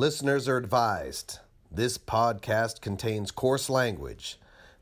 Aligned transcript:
Listeners 0.00 0.48
are 0.48 0.56
advised 0.56 1.40
this 1.70 1.98
podcast 1.98 2.80
contains 2.80 3.30
coarse 3.30 3.68
language, 3.68 4.40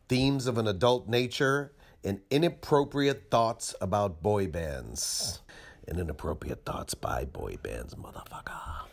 themes 0.09 0.47
of 0.47 0.59
an 0.59 0.69
adult 0.69 1.09
nature, 1.09 1.73
and 2.05 2.21
inappropriate 2.31 3.31
thoughts 3.31 3.75
about 3.81 4.23
boy 4.23 4.47
bands. 4.47 5.41
And 5.89 5.99
inappropriate 5.99 6.67
thoughts 6.67 6.93
by 6.93 7.25
boy 7.25 7.57
bands, 7.63 7.95
motherfucker. 7.95 8.85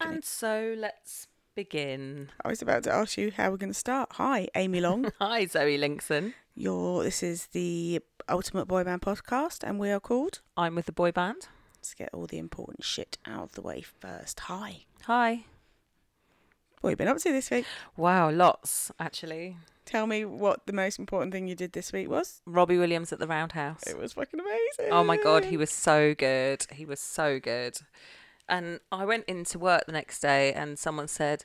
And 0.00 0.24
so 0.24 0.74
let's 0.76 1.26
begin. 1.54 2.30
I 2.42 2.48
was 2.48 2.62
about 2.62 2.84
to 2.84 2.92
ask 2.92 3.18
you 3.18 3.32
how 3.36 3.50
we're 3.50 3.58
going 3.58 3.70
to 3.72 3.78
start. 3.78 4.12
Hi, 4.12 4.48
Amy 4.54 4.80
Long. 4.80 5.12
Hi, 5.20 5.44
Zoe 5.44 5.76
Linkson. 5.76 6.32
Your 6.54 7.02
this 7.02 7.22
is 7.22 7.48
the 7.48 8.00
Ultimate 8.30 8.64
Boy 8.66 8.82
Band 8.82 9.02
podcast, 9.02 9.62
and 9.62 9.78
we 9.78 9.90
are 9.90 10.00
called. 10.00 10.40
I'm 10.56 10.74
with 10.74 10.86
the 10.86 10.92
boy 10.92 11.12
band. 11.12 11.48
Let's 11.76 11.92
get 11.92 12.08
all 12.14 12.26
the 12.26 12.38
important 12.38 12.82
shit 12.82 13.18
out 13.26 13.42
of 13.42 13.52
the 13.52 13.62
way 13.62 13.82
first. 13.82 14.40
Hi, 14.40 14.84
Hi. 15.04 15.44
what 16.80 16.90
have 16.90 16.92
you 16.92 16.96
been 16.96 17.08
up 17.08 17.18
to 17.18 17.30
this 17.32 17.50
week? 17.50 17.66
Wow, 17.98 18.30
lots 18.30 18.90
actually. 18.98 19.58
Tell 19.90 20.06
me 20.06 20.24
what 20.24 20.66
the 20.66 20.72
most 20.72 21.00
important 21.00 21.32
thing 21.32 21.48
you 21.48 21.56
did 21.56 21.72
this 21.72 21.92
week 21.92 22.08
was. 22.08 22.42
Robbie 22.46 22.78
Williams 22.78 23.12
at 23.12 23.18
the 23.18 23.26
Roundhouse. 23.26 23.82
It 23.88 23.98
was 23.98 24.12
fucking 24.12 24.38
amazing. 24.38 24.92
Oh 24.92 25.02
my 25.02 25.16
god, 25.16 25.46
he 25.46 25.56
was 25.56 25.68
so 25.68 26.14
good. 26.14 26.64
He 26.70 26.84
was 26.84 27.00
so 27.00 27.40
good. 27.40 27.76
And 28.48 28.78
I 28.92 29.04
went 29.04 29.24
into 29.24 29.58
work 29.58 29.86
the 29.86 29.92
next 29.92 30.20
day 30.20 30.52
and 30.52 30.78
someone 30.78 31.08
said, 31.08 31.44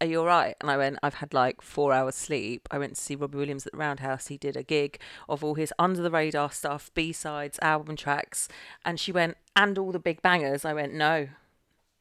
Are 0.00 0.06
you 0.06 0.20
alright? 0.20 0.56
And 0.62 0.70
I 0.70 0.78
went, 0.78 1.00
I've 1.02 1.16
had 1.16 1.34
like 1.34 1.60
four 1.60 1.92
hours 1.92 2.14
sleep. 2.14 2.66
I 2.70 2.78
went 2.78 2.94
to 2.96 3.00
see 3.02 3.14
Robbie 3.14 3.36
Williams 3.36 3.66
at 3.66 3.72
the 3.72 3.78
Roundhouse. 3.78 4.28
He 4.28 4.38
did 4.38 4.56
a 4.56 4.62
gig 4.62 4.98
of 5.28 5.44
all 5.44 5.56
his 5.56 5.74
under 5.78 6.00
the 6.00 6.10
radar 6.10 6.50
stuff, 6.50 6.90
B 6.94 7.12
sides, 7.12 7.58
album 7.60 7.96
tracks. 7.96 8.48
And 8.86 8.98
she 8.98 9.12
went, 9.12 9.36
And 9.54 9.76
all 9.76 9.92
the 9.92 9.98
big 9.98 10.22
bangers. 10.22 10.64
I 10.64 10.72
went, 10.72 10.94
No. 10.94 11.28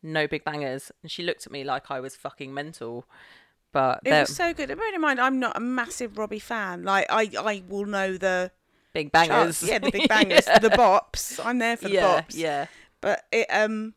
No 0.01 0.25
big 0.25 0.45
bangers. 0.45 0.89
And 1.01 1.11
she 1.11 1.21
looked 1.21 1.45
at 1.45 1.51
me 1.51 1.65
like 1.65 1.91
I 1.91 1.99
was 1.99 2.15
fucking 2.15 2.53
mental. 2.53 3.05
But 3.71 4.01
It 4.05 4.11
was 4.11 4.35
so 4.35 4.53
good. 4.53 4.69
And 4.69 4.77
bearing 4.79 4.95
in 4.95 5.01
mind, 5.01 5.19
I'm 5.19 5.39
not 5.39 5.55
a 5.55 5.61
massive 5.61 6.17
Robbie 6.17 6.39
fan. 6.39 6.83
Like 6.83 7.05
I, 7.09 7.29
I 7.39 7.63
will 7.67 7.85
know 7.85 8.17
the 8.17 8.51
big 8.93 9.11
charts. 9.13 9.27
bangers. 9.29 9.63
Yeah, 9.63 9.79
the 9.79 9.91
big 9.91 10.09
bangers, 10.09 10.45
the 10.45 10.69
bops. 10.69 11.39
I'm 11.43 11.59
there 11.59 11.77
for 11.77 11.87
the 11.87 11.95
yeah, 11.95 12.21
bops. 12.21 12.35
yeah. 12.35 12.65
but 12.99 13.23
it 13.31 13.47
um 13.49 13.93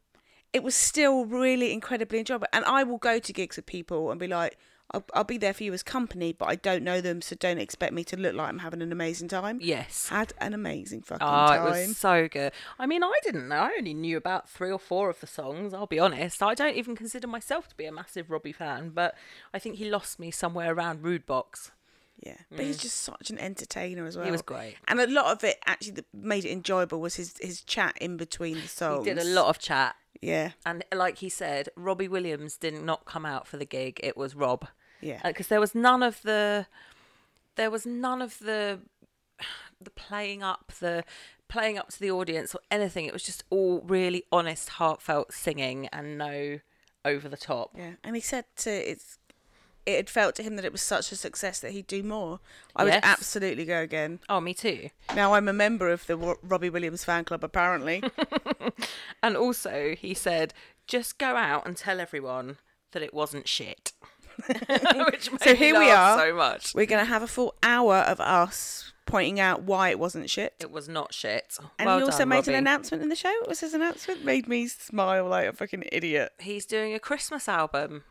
it 0.52 0.62
was 0.62 0.74
still 0.74 1.24
really 1.26 1.72
incredibly 1.72 2.20
enjoyable 2.20 2.46
and 2.52 2.64
i 2.64 2.84
will 2.84 2.96
go 2.98 3.18
to 3.18 3.32
gigs 3.32 3.56
with 3.56 3.66
people 3.66 4.10
and 4.12 4.20
be 4.20 4.28
like 4.28 4.56
I'll, 4.92 5.04
I'll 5.14 5.24
be 5.24 5.38
there 5.38 5.54
for 5.54 5.64
you 5.64 5.72
as 5.72 5.82
company 5.82 6.32
but 6.32 6.46
i 6.48 6.54
don't 6.54 6.82
know 6.84 7.00
them 7.00 7.20
so 7.22 7.34
don't 7.36 7.58
expect 7.58 7.92
me 7.94 8.04
to 8.04 8.16
look 8.16 8.34
like 8.34 8.48
i'm 8.48 8.58
having 8.60 8.82
an 8.82 8.92
amazing 8.92 9.28
time 9.28 9.58
Yes. 9.62 10.08
had 10.08 10.32
an 10.40 10.52
amazing 10.54 11.02
fucking 11.02 11.26
Oh, 11.26 11.46
time 11.46 11.66
it 11.66 11.68
was 11.88 11.96
so 11.96 12.28
good. 12.28 12.52
I 12.78 12.86
mean, 12.86 13.02
I 13.02 13.12
didn't 13.24 13.48
know. 13.48 13.56
I 13.56 13.72
only 13.78 13.94
knew 13.94 14.16
about 14.16 14.48
three 14.48 14.70
or 14.70 14.78
four 14.78 15.08
of 15.10 15.20
the 15.20 15.26
songs. 15.26 15.72
I'll 15.72 15.86
be 15.86 15.98
honest. 15.98 16.42
I 16.42 16.54
don't 16.54 16.76
even 16.76 16.94
consider 16.96 17.26
myself 17.26 17.68
to 17.68 17.74
be 17.76 17.86
a 17.86 17.92
massive 17.92 18.30
Robbie 18.30 18.52
fan, 18.52 18.90
but 18.90 19.14
I 19.52 19.58
think 19.58 19.76
he 19.76 19.88
lost 19.88 20.18
me 20.18 20.30
somewhere 20.30 20.72
around 20.74 21.02
Rudebox. 21.02 21.70
Yeah 22.22 22.36
but 22.50 22.60
he's 22.64 22.78
just 22.78 23.00
such 23.02 23.30
an 23.30 23.38
entertainer 23.38 24.06
as 24.06 24.16
well 24.16 24.24
Mm. 24.24 24.28
He 24.28 24.32
was 24.32 24.42
great. 24.42 24.76
and 24.88 25.00
a 25.00 25.06
lot 25.06 25.26
of 25.32 25.42
it 25.44 25.58
actually 25.66 25.92
that 25.94 26.06
made 26.14 26.44
it 26.44 26.52
enjoyable 26.52 27.00
was 27.00 27.16
his 27.16 27.34
his 27.40 27.62
chat 27.62 27.96
in 28.00 28.16
between 28.16 28.54
the 28.60 28.68
songs 28.68 29.06
He 29.06 29.12
did 29.12 29.20
a 29.20 29.24
lot 29.28 29.48
of 29.48 29.58
chat, 29.58 29.96
yeah 30.20 30.52
and 30.64 30.84
like 30.94 31.18
he 31.18 31.28
said, 31.28 31.68
Robbie 31.76 32.08
Williams 32.08 32.56
did 32.56 32.74
not 32.74 33.04
come 33.04 33.26
out 33.26 33.46
for 33.48 33.56
the 33.56 33.66
gig. 33.66 33.98
It 34.02 34.16
was 34.16 34.34
Rob, 34.34 34.66
yeah 35.00 35.20
because 35.24 35.48
there 35.48 35.60
was 35.60 35.74
none 35.74 36.02
of 36.02 36.22
the, 36.22 36.66
there 37.56 37.70
was 37.70 37.84
none 37.84 38.22
of 38.22 38.38
the, 38.38 38.80
the 39.80 39.90
playing 39.90 40.42
up 40.42 40.72
the. 40.80 41.04
Playing 41.46 41.78
up 41.78 41.90
to 41.90 42.00
the 42.00 42.10
audience 42.10 42.52
or 42.54 42.60
anything, 42.70 43.04
it 43.04 43.12
was 43.12 43.22
just 43.22 43.44
all 43.50 43.80
really 43.82 44.24
honest, 44.32 44.70
heartfelt 44.70 45.32
singing 45.32 45.86
and 45.88 46.16
no 46.18 46.58
over 47.04 47.28
the 47.28 47.36
top. 47.36 47.70
yeah 47.76 47.92
and 48.02 48.16
he 48.16 48.20
said 48.20 48.46
to 48.56 48.70
it's 48.70 49.18
it 49.86 49.96
had 49.96 50.10
felt 50.10 50.34
to 50.36 50.42
him 50.42 50.56
that 50.56 50.64
it 50.64 50.72
was 50.72 50.80
such 50.82 51.12
a 51.12 51.16
success 51.16 51.60
that 51.60 51.72
he'd 51.72 51.86
do 51.86 52.02
more 52.02 52.40
i 52.76 52.84
would 52.84 52.98
absolutely 53.02 53.64
go 53.64 53.80
again 53.80 54.18
Oh, 54.28 54.40
me 54.40 54.54
too. 54.54 54.88
Now 55.14 55.34
I'm 55.34 55.48
a 55.48 55.52
member 55.52 55.90
of 55.90 56.06
the 56.06 56.16
Robbie 56.42 56.70
Williams 56.70 57.04
fan 57.04 57.24
club, 57.24 57.44
apparently. 57.44 58.02
And 59.22 59.36
also, 59.36 59.94
he 59.98 60.12
said, 60.14 60.52
just 60.86 61.18
go 61.18 61.36
out 61.36 61.66
and 61.66 61.76
tell 61.76 62.00
everyone 62.00 62.58
that 62.92 63.02
it 63.02 63.14
wasn't 63.14 63.48
shit. 63.48 63.92
Which 64.46 65.30
made 65.30 65.42
So 65.42 65.50
me 65.52 65.56
here 65.56 65.78
we 65.78 65.90
are. 65.90 66.18
so 66.18 66.34
much. 66.34 66.74
We're 66.74 66.86
going 66.86 67.04
to 67.04 67.08
have 67.10 67.22
a 67.22 67.26
full 67.26 67.54
hour 67.62 67.96
of 67.98 68.20
us 68.20 68.92
pointing 69.06 69.38
out 69.40 69.62
why 69.62 69.90
it 69.90 69.98
wasn't 69.98 70.28
shit. 70.28 70.54
It 70.60 70.70
was 70.70 70.88
not 70.88 71.14
shit. 71.14 71.56
And 71.78 71.86
well 71.86 71.98
he 71.98 72.04
also 72.04 72.18
done, 72.18 72.28
made 72.30 72.36
Robbie. 72.38 72.52
an 72.52 72.58
announcement 72.58 73.02
in 73.02 73.08
the 73.08 73.16
show. 73.16 73.32
What 73.40 73.48
was 73.48 73.60
his 73.60 73.74
announcement? 73.74 74.24
Made 74.24 74.48
me 74.48 74.66
smile 74.66 75.26
like 75.28 75.48
a 75.48 75.52
fucking 75.52 75.84
idiot. 75.92 76.32
He's 76.40 76.66
doing 76.66 76.92
a 76.94 76.98
Christmas 76.98 77.48
album. 77.48 78.04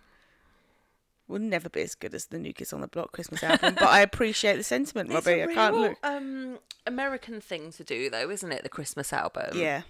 Will 1.28 1.39
never 1.39 1.69
be 1.69 1.81
as 1.81 1.95
good 1.95 2.13
as 2.13 2.25
the 2.25 2.38
New 2.38 2.53
Kids 2.53 2.73
on 2.73 2.81
the 2.81 2.88
Block 2.88 3.11
Christmas 3.13 3.44
album, 3.44 3.75
but 3.75 3.88
I 3.88 4.01
appreciate 4.09 4.57
the 4.57 4.63
sentiment, 4.63 5.09
Robbie. 5.09 5.39
a 5.39 5.47
I 5.50 5.53
can't 5.53 5.75
look. 5.75 5.97
Um, 6.03 6.59
American 6.85 7.39
thing 7.39 7.72
to 7.72 7.84
do 7.84 8.09
though, 8.09 8.29
isn't 8.29 8.51
it? 8.51 8.63
The 8.63 8.69
Christmas 8.69 9.13
album. 9.13 9.57
Yeah. 9.57 9.84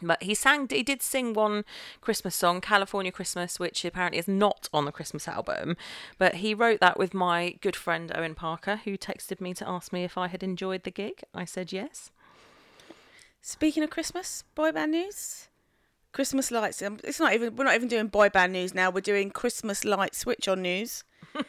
But 0.00 0.22
he 0.22 0.34
sang. 0.34 0.68
He 0.70 0.84
did 0.84 1.02
sing 1.02 1.32
one 1.34 1.64
Christmas 2.00 2.36
song, 2.36 2.60
"California 2.60 3.10
Christmas," 3.10 3.58
which 3.58 3.84
apparently 3.84 4.20
is 4.20 4.28
not 4.28 4.68
on 4.72 4.84
the 4.84 4.92
Christmas 4.92 5.26
album. 5.26 5.76
But 6.18 6.36
he 6.36 6.54
wrote 6.54 6.78
that 6.78 6.98
with 6.98 7.14
my 7.14 7.56
good 7.60 7.74
friend 7.74 8.12
Owen 8.14 8.36
Parker, 8.36 8.76
who 8.84 8.96
texted 8.96 9.40
me 9.40 9.54
to 9.54 9.68
ask 9.68 9.92
me 9.92 10.04
if 10.04 10.16
I 10.16 10.28
had 10.28 10.44
enjoyed 10.44 10.84
the 10.84 10.92
gig. 10.92 11.22
I 11.34 11.44
said 11.44 11.72
yes. 11.72 12.12
Speaking 13.42 13.82
of 13.82 13.90
Christmas, 13.90 14.44
boy 14.54 14.70
band 14.70 14.92
news. 14.92 15.48
Christmas 16.12 16.50
lights. 16.50 16.82
um, 16.82 16.98
It's 17.04 17.20
not 17.20 17.32
even. 17.34 17.56
We're 17.56 17.64
not 17.64 17.74
even 17.74 17.88
doing 17.88 18.08
boy 18.08 18.28
band 18.28 18.52
news 18.52 18.74
now. 18.74 18.90
We're 18.90 19.00
doing 19.00 19.30
Christmas 19.30 19.84
light 19.84 20.14
switch 20.14 20.48
on 20.48 20.62
news. 20.62 21.04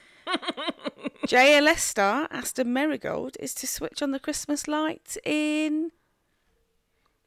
JLS 1.28 1.80
star 1.80 2.28
Aston 2.32 2.68
Merrygold 2.68 3.36
is 3.40 3.54
to 3.56 3.68
switch 3.68 4.02
on 4.02 4.12
the 4.12 4.20
Christmas 4.20 4.68
lights 4.68 5.18
in 5.24 5.92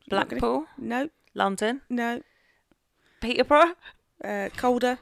gonna- 0.08 0.26
Blackpool, 0.26 0.66
no, 0.78 1.08
London, 1.34 1.82
no, 1.88 2.22
Peterborough. 3.20 3.74
uh, 4.24 4.48
colder 4.56 4.98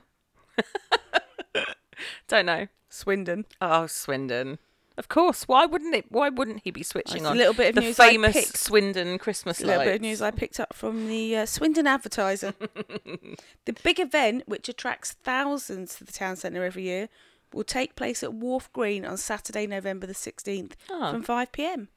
Don't 2.29 2.47
know. 2.47 2.69
Swindon. 2.89 3.45
Oh, 3.61 3.87
Swindon. 3.87 4.59
Of 5.01 5.09
course. 5.09 5.45
Why 5.49 5.65
wouldn't 5.65 5.95
it? 5.95 6.05
Why 6.11 6.29
wouldn't 6.29 6.61
he 6.63 6.71
be 6.71 6.83
switching 6.83 7.17
It's 7.17 7.25
a 7.25 7.31
on 7.31 7.37
little 7.39 7.55
bit 7.55 7.71
of 7.71 7.75
the 7.77 7.81
news 7.81 7.99
I 7.99 8.11
famous 8.11 8.35
picked. 8.35 8.59
Swindon 8.59 9.17
Christmas 9.17 9.59
lights. 9.61 9.65
A 9.65 9.67
little 9.69 9.85
bit 9.85 9.95
of 9.97 10.01
news 10.03 10.21
I 10.21 10.31
picked 10.31 10.61
up 10.61 10.75
from 10.75 11.09
the 11.09 11.39
uh, 11.39 11.47
Swindon 11.47 11.87
Advertiser. 11.87 12.53
the 13.65 13.73
big 13.83 13.99
event, 13.99 14.43
which 14.47 14.69
attracts 14.69 15.13
thousands 15.13 15.95
to 15.97 16.05
the 16.05 16.13
town 16.13 16.37
centre 16.37 16.63
every 16.63 16.83
year, 16.83 17.09
will 17.55 17.65
take 17.65 17.97
place 17.97 18.23
at 18.23 18.35
Wharf 18.35 18.71
Green 18.75 19.07
on 19.07 19.17
Saturday, 19.17 19.67
November 19.67 20.07
the 20.07 20.13
16th 20.13 20.73
Oh. 20.91 21.13
from 21.13 21.23
5 21.23 21.51
pm. 21.51 21.89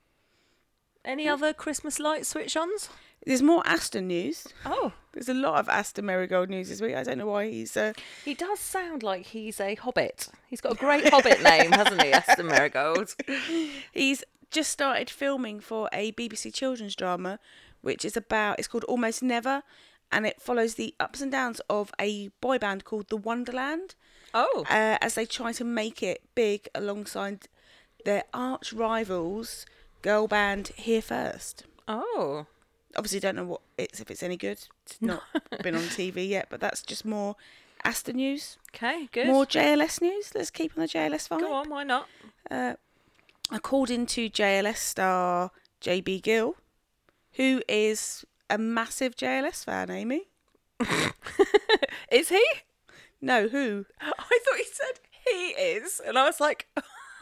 Any 1.04 1.28
other 1.28 1.52
Christmas 1.52 2.00
light 2.00 2.26
switch-ons? 2.26 2.88
There's 3.26 3.42
more 3.42 3.64
Aston 3.66 4.08
news. 4.08 4.48
Oh, 4.66 4.92
There's 5.14 5.30
a 5.30 5.34
lot 5.34 5.60
of 5.60 5.70
Aston 5.70 6.06
Merrygold 6.06 6.50
news 6.50 6.70
this 6.70 6.82
week. 6.82 6.96
I 6.96 7.04
don't 7.04 7.18
know 7.18 7.28
why 7.28 7.50
he's. 7.50 7.78
Uh, 7.78 7.94
he 8.26 8.34
does 8.34 8.60
sound 8.60 9.02
like 9.04 9.28
he's 9.28 9.60
a 9.60 9.76
hobbit. 9.76 10.28
He's 10.48 10.60
got 10.62 10.74
a 10.74 10.76
great 10.80 11.10
hobbit 11.10 11.42
name, 11.42 11.72
hasn't 11.72 12.02
he, 12.04 12.12
Aston 12.12 12.48
Merrygold? 12.48 13.16
he's 13.94 14.24
just 14.52 14.72
started 14.72 15.10
filming 15.10 15.60
for 15.60 15.90
a 15.94 16.12
BBC 16.12 16.54
children's 16.54 16.96
drama, 16.96 17.40
which 17.82 18.04
is 18.04 18.18
about. 18.18 18.60
It's 18.60 18.68
called 18.68 18.84
Almost 18.86 19.24
Never, 19.24 19.64
and 20.12 20.26
it 20.28 20.42
follows 20.42 20.76
the 20.76 20.94
ups 21.00 21.22
and 21.22 21.32
downs 21.32 21.62
of 21.70 21.92
a 22.00 22.28
boy 22.42 22.58
band 22.58 22.84
called 22.84 23.08
the 23.10 23.18
Wonderland. 23.18 23.96
Oh, 24.34 24.66
uh, 24.70 24.98
as 25.00 25.14
they 25.16 25.26
try 25.26 25.52
to 25.54 25.64
make 25.64 26.02
it 26.04 26.22
big 26.36 26.68
alongside 26.76 27.48
their 28.04 28.24
arch 28.34 28.74
rivals, 28.74 29.66
girl 30.02 30.28
band 30.28 30.72
Here 30.76 31.02
First. 31.02 31.64
oh, 31.88 32.48
Obviously, 32.96 33.20
don't 33.20 33.36
know 33.36 33.46
what 33.46 33.62
it's 33.78 34.00
if 34.00 34.12
it's 34.12 34.24
any 34.24 34.38
good. 34.38 34.60
It's 34.86 35.02
not 35.02 35.24
been 35.62 35.76
on 35.76 35.82
TV 35.84 36.28
yet, 36.38 36.48
but 36.50 36.60
that's 36.60 36.82
just 36.82 37.06
more 37.06 37.36
Aston 37.84 38.16
news, 38.18 38.58
okay, 38.74 39.10
good. 39.12 39.28
more 39.28 39.46
JLS 39.46 40.02
news. 40.02 40.34
Let's 40.34 40.50
keep 40.50 40.72
on 40.78 40.82
the 40.82 40.88
JLS 40.88 41.28
vibe. 41.28 41.40
Go 41.42 41.54
on, 41.54 41.70
why 41.70 41.84
not? 41.84 42.08
Uh, 42.50 42.76
according 43.52 44.06
to 44.08 44.30
JLS 44.30 44.78
star 44.78 45.52
JB 45.82 46.22
Gill, 46.22 46.56
who 47.34 47.62
is 47.68 48.26
a 48.50 48.58
massive 48.58 49.16
JLS 49.16 49.66
fan, 49.66 49.90
Amy. 49.90 50.28
Is 52.12 52.30
he? 52.30 52.44
No, 53.22 53.48
who? 53.48 53.86
I 54.02 54.12
thought 54.12 54.58
he 54.58 54.66
said 54.66 55.00
he 55.26 55.48
is, 55.62 56.02
and 56.06 56.18
I 56.18 56.26
was 56.26 56.40
like, 56.40 56.68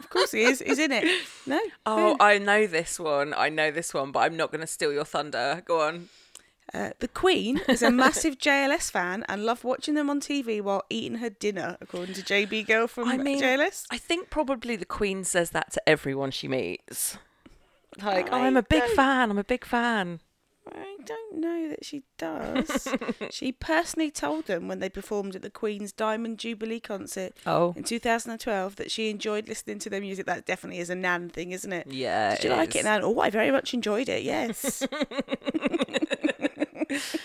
Of 0.04 0.10
course 0.10 0.32
he 0.32 0.42
is. 0.44 0.60
He's 0.66 0.80
in 0.80 0.92
it. 0.92 1.06
No. 1.46 1.60
Oh, 1.86 2.18
I 2.20 2.38
know 2.38 2.68
this 2.68 3.00
one. 3.00 3.34
I 3.36 3.50
know 3.50 3.72
this 3.72 3.94
one, 3.94 4.12
but 4.12 4.20
I'm 4.20 4.36
not 4.36 4.52
going 4.52 4.62
to 4.62 4.68
steal 4.68 4.92
your 4.92 5.06
thunder. 5.06 5.62
Go 5.66 5.82
on. 5.82 6.10
Uh, 6.74 6.92
the 7.00 7.08
Queen 7.08 7.60
is 7.68 7.82
a 7.82 7.92
massive 7.92 8.38
JLS 8.38 8.90
fan 8.92 9.26
and 9.28 9.44
loved 9.46 9.64
watching 9.64 9.94
them 9.96 10.10
on 10.10 10.22
TV 10.22 10.62
while 10.62 10.84
eating 10.90 11.18
her 11.18 11.30
dinner, 11.30 11.78
according 11.82 12.16
to 12.16 12.22
JB 12.22 12.66
Gill 12.66 12.88
from 12.88 13.10
I 13.10 13.18
mean, 13.18 13.42
JLS. 13.42 13.86
I 13.92 13.98
think 13.98 14.30
probably 14.30 14.76
the 14.78 14.86
Queen 14.86 15.24
says 15.26 15.50
that 15.52 15.72
to 15.74 15.90
everyone 15.90 16.32
she 16.32 16.48
meets. 16.48 17.18
Like, 18.02 18.30
oh, 18.32 18.38
I 18.38 18.48
I'm 18.48 18.56
a 18.56 18.64
big 18.64 18.84
don't- 18.84 18.96
fan. 18.96 19.30
I'm 19.32 19.38
a 19.38 19.44
big 19.44 19.66
fan. 19.66 20.22
I 20.72 20.98
don't 21.06 21.40
know 21.40 21.70
that 21.70 21.84
she 21.84 22.04
does. 22.18 22.88
she 23.32 23.52
personally 23.52 24.12
told 24.12 24.46
them 24.46 24.68
when 24.68 24.80
they 24.80 24.90
performed 24.90 25.36
at 25.36 25.42
the 25.42 25.50
Queen's 25.50 25.92
Diamond 25.92 26.38
Jubilee 26.38 26.80
concert 26.80 27.34
Oh, 27.46 27.74
in 27.76 27.84
2012 27.84 28.76
that 28.76 28.92
she 28.92 29.10
enjoyed 29.10 29.48
listening 29.48 29.80
to 29.80 29.90
their 29.90 30.02
music. 30.02 30.26
That 30.28 30.46
definitely 30.46 30.80
is 30.80 30.90
a 30.92 30.96
Nan 30.96 31.30
thing, 31.30 31.52
isn't 31.52 31.74
it? 31.74 31.88
yeah. 31.90 32.36
Did 32.36 32.44
you 32.46 32.52
it 32.52 32.58
like 32.58 32.76
it, 32.76 32.80
is. 32.80 32.86
Nan? 32.86 33.02
Oh, 33.04 33.20
I 33.20 33.30
very 33.32 33.50
much 33.52 33.74
enjoyed 33.74 34.08
it. 34.10 34.24
Yes. 34.24 34.86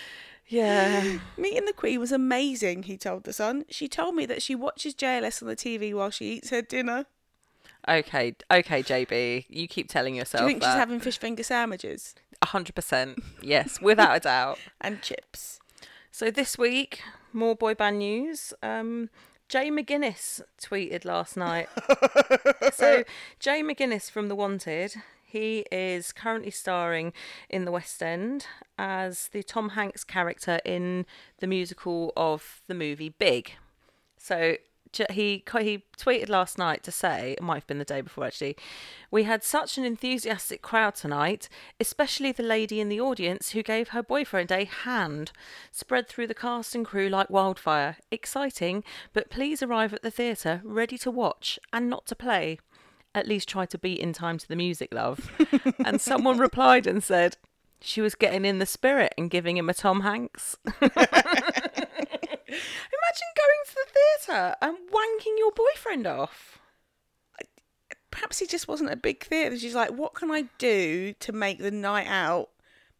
Yeah. 0.49 1.17
Meeting 1.37 1.65
the 1.65 1.73
Queen 1.73 1.99
was 1.99 2.13
amazing, 2.13 2.83
he 2.83 2.97
told 2.97 3.25
The 3.25 3.33
Sun. 3.33 3.65
She 3.69 3.89
told 3.89 4.15
me 4.15 4.25
that 4.27 4.41
she 4.41 4.55
watches 4.55 4.95
JLS 4.95 5.41
on 5.41 5.49
the 5.49 5.57
TV 5.57 5.93
while 5.93 6.09
she 6.09 6.35
eats 6.35 6.51
her 6.51 6.61
dinner. 6.61 7.05
Okay. 7.87 8.33
Okay, 8.49 8.81
JB. 8.83 9.45
You 9.49 9.67
keep 9.67 9.89
telling 9.89 10.15
yourself. 10.15 10.41
Do 10.41 10.45
you 10.45 10.49
think 10.51 10.61
that. 10.61 10.71
she's 10.71 10.79
having 10.79 10.99
fish 11.01 11.17
finger 11.19 11.43
sandwiches 11.43 12.15
hundred 12.43 12.75
percent. 12.75 13.19
Yes, 13.41 13.81
without 13.81 14.17
a 14.17 14.19
doubt. 14.19 14.59
and 14.81 15.01
chips? 15.01 15.59
So 16.11 16.31
this 16.31 16.57
week, 16.57 17.01
more 17.33 17.55
boy 17.55 17.75
band 17.75 17.99
news. 17.99 18.53
Um, 18.63 19.09
Jay 19.49 19.69
McGuinness 19.69 20.41
tweeted 20.61 21.05
last 21.05 21.37
night. 21.37 21.69
so 22.73 23.03
Jay 23.39 23.61
McGuinness 23.63 24.11
from 24.11 24.27
The 24.27 24.35
Wanted, 24.35 24.95
he 25.23 25.65
is 25.71 26.11
currently 26.11 26.51
starring 26.51 27.13
in 27.49 27.65
the 27.65 27.71
West 27.71 28.03
End 28.03 28.47
as 28.77 29.29
the 29.31 29.43
Tom 29.43 29.69
Hanks 29.69 30.03
character 30.03 30.59
in 30.65 31.05
the 31.39 31.47
musical 31.47 32.11
of 32.17 32.61
the 32.67 32.73
movie 32.73 33.09
Big. 33.09 33.53
So 34.17 34.57
he 35.09 35.43
he 35.59 35.83
tweeted 35.97 36.29
last 36.29 36.57
night 36.57 36.83
to 36.83 36.91
say 36.91 37.33
it 37.33 37.43
might 37.43 37.55
have 37.55 37.67
been 37.67 37.79
the 37.79 37.85
day 37.85 38.01
before 38.01 38.25
actually. 38.25 38.57
We 39.11 39.23
had 39.23 39.43
such 39.43 39.77
an 39.77 39.85
enthusiastic 39.85 40.61
crowd 40.61 40.95
tonight, 40.95 41.49
especially 41.79 42.31
the 42.31 42.43
lady 42.43 42.79
in 42.79 42.89
the 42.89 43.01
audience 43.01 43.51
who 43.51 43.63
gave 43.63 43.89
her 43.89 44.03
boyfriend 44.03 44.51
a 44.51 44.65
hand, 44.65 45.31
spread 45.71 46.07
through 46.07 46.27
the 46.27 46.33
cast 46.33 46.75
and 46.75 46.85
crew 46.85 47.09
like 47.09 47.29
wildfire. 47.29 47.97
Exciting, 48.11 48.83
but 49.13 49.29
please 49.29 49.63
arrive 49.63 49.93
at 49.93 50.01
the 50.01 50.11
theatre 50.11 50.61
ready 50.63 50.97
to 50.99 51.11
watch 51.11 51.59
and 51.71 51.89
not 51.89 52.05
to 52.07 52.15
play. 52.15 52.59
At 53.15 53.27
least 53.27 53.49
try 53.49 53.65
to 53.65 53.77
beat 53.77 53.99
in 53.99 54.13
time 54.13 54.37
to 54.37 54.47
the 54.47 54.55
music, 54.55 54.93
love. 54.93 55.31
and 55.85 55.99
someone 55.99 56.37
replied 56.37 56.85
and 56.85 57.03
said 57.03 57.37
she 57.79 58.01
was 58.01 58.15
getting 58.15 58.45
in 58.45 58.59
the 58.59 58.65
spirit 58.65 59.13
and 59.17 59.29
giving 59.29 59.57
him 59.57 59.69
a 59.69 59.73
Tom 59.73 60.01
Hanks. 60.01 60.57
Imagine 63.17 63.33
going 63.35 63.63
to 63.65 63.75
the 63.75 63.89
theatre 63.93 64.55
and 64.61 64.77
wanking 64.91 65.37
your 65.37 65.51
boyfriend 65.51 66.07
off. 66.07 66.59
Perhaps 68.11 68.39
he 68.39 68.47
just 68.47 68.67
wasn't 68.67 68.91
a 68.91 68.95
big 68.95 69.23
theatre. 69.23 69.57
She's 69.57 69.75
like, 69.75 69.91
what 69.91 70.13
can 70.13 70.31
I 70.31 70.45
do 70.57 71.13
to 71.19 71.31
make 71.31 71.59
the 71.59 71.71
night 71.71 72.07
out 72.07 72.49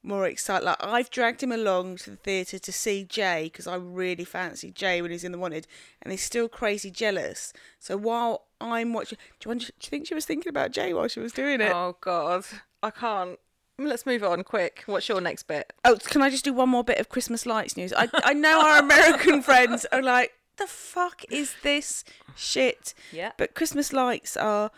more 0.04 0.26
exciting? 0.28 0.66
Like, 0.66 0.78
I've 0.80 1.10
dragged 1.10 1.44
him 1.44 1.52
along 1.52 1.98
to 1.98 2.12
the 2.12 2.16
theatre 2.16 2.60
to 2.60 2.72
see 2.72 3.04
Jay 3.04 3.46
because 3.52 3.68
I 3.68 3.76
really 3.76 4.24
fancy 4.24 4.72
Jay 4.72 5.02
when 5.02 5.12
he's 5.12 5.24
in 5.24 5.32
the 5.32 5.38
Wanted, 5.38 5.68
and 6.02 6.12
he's 6.12 6.24
still 6.24 6.48
crazy 6.48 6.92
jealous. 6.92 7.54
So 7.80 7.98
while 7.98 8.46
I'm 8.62 8.94
watching, 8.94 9.18
do 9.40 9.50
you, 9.50 9.56
do 9.56 9.66
you 9.66 9.90
think 9.90 10.08
she 10.08 10.16
was 10.16 10.26
thinking 10.26 10.50
about 10.50 10.72
Jay 10.72 10.94
while 10.94 11.08
she 11.08 11.20
was 11.20 11.32
doing 11.32 11.62
it? 11.62 11.72
Oh 11.74 11.98
God, 12.02 12.46
I 12.82 12.92
can't. 12.92 13.40
Let's 13.80 14.06
move 14.08 14.24
on 14.24 14.44
quick. 14.44 14.84
What's 14.88 15.08
your 15.08 15.22
next 15.22 15.44
bit? 15.44 15.72
Oh, 15.86 15.98
can 15.98 16.22
I 16.24 16.30
just 16.32 16.44
do 16.44 16.52
one 16.52 16.70
more 16.70 16.84
bit 16.84 16.98
of 17.00 17.10
Christmas 17.10 17.46
lights 17.46 17.78
news? 17.78 17.94
I 17.96 18.10
I 18.24 18.34
know 18.34 18.60
our 18.66 18.80
American 18.80 19.42
friends 19.44 19.86
are 19.92 20.02
like, 20.02 20.34
the 20.58 20.66
fuck 20.68 21.24
is 21.30 21.54
this 21.62 22.04
shit? 22.36 22.96
Yeah. 23.12 23.34
But 23.38 23.54
Christmas 23.54 23.94
lights 23.94 24.36
are 24.36 24.72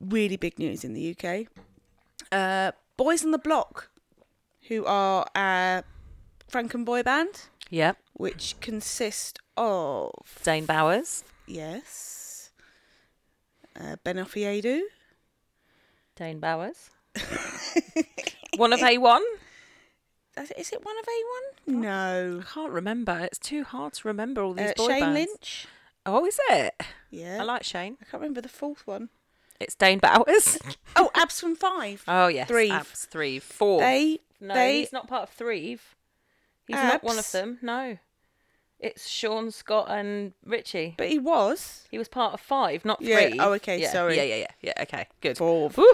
really 0.00 0.36
big 0.36 0.58
news 0.60 0.84
in 0.84 0.94
the 0.94 1.16
UK. 1.18 1.48
Uh, 2.30 2.70
Boys 2.96 3.24
on 3.24 3.32
the 3.32 3.38
Block, 3.38 3.90
who 4.68 4.84
are 4.84 5.26
a 5.34 5.82
Franken 6.50 6.84
boy 6.84 7.02
band, 7.02 7.48
Yep. 7.70 7.96
which 8.12 8.54
consist 8.60 9.40
of 9.56 10.12
Dane 10.44 10.66
Bowers. 10.66 11.24
yes, 11.48 12.50
uh, 13.78 13.96
Ben 14.04 14.16
Ofoedu, 14.18 14.82
Dane 16.14 16.38
Bowers. 16.38 16.90
One 18.56 18.72
of 18.72 18.80
A1? 18.80 19.20
Is 20.56 20.70
it 20.72 20.84
one 20.84 20.96
of 20.98 21.04
A 21.08 21.72
one? 21.72 21.80
No. 21.80 22.40
I 22.42 22.52
can't 22.54 22.72
remember. 22.72 23.18
It's 23.22 23.38
too 23.38 23.64
hard 23.64 23.92
to 23.94 24.08
remember 24.08 24.42
all 24.42 24.54
these 24.54 24.70
Uh, 24.70 24.74
boy 24.76 24.88
Shane 24.88 25.00
bands. 25.00 25.14
Lynch. 25.14 25.66
Oh, 26.06 26.24
is 26.26 26.38
it? 26.50 26.82
Yeah. 27.10 27.38
I 27.40 27.44
like 27.44 27.64
Shane. 27.64 27.96
I 28.00 28.04
can't 28.04 28.20
remember 28.20 28.40
the 28.40 28.48
fourth 28.48 28.86
one. 28.86 29.08
It's 29.60 29.74
Dane 29.74 29.98
Bowers. 29.98 30.58
Oh, 30.96 31.10
Abz 31.14 31.40
from 31.40 31.54
Five. 31.56 32.02
Oh 32.08 32.28
yes. 32.28 32.48
Three. 32.48 32.70
Abz 32.70 33.06
three. 33.08 33.38
Four. 33.38 33.80
They 33.80 34.18
no, 34.40 34.54
they 34.54 34.80
he's 34.80 34.92
not 34.92 35.06
part 35.08 35.24
of 35.24 35.30
Three. 35.30 35.78
He's 36.66 36.76
not 36.76 37.02
one 37.04 37.18
of 37.18 37.30
them. 37.32 37.58
No. 37.62 37.98
It's 38.80 39.08
Sean, 39.08 39.50
Scott, 39.50 39.86
and 39.90 40.34
Richie. 40.44 40.94
but 40.96 41.08
he 41.08 41.18
was 41.18 41.86
He 41.90 41.98
was 41.98 42.06
part 42.08 42.34
of 42.34 42.40
five, 42.40 42.84
not 42.84 43.00
Yeah, 43.02 43.28
three. 43.28 43.38
oh, 43.40 43.52
okay, 43.54 43.80
Yeah, 43.80 43.90
sorry. 43.90 44.16
Yeah, 44.16 44.22
yeah, 44.22 44.36
yeah, 44.36 44.46
yeah. 44.62 44.82
Okay, 44.82 45.06
good. 45.20 45.36
four. 45.38 45.70
Woo. 45.76 45.92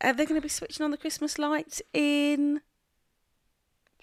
Uh, 0.00 0.12
they're 0.12 0.26
going 0.26 0.40
to 0.40 0.42
be 0.42 0.48
switching 0.48 0.84
on 0.84 0.90
the 0.90 0.96
Christmas 0.96 1.38
lights 1.38 1.80
in 1.94 2.60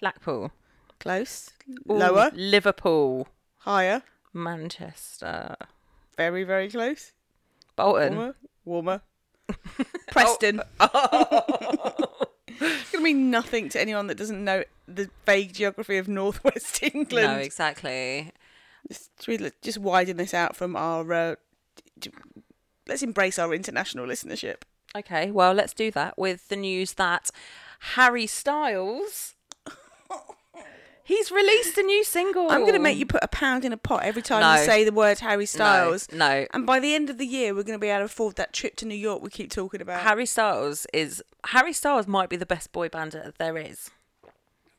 Blackpool. 0.00 0.52
close, 1.00 1.50
Ooh, 1.90 1.94
lower, 1.94 2.30
Liverpool. 2.34 3.28
higher, 3.58 4.02
Manchester. 4.32 5.56
very 6.16 6.44
very 6.44 6.70
close, 6.70 7.12
Bolton. 7.76 8.16
warmer, 8.16 8.34
warmer. 8.64 9.02
Preston. 10.10 10.62
it's 10.80 10.90
going 12.90 12.92
to 12.92 13.00
mean 13.00 13.30
nothing 13.30 13.68
to 13.68 13.80
anyone 13.80 14.06
that 14.06 14.16
doesn't 14.16 14.42
know 14.42 14.64
the 14.88 15.10
vague 15.26 15.52
geography 15.52 15.98
of 15.98 16.08
northwest 16.08 16.82
England. 16.82 17.28
No, 17.28 17.36
exactly. 17.38 18.32
Just, 18.88 19.10
should 19.22 19.40
we 19.40 19.50
just 19.62 19.78
widen 19.78 20.16
this 20.16 20.34
out 20.34 20.56
from 20.56 20.76
our. 20.76 21.12
Uh, 21.12 21.34
d- 21.98 22.10
let's 22.88 23.02
embrace 23.02 23.38
our 23.38 23.52
international 23.54 24.06
listenership. 24.06 24.62
Okay, 24.96 25.30
well, 25.30 25.52
let's 25.52 25.72
do 25.74 25.90
that 25.92 26.16
with 26.18 26.48
the 26.48 26.56
news 26.56 26.94
that 26.94 27.30
Harry 27.94 28.26
Styles. 28.26 29.34
He's 31.06 31.30
released 31.30 31.76
a 31.76 31.82
new 31.82 32.02
single. 32.02 32.50
I'm 32.50 32.62
going 32.62 32.72
to 32.72 32.78
make 32.78 32.96
you 32.96 33.04
put 33.04 33.22
a 33.22 33.28
pound 33.28 33.66
in 33.66 33.74
a 33.74 33.76
pot 33.76 34.04
every 34.04 34.22
time 34.22 34.40
No. 34.40 34.54
you 34.58 34.64
say 34.64 34.84
the 34.84 34.92
word 34.92 35.18
Harry 35.18 35.44
Styles. 35.44 36.08
No, 36.10 36.46
And 36.54 36.64
by 36.64 36.80
the 36.80 36.94
end 36.94 37.10
of 37.10 37.18
the 37.18 37.26
year, 37.26 37.54
we're 37.54 37.62
going 37.62 37.78
to 37.78 37.82
be 37.82 37.88
able 37.90 38.00
to 38.00 38.04
afford 38.06 38.36
that 38.36 38.54
trip 38.54 38.74
to 38.76 38.86
New 38.86 38.94
York 38.94 39.20
we 39.22 39.28
keep 39.28 39.50
talking 39.50 39.82
about. 39.82 40.00
Harry 40.00 40.24
Styles 40.24 40.86
is 40.94 41.22
Harry 41.48 41.74
Styles 41.74 42.06
might 42.06 42.30
be 42.30 42.36
the 42.36 42.46
best 42.46 42.72
boy 42.72 42.88
band 42.88 43.12
that 43.12 43.36
there 43.36 43.58
is. 43.58 43.90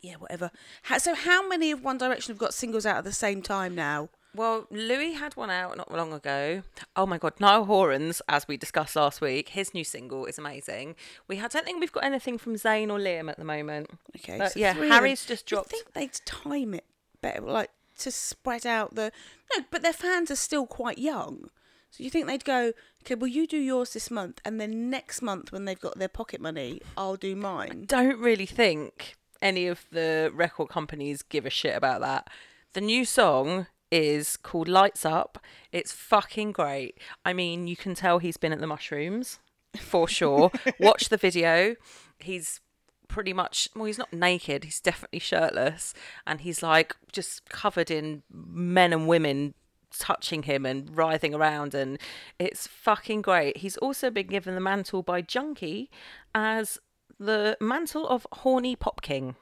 yeah, 0.02 0.16
whatever. 0.16 0.50
Ha- 0.86 0.98
So, 0.98 1.14
how 1.14 1.48
many 1.48 1.70
of 1.70 1.84
One 1.84 2.00
Direction 2.00 2.34
have 2.34 2.40
got 2.40 2.56
singles 2.56 2.88
out 2.88 2.98
at 2.98 3.04
the 3.04 3.12
same 3.14 3.44
time 3.44 3.76
now? 3.76 4.10
Well, 4.36 4.68
Louis 4.70 5.14
had 5.14 5.36
one 5.36 5.50
out 5.50 5.78
not 5.78 5.92
long 5.92 6.12
ago. 6.12 6.64
Oh 6.96 7.06
my 7.06 7.18
god, 7.18 7.34
Niall 7.40 7.66
Horan's, 7.66 8.22
as 8.28 8.48
we 8.48 8.58
discussed 8.58 8.96
last 8.96 9.22
week, 9.22 9.50
his 9.50 9.74
new 9.74 9.84
single 9.84 10.26
is 10.26 10.38
amazing. 10.38 10.96
We 11.28 11.40
I 11.40 11.48
don't 11.48 11.66
think 11.66 11.80
we've 11.80 11.92
got 11.92 12.04
anything 12.04 12.38
from 12.38 12.56
Zayn 12.56 12.90
or 12.90 13.00
Liam 13.00 13.30
at 13.30 13.38
the 13.38 13.46
moment. 13.46 13.90
Okay, 14.18 14.38
But 14.38 14.54
so 14.54 14.60
yeah, 14.60 14.74
them. 14.74 14.90
Harry's 14.90 15.26
just 15.26 15.46
dropped. 15.46 15.70
I 15.70 15.72
think 15.72 15.94
they'd 15.94 16.26
time 16.26 16.74
it 16.74 16.86
better, 17.22 17.42
like 17.42 17.72
to 18.00 18.12
spread 18.12 18.66
out 18.66 18.96
the? 18.96 19.12
No, 19.56 19.64
but 19.72 19.82
their 19.82 19.94
fans 19.94 20.30
are 20.32 20.36
still 20.36 20.66
quite 20.66 20.98
young. 20.98 21.50
So 21.92 22.04
you 22.04 22.10
think 22.10 22.28
they'd 22.28 22.44
go, 22.44 22.74
okay, 23.04 23.16
well 23.16 23.28
you 23.28 23.48
do 23.48 23.58
yours 23.58 23.94
this 23.94 24.12
month, 24.12 24.42
and 24.44 24.60
then 24.60 24.90
next 24.90 25.22
month 25.22 25.54
when 25.54 25.64
they've 25.64 25.80
got 25.80 25.98
their 25.98 26.10
pocket 26.10 26.42
money, 26.42 26.82
I'll 26.98 27.16
do 27.16 27.36
mine. 27.38 27.86
don't 27.88 28.20
really 28.20 28.46
think 28.46 29.16
any 29.42 29.68
of 29.68 29.86
the 29.92 30.32
record 30.34 30.68
companies 30.68 31.22
give 31.22 31.46
a 31.46 31.50
shit 31.50 31.76
about 31.76 32.02
that. 32.02 32.30
The 32.74 32.82
new 32.82 33.06
song 33.06 33.68
is 33.92 34.38
called 34.38 34.68
Lights 34.68 35.06
Up. 35.06 35.40
It's 35.72 35.92
fucking 35.92 36.52
great. 36.52 36.98
I 37.24 37.34
mean, 37.34 37.68
you 37.68 37.76
can 37.76 37.96
tell 37.96 38.20
he's 38.20 38.38
been 38.38 38.52
at 38.52 38.60
the 38.60 38.68
mushrooms 38.68 39.40
for 39.80 40.08
sure. 40.08 40.52
Watch 40.80 41.10
the 41.10 41.18
video. 41.18 41.76
He's 42.20 42.62
pretty 43.08 43.34
much 43.34 43.70
well 43.76 43.86
he's 43.86 44.00
not 44.00 44.12
naked 44.12 44.64
he's 44.64 44.82
definitely 44.82 45.20
shirtless 45.20 45.94
and 46.26 46.42
he's 46.42 46.64
like 46.64 46.96
just 47.12 47.48
covered 47.50 47.92
in 47.92 48.24
men 48.32 48.92
and 48.92 49.08
women 49.08 49.54
touching 49.98 50.44
him 50.44 50.66
and 50.66 50.98
writhing 50.98 51.34
around 51.34 51.74
and 51.74 52.00
it's 52.40 52.68
fucking 52.68 53.22
great 53.22 53.58
he's 53.58 53.78
also 53.78 54.10
been 54.10 54.28
given 54.28 54.56
the 54.56 54.60
mantle 54.60 55.04
by 55.04 55.22
junkie 55.22 55.90
as 56.34 56.80
the 57.20 57.56
mantle 57.62 58.08
of 58.08 58.28
horny 58.34 58.76
pop 58.76 59.02
king 59.02 59.36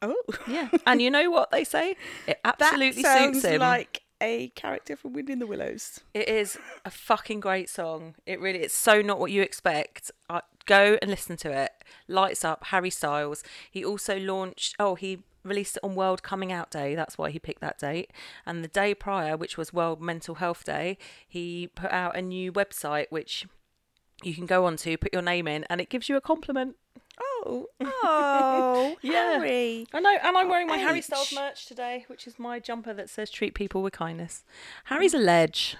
Oh, 0.00 0.22
yeah 0.46 0.68
and 0.86 1.02
you 1.02 1.10
know 1.10 1.30
what 1.30 1.50
they 1.50 1.64
say 1.64 1.96
it 2.26 2.38
that 2.44 2.60
absolutely 2.60 3.02
sounds 3.02 3.42
suits 3.42 3.54
him 3.54 3.60
like 3.60 4.02
a 4.20 4.48
character 4.50 4.96
from 4.96 5.12
Wind 5.12 5.30
in 5.30 5.38
the 5.38 5.46
Willows. 5.46 6.00
It 6.12 6.28
is 6.28 6.58
a 6.84 6.90
fucking 6.90 7.40
great 7.40 7.68
song. 7.68 8.14
It 8.26 8.40
really, 8.40 8.60
it's 8.60 8.74
so 8.74 9.00
not 9.00 9.18
what 9.18 9.30
you 9.30 9.42
expect. 9.42 10.10
Uh, 10.28 10.40
go 10.66 10.98
and 11.00 11.10
listen 11.10 11.36
to 11.38 11.52
it. 11.52 11.70
Lights 12.08 12.44
up, 12.44 12.64
Harry 12.64 12.90
Styles. 12.90 13.42
He 13.70 13.84
also 13.84 14.18
launched. 14.18 14.74
Oh, 14.78 14.94
he 14.94 15.22
released 15.44 15.76
it 15.76 15.84
on 15.84 15.94
World 15.94 16.22
Coming 16.22 16.52
Out 16.52 16.70
Day. 16.70 16.94
That's 16.94 17.16
why 17.16 17.30
he 17.30 17.38
picked 17.38 17.60
that 17.60 17.78
date. 17.78 18.12
And 18.44 18.64
the 18.64 18.68
day 18.68 18.94
prior, 18.94 19.36
which 19.36 19.56
was 19.56 19.72
World 19.72 20.00
Mental 20.00 20.36
Health 20.36 20.64
Day, 20.64 20.98
he 21.26 21.68
put 21.68 21.90
out 21.90 22.16
a 22.16 22.22
new 22.22 22.52
website 22.52 23.06
which 23.10 23.46
you 24.22 24.34
can 24.34 24.46
go 24.46 24.66
onto, 24.66 24.96
put 24.96 25.12
your 25.12 25.22
name 25.22 25.46
in, 25.46 25.64
and 25.70 25.80
it 25.80 25.88
gives 25.88 26.08
you 26.08 26.16
a 26.16 26.20
compliment. 26.20 26.76
Oh, 27.20 27.66
oh, 27.80 28.96
Yeah. 29.02 29.38
Harry. 29.38 29.86
I 29.92 30.00
know, 30.00 30.16
and 30.22 30.36
I'm 30.36 30.48
wearing 30.48 30.66
my 30.66 30.76
Oh, 30.76 30.78
Harry 30.80 31.00
Styles 31.00 31.32
merch 31.34 31.66
today, 31.66 32.04
which 32.08 32.26
is 32.26 32.38
my 32.38 32.58
jumper 32.58 32.92
that 32.94 33.10
says 33.10 33.30
"Treat 33.30 33.54
people 33.54 33.82
with 33.82 33.92
kindness." 33.94 34.44
Harry's 34.84 35.14
a 35.14 35.18
ledge. 35.18 35.76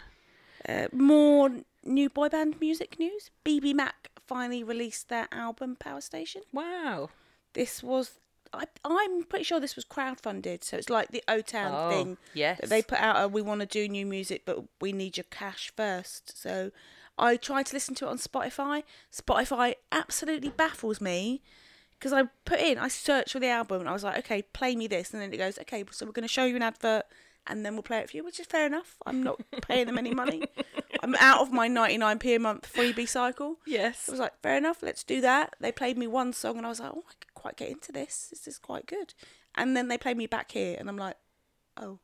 Uh, 0.69 0.89
more 0.93 1.51
new 1.85 2.09
boy 2.09 2.29
band 2.29 2.61
music 2.61 2.99
news. 2.99 3.31
BBMak 3.45 3.93
finally 4.27 4.63
released 4.63 5.09
their 5.09 5.29
album 5.33 5.77
Power 5.79 6.01
Station. 6.01 6.43
Wow. 6.53 7.11
This 7.55 7.83
was, 7.83 8.19
I, 8.53 8.65
I'm 8.85 9.23
pretty 9.25 9.45
sure 9.45 9.59
this 9.61 9.77
was 9.77 9.85
crowdfunded, 9.85 10.63
so 10.65 10.77
it's 10.77 10.91
like 10.91 11.09
the 11.11 11.23
O 11.29 11.41
Town 11.41 11.73
Oh, 11.75 11.91
thing. 11.91 12.19
yes. 12.35 12.61
That 12.61 12.69
they 12.71 12.83
put 12.83 12.99
out 12.99 13.23
a 13.23 13.29
we 13.29 13.41
want 13.43 13.61
to 13.61 13.67
do 13.67 13.89
new 13.89 14.05
music, 14.05 14.43
but 14.45 14.65
we 14.81 14.93
need 14.93 15.17
your 15.17 15.25
cash 15.31 15.73
first. 15.77 16.41
So 16.41 16.71
I 17.19 17.37
tried 17.37 17.67
to 17.67 17.75
listen 17.75 17.95
to 17.97 18.07
it 18.07 18.09
on 18.09 18.19
Spotify. 18.19 18.85
Spotify 19.13 19.75
absolutely 19.91 20.51
baffles 20.51 21.01
me 21.01 21.43
because 21.99 22.13
I 22.13 22.25
put 22.45 22.61
in, 22.61 22.79
I 22.79 22.89
searched 22.89 23.33
for 23.33 23.41
the 23.41 23.49
album 23.49 23.81
and 23.81 23.89
I 23.89 23.93
was 23.93 24.05
like, 24.05 24.19
okay, 24.19 24.43
play 24.43 24.77
me 24.77 24.87
this. 24.87 25.13
And 25.13 25.21
then 25.21 25.33
it 25.33 25.37
goes, 25.37 25.59
okay, 25.59 25.85
so 25.91 26.07
we're 26.07 26.13
going 26.13 26.23
to 26.23 26.33
show 26.33 26.45
you 26.45 26.57
an 26.57 26.63
advert 26.63 27.05
and 27.47 27.65
then 27.65 27.75
we'll 27.75 27.83
play 27.83 27.99
it 27.99 28.11
for 28.11 28.17
you, 28.17 28.25
which 28.25 28.39
is 28.39 28.47
fair 28.47 28.67
enough. 28.67 28.97
I'm 29.05 29.23
not 29.23 29.41
paying 29.63 29.87
them 29.87 29.99
any 29.99 30.15
money. 30.15 30.45
I'm 31.03 31.17
out 31.17 31.41
of 31.41 31.53
my 31.53 31.69
99p 31.69 32.37
a 32.37 32.39
month 32.39 32.73
freebie 32.73 33.09
cycle. 33.09 33.57
Yes. 33.67 34.09
I 34.09 34.13
was 34.13 34.21
like, 34.21 34.41
fair 34.43 34.57
enough, 34.57 34.83
let's 34.83 35.03
do 35.03 35.21
that. 35.23 35.57
They 35.61 35.73
played 35.73 35.99
me 35.99 36.07
one 36.07 36.33
song 36.33 36.57
and 36.57 36.67
I 36.67 36.69
was 36.69 36.81
like, 36.81 36.93
oh, 36.95 37.05
I 37.09 37.13
could 37.19 37.35
quite 37.35 37.57
get 37.57 37.71
into 37.71 37.91
this. 37.91 38.29
This 38.31 38.47
is 38.47 38.59
quite 38.59 38.87
good. 38.87 39.15
And 39.57 39.77
then 39.77 39.89
they 39.89 39.99
played 39.99 40.17
me 40.17 40.27
back 40.27 40.53
here 40.53 40.77
and 40.79 40.89
I'm 40.89 40.99
like, 40.99 41.17
oh. 41.77 41.99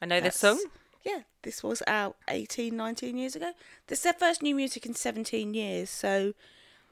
I 0.00 0.06
know 0.06 0.20
this 0.20 0.36
song. 0.36 0.60
Yeah, 1.04 1.20
this 1.42 1.62
was 1.62 1.82
out 1.86 2.16
18, 2.28 2.76
19 2.76 3.16
years 3.16 3.36
ago. 3.36 3.52
This 3.86 4.00
is 4.00 4.02
their 4.04 4.12
first 4.12 4.42
new 4.42 4.54
music 4.54 4.84
in 4.86 4.94
17 4.94 5.54
years, 5.54 5.90
so 5.90 6.34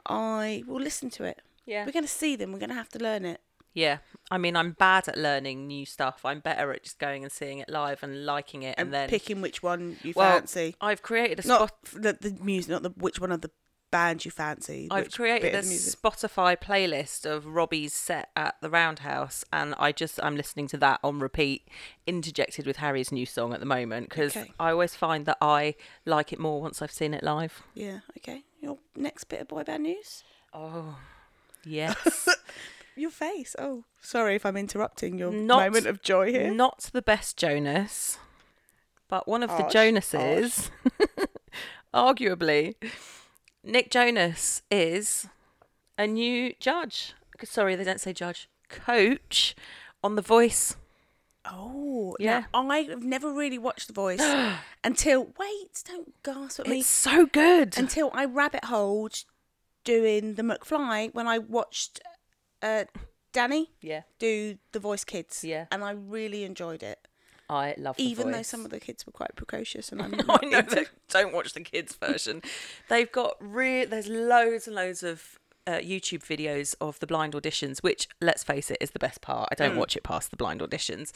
I 0.07 0.63
will 0.67 0.81
listen 0.81 1.11
to 1.11 1.25
it. 1.25 1.43
Yeah. 1.65 1.85
We're 1.85 1.93
going 1.93 2.05
to 2.05 2.09
see 2.11 2.37
them, 2.37 2.53
we're 2.53 2.59
going 2.61 2.71
to 2.71 2.77
have 2.77 2.89
to 2.91 2.99
learn 2.99 3.25
it. 3.25 3.41
Yeah. 3.75 3.99
I 4.31 4.39
mean, 4.39 4.57
I'm 4.57 4.73
bad 4.73 5.07
at 5.07 5.19
learning 5.19 5.67
new 5.67 5.85
stuff. 5.85 6.25
I'm 6.25 6.41
better 6.41 6.73
at 6.73 6.83
just 6.85 6.99
going 6.99 7.25
and 7.25 7.31
seeing 7.31 7.59
it 7.59 7.69
live 7.69 8.03
and 8.03 8.25
liking 8.25 8.63
it 8.63 8.75
and, 8.79 8.87
And, 8.87 8.95
then 8.95 9.09
picking 9.11 9.43
which 9.43 9.63
one 9.63 9.97
you 10.03 10.15
well, 10.17 10.39
fancy. 10.39 10.77
I've 10.81 11.03
created 11.03 11.45
a 11.45 11.49
Not 11.49 11.69
spot. 11.69 12.03
the, 12.03 12.13
the 12.15 12.43
music, 12.43 12.71
not 12.71 12.83
the 12.83 12.91
which 12.97 13.21
one 13.21 13.33
of 13.33 13.43
the 13.43 13.51
bands 13.91 14.25
you 14.25 14.31
fancy. 14.31 14.89
I've 14.91 15.11
created 15.13 15.55
a 15.55 15.63
the. 15.63 15.69
Spotify 15.69 16.57
playlist 16.57 17.25
of 17.25 17.47
Robbie's 17.47 17.95
set 17.95 18.31
at 18.37 18.57
the 18.61 18.69
Roundhouse, 18.71 19.45
and 19.53 19.75
I 19.79 19.93
just 19.93 20.19
I'm 20.23 20.37
listening 20.37 20.67
to 20.69 20.77
that 20.79 21.01
on 21.05 21.19
repeat, 21.21 21.69
interjected 22.07 22.67
with 22.67 22.77
Harry's 22.77 23.11
new 23.13 23.27
song 23.27 23.53
at 23.55 23.61
the 23.61 23.67
moment 23.67 24.09
because 24.09 24.37
Okay. 24.37 24.53
I 24.61 24.71
always 24.71 24.95
find 24.95 25.25
that 25.27 25.39
I 25.41 25.75
like 26.05 26.33
it 26.33 26.39
more 26.39 26.61
once 26.61 26.83
I've 26.83 26.91
seen 26.93 27.15
it 27.15 27.23
live. 27.23 27.63
Yeah, 27.75 28.01
okay. 28.19 28.45
Your 28.61 28.79
next 28.97 29.25
bit 29.25 29.41
of 29.41 29.49
boy 29.49 29.63
band 29.65 29.85
news? 29.85 30.25
Oh, 30.53 30.99
yes. 31.65 32.29
Your 32.97 33.11
face. 33.11 33.55
Oh, 33.59 33.85
sorry 34.01 34.37
if 34.37 34.47
I'm 34.47 34.57
interrupting 34.57 35.19
your 35.19 35.31
Not- 35.31 35.65
moment 35.67 35.87
of 35.87 36.01
joy 36.03 36.31
here. 36.33 36.51
Not 36.51 36.89
the 36.95 37.03
best 37.03 37.37
Jonas, 37.37 38.19
but 39.07 39.29
one 39.29 39.43
of 39.43 39.51
the 39.51 39.57
Harsh, 39.57 39.73
Jonases, 39.75 40.71
arguably. 41.95 42.75
Nick 43.67 43.91
Jonas 43.91 44.63
is 44.71 45.27
a 45.99 46.07
new 46.07 46.55
judge. 46.61 47.15
Sorry, 47.43 47.75
they 47.75 47.83
don't 47.83 48.01
say 48.01 48.13
judge. 48.13 48.49
Coach 48.69 49.57
on 50.05 50.15
The 50.15 50.23
Voice. 50.23 50.77
Oh, 51.45 52.17
Yeah. 52.21 52.45
I've 52.55 53.03
never 53.03 53.33
really 53.33 53.59
watched 53.59 53.89
The 53.89 53.93
Voice 53.93 54.23
until. 54.85 55.33
Wait, 55.39 55.83
don't 55.85 56.15
gasp 56.23 56.61
at 56.61 56.69
me. 56.69 56.79
It's 56.79 56.89
so 56.89 57.27
good. 57.27 57.77
Until 57.77 58.11
I 58.15 58.25
rabbit 58.25 58.67
holed 58.67 59.25
doing 59.85 60.35
the 60.35 60.43
McFly 60.43 61.13
when 61.13 61.27
I 61.27 61.39
watched 61.39 62.01
uh, 62.63 62.85
Danny 63.33 63.73
yeah, 63.81 64.03
do 64.21 64.59
The 64.73 64.81
Voice 64.81 65.05
Kids. 65.05 65.43
Yeah. 65.43 65.67
And 65.73 65.83
I 65.83 65.91
really 65.91 66.45
enjoyed 66.45 66.85
it. 66.85 67.07
I 67.49 67.75
love 67.79 67.97
The 67.97 68.03
Even 68.05 68.33
though 68.33 68.43
some 68.43 68.65
of 68.65 68.71
the 68.71 68.81
kids 68.81 69.07
were 69.07 69.13
quite 69.13 69.35
precocious 69.37 69.93
and 69.93 70.03
I'm 70.03 70.15
I 70.21 70.23
not 70.25 70.43
know 70.45 70.59
into- 70.59 70.75
they 70.75 70.85
don't 71.09 71.33
watch 71.33 71.53
the 71.53 71.61
kids 71.61 71.95
version. 71.95 72.43
They've 72.89 73.11
got 73.11 73.37
real. 73.41 73.89
there's 73.89 74.09
loads 74.09 74.67
and 74.67 74.75
loads 74.77 75.03
of 75.03 75.39
uh, 75.67 75.79
YouTube 75.79 76.23
videos 76.25 76.75
of 76.81 76.99
the 77.01 77.07
blind 77.07 77.33
auditions, 77.35 77.83
which 77.83 78.09
let's 78.21 78.45
face 78.45 78.71
it 78.71 78.79
is 78.81 78.91
the 78.93 78.99
best 78.99 79.21
part. 79.21 79.49
I 79.51 79.55
don't 79.55 79.77
watch 79.77 79.97
it 79.97 80.03
past 80.05 80.31
the 80.31 80.37
blind 80.37 80.61
auditions, 80.61 81.13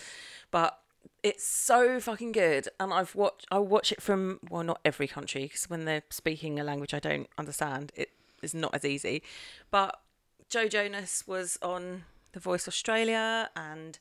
but 0.51 0.79
it's 1.23 1.45
so 1.45 2.01
fucking 2.01 2.33
good. 2.33 2.69
And 2.79 2.93
I've 2.93 3.15
watched 3.15 3.47
I 3.51 3.59
watch 3.59 3.93
it 3.93 4.03
from 4.03 4.41
well 4.51 4.65
not 4.65 4.81
every 4.85 5.07
country 5.07 5.43
because 5.45 5.71
when 5.71 5.85
they're 5.85 6.03
speaking 6.11 6.59
a 6.59 6.65
language 6.65 6.95
I 6.95 6.99
don't 6.99 7.29
understand, 7.39 7.93
it 7.95 8.11
is 8.43 8.55
not 8.55 8.75
as 8.75 8.85
easy. 8.85 9.23
But 9.71 10.01
Joe 10.49 10.67
Jonas 10.69 11.25
was 11.27 11.57
on 11.63 12.05
The 12.33 12.41
Voice 12.41 12.67
Australia 12.67 13.51
and 13.55 13.99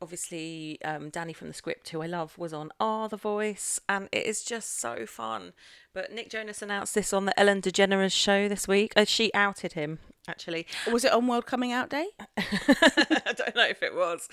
obviously 0.00 0.78
um, 0.84 1.10
Danny 1.10 1.32
from 1.32 1.48
the 1.48 1.54
script, 1.54 1.88
who 1.90 2.02
I 2.02 2.06
love, 2.06 2.36
was 2.38 2.52
on 2.52 2.70
Are 2.80 3.08
the 3.08 3.16
Voice, 3.16 3.80
and 3.88 4.08
it 4.12 4.26
is 4.26 4.42
just 4.44 4.78
so 4.80 5.06
fun. 5.06 5.52
But 5.92 6.12
Nick 6.12 6.30
Jonas 6.30 6.62
announced 6.62 6.94
this 6.94 7.12
on 7.12 7.24
the 7.24 7.38
Ellen 7.38 7.60
DeGeneres 7.62 8.12
show 8.12 8.48
this 8.48 8.68
week. 8.68 8.92
Uh, 8.96 9.04
she 9.04 9.32
outed 9.34 9.72
him 9.74 9.98
actually. 10.28 10.66
Was 10.92 11.04
it 11.04 11.12
on 11.12 11.26
World 11.26 11.46
Coming 11.46 11.72
Out 11.72 11.88
Day? 11.90 12.06
I 12.38 13.32
don't 13.36 13.56
know 13.56 13.66
if 13.66 13.82
it 13.82 13.94
was, 13.94 14.28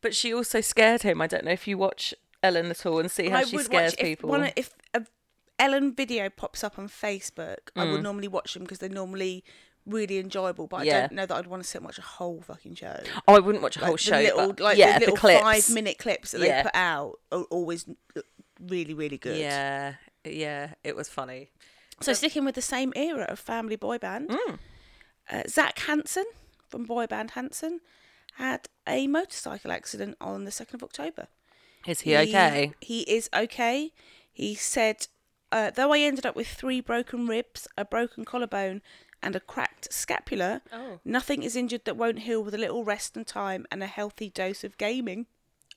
but 0.00 0.14
she 0.14 0.32
also 0.32 0.60
scared 0.60 1.02
him. 1.02 1.20
I 1.20 1.26
don't 1.26 1.44
know 1.44 1.50
if 1.50 1.66
you 1.66 1.76
watch 1.76 2.14
Ellen 2.42 2.66
at 2.70 2.86
all 2.86 2.98
and 3.00 3.10
see 3.10 3.28
how 3.28 3.38
I 3.38 3.44
she 3.44 3.58
scares 3.58 3.92
watch 3.92 4.00
if 4.00 4.04
people. 4.06 4.30
one 4.30 4.50
if 4.56 4.70
a 4.94 5.04
Ellen 5.58 5.94
video 5.94 6.28
pops 6.28 6.64
up 6.64 6.78
on 6.78 6.88
Facebook, 6.88 7.58
I 7.76 7.84
Mm. 7.84 7.92
would 7.92 8.02
normally 8.02 8.28
watch 8.28 8.54
them 8.54 8.62
because 8.62 8.78
they're 8.78 8.88
normally 8.88 9.44
really 9.86 10.18
enjoyable. 10.18 10.66
But 10.66 10.82
I 10.82 10.84
don't 10.84 11.12
know 11.12 11.26
that 11.26 11.34
I'd 11.36 11.46
want 11.46 11.62
to 11.62 11.68
sit 11.68 11.78
and 11.78 11.86
watch 11.86 11.98
a 11.98 12.02
whole 12.02 12.40
fucking 12.40 12.74
show. 12.76 13.00
oh, 13.28 13.34
I 13.34 13.38
wouldn't 13.40 13.62
watch 13.62 13.76
a 13.76 13.80
Like 13.80 13.86
whole 13.86 13.96
the 13.96 14.02
show, 14.02 14.16
little, 14.18 14.46
but 14.48 14.60
like 14.60 14.78
yeah, 14.78 14.94
the 14.98 15.00
little 15.00 15.16
clips. 15.16 15.40
five 15.40 15.70
minute 15.74 15.98
clips 15.98 16.30
that 16.32 16.40
Yeah. 16.40 16.58
they 16.58 16.62
put 16.64 16.74
out 16.76 17.18
are 17.30 17.42
always 17.50 17.86
really 18.60 18.94
really 18.94 19.18
good. 19.18 19.36
Yeah, 19.38 19.94
yeah, 20.24 20.74
it 20.84 20.94
was 20.96 21.08
funny. 21.08 21.50
So 22.00 22.12
sticking 22.12 22.44
with 22.44 22.54
the 22.54 22.62
same 22.62 22.92
era 22.96 23.24
of 23.28 23.38
family 23.38 23.76
boy 23.76 23.98
band, 23.98 24.30
Mm. 24.30 24.58
uh, 25.30 25.42
Zac 25.48 25.78
Hanson 25.80 26.24
from 26.68 26.84
boy 26.84 27.06
band 27.06 27.32
Hanson 27.32 27.80
had 28.36 28.66
a 28.88 29.06
motorcycle 29.06 29.70
accident 29.70 30.16
on 30.20 30.44
the 30.44 30.50
second 30.50 30.76
of 30.76 30.82
October. 30.84 31.28
Is 31.86 32.00
he 32.00 32.16
okay? 32.16 32.72
He 32.80 33.02
is 33.02 33.28
okay. 33.34 33.92
He 34.32 34.54
said, 34.54 35.06
uh, 35.52 35.70
though 35.70 35.92
I 35.92 35.98
ended 35.98 36.24
up 36.24 36.34
with 36.34 36.48
three 36.48 36.80
broken 36.80 37.26
ribs, 37.26 37.68
a 37.76 37.84
broken 37.84 38.24
collarbone, 38.24 38.80
and 39.22 39.34
a 39.36 39.40
cracked 39.40 39.92
scapula, 39.92 40.62
Oh. 40.72 41.00
nothing 41.04 41.42
is 41.42 41.56
injured 41.56 41.84
that 41.84 41.96
won't 41.96 42.20
heal 42.20 42.42
with 42.42 42.54
a 42.54 42.58
little 42.58 42.84
rest 42.84 43.16
and 43.16 43.26
time 43.26 43.66
and 43.70 43.82
a 43.82 43.86
healthy 43.86 44.30
dose 44.30 44.64
of 44.64 44.76
gaming. 44.78 45.26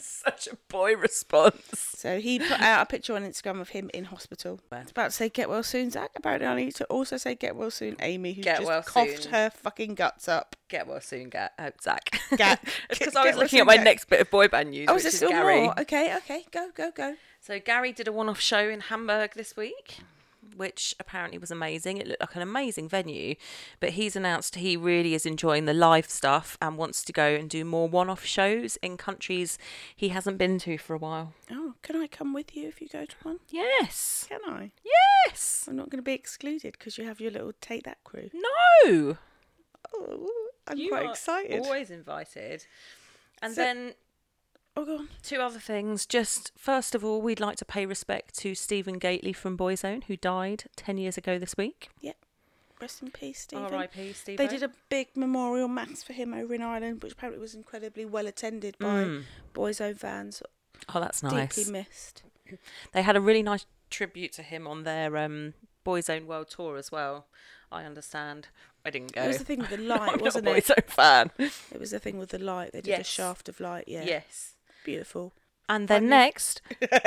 Such 0.00 0.46
a 0.46 0.56
boy 0.68 0.94
response. 0.96 1.56
So 1.96 2.20
he 2.20 2.38
put 2.38 2.60
out 2.60 2.82
a 2.82 2.86
picture 2.86 3.14
on 3.16 3.24
Instagram 3.24 3.60
of 3.60 3.70
him 3.70 3.90
in 3.92 4.04
hospital. 4.04 4.60
I 4.70 4.80
was 4.82 4.90
about 4.92 5.06
to 5.06 5.10
say 5.10 5.28
get 5.28 5.48
well 5.48 5.62
soon, 5.64 5.90
Zach. 5.90 6.10
Apparently 6.14 6.46
I 6.46 6.54
need 6.54 6.74
to 6.76 6.84
also 6.84 7.16
say 7.16 7.34
get 7.34 7.56
well 7.56 7.70
soon, 7.72 7.96
Amy, 8.00 8.32
who 8.34 8.42
Get 8.42 8.58
just 8.58 8.68
well 8.68 8.82
coughed 8.82 9.24
soon. 9.24 9.32
her 9.32 9.50
fucking 9.50 9.94
guts 9.96 10.28
up. 10.28 10.54
Get 10.68 10.86
well 10.86 11.00
soon, 11.00 11.30
Ga- 11.30 11.48
uh, 11.58 11.70
Zach. 11.82 12.10
Ga- 12.36 12.56
it's 12.90 12.98
because 13.00 13.16
I 13.16 13.24
was 13.26 13.34
looking 13.36 13.48
soon, 13.58 13.60
at 13.60 13.66
my 13.66 13.76
Ga- 13.78 13.82
next 13.84 14.04
bit 14.08 14.20
of 14.20 14.30
boy 14.30 14.46
band 14.48 14.70
news, 14.70 14.86
Oh, 14.88 14.94
which 14.94 15.04
is 15.04 15.18
there 15.18 15.28
still 15.28 15.30
Gary. 15.30 15.62
more? 15.62 15.80
Okay, 15.80 16.14
okay, 16.18 16.44
go, 16.52 16.70
go, 16.74 16.92
go. 16.94 17.16
So 17.40 17.58
Gary 17.58 17.92
did 17.92 18.06
a 18.06 18.12
one-off 18.12 18.40
show 18.40 18.68
in 18.68 18.80
Hamburg 18.82 19.32
this 19.34 19.56
week, 19.56 19.98
which 20.56 20.94
apparently 21.00 21.38
was 21.38 21.50
amazing. 21.50 21.98
It 21.98 22.06
looked 22.06 22.20
like 22.20 22.34
an 22.36 22.42
amazing 22.42 22.88
venue, 22.88 23.34
but 23.80 23.90
he's 23.90 24.16
announced 24.16 24.56
he 24.56 24.76
really 24.76 25.14
is 25.14 25.26
enjoying 25.26 25.64
the 25.66 25.74
live 25.74 26.08
stuff 26.10 26.56
and 26.60 26.76
wants 26.76 27.02
to 27.04 27.12
go 27.12 27.26
and 27.34 27.48
do 27.50 27.64
more 27.64 27.88
one-off 27.88 28.24
shows 28.24 28.76
in 28.82 28.96
countries 28.96 29.58
he 29.94 30.08
hasn't 30.08 30.38
been 30.38 30.58
to 30.60 30.78
for 30.78 30.94
a 30.94 30.98
while. 30.98 31.32
Oh, 31.50 31.74
can 31.82 31.96
I 31.96 32.06
come 32.06 32.32
with 32.32 32.56
you 32.56 32.68
if 32.68 32.80
you 32.80 32.88
go 32.88 33.04
to 33.04 33.16
one? 33.22 33.38
Yes. 33.50 34.26
Can 34.28 34.40
I? 34.46 34.72
Yes. 35.26 35.66
I'm 35.68 35.76
not 35.76 35.90
going 35.90 35.98
to 35.98 36.02
be 36.02 36.12
excluded 36.14 36.72
because 36.78 36.98
you 36.98 37.04
have 37.04 37.20
your 37.20 37.30
little 37.30 37.52
take 37.60 37.84
that 37.84 38.02
crew. 38.04 38.30
No. 38.34 39.16
Oh, 39.94 40.28
I'm 40.66 40.78
You 40.78 40.90
quite 40.90 41.06
are 41.06 41.10
excited. 41.10 41.62
Always 41.64 41.90
invited. 41.90 42.66
And 43.42 43.54
So- 43.54 43.62
then 43.62 43.94
Oh, 44.78 44.84
go 44.84 44.96
on. 44.98 45.08
Two 45.22 45.40
other 45.40 45.58
things. 45.58 46.06
Just 46.06 46.52
first 46.56 46.94
of 46.94 47.04
all, 47.04 47.20
we'd 47.20 47.40
like 47.40 47.56
to 47.56 47.64
pay 47.64 47.84
respect 47.84 48.34
to 48.38 48.54
Stephen 48.54 48.98
Gately 48.98 49.32
from 49.32 49.58
Boyzone, 49.58 50.04
who 50.04 50.16
died 50.16 50.64
10 50.76 50.98
years 50.98 51.18
ago 51.18 51.36
this 51.38 51.56
week. 51.56 51.88
Yep. 52.00 52.16
Rest 52.80 53.02
in 53.02 53.10
peace, 53.10 53.40
Stephen. 53.40 53.64
R.I.P. 53.64 54.12
Stephen. 54.12 54.36
They 54.46 54.48
did 54.48 54.62
a 54.62 54.70
big 54.88 55.08
memorial 55.16 55.66
mass 55.66 56.04
for 56.04 56.12
him 56.12 56.32
over 56.32 56.54
in 56.54 56.62
Ireland, 56.62 57.02
which 57.02 57.12
apparently 57.14 57.40
was 57.40 57.54
incredibly 57.56 58.04
well 58.04 58.28
attended 58.28 58.78
by 58.78 58.86
Mm. 59.04 59.22
Boyzone 59.52 59.98
fans. 59.98 60.42
Oh, 60.94 61.00
that's 61.00 61.24
nice. 61.24 61.56
Deeply 61.56 61.72
missed. 61.72 62.22
They 62.92 63.02
had 63.02 63.16
a 63.16 63.20
really 63.20 63.42
nice 63.42 63.66
tribute 63.90 64.32
to 64.34 64.42
him 64.42 64.68
on 64.68 64.84
their 64.84 65.16
um, 65.16 65.54
Boyzone 65.84 66.24
World 66.26 66.50
tour 66.50 66.76
as 66.76 66.92
well. 66.92 67.26
I 67.72 67.82
understand. 67.84 68.46
I 68.86 68.90
didn't 68.90 69.12
go. 69.12 69.22
It 69.24 69.26
was 69.28 69.38
the 69.38 69.44
thing 69.44 69.58
with 69.58 69.70
the 69.70 69.76
light, 69.96 70.20
wasn't 70.20 70.46
it? 70.46 70.64
Boyzone 70.64 70.86
fan. 70.88 71.30
It 71.38 71.80
was 71.80 71.90
the 71.90 71.98
thing 71.98 72.16
with 72.16 72.30
the 72.30 72.38
light. 72.38 72.72
They 72.72 72.80
did 72.80 73.00
a 73.00 73.04
shaft 73.04 73.48
of 73.48 73.58
light. 73.58 73.84
Yeah. 73.88 74.04
Yes. 74.04 74.54
Beautiful. 74.92 75.34
And 75.68 75.86
then 75.86 76.08
next, 76.08 76.62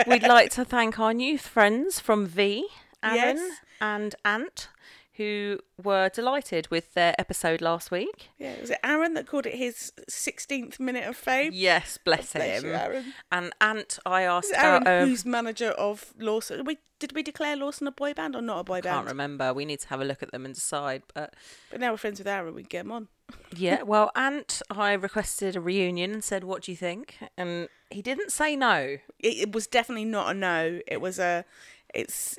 we'd 0.06 0.22
like 0.22 0.52
to 0.52 0.64
thank 0.64 1.00
our 1.00 1.16
new 1.16 1.40
friends 1.40 2.00
from 2.00 2.28
V, 2.28 2.68
Aaron 3.02 3.38
Yes. 3.38 3.58
and 3.82 4.14
Ant, 4.24 4.70
who 5.14 5.58
were 5.84 6.10
delighted 6.10 6.68
with 6.70 6.94
their 6.94 7.16
episode 7.18 7.60
last 7.60 7.90
week. 7.90 8.30
Yeah. 8.38 8.62
Was 8.62 8.70
it 8.70 8.78
Aaron 8.84 9.16
that 9.16 9.26
called 9.26 9.48
it 9.48 9.56
his 9.56 9.92
16th 10.08 10.80
minute 10.80 11.06
of 11.08 11.16
fame? 11.18 11.50
Yes, 11.56 11.98
bless, 12.06 12.34
Bless 12.34 12.62
him. 12.62 12.70
you, 12.70 12.76
Aaron. 12.76 13.14
And 13.32 13.52
Ant, 13.60 13.98
I 14.06 14.22
asked 14.24 14.52
Is 14.52 14.52
it 14.52 14.64
Aaron, 14.64 14.82
about. 14.84 15.02
Um, 15.04 15.10
who's 15.10 15.26
manager 15.26 15.70
of 15.72 16.14
Lawson? 16.20 16.58
Did 16.58 16.68
we, 16.68 16.78
did 17.00 17.14
we 17.16 17.24
declare 17.24 17.56
Lawson 17.56 17.88
a 17.88 17.92
boy 17.92 18.14
band 18.14 18.36
or 18.36 18.44
not 18.44 18.60
a 18.60 18.64
boy 18.64 18.82
band? 18.82 18.88
I 18.94 18.98
can't 19.00 19.08
remember. 19.08 19.54
We 19.56 19.66
need 19.66 19.80
to 19.80 19.88
have 19.88 20.02
a 20.02 20.06
look 20.06 20.22
at 20.22 20.32
them 20.32 20.46
and 20.46 20.54
decide. 20.54 21.02
But 21.16 21.34
But 21.72 21.80
now 21.80 21.90
we're 21.90 21.98
friends 21.98 22.20
with 22.20 22.28
Aaron. 22.28 22.54
We 22.54 22.62
can 22.62 22.70
get 22.70 22.82
him 22.86 22.92
on. 22.92 23.08
Yeah, 23.56 23.82
well, 23.84 24.12
Ant, 24.16 24.62
I 24.70 24.94
requested 24.94 25.56
a 25.56 25.62
reunion 25.62 26.12
and 26.12 26.24
said, 26.24 26.44
"What 26.44 26.64
do 26.64 26.72
you 26.72 26.78
think?" 26.78 27.18
And 27.38 27.70
he 27.90 28.02
didn't 28.02 28.32
say 28.32 28.56
no. 28.56 28.98
It, 29.20 29.38
it 29.38 29.52
was 29.52 29.68
definitely 29.68 30.06
not 30.06 30.32
a 30.32 30.34
no. 30.34 30.80
It 30.88 31.02
was 31.02 31.20
a. 31.20 31.46
It's. 31.94 32.38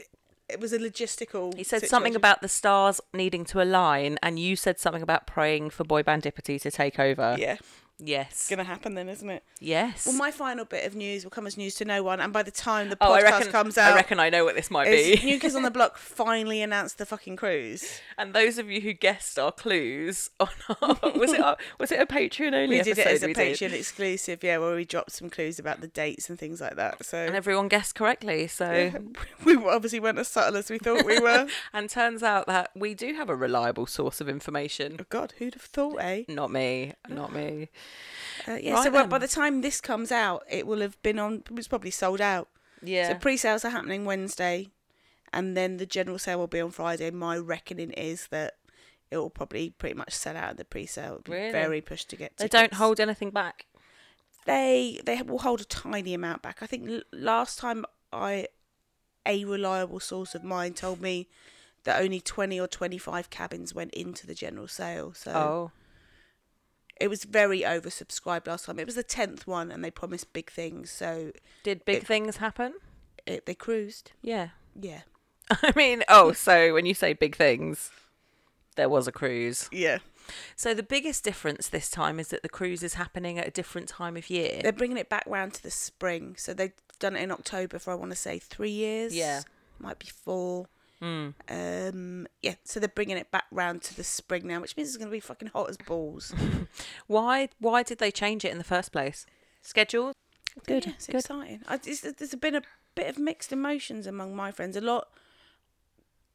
It 0.49 0.61
was 0.61 0.75
a 0.75 0.79
logistical. 0.79 1.57
He 1.57 1.65
said 1.65 1.87
something 1.87 2.15
about 2.15 2.43
the 2.43 2.49
stars 2.49 3.01
needing 3.15 3.45
to 3.47 3.63
align, 3.63 4.19
and 4.23 4.39
you 4.39 4.55
said 4.55 4.79
something 4.79 5.03
about 5.03 5.27
praying 5.27 5.71
for 5.71 5.85
boy 5.85 6.03
bandipity 6.03 6.59
to 6.59 6.71
take 6.71 6.99
over. 6.99 7.37
Yeah, 7.39 7.57
Yes. 8.05 8.31
it's 8.33 8.49
gonna 8.51 8.65
happen 8.65 8.95
then, 8.95 9.09
isn't 9.09 9.31
it? 9.31 9.45
Yes. 9.61 10.07
Well, 10.07 10.17
my 10.17 10.31
final 10.33 10.65
bit 10.65 10.85
of 10.87 10.97
news 10.97 11.23
will 11.25 11.31
come 11.31 11.47
as 11.47 11.57
news 11.57 11.75
to 11.77 11.85
no 11.85 12.03
one, 12.03 12.21
and 12.21 12.33
by 12.33 12.43
the 12.43 12.51
time 12.51 12.89
the 12.89 12.97
oh, 13.01 13.13
I 13.13 13.23
podcast 13.23 13.31
reckon. 13.31 13.53
comes 13.53 13.79
out, 13.79 13.93
I 13.93 13.95
reckon 13.97 14.19
I 14.19 14.29
know 14.29 14.45
what 14.45 14.57
this 14.57 14.71
might 14.71 14.87
be. 14.91 15.21
New 15.23 15.39
Kids 15.39 15.55
on 15.55 15.63
the 15.63 15.71
Block 15.79 15.97
finally 15.97 16.63
announced 16.63 16.99
the 16.99 17.07
fucking 17.07 17.37
cruise. 17.37 18.01
and 18.19 18.35
those 18.35 18.59
of 18.59 18.71
you 18.71 18.81
who 18.81 18.93
guessed 18.93 19.39
our 19.39 19.53
clues 19.53 20.31
on 20.41 20.49
our, 20.81 20.97
was 21.17 21.33
it 21.33 21.41
our, 21.41 21.57
was 21.79 21.93
it 21.93 22.01
a 22.01 22.07
Patreon 22.07 22.55
only 22.55 22.79
We 22.79 22.83
did 22.83 22.99
it 22.99 23.07
as 23.07 23.23
a 23.23 23.29
we 23.29 23.35
did? 23.35 23.57
Patreon 23.57 23.73
exclusive, 23.73 24.43
yeah, 24.43 24.59
where 24.59 24.75
we 24.75 24.85
dropped 24.85 25.13
some 25.13 25.31
clues 25.31 25.59
about 25.61 25.81
the 25.81 25.89
dates 25.89 26.29
and 26.29 26.39
things 26.39 26.61
like 26.61 26.77
that. 26.77 27.05
So 27.05 27.19
And 27.19 27.37
everyone 27.37 27.69
guessed 27.69 27.95
correctly. 27.95 28.47
So, 28.49 28.93
we 29.45 29.57
obviously 29.57 30.01
weren't 30.01 30.19
as 30.19 30.29
subtle 30.29 30.57
as 30.57 30.71
we 30.71 30.79
thought 30.79 31.05
we 31.05 31.21
were. 31.21 31.47
and 31.73 31.89
turns 31.89 32.23
out 32.23 32.47
that 32.49 32.71
we 32.75 32.95
do 32.95 33.15
have 33.15 33.29
a 33.29 33.37
reliable 33.37 33.87
source 33.87 34.21
of 34.21 34.29
information. 34.29 34.97
oh 35.01 35.07
God, 35.09 35.35
who'd 35.39 35.55
have 35.55 35.63
thought, 35.63 35.99
eh? 36.01 36.25
Not 36.29 36.51
me. 36.51 36.95
Not 37.09 37.33
me. 37.35 37.69
Uh, 38.49 38.55
yeah. 38.55 38.75
Right 38.75 38.85
so 38.85 38.91
well, 38.91 39.07
by 39.07 39.19
the 39.19 39.29
time 39.29 39.61
this 39.61 39.81
comes 39.81 40.11
out, 40.11 40.43
it 40.51 40.67
will 40.67 40.81
have 40.81 41.01
been 41.03 41.19
on. 41.19 41.43
It's 41.57 41.69
probably 41.69 41.91
sold 41.91 42.21
out. 42.21 42.49
Yeah. 42.83 43.09
So 43.09 43.15
pre-sales 43.15 43.65
are 43.65 43.71
happening 43.71 44.05
Wednesday, 44.05 44.69
and 45.33 45.57
then 45.57 45.77
the 45.77 45.87
general 45.87 46.19
sale 46.19 46.39
will 46.39 46.47
be 46.49 46.61
on 46.61 46.71
Friday. 46.73 47.11
My 47.11 47.37
reckoning 47.37 47.93
is 47.93 48.27
that 48.29 48.55
it 49.11 49.17
will 49.19 49.31
probably 49.31 49.71
pretty 49.71 49.95
much 49.95 50.13
sell 50.13 50.37
out 50.37 50.51
at 50.51 50.57
the 50.57 50.65
pre-sale. 50.65 51.19
It'll 51.21 51.23
be 51.23 51.33
Really? 51.33 51.53
very 51.53 51.81
pushed 51.81 52.09
to 52.11 52.17
get. 52.17 52.37
they 52.39 52.49
don't 52.49 52.75
hold 52.75 52.99
anything 52.99 53.31
back. 53.31 53.67
They 54.45 55.01
they 55.05 55.23
will 55.23 55.39
hold 55.39 55.61
a 55.61 55.65
tiny 55.65 56.15
amount 56.15 56.43
back. 56.43 56.59
I 56.63 56.67
think 56.67 56.89
l- 56.89 57.03
last 57.13 57.59
time 57.61 57.85
I, 58.13 58.49
a 59.25 59.45
reliable 59.45 60.01
source 60.01 60.35
of 60.35 60.43
mine 60.43 60.75
told 60.75 61.01
me 61.01 61.29
that 61.85 62.01
only 62.03 62.21
twenty 62.21 62.59
or 62.59 62.67
twenty-five 62.67 63.31
cabins 63.31 63.73
went 63.73 63.95
into 63.95 64.27
the 64.27 64.35
general 64.35 64.67
sale. 64.67 65.13
So 65.15 65.33
Oh. 65.33 65.71
It 67.03 67.09
was 67.11 67.25
very 67.25 67.61
oversubscribed 67.61 68.47
last 68.47 68.65
time. 68.67 68.79
It 68.79 68.87
was 68.87 68.95
the 68.95 69.03
tenth 69.03 69.47
one, 69.47 69.71
and 69.73 69.85
they 69.85 69.91
promised 69.91 70.33
big 70.33 70.51
things. 70.51 70.91
So 70.91 71.33
Did 71.63 71.85
big 71.85 71.99
It- 71.99 72.07
things 72.07 72.37
happen? 72.39 72.75
it, 73.27 73.47
they 73.47 73.55
cruised. 73.55 74.13
Yeah. 74.23 74.49
Yeah, 74.81 75.03
I 75.51 75.73
mean, 75.77 76.03
oh, 76.09 76.33
so 76.33 76.73
when 76.73 76.87
you 76.87 76.95
say 76.95 77.13
big 77.13 77.37
things, 77.37 77.91
there 78.77 78.89
was 78.89 79.07
a 79.07 79.13
cruise. 79.13 79.69
yeah. 79.71 79.99
So 80.57 80.73
the 80.73 80.83
biggest 80.85 81.25
difference 81.25 81.69
this 81.69 81.91
time 81.91 82.19
is 82.21 82.29
that 82.29 82.43
the 82.43 82.49
cruise 82.49 82.83
is 82.83 82.95
happening 82.95 83.39
at 83.39 83.47
a 83.47 83.51
different 83.51 83.89
time 83.89 84.17
of 84.17 84.31
year. 84.31 84.61
They're 84.63 84.73
bringing 84.73 84.97
it 84.97 85.09
back 85.11 85.25
round 85.27 85.53
to 85.55 85.63
the 85.63 85.71
spring. 85.71 86.37
So 86.39 86.55
they've 86.55 86.73
done 87.01 87.17
it 87.17 87.23
in 87.23 87.31
October 87.33 87.79
for 87.81 87.91
I 87.91 87.97
want 87.97 88.13
to 88.13 88.17
say 88.17 88.39
three 88.39 88.71
years. 88.71 89.15
Yeah. 89.15 89.43
might 89.79 89.99
be 89.99 90.07
four. 90.07 90.69
Mm. 91.03 91.35
Um, 91.49 92.29
yeah. 92.43 92.55
So 92.65 92.79
they're 92.79 92.89
bringing 92.89 93.17
it 93.17 93.31
back 93.31 93.47
round 93.51 93.83
to 93.83 93.97
the 93.97 94.05
spring 94.05 94.47
now, 94.47 94.61
which 94.61 94.77
means 94.77 94.89
it's 94.89 94.97
going 94.97 95.11
to 95.11 95.17
be 95.17 95.21
fucking 95.21 95.49
hot 95.49 95.69
as 95.69 95.77
balls. 95.77 96.33
Why? 97.07 97.49
Why 97.59 97.83
did 97.83 97.99
they 97.99 98.11
change 98.11 98.45
it 98.45 98.53
in 98.53 98.59
the 98.59 98.65
first 98.65 98.93
place? 98.93 99.27
Schedule. 99.61 100.13
Good. 100.67 100.87
Yeah, 100.87 100.93
it's 100.95 101.07
good. 101.07 101.17
exciting. 101.17 101.63
I, 101.67 101.81
it's, 101.85 102.03
there's 102.03 102.35
been 102.37 102.55
a 102.55 102.63
bit 102.95 103.09
of 103.09 103.19
mixed 103.19 103.53
emotions 103.53 104.07
among 104.07 104.37
my 104.37 104.53
friends. 104.53 104.77
A 104.77 104.81
lot 104.81 105.09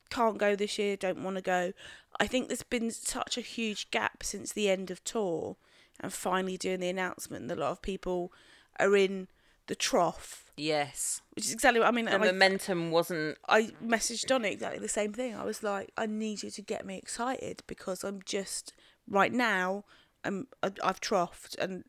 can't 0.10 0.38
go 0.38 0.56
this 0.56 0.78
year, 0.78 0.98
don't 0.98 1.24
want 1.24 1.36
to 1.36 1.42
go. 1.42 1.74
I 2.20 2.28
think 2.28 2.48
there's 2.48 2.64
been 2.64 2.92
such 2.92 3.38
a 3.38 3.42
huge 3.42 3.92
gap 3.92 4.24
since 4.24 4.54
the 4.54 4.70
end 4.70 4.90
of 4.90 5.04
tour 5.04 5.58
and 6.00 6.14
finally 6.14 6.58
doing 6.58 6.80
the 6.80 6.90
announcement 6.90 7.48
that 7.48 7.58
a 7.58 7.62
lot 7.62 7.72
of 7.72 7.82
people 7.82 8.32
are 8.80 8.96
in 8.96 9.28
the 9.68 9.76
trough, 9.76 10.52
Yes. 10.58 11.22
which 11.36 11.46
is 11.46 11.54
exactly 11.54 11.80
what 11.80 11.88
I 11.88 11.92
mean. 11.92 12.06
The 12.06 12.16
I, 12.16 12.18
momentum 12.18 12.92
wasn't. 12.92 13.38
I 13.48 13.70
messaged 13.84 14.34
on 14.34 14.44
it 14.44 14.54
exactly 14.54 14.80
the 14.80 14.90
same 14.90 15.14
thing. 15.14 15.36
I 15.36 15.46
was 15.46 15.64
like, 15.64 15.92
I 15.98 16.06
need 16.06 16.44
you 16.44 16.50
to 16.52 16.62
get 16.62 16.86
me 16.86 16.98
excited 16.98 17.64
because 17.68 18.04
I'm 18.04 18.22
just 18.26 18.74
right 19.08 19.32
now. 19.32 19.86
I'm 20.24 20.48
I've 20.64 21.00
troughed, 21.00 21.58
and 21.60 21.84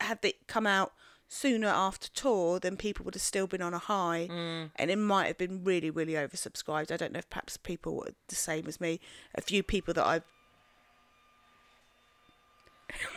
had 0.00 0.18
it 0.22 0.46
come 0.46 0.66
out 0.66 0.92
sooner 1.28 1.68
after 1.68 2.08
tour, 2.10 2.60
then 2.60 2.76
people 2.76 3.04
would 3.04 3.14
have 3.14 3.22
still 3.22 3.46
been 3.46 3.62
on 3.62 3.74
a 3.74 3.78
high, 3.78 4.28
mm. 4.30 4.70
and 4.76 4.90
it 4.90 4.98
might 4.98 5.26
have 5.26 5.38
been 5.38 5.64
really, 5.64 5.90
really 5.90 6.12
oversubscribed. 6.12 6.92
I 6.92 6.96
don't 6.96 7.12
know 7.12 7.18
if 7.18 7.28
perhaps 7.28 7.56
people 7.56 7.96
were 7.96 8.10
the 8.28 8.34
same 8.34 8.66
as 8.66 8.80
me. 8.80 9.00
A 9.34 9.40
few 9.40 9.62
people 9.62 9.92
that 9.94 10.06
I've 10.06 10.24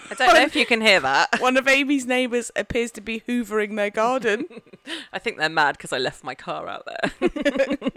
I 0.09 0.13
don't 0.13 0.33
know 0.33 0.41
if 0.41 0.55
you 0.55 0.65
can 0.65 0.81
hear 0.81 0.99
that. 1.01 1.39
one 1.39 1.57
of 1.57 1.67
Amy's 1.67 2.05
neighbours 2.05 2.51
appears 2.55 2.91
to 2.91 3.01
be 3.01 3.21
hoovering 3.27 3.75
their 3.75 3.89
garden. 3.89 4.45
I 5.13 5.19
think 5.19 5.37
they're 5.37 5.49
mad 5.49 5.77
because 5.77 5.91
I 5.91 5.97
left 5.97 6.23
my 6.23 6.35
car 6.35 6.67
out 6.67 6.85
there. 6.85 7.29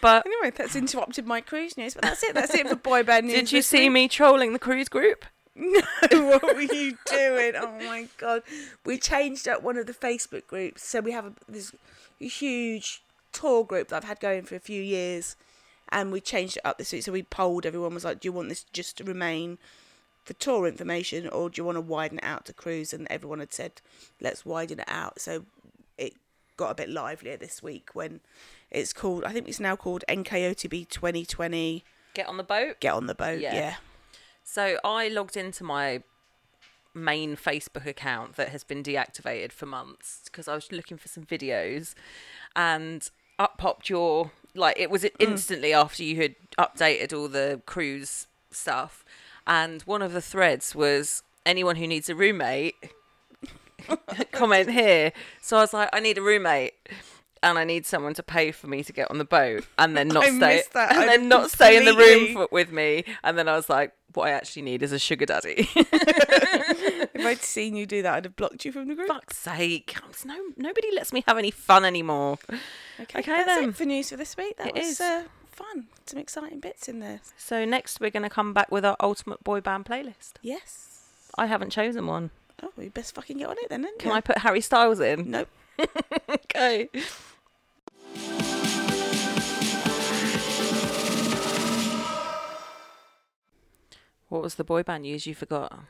but 0.00 0.26
anyway, 0.26 0.52
that's 0.54 0.76
interrupted 0.76 1.26
my 1.26 1.40
cruise 1.40 1.76
news, 1.76 1.94
but 1.94 2.02
that's 2.04 2.22
it. 2.22 2.34
That's 2.34 2.54
it 2.54 2.68
for 2.68 2.76
boy 2.76 3.02
band 3.02 3.26
news. 3.28 3.34
did 3.36 3.52
you 3.52 3.58
this 3.58 3.66
see 3.66 3.84
week. 3.84 3.92
me 3.92 4.08
trolling 4.08 4.52
the 4.52 4.58
cruise 4.58 4.88
group? 4.88 5.24
No, 5.56 5.80
what 6.10 6.42
were 6.42 6.60
you 6.60 6.98
doing? 7.06 7.52
Oh 7.56 7.78
my 7.78 8.08
god! 8.18 8.42
We 8.84 8.98
changed 8.98 9.46
up 9.46 9.62
one 9.62 9.76
of 9.76 9.86
the 9.86 9.92
Facebook 9.92 10.46
groups, 10.48 10.84
so 10.84 11.00
we 11.00 11.12
have 11.12 11.26
a, 11.26 11.32
this 11.48 11.72
huge 12.18 13.02
tour 13.32 13.64
group 13.64 13.88
that 13.88 13.96
I've 13.96 14.04
had 14.04 14.18
going 14.18 14.42
for 14.42 14.56
a 14.56 14.60
few 14.60 14.82
years, 14.82 15.36
and 15.90 16.10
we 16.10 16.20
changed 16.20 16.56
it 16.56 16.66
up 16.66 16.78
this 16.78 16.92
week. 16.92 17.04
So 17.04 17.12
we 17.12 17.22
polled 17.22 17.66
everyone 17.66 17.94
was 17.94 18.04
like, 18.04 18.18
"Do 18.18 18.26
you 18.26 18.32
want 18.32 18.48
this 18.48 18.64
just 18.72 18.98
to 18.98 19.04
remain 19.04 19.58
for 20.24 20.32
tour 20.34 20.66
information, 20.66 21.28
or 21.28 21.50
do 21.50 21.60
you 21.60 21.64
want 21.64 21.76
to 21.76 21.80
widen 21.80 22.18
it 22.18 22.24
out 22.24 22.44
to 22.46 22.52
cruise?" 22.52 22.92
And 22.92 23.06
everyone 23.10 23.40
had 23.40 23.52
said, 23.52 23.80
"Let's 24.20 24.44
widen 24.44 24.80
it 24.80 24.88
out." 24.88 25.20
So 25.20 25.44
it 25.98 26.14
got 26.56 26.70
a 26.70 26.74
bit 26.74 26.88
livelier 26.88 27.36
this 27.36 27.62
week 27.62 27.90
when 27.94 28.20
it's 28.70 28.92
called. 28.92 29.24
I 29.24 29.32
think 29.32 29.48
it's 29.48 29.60
now 29.60 29.76
called 29.76 30.04
NKOTB 30.08 30.88
2020. 30.88 31.84
Get 32.14 32.28
on 32.28 32.36
the 32.36 32.44
boat. 32.44 32.80
Get 32.80 32.94
on 32.94 33.06
the 33.06 33.14
boat. 33.14 33.40
Yeah. 33.40 33.54
yeah. 33.54 33.74
So 34.44 34.78
I 34.84 35.08
logged 35.08 35.36
into 35.36 35.64
my 35.64 36.02
main 36.94 37.36
Facebook 37.36 37.86
account 37.86 38.36
that 38.36 38.50
has 38.50 38.62
been 38.62 38.82
deactivated 38.82 39.50
for 39.50 39.66
months 39.66 40.22
because 40.26 40.46
I 40.46 40.54
was 40.54 40.70
looking 40.70 40.96
for 40.96 41.08
some 41.08 41.24
videos 41.24 41.94
and 42.54 43.10
up 43.38 43.58
popped 43.58 43.90
your 43.90 44.30
like 44.54 44.78
it 44.78 44.90
was 44.90 45.02
mm. 45.02 45.10
instantly 45.18 45.74
after 45.74 46.04
you 46.04 46.16
had 46.16 46.36
updated 46.56 47.12
all 47.12 47.26
the 47.26 47.60
cruise 47.66 48.28
stuff 48.52 49.03
and 49.46 49.82
one 49.82 50.02
of 50.02 50.12
the 50.12 50.20
threads 50.22 50.74
was 50.74 51.22
anyone 51.46 51.76
who 51.76 51.86
needs 51.86 52.08
a 52.08 52.14
roommate 52.14 52.74
comment 54.32 54.70
here 54.70 55.12
so 55.42 55.56
I 55.58 55.60
was 55.60 55.72
like 55.74 55.90
I 55.92 56.00
need 56.00 56.18
a 56.18 56.22
roommate 56.22 56.74
and 57.42 57.58
I 57.58 57.64
need 57.64 57.84
someone 57.84 58.14
to 58.14 58.22
pay 58.22 58.52
for 58.52 58.68
me 58.68 58.82
to 58.82 58.90
get 58.90 59.10
on 59.10 59.18
the 59.18 59.24
boat, 59.26 59.66
and 59.78 59.94
then 59.94 60.08
not 60.08 60.24
stay 60.36 60.62
and 60.74 60.98
I 60.98 61.06
then 61.06 61.28
not 61.28 61.50
stay 61.50 61.76
in 61.76 61.84
the 61.84 61.94
room 61.94 62.32
for, 62.32 62.48
with 62.50 62.72
me 62.72 63.04
and 63.22 63.36
then 63.36 63.48
I 63.48 63.56
was 63.56 63.68
like 63.68 63.92
what 64.14 64.28
I 64.28 64.30
actually 64.30 64.62
need 64.62 64.82
is 64.82 64.92
a 64.92 64.98
sugar 64.98 65.26
daddy 65.26 65.68
If 65.76 67.24
I'd 67.26 67.38
seen 67.42 67.74
you 67.76 67.84
do 67.86 68.02
that, 68.02 68.14
I'd 68.14 68.24
have 68.24 68.36
blocked 68.36 68.64
you 68.64 68.72
from 68.72 68.88
the 68.88 68.94
group. 68.94 69.08
fuck's 69.08 69.36
sake 69.36 69.94
no 70.24 70.36
nobody 70.56 70.88
lets 70.94 71.12
me 71.12 71.22
have 71.26 71.36
any 71.36 71.50
fun 71.50 71.84
anymore 71.84 72.38
Okay, 73.00 73.18
Okay, 73.18 73.30
that's 73.32 73.60
then. 73.60 73.70
it 73.70 73.76
for 73.76 73.84
news 73.84 74.08
for 74.10 74.16
this 74.16 74.36
week. 74.36 74.56
That 74.56 74.68
It 74.68 74.74
was 74.74 74.86
is. 74.90 75.00
Uh, 75.00 75.24
fun. 75.54 75.86
Some 76.06 76.18
exciting 76.18 76.60
bits 76.60 76.88
in 76.88 77.00
there. 77.00 77.20
so 77.36 77.64
next 77.64 78.00
we're 78.00 78.10
going 78.10 78.22
to 78.22 78.30
come 78.30 78.52
back 78.52 78.70
with 78.70 78.84
our 78.84 78.96
ultimate 79.00 79.42
boy 79.44 79.60
band 79.60 79.84
playlist 79.84 80.32
Yes. 80.42 81.04
I 81.36 81.46
haven't 81.46 81.70
chosen 81.70 82.06
one 82.06 82.30
Oh, 82.62 82.70
we 82.76 82.88
best 82.88 83.14
fucking 83.14 83.38
get 83.38 83.48
on 83.48 83.56
it 83.58 83.68
then. 83.68 83.82
Then. 83.82 83.92
can 83.98 84.12
I 84.12 84.20
put 84.20 84.38
Harry 84.38 84.60
Styles 84.60 85.00
in 85.00 85.30
Nope. 85.30 85.48
okay 86.30 86.88
what 94.28 94.42
was 94.42 94.54
the 94.56 94.64
boy 94.64 94.82
band 94.82 95.02
news 95.02 95.26
you 95.26 95.34
forgot 95.34 95.80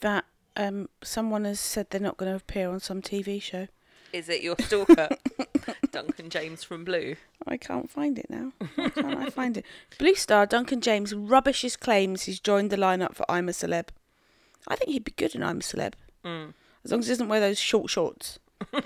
That 0.00 0.24
um, 0.56 0.88
someone 1.02 1.44
has 1.44 1.60
said 1.60 1.88
they're 1.90 2.00
not 2.00 2.16
going 2.16 2.30
to 2.30 2.36
appear 2.36 2.70
on 2.70 2.80
some 2.80 3.02
TV 3.02 3.40
show. 3.42 3.68
Is 4.16 4.30
it 4.30 4.42
your 4.42 4.56
stalker, 4.58 5.10
Duncan 5.92 6.30
James 6.30 6.64
from 6.64 6.84
Blue? 6.84 7.16
I 7.46 7.58
can't 7.58 7.90
find 7.90 8.18
it 8.18 8.30
now. 8.30 8.52
Why 8.74 8.88
can't 8.88 9.18
I 9.18 9.28
find 9.28 9.58
it? 9.58 9.66
Blue 9.98 10.14
Star 10.14 10.46
Duncan 10.46 10.80
James 10.80 11.14
rubbishes 11.14 11.76
claims 11.76 12.22
he's 12.22 12.40
joined 12.40 12.70
the 12.70 12.78
lineup 12.78 13.14
for 13.14 13.30
I'm 13.30 13.48
a 13.50 13.52
Celeb. 13.52 13.88
I 14.66 14.76
think 14.76 14.90
he'd 14.90 15.04
be 15.04 15.12
good 15.12 15.34
in 15.34 15.42
I'm 15.42 15.58
a 15.58 15.60
Celeb. 15.60 15.92
As 16.24 16.90
long 16.90 17.00
as 17.00 17.06
he 17.06 17.12
doesn't 17.12 17.28
wear 17.28 17.40
those 17.40 17.58
short 17.58 17.90
shorts. 17.90 18.38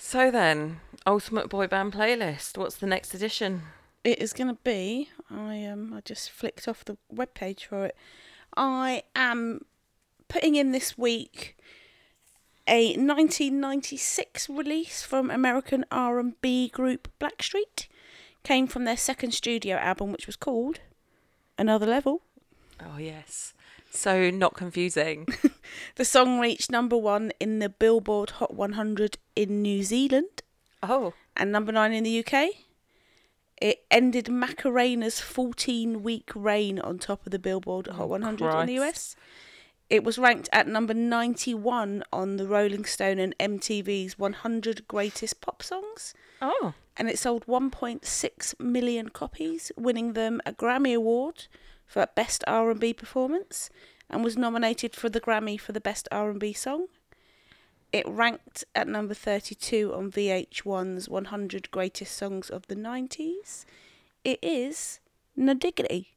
So 0.00 0.30
then, 0.30 0.80
ultimate 1.06 1.50
boy 1.50 1.66
band 1.66 1.92
playlist. 1.92 2.56
What's 2.56 2.76
the 2.76 2.86
next 2.86 3.12
edition? 3.12 3.62
It 4.04 4.20
is 4.20 4.32
going 4.32 4.48
to 4.48 4.58
be. 4.64 5.10
I 5.30 5.66
um. 5.66 5.92
I 5.92 6.00
just 6.00 6.30
flicked 6.30 6.66
off 6.66 6.82
the 6.82 6.96
web 7.10 7.34
page 7.34 7.66
for 7.66 7.84
it. 7.84 7.96
I 8.56 9.02
am 9.14 9.66
putting 10.28 10.54
in 10.54 10.72
this 10.72 10.96
week 10.96 11.58
a 12.68 12.88
1996 12.90 14.48
release 14.48 15.02
from 15.02 15.30
American 15.30 15.84
R&B 15.90 16.68
group 16.68 17.08
Blackstreet. 17.18 17.88
Came 18.44 18.66
from 18.66 18.84
their 18.84 18.96
second 18.96 19.32
studio 19.32 19.76
album, 19.76 20.12
which 20.12 20.26
was 20.26 20.36
called 20.36 20.80
Another 21.58 21.86
Level. 21.86 22.22
Oh 22.80 22.98
yes. 22.98 23.54
So 23.90 24.30
not 24.30 24.54
confusing. 24.54 25.26
The 25.96 26.04
song 26.04 26.38
reached 26.38 26.70
number 26.70 26.96
one 26.96 27.32
in 27.40 27.58
the 27.58 27.68
Billboard 27.68 28.30
Hot 28.30 28.54
100 28.54 29.18
in 29.36 29.62
New 29.62 29.82
Zealand 29.82 30.42
oh, 30.82 31.14
and 31.36 31.52
number 31.52 31.72
nine 31.72 31.92
in 31.92 32.04
the 32.04 32.24
UK. 32.24 32.50
It 33.60 33.84
ended 33.90 34.26
Macarena's 34.26 35.20
14 35.20 36.02
week 36.02 36.30
reign 36.34 36.78
on 36.78 36.98
top 36.98 37.26
of 37.26 37.32
the 37.32 37.38
Billboard 37.38 37.88
Hot 37.88 38.08
100 38.08 38.60
in 38.60 38.66
the 38.66 38.78
US. 38.84 39.16
It 39.90 40.04
was 40.04 40.18
ranked 40.18 40.50
at 40.52 40.68
number 40.68 40.92
91 40.92 42.04
on 42.12 42.36
the 42.36 42.46
Rolling 42.46 42.84
Stone 42.84 43.18
and 43.18 43.34
MTV's 43.38 44.18
100 44.18 44.86
Greatest 44.86 45.40
Pop 45.40 45.62
Songs, 45.62 46.12
oh, 46.42 46.74
and 46.98 47.08
it 47.08 47.18
sold 47.18 47.46
1.6 47.46 48.60
million 48.60 49.08
copies, 49.08 49.72
winning 49.78 50.12
them 50.12 50.42
a 50.44 50.52
Grammy 50.52 50.94
Award 50.94 51.46
for 51.86 52.06
Best 52.14 52.44
R&B 52.46 52.92
Performance, 52.92 53.70
and 54.10 54.22
was 54.22 54.36
nominated 54.36 54.94
for 54.94 55.08
the 55.08 55.22
Grammy 55.22 55.58
for 55.58 55.72
the 55.72 55.80
Best 55.80 56.06
R&B 56.12 56.52
Song. 56.52 56.88
It 57.90 58.06
ranked 58.06 58.64
at 58.74 58.88
number 58.88 59.14
32 59.14 59.94
on 59.94 60.12
VH1's 60.12 61.08
100 61.08 61.70
Greatest 61.70 62.14
Songs 62.14 62.50
of 62.50 62.66
the 62.66 62.76
90s. 62.76 63.64
It 64.22 64.38
is 64.42 65.00
No 65.34 65.54
Diggity. 65.54 66.12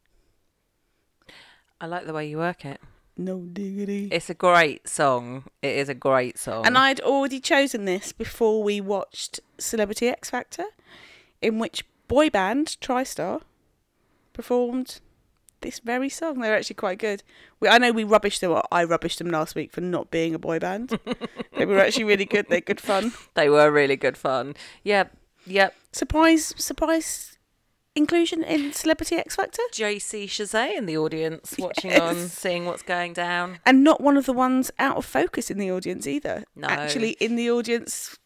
I 1.80 1.86
like 1.86 2.06
the 2.06 2.14
way 2.14 2.28
you 2.28 2.38
work 2.38 2.66
it. 2.66 2.82
No 3.22 3.40
Diggity. 3.40 4.10
It's 4.12 4.30
a 4.30 4.34
great 4.34 4.88
song. 4.88 5.44
It 5.62 5.76
is 5.76 5.90
a 5.90 5.94
great 5.94 6.40
song. 6.40 6.66
And 6.66 6.78
I'd 6.78 7.00
already 7.02 7.40
chosen 7.40 7.86
this 7.86 8.12
before 8.12 8.64
we 8.64 8.82
watched 8.82 9.40
Celebrity 9.60 10.08
X 10.08 10.32
Factor, 10.32 10.66
in 11.42 11.60
which 11.60 11.86
boy 12.08 12.30
band 12.30 12.80
Try 12.82 13.04
Star 13.04 13.42
performed 14.34 15.00
this 15.62 15.78
very 15.80 16.10
song. 16.10 16.40
They're 16.40 16.56
actually 16.56 16.76
quite 16.76 16.98
good. 16.98 17.22
We, 17.60 17.68
I 17.68 17.78
know 17.78 17.92
we 17.92 18.04
rubbished 18.04 18.40
them, 18.40 18.52
or 18.52 18.64
I 18.72 18.84
rubbished 18.86 19.20
them 19.20 19.30
last 19.30 19.54
week 19.54 19.72
for 19.72 19.82
not 19.82 20.10
being 20.10 20.34
a 20.34 20.40
boy 20.40 20.58
band. 20.58 20.98
they 21.58 21.66
were 21.66 21.80
actually 21.80 22.06
really 22.06 22.26
good. 22.26 22.48
They're 22.50 22.60
good 22.60 22.82
fun. 22.82 23.14
they 23.36 23.50
were 23.50 23.70
really 23.70 23.98
good 23.98 24.18
fun. 24.18 24.56
Yep, 24.84 25.16
yep. 25.46 25.76
Surprise, 25.92 26.56
surprise 26.58 27.31
inclusion 27.96 28.44
in 28.44 28.74
Celebrity 28.74 29.16
X 29.18 29.36
Factor. 29.36 29.62
JC 29.74 30.26
Chasez 30.26 30.78
in 30.78 30.86
the 30.86 30.98
audience, 30.98 31.56
watching 31.60 31.94
on, 32.00 32.16
seeing 32.28 32.66
what's 32.66 32.82
going 32.84 33.14
down. 33.14 33.60
And 33.66 33.84
not 33.84 34.02
one 34.02 34.18
of 34.18 34.26
the 34.26 34.34
ones 34.34 34.72
out 34.80 34.98
of 34.98 35.06
focus 35.06 35.52
in 35.52 35.58
the 35.58 35.72
audience 35.72 36.08
either. 36.08 36.44
No. 36.56 36.68
Actually, 36.68 37.12
in 37.20 37.36
the 37.36 37.50
audience, 37.52 38.18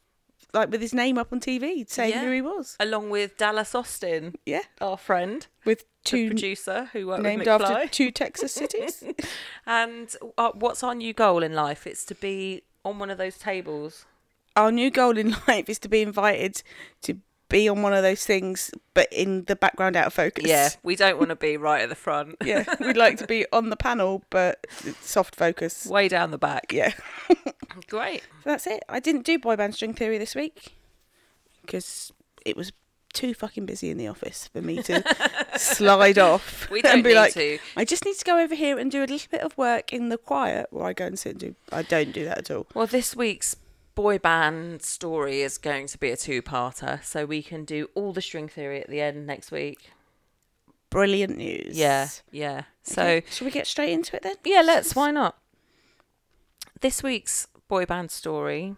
like 0.54 0.70
with 0.70 0.82
his 0.82 0.94
name 0.94 1.18
up 1.18 1.34
on 1.34 1.40
TV, 1.40 1.90
saying 1.90 2.12
Yeah. 2.12 2.22
who 2.26 2.32
he 2.32 2.42
was. 2.42 2.76
Along 2.80 3.10
with 3.10 3.38
Dallas 3.38 3.74
Austin, 3.76 4.36
Yeah. 4.46 4.62
our 4.80 4.98
friend, 4.98 5.48
With 5.66 5.86
two 6.04 6.28
producer 6.28 6.90
who 6.94 7.08
worked 7.08 7.24
named 7.24 7.48
after 7.48 7.88
two 7.88 8.12
Texas 8.12 8.52
cities. 8.54 9.04
And 9.66 10.16
uh, 10.38 10.52
what's 10.54 10.84
our 10.84 10.94
new 10.94 11.12
goal 11.14 11.42
in 11.42 11.54
life? 11.54 11.88
It's 11.88 12.06
to 12.06 12.16
be 12.16 12.62
on 12.84 13.00
one 13.00 13.10
of 13.10 13.18
those 13.18 13.38
tables. 13.40 14.06
Our 14.56 14.72
new 14.72 14.92
goal 14.92 15.18
in 15.18 15.32
life 15.48 15.68
is 15.68 15.80
to 15.80 15.90
be 15.90 16.02
invited 16.04 16.62
to 17.02 17.18
be 17.50 17.70
on 17.70 17.82
one 17.82 17.94
of 17.94 18.04
those 18.04 18.26
things, 18.26 18.72
but 18.94 19.08
in 19.12 19.46
the 19.46 19.56
background 19.56 19.96
out 19.96 20.08
of 20.08 20.14
focus. 20.14 20.46
Yeah, 20.48 20.70
we 20.84 20.96
don't 20.96 21.18
want 21.18 21.30
to 21.30 21.36
be 21.36 21.58
right 21.58 21.82
at 21.82 21.90
the 21.90 21.96
front. 21.96 22.38
Yeah, 22.46 22.66
we'd 22.80 22.98
like 22.98 23.18
to 23.18 23.28
be 23.28 23.46
on 23.54 23.70
the 23.70 23.76
panel, 23.76 24.24
but 24.30 24.66
soft 25.02 25.36
focus. 25.36 25.86
Way 25.86 26.08
down 26.08 26.32
the 26.32 26.38
back. 26.38 26.72
Yeah. 26.72 26.94
Great. 27.88 28.22
So 28.44 28.50
that's 28.52 28.68
it. 28.68 28.84
I 28.88 29.00
didn't 29.00 29.26
do 29.26 29.40
boy 29.40 29.56
band 29.56 29.76
string 29.76 29.94
theory 29.94 30.18
this 30.18 30.36
week 30.36 30.74
because 31.62 32.12
it 32.46 32.56
was 32.56 32.72
too 33.14 33.34
fucking 33.34 33.66
busy 33.66 33.90
in 33.90 33.98
the 33.98 34.08
office 34.08 34.50
for 34.52 34.62
me 34.62 34.84
to 34.84 35.02
slide 35.58 36.20
off 36.20 36.70
We 36.70 36.82
don't 36.82 36.96
and 36.96 37.04
be 37.04 37.10
need 37.12 37.16
like, 37.16 37.34
to. 37.34 37.58
I 37.78 37.86
just 37.86 38.06
need 38.06 38.16
to 38.18 38.26
go 38.26 38.40
over 38.40 38.54
here 38.54 38.78
and 38.78 38.92
do 38.92 39.00
a 39.00 39.06
little 39.08 39.28
bit 39.32 39.42
of 39.42 39.58
work 39.58 39.94
in 39.94 40.10
the 40.10 40.18
quiet 40.18 40.68
where 40.70 40.86
I 40.86 40.94
go 40.94 41.06
and 41.06 41.18
sit 41.18 41.32
and 41.32 41.40
do. 41.40 41.56
I 41.72 41.82
don't 41.82 42.12
do 42.12 42.26
that 42.26 42.38
at 42.40 42.52
all. 42.52 42.68
Well, 42.74 42.88
this 42.88 43.16
week's 43.16 43.56
boy 43.96 44.20
band 44.20 44.82
story 44.82 45.42
is 45.42 45.58
going 45.58 45.88
to 45.88 45.98
be 45.98 46.12
a 46.12 46.18
two-parter, 46.18 47.04
so 47.04 47.26
we 47.26 47.42
can 47.42 47.66
do 47.66 47.90
all 47.96 48.14
the 48.14 48.22
string 48.22 48.48
theory 48.48 48.82
at 48.82 48.90
the 48.90 49.02
end 49.02 49.26
next 49.26 49.52
week. 49.52 49.92
Brilliant 50.90 51.38
news. 51.38 51.78
Yeah, 51.78 52.10
yeah. 52.32 52.64
So 52.84 53.22
should 53.30 53.46
we 53.46 53.52
get 53.52 53.68
straight 53.68 53.92
into 53.92 54.16
it 54.16 54.22
then? 54.24 54.36
yeah, 54.46 54.62
let's. 54.62 54.96
Why 54.96 55.12
not? 55.12 55.38
This 56.82 57.02
week's 57.02 57.48
boy 57.68 57.86
band 57.86 58.12
story. 58.12 58.76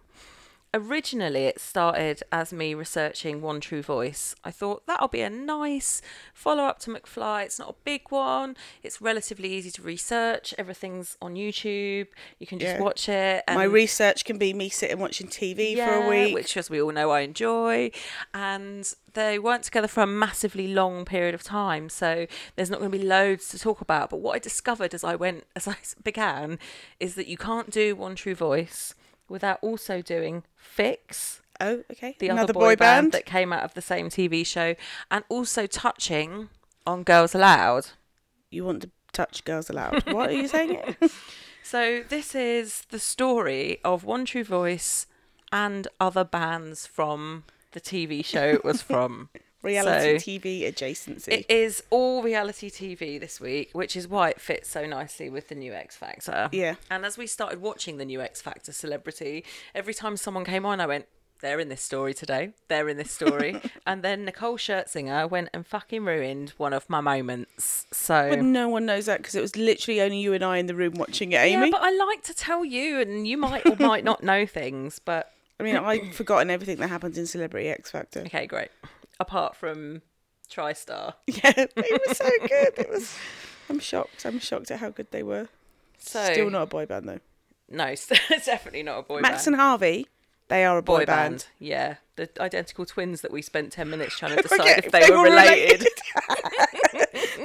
Originally, 0.77 1.45
it 1.45 1.59
started 1.59 2.21
as 2.31 2.53
me 2.53 2.75
researching 2.75 3.41
One 3.41 3.59
True 3.59 3.81
Voice. 3.81 4.35
I 4.43 4.51
thought 4.51 4.85
that'll 4.85 5.07
be 5.07 5.21
a 5.21 5.29
nice 5.29 6.03
follow 6.35 6.65
up 6.65 6.77
to 6.81 6.91
McFly. 6.91 7.45
It's 7.45 7.57
not 7.57 7.69
a 7.71 7.75
big 7.83 8.03
one. 8.09 8.55
It's 8.83 9.01
relatively 9.01 9.51
easy 9.51 9.71
to 9.71 9.81
research. 9.81 10.53
Everything's 10.55 11.17
on 11.19 11.33
YouTube. 11.33 12.05
You 12.37 12.45
can 12.45 12.59
just 12.59 12.75
Yeah. 12.75 12.81
watch 12.81 13.09
it. 13.09 13.43
And 13.47 13.57
My 13.57 13.63
research 13.63 14.23
can 14.23 14.37
be 14.37 14.53
me 14.53 14.69
sitting 14.69 14.99
watching 14.99 15.27
TV 15.27 15.75
for 15.75 16.03
a 16.05 16.07
week. 16.07 16.35
which, 16.35 16.55
as 16.55 16.69
we 16.69 16.79
all 16.79 16.91
know, 16.91 17.09
I 17.09 17.21
enjoy. 17.21 17.89
And 18.35 18.93
they 19.13 19.39
weren't 19.39 19.63
together 19.63 19.87
for 19.87 20.01
a 20.03 20.07
massively 20.07 20.67
long 20.67 21.03
period 21.05 21.33
of 21.33 21.41
time, 21.41 21.89
so 21.89 22.27
there's 22.55 22.69
not 22.69 22.79
going 22.79 22.91
to 22.91 22.97
be 22.99 23.03
loads 23.03 23.49
to 23.49 23.57
talk 23.57 23.81
about. 23.81 24.11
But 24.11 24.17
what 24.17 24.35
I 24.35 24.39
discovered 24.39 24.93
as 24.93 25.03
I 25.03 25.15
went, 25.15 25.45
as 25.55 25.67
I 25.67 25.77
began, 26.03 26.59
is 26.99 27.15
that 27.15 27.25
you 27.25 27.35
can't 27.35 27.71
do 27.71 27.95
One 27.95 28.13
True 28.13 28.35
Voice 28.35 28.93
without 29.29 29.59
also 29.61 30.01
doing 30.01 30.43
Fix, 30.55 31.41
oh, 31.59 31.83
okay. 31.91 32.15
the 32.19 32.29
Another 32.29 32.43
other 32.51 32.53
boy, 32.53 32.75
band. 32.75 33.11
that 33.11 33.25
came 33.25 33.51
out 33.53 33.63
of 33.63 33.73
the 33.73 33.81
same 33.81 34.09
TV 34.09 34.45
show, 34.45 34.75
and 35.11 35.23
also 35.29 35.67
touching 35.67 36.49
on 36.85 37.03
Girls 37.03 37.33
Aloud. 37.35 37.87
You 38.49 38.63
want 38.65 38.81
to 38.83 38.89
touch 39.11 39.43
girls 39.43 39.69
aloud. 39.69 40.03
what 40.13 40.29
are 40.29 40.33
you 40.33 40.47
saying? 40.47 40.95
So 41.63 42.01
this 42.07 42.33
is 42.33 42.85
the 42.91 42.99
story 42.99 43.79
of 43.83 44.05
One 44.05 44.23
True 44.23 44.45
Voice 44.45 45.05
and 45.51 45.85
other 45.99 46.23
bands 46.23 46.87
from 46.87 47.43
the 47.73 47.81
TV 47.81 48.23
show 48.23 48.47
it 48.47 48.63
was 48.63 48.81
from. 48.81 49.27
Reality 49.63 50.19
So- 50.19 50.31
TV 50.31 50.61
adjacency. 50.71 51.27
It 51.29 51.45
is 51.49 51.83
all 51.89 52.21
reality 52.23 52.69
TV 52.69 53.19
this 53.19 53.39
week, 53.41 53.69
which 53.73 53.95
is 53.95 54.07
why 54.07 54.29
it 54.29 54.39
fits 54.39 54.69
so 54.69 54.85
nicely 54.85 55.29
with 55.29 55.47
the 55.49 55.55
new 55.55 55.73
X 55.73 55.95
Factor. 55.95 56.49
Yeah. 56.51 56.75
And 56.89 57.05
as 57.05 57.17
we 57.17 57.27
started 57.27 57.61
watching 57.61 57.97
the 57.97 58.05
new 58.05 58.21
X 58.21 58.41
Factor 58.41 58.71
celebrity, 58.71 59.43
every 59.73 59.93
time 59.93 60.15
someone 60.17 60.45
came 60.45 60.65
on, 60.65 60.79
I 60.79 60.85
went, 60.85 61.05
they're 61.39 61.59
in 61.59 61.69
this 61.69 61.81
story 61.81 62.13
today. 62.13 62.51
They're 62.67 62.89
in 62.89 62.97
this 62.97 63.11
story. 63.11 63.61
and 63.87 64.01
then 64.03 64.25
Nicole 64.25 64.57
Scherzinger 64.57 65.29
went 65.29 65.49
and 65.53 65.65
fucking 65.65 66.03
ruined 66.03 66.51
one 66.57 66.73
of 66.73 66.89
my 66.89 67.01
moments. 67.01 67.85
So. 67.91 68.29
but 68.29 68.41
no 68.41 68.69
one 68.69 68.85
knows 68.85 69.05
that 69.05 69.17
because 69.17 69.35
it 69.35 69.41
was 69.41 69.55
literally 69.55 70.01
only 70.01 70.19
you 70.19 70.33
and 70.33 70.43
I 70.43 70.57
in 70.57 70.65
the 70.67 70.75
room 70.75 70.93
watching 70.95 71.31
it, 71.33 71.37
Amy. 71.37 71.65
yeah, 71.65 71.71
but 71.71 71.81
I 71.83 71.91
like 71.91 72.23
to 72.23 72.33
tell 72.33 72.65
you, 72.65 72.99
and 72.99 73.27
you 73.27 73.37
might 73.37 73.65
or 73.65 73.75
might 73.79 74.03
not 74.03 74.23
know 74.23 74.45
things, 74.45 74.99
but 75.03 75.31
I 75.59 75.63
mean, 75.63 75.75
I've 75.75 76.13
forgotten 76.15 76.49
everything 76.51 76.77
that 76.77 76.89
happens 76.89 77.17
in 77.17 77.25
Celebrity 77.25 77.69
X 77.69 77.89
Factor. 77.91 78.21
okay, 78.21 78.45
great. 78.45 78.69
Apart 79.19 79.55
from 79.55 80.01
Try 80.49 80.73
Star. 80.73 81.15
Yeah, 81.27 81.51
they 81.53 81.65
were 82.07 82.13
so 82.13 82.29
good. 82.41 82.73
It 82.77 82.89
was. 82.89 83.15
I'm 83.69 83.79
shocked. 83.79 84.25
I'm 84.25 84.39
shocked 84.39 84.71
at 84.71 84.79
how 84.79 84.89
good 84.89 85.11
they 85.11 85.23
were. 85.23 85.49
So 85.99 86.23
Still 86.31 86.49
not 86.49 86.63
a 86.63 86.65
boy 86.67 86.85
band 86.85 87.09
though. 87.09 87.19
No, 87.69 87.85
it's 87.85 88.07
definitely 88.45 88.83
not 88.83 88.99
a 88.99 89.03
boy 89.03 89.15
Max 89.15 89.23
band. 89.23 89.33
Max 89.33 89.47
and 89.47 89.55
Harvey, 89.57 90.07
they 90.47 90.63
are 90.63 90.77
a 90.77 90.81
boy, 90.81 90.99
boy 90.99 91.05
band. 91.05 91.31
band. 91.31 91.45
Yeah, 91.59 91.95
the 92.15 92.29
identical 92.39 92.85
twins 92.85 93.21
that 93.21 93.31
we 93.31 93.41
spent 93.41 93.71
ten 93.73 93.89
minutes 93.89 94.17
trying 94.17 94.35
to 94.37 94.41
decide 94.41 94.57
Forget 94.57 94.85
if 94.85 94.91
they, 94.91 95.09
were 95.09 95.23
related. 95.23 95.85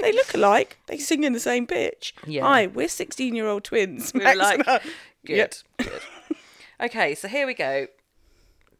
they 0.01 0.13
look 0.13 0.33
alike. 0.35 0.79
They 0.87 0.99
sing 0.99 1.25
in 1.25 1.33
the 1.33 1.41
same 1.41 1.67
pitch. 1.67 2.15
Yeah. 2.27 2.43
Hi, 2.43 2.67
we're 2.69 2.89
16 2.89 3.35
year 3.35 3.49
old 3.49 3.65
twins. 3.65 4.13
We're 4.15 4.23
Max 4.35 4.39
like, 4.39 4.83
Good, 5.25 5.37
Yep. 5.37 5.55
good. 5.79 5.91
Okay, 6.81 7.15
so 7.15 7.27
here 7.29 7.47
we 7.47 7.55
go. 7.55 7.87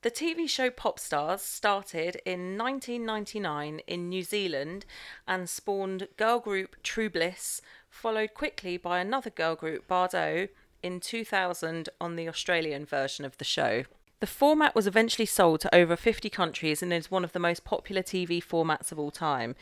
The 0.03 0.11
TV 0.11 0.49
show 0.49 0.69
Pop 0.69 0.99
Stars 0.99 1.43
started 1.43 2.21
in 2.27 2.59
1999 2.59 3.81
in 3.87 4.09
New 4.09 4.25
Zealand 4.25 4.85
and 5.29 5.49
spawned 5.49 6.09
girl 6.17 6.41
group 6.41 6.75
True 6.83 7.09
Bliss, 7.09 7.63
followed 7.89 8.35
quickly 8.35 8.77
by 8.77 8.99
another 8.99 9.31
girl 9.31 9.55
group, 9.55 9.87
Bardot, 9.87 10.49
in 10.83 10.99
2000 10.99 11.89
on 12.01 12.17
the 12.17 12.29
Australian 12.29 12.85
version 12.85 13.25
of 13.25 13.39
the 13.39 13.45
show. 13.45 13.85
The 14.19 14.27
format 14.27 14.75
was 14.75 14.89
eventually 14.89 15.27
sold 15.27 15.61
to 15.61 15.73
over 15.75 15.95
50 15.95 16.29
countries 16.31 16.83
and 16.83 16.93
is 16.93 17.09
one 17.09 17.23
of 17.23 17.33
the 17.33 17.39
most 17.39 17.63
popular 17.63 18.03
TV 18.03 18.43
formats 18.43 18.91
of 18.91 18.99
all 18.99 19.13
time. 19.13 19.55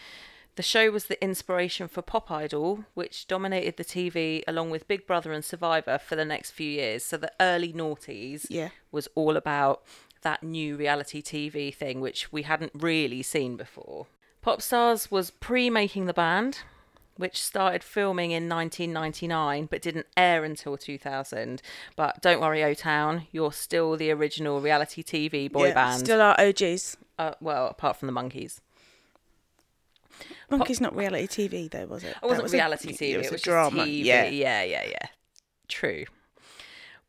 The 0.57 0.63
show 0.63 0.91
was 0.91 1.07
the 1.07 1.23
inspiration 1.23 1.87
for 1.87 2.03
Pop 2.03 2.31
Idol, 2.31 2.85
which 2.95 3.29
dominated 3.29 3.77
the 3.77 3.85
TV 3.85 4.43
along 4.49 4.71
with 4.71 4.89
Big 4.89 5.07
Brother 5.07 5.33
and 5.33 5.45
Survivor 5.45 5.99
for 5.99 6.17
the 6.17 6.25
next 6.25 6.51
few 6.51 6.71
years. 6.71 7.05
So 7.05 7.19
the 7.19 7.33
early 7.41 7.73
noughties 7.73 8.47
Yeah. 8.49 8.71
was 8.91 9.07
all 9.15 9.37
about 9.37 9.83
that 10.23 10.43
new 10.43 10.77
reality 10.77 11.23
TV 11.23 11.75
thing, 11.75 12.01
which 12.01 12.31
we 12.33 12.43
hadn't 12.43 12.73
really 12.75 13.23
seen 13.23 13.57
before. 13.57 14.07
Popstars 14.45 15.11
was 15.11 15.31
pre 15.31 15.69
making 15.71 16.07
the 16.07 16.15
band, 16.15 16.61
which 17.17 17.43
started 17.43 17.83
filming 17.85 18.31
in 18.31 18.49
1999 18.49 19.67
but 19.71 19.83
didn't 19.83 20.07
air 20.17 20.45
until 20.45 20.77
2000. 20.79 21.61
But 21.97 22.23
don't 22.23 22.41
worry, 22.41 22.65
O 22.65 22.73
Town, 22.75 23.27
you're 23.33 23.53
still 23.53 23.97
the 23.97 24.11
original 24.11 24.61
reality 24.61 25.03
TV 25.03 25.51
boy 25.53 25.69
Yeah, 25.69 25.75
band. 25.75 26.01
Still 26.01 26.21
our 26.23 26.41
OGs. 26.41 26.97
uh, 27.19 27.33
well, 27.41 27.67
apart 27.69 27.97
from 27.97 28.07
the 28.07 28.13
Monkees. 28.19 28.61
Monkees 30.51 30.81
not 30.81 30.97
reality 30.97 31.49
TV 31.49 31.71
though, 31.71 31.87
was 31.87 32.03
it? 32.05 32.17
It 32.23 32.23
wasn't 32.27 32.43
was 32.45 32.53
a- 32.55 32.57
reality 32.57 32.93
TV. 32.93 33.13
It 33.15 33.19
was, 33.19 33.27
a 33.29 33.31
just 33.33 33.45
drama. 33.45 33.85
TV. 33.85 34.05
Yeah. 34.05 34.25
yeah, 34.27 34.63
yeah, 34.65 34.85
yeah. 34.89 35.07
True. 35.69 36.05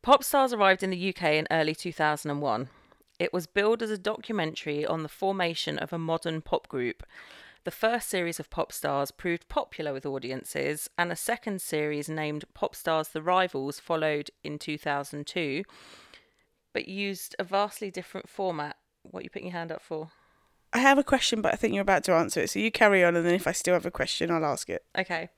Popstars 0.04 0.54
arrived 0.56 0.84
in 0.84 0.90
the 0.90 1.10
UK 1.10 1.24
in 1.34 1.48
early 1.52 1.76
2001. 1.76 2.70
It 3.22 3.32
was 3.32 3.46
billed 3.46 3.84
as 3.84 3.92
a 3.92 4.00
documentary 4.00 4.84
on 4.84 5.04
the 5.04 5.08
formation 5.08 5.78
of 5.78 5.94
a 5.94 6.00
modern 6.00 6.42
pop 6.42 6.68
group. 6.68 7.04
The 7.66 7.70
first 7.70 8.10
series 8.10 8.40
of 8.40 8.50
Popstars 8.50 9.16
proved 9.16 9.48
popular 9.48 9.94
with 9.94 10.08
audiences, 10.08 10.90
and 10.98 11.12
a 11.12 11.16
second 11.16 11.62
series 11.62 12.10
named 12.10 12.46
Popstars 12.56 13.12
The 13.12 13.22
Rivals 13.22 13.80
followed 13.80 14.32
in 14.44 14.58
2002, 14.58 15.64
but 16.74 16.88
used 16.88 17.36
a 17.38 17.44
vastly 17.44 17.92
different 17.92 18.28
format. 18.28 18.78
What 19.04 19.20
are 19.20 19.24
you 19.26 19.30
putting 19.30 19.50
your 19.50 19.58
hand 19.58 19.72
up 19.72 19.84
for? 19.84 20.10
I 20.74 20.80
have 20.80 20.98
a 20.98 21.04
question, 21.04 21.42
but 21.42 21.54
I 21.54 21.58
think 21.58 21.74
you're 21.74 21.82
about 21.82 22.04
to 22.06 22.14
answer 22.14 22.42
it. 22.42 22.50
So 22.50 22.60
you 22.60 22.72
carry 22.72 23.04
on, 23.04 23.16
and 23.16 23.26
then 23.26 23.34
if 23.34 23.48
I 23.48 23.52
still 23.52 23.74
have 23.74 23.86
a 23.86 23.92
question, 23.92 24.32
I'll 24.32 24.46
ask 24.46 24.70
it. 24.70 24.86
Okay. 24.98 25.30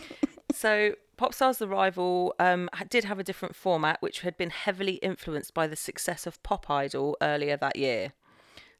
so 0.54 0.94
Popstars 1.16 1.58
The 1.58 1.68
Rival 1.68 2.34
um, 2.38 2.68
did 2.90 3.04
have 3.04 3.18
a 3.18 3.24
different 3.24 3.54
format, 3.54 4.02
which 4.02 4.20
had 4.20 4.36
been 4.36 4.50
heavily 4.50 4.94
influenced 4.94 5.54
by 5.54 5.66
the 5.66 5.76
success 5.76 6.26
of 6.26 6.42
Pop 6.42 6.68
Idol 6.68 7.16
earlier 7.22 7.56
that 7.56 7.76
year. 7.76 8.12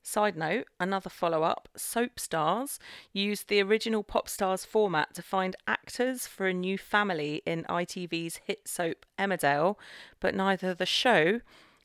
Side 0.04 0.36
note, 0.36 0.66
another 0.80 1.08
follow 1.08 1.44
up, 1.44 1.68
Soap 1.76 2.18
Stars 2.18 2.80
used 3.12 3.48
the 3.48 3.62
original 3.62 4.02
Popstars 4.02 4.66
format 4.66 5.14
to 5.14 5.22
find 5.22 5.54
actors 5.68 6.26
for 6.26 6.48
a 6.48 6.52
new 6.52 6.76
family 6.76 7.40
in 7.46 7.62
ITV's 7.64 8.40
hit 8.44 8.66
soap 8.66 9.06
Emmerdale, 9.16 9.76
but 10.18 10.34
neither 10.34 10.74
the 10.74 10.86
show 10.86 11.40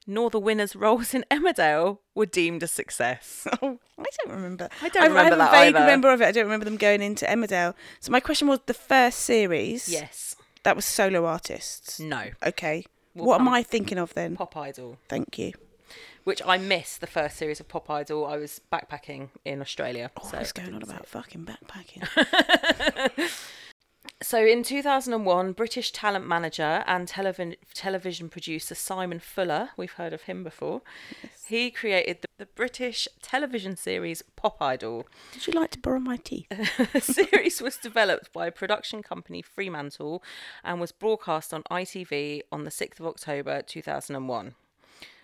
nor 0.08 0.30
the 0.30 0.40
winners' 0.40 0.76
roles 0.76 1.14
in 1.14 1.26
Emmerdale 1.30 2.00
were 2.16 2.26
deemed 2.26 2.64
a 2.64 2.68
success. 2.68 3.46
Oh, 3.62 3.80
I 4.00 4.06
don't 4.24 4.36
remember. 4.36 4.70
I 4.82 4.90
don't 4.90 5.04
I 5.04 5.08
remember 5.08 5.30
have 5.30 5.38
that 5.40 5.50
a 5.50 5.52
vague 5.52 5.76
either. 5.76 5.80
remember 5.86 6.14
of 6.14 6.22
it. 6.22 6.26
I 6.28 6.32
don't 6.32 6.46
remember 6.46 6.66
them 6.66 6.78
going 6.78 7.02
into 7.02 7.26
Emmerdale. 7.26 7.74
So 8.00 8.12
my 8.12 8.20
question 8.20 8.48
was: 8.48 8.60
the 8.68 8.74
first 8.74 9.20
series, 9.20 9.90
yes. 9.90 10.36
that 10.64 10.76
was 10.76 10.86
solo 10.86 11.26
artists. 11.26 12.00
No. 12.00 12.26
Okay. 12.46 12.86
We'll 13.16 13.26
what 13.26 13.42
am 13.42 13.48
I 13.50 13.64
thinking 13.64 13.98
of 13.98 14.14
then? 14.14 14.36
Pop 14.36 14.56
Idol. 14.56 15.00
Thank 15.10 15.40
you. 15.40 15.54
which 16.24 16.42
I 16.46 16.58
missed 16.60 17.02
the 17.02 17.08
first 17.08 17.38
series 17.38 17.60
of 17.60 17.68
Pop 17.68 17.90
Idol. 17.90 18.26
I 18.28 18.38
was 18.38 18.62
backpacking 18.72 19.30
in 19.44 19.60
Australia. 19.62 20.12
Oh, 20.22 20.28
so 20.30 20.38
I 20.38 20.42
was 20.42 20.52
going 20.52 20.76
on 20.76 20.84
about 20.84 21.02
it. 21.02 21.08
fucking 21.08 21.46
backpacking. 21.46 22.04
So 24.22 24.44
in 24.44 24.64
2001, 24.64 25.52
British 25.52 25.92
talent 25.92 26.26
manager 26.26 26.84
and 26.88 27.08
television 27.08 27.56
television 27.76 28.30
producer 28.30 28.74
Simon 28.74 29.20
Fuller, 29.20 29.70
we've 29.78 29.92
heard 29.92 30.12
of 30.12 30.24
him 30.24 30.44
before, 30.44 30.82
yes. 31.22 31.46
he 31.48 31.70
created 31.70 32.22
the, 32.22 32.28
the 32.40 32.46
British 32.48 33.08
television 33.22 33.76
series 33.76 34.24
Pop 34.36 34.60
Idol. 34.60 35.06
Would 35.36 35.46
you 35.46 35.54
like 35.54 35.70
to 35.72 35.80
borrow 35.80 36.00
my 36.00 36.18
teeth? 36.18 36.50
the 36.94 37.00
series 37.00 37.62
was 37.62 37.78
developed 37.78 38.34
by 38.34 38.50
production 38.50 39.04
company 39.04 39.44
Fremantle 39.44 40.24
and 40.64 40.82
was 40.82 40.92
broadcast 40.92 41.54
on 41.54 41.62
ITV 41.70 42.42
on 42.52 42.64
the 42.64 42.72
6th 42.72 43.00
of 43.00 43.06
October 43.06 43.62
2001. 43.62 44.56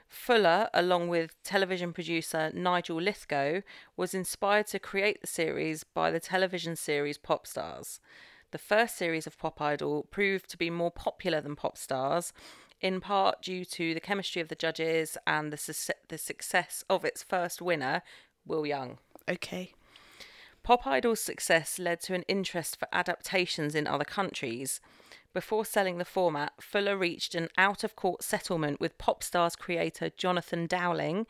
Fuller, 0.08 0.70
along 0.72 1.08
with 1.08 1.42
television 1.44 1.94
producer 1.94 2.52
Nigel 2.54 3.02
Lythgoe, 3.02 3.64
was 3.98 4.14
inspired 4.14 4.68
to 4.68 4.78
create 4.78 5.20
the 5.22 5.28
series 5.28 5.84
by 5.84 6.12
the 6.12 6.20
television 6.20 6.76
series 6.76 7.18
Pop 7.18 7.48
Stars. 7.48 8.00
The 8.54 8.60
first 8.60 8.96
series 8.96 9.26
of 9.26 9.40
Pop 9.40 9.60
Idol 9.62 10.04
proved 10.12 10.48
to 10.52 10.60
be 10.60 10.70
more 10.70 10.92
popular 10.92 11.42
than 11.42 11.56
Pop 11.56 11.76
Stars, 11.76 12.34
in 12.82 13.02
part 13.02 13.42
due 13.42 13.66
to 13.66 13.96
the 13.96 14.00
chemistry 14.00 14.44
of 14.44 14.48
the 14.48 14.54
judges 14.54 15.18
and 15.26 15.52
the, 15.52 15.58
suc- 15.58 16.08
the 16.10 16.20
success 16.20 16.84
of 16.88 17.04
its 17.04 17.24
first 17.24 17.64
winner, 17.64 18.04
Will 18.46 18.68
Young. 18.68 19.00
Okay. 19.28 19.74
Pop 20.62 20.86
Idol's 20.86 21.20
success 21.20 21.80
led 21.80 22.00
to 22.02 22.14
an 22.14 22.22
interest 22.28 22.78
for 22.78 22.88
adaptations 22.94 23.74
in 23.74 23.88
other 23.88 24.06
countries. 24.06 24.80
Before 25.34 25.66
selling 25.66 25.98
the 25.98 26.06
format, 26.06 26.54
Fuller 26.62 26.96
reached 26.96 27.34
an 27.34 27.50
out 27.58 27.84
of 27.84 27.96
court 27.96 28.22
settlement 28.22 28.80
with 28.80 29.00
Popstars 29.00 29.58
creator 29.58 30.12
Jonathan 30.16 30.68
Dowling, 30.68 31.26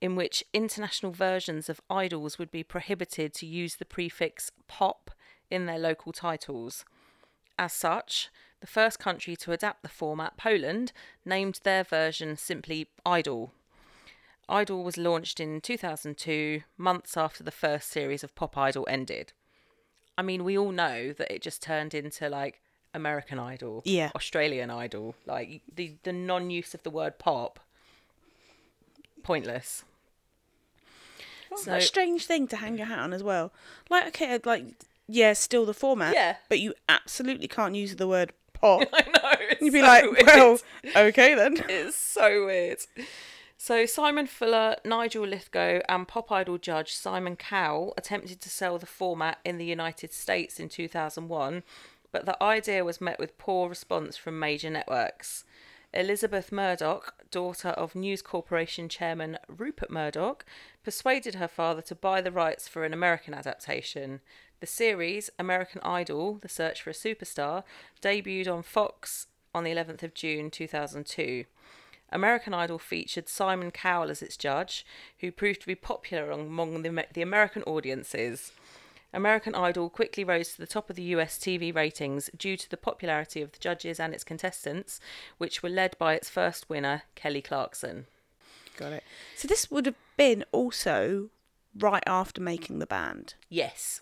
in 0.00 0.14
which 0.14 0.44
international 0.54 1.10
versions 1.10 1.68
of 1.68 1.80
idols 1.90 2.38
would 2.38 2.52
be 2.52 2.62
prohibited 2.62 3.34
to 3.34 3.46
use 3.46 3.74
the 3.74 3.84
prefix 3.84 4.52
pop 4.68 5.10
in 5.50 5.66
their 5.66 5.78
local 5.78 6.12
titles. 6.12 6.84
As 7.58 7.72
such, 7.72 8.28
the 8.60 8.66
first 8.66 8.98
country 8.98 9.36
to 9.36 9.52
adapt 9.52 9.82
the 9.82 9.88
format, 9.88 10.36
Poland, 10.36 10.92
named 11.24 11.60
their 11.62 11.84
version 11.84 12.36
simply 12.36 12.88
Idol. 13.06 13.52
Idol 14.48 14.82
was 14.82 14.96
launched 14.96 15.40
in 15.40 15.60
2002, 15.60 16.62
months 16.76 17.16
after 17.16 17.44
the 17.44 17.50
first 17.50 17.88
series 17.90 18.24
of 18.24 18.34
Pop 18.34 18.56
Idol 18.56 18.86
ended. 18.88 19.32
I 20.16 20.22
mean, 20.22 20.42
we 20.42 20.56
all 20.58 20.72
know 20.72 21.12
that 21.12 21.32
it 21.32 21.42
just 21.42 21.62
turned 21.62 21.94
into 21.94 22.28
like 22.28 22.60
American 22.94 23.38
Idol, 23.38 23.82
Yeah. 23.84 24.10
Australian 24.14 24.70
Idol, 24.70 25.14
like 25.26 25.62
the 25.72 25.96
the 26.02 26.12
non-use 26.12 26.74
of 26.74 26.82
the 26.82 26.90
word 26.90 27.18
pop, 27.18 27.60
pointless. 29.22 29.84
What 31.50 31.60
So- 31.60 31.74
a 31.74 31.80
strange 31.80 32.26
thing 32.26 32.48
to 32.48 32.56
hang 32.56 32.76
your 32.78 32.86
hat 32.86 32.98
on 32.98 33.12
as 33.12 33.22
well. 33.22 33.52
Like, 33.88 34.06
okay, 34.08 34.38
like, 34.44 34.64
yeah, 35.08 35.32
still 35.32 35.64
the 35.64 35.74
format. 35.74 36.14
Yeah. 36.14 36.36
But 36.48 36.60
you 36.60 36.74
absolutely 36.88 37.48
can't 37.48 37.74
use 37.74 37.96
the 37.96 38.06
word 38.06 38.32
pop. 38.52 38.86
I 38.92 39.04
know. 39.10 39.56
You'd 39.60 39.72
be 39.72 39.80
so 39.80 39.86
like, 39.86 40.04
weird. 40.04 40.26
well, 40.26 40.58
okay 40.96 41.34
then. 41.34 41.56
It's 41.68 41.96
so 41.96 42.46
weird. 42.46 42.78
So 43.56 43.86
Simon 43.86 44.26
Fuller, 44.26 44.76
Nigel 44.84 45.26
Lythgoe, 45.26 45.82
and 45.88 46.06
Pop 46.06 46.30
Idol 46.30 46.58
judge 46.58 46.94
Simon 46.94 47.34
Cowell 47.34 47.92
attempted 47.98 48.40
to 48.40 48.48
sell 48.48 48.78
the 48.78 48.86
format 48.86 49.38
in 49.44 49.58
the 49.58 49.64
United 49.64 50.12
States 50.12 50.60
in 50.60 50.68
2001, 50.68 51.64
but 52.12 52.24
the 52.24 52.40
idea 52.42 52.84
was 52.84 53.00
met 53.00 53.18
with 53.18 53.36
poor 53.36 53.68
response 53.68 54.16
from 54.16 54.38
major 54.38 54.70
networks. 54.70 55.44
Elizabeth 55.92 56.52
Murdoch, 56.52 57.14
daughter 57.30 57.70
of 57.70 57.94
News 57.94 58.22
Corporation 58.22 58.88
chairman 58.88 59.38
Rupert 59.48 59.90
Murdoch, 59.90 60.44
persuaded 60.84 61.34
her 61.36 61.48
father 61.48 61.80
to 61.82 61.94
buy 61.94 62.20
the 62.20 62.30
rights 62.30 62.68
for 62.68 62.84
an 62.84 62.92
American 62.92 63.34
adaptation. 63.34 64.20
The 64.60 64.66
series, 64.66 65.30
American 65.38 65.80
Idol 65.82 66.38
The 66.40 66.48
Search 66.48 66.82
for 66.82 66.90
a 66.90 66.92
Superstar, 66.92 67.62
debuted 68.02 68.52
on 68.52 68.62
Fox 68.62 69.28
on 69.54 69.64
the 69.64 69.70
11th 69.70 70.02
of 70.02 70.14
June 70.14 70.50
2002. 70.50 71.44
American 72.10 72.54
Idol 72.54 72.78
featured 72.78 73.28
Simon 73.28 73.70
Cowell 73.70 74.10
as 74.10 74.22
its 74.22 74.36
judge, 74.36 74.84
who 75.20 75.30
proved 75.30 75.60
to 75.60 75.66
be 75.66 75.74
popular 75.74 76.30
among 76.30 76.82
the, 76.82 77.06
the 77.12 77.22
American 77.22 77.62
audiences. 77.64 78.52
American 79.12 79.54
Idol 79.54 79.88
quickly 79.88 80.24
rose 80.24 80.52
to 80.52 80.58
the 80.58 80.66
top 80.66 80.90
of 80.90 80.96
the 80.96 81.02
US 81.14 81.38
TV 81.38 81.74
ratings 81.74 82.28
due 82.36 82.56
to 82.56 82.68
the 82.68 82.76
popularity 82.76 83.40
of 83.40 83.52
the 83.52 83.58
judges 83.58 84.00
and 84.00 84.12
its 84.12 84.24
contestants, 84.24 85.00
which 85.38 85.62
were 85.62 85.68
led 85.68 85.96
by 85.98 86.14
its 86.14 86.28
first 86.28 86.68
winner, 86.68 87.02
Kelly 87.14 87.42
Clarkson. 87.42 88.06
Got 88.76 88.92
it. 88.92 89.04
So 89.36 89.48
this 89.48 89.70
would 89.70 89.86
have 89.86 89.94
been 90.16 90.44
also 90.52 91.30
right 91.78 92.02
after 92.06 92.40
making 92.40 92.78
the 92.78 92.86
band. 92.86 93.34
Yes. 93.48 94.00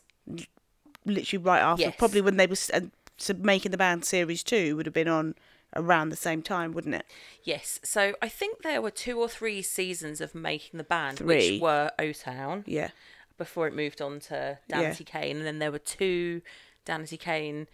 Literally 1.05 1.45
right 1.45 1.61
after. 1.61 1.83
Yes. 1.85 1.95
Probably 1.99 2.21
when 2.21 2.37
they 2.37 2.47
were 2.47 2.57
uh, 2.73 2.81
so 3.17 3.35
making 3.35 3.71
the 3.71 3.79
band 3.79 4.05
series 4.05 4.43
two 4.43 4.77
would 4.77 4.87
have 4.87 4.95
been 4.95 5.09
on 5.09 5.35
around 5.75 6.09
the 6.09 6.17
same 6.17 6.43
time, 6.43 6.73
wouldn't 6.73 6.95
it? 6.95 7.07
Yes. 7.45 7.79
So 7.85 8.15
I 8.21 8.29
think 8.29 8.63
there 8.63 8.83
were 8.83 8.91
two 8.91 9.21
or 9.21 9.29
three 9.29 9.63
seasons 9.63 10.21
of 10.21 10.35
making 10.35 10.79
the 10.79 10.85
band, 10.85 11.19
Three. 11.19 11.53
which 11.53 11.61
were 11.63 11.91
O 11.99 12.13
Town. 12.13 12.65
Yeah. 12.67 12.91
before 13.39 13.67
it 13.69 13.75
moved 13.75 14.01
on 14.01 14.19
to 14.21 14.59
Yeah. 14.69 14.95
Kane, 14.95 15.37
and 15.37 15.47
then 15.47 15.59
there 15.59 15.71
were 15.71 15.79
two 15.79 16.41
Danity 16.87 17.19
Kane 17.21 17.69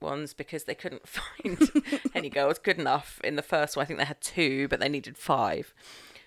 ones 0.00 0.32
because 0.32 0.64
they 0.64 0.74
couldn't 0.76 1.08
find 1.18 1.58
any 2.14 2.30
girls 2.30 2.58
good 2.58 2.78
enough 2.78 3.20
in 3.24 3.34
the 3.36 3.42
first 3.42 3.76
one. 3.76 3.82
I 3.82 3.86
think 3.86 3.98
they 3.98 4.04
had 4.04 4.20
two, 4.20 4.68
but 4.68 4.78
they 4.80 4.88
needed 4.88 5.18
five. 5.18 5.74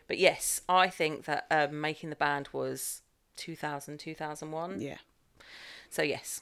But 0.08 0.17
yes, 0.17 0.62
I 0.67 0.89
think 0.89 1.24
that 1.26 1.46
um, 1.50 1.80
making 1.80 2.10
the 2.10 2.15
band 2.17 2.50
was 2.52 3.02
2000, 3.38 3.98
2001. 3.98 4.82
Yeah. 4.82 4.98
So 5.91 6.04
yes. 6.04 6.41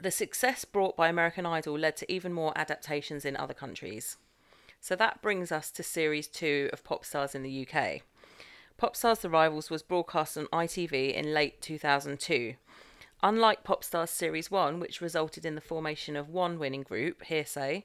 The 0.00 0.10
success 0.10 0.66
brought 0.66 0.98
by 0.98 1.08
American 1.08 1.46
Idol 1.46 1.78
led 1.78 1.96
to 1.96 2.12
even 2.12 2.32
more 2.34 2.52
adaptations 2.56 3.24
in 3.24 3.36
other 3.36 3.54
countries. 3.54 4.18
So 4.82 4.94
that 4.96 5.22
brings 5.22 5.50
us 5.50 5.70
to 5.72 5.82
series 5.82 6.28
two 6.28 6.68
of 6.70 6.84
Pop 6.84 7.06
Stars 7.06 7.34
in 7.34 7.42
the 7.42 7.66
UK. 7.66 8.02
Pop 8.76 8.94
Stars 8.94 9.20
The 9.20 9.30
Rivals 9.30 9.70
was 9.70 9.82
broadcast 9.82 10.36
on 10.36 10.44
ITV 10.52 11.14
in 11.14 11.32
late 11.32 11.62
2002. 11.62 12.54
Unlike 13.22 13.64
Pop 13.64 13.82
Stars 13.82 14.10
Series 14.10 14.50
1, 14.50 14.78
which 14.78 15.00
resulted 15.00 15.46
in 15.46 15.54
the 15.54 15.62
formation 15.62 16.14
of 16.14 16.28
one 16.28 16.58
winning 16.58 16.82
group, 16.82 17.24
Hear'Say, 17.24 17.84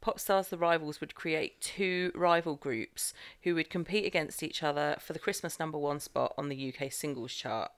Pop 0.00 0.18
Stars 0.18 0.48
The 0.48 0.58
Rivals 0.58 1.00
would 1.00 1.14
create 1.14 1.60
two 1.60 2.10
rival 2.16 2.56
groups 2.56 3.14
who 3.44 3.54
would 3.54 3.70
compete 3.70 4.04
against 4.06 4.42
each 4.42 4.64
other 4.64 4.96
for 4.98 5.12
the 5.12 5.20
Christmas 5.20 5.60
number 5.60 5.78
one 5.78 6.00
spot 6.00 6.34
on 6.36 6.48
the 6.48 6.74
UK 6.74 6.92
singles 6.92 7.32
chart. 7.32 7.70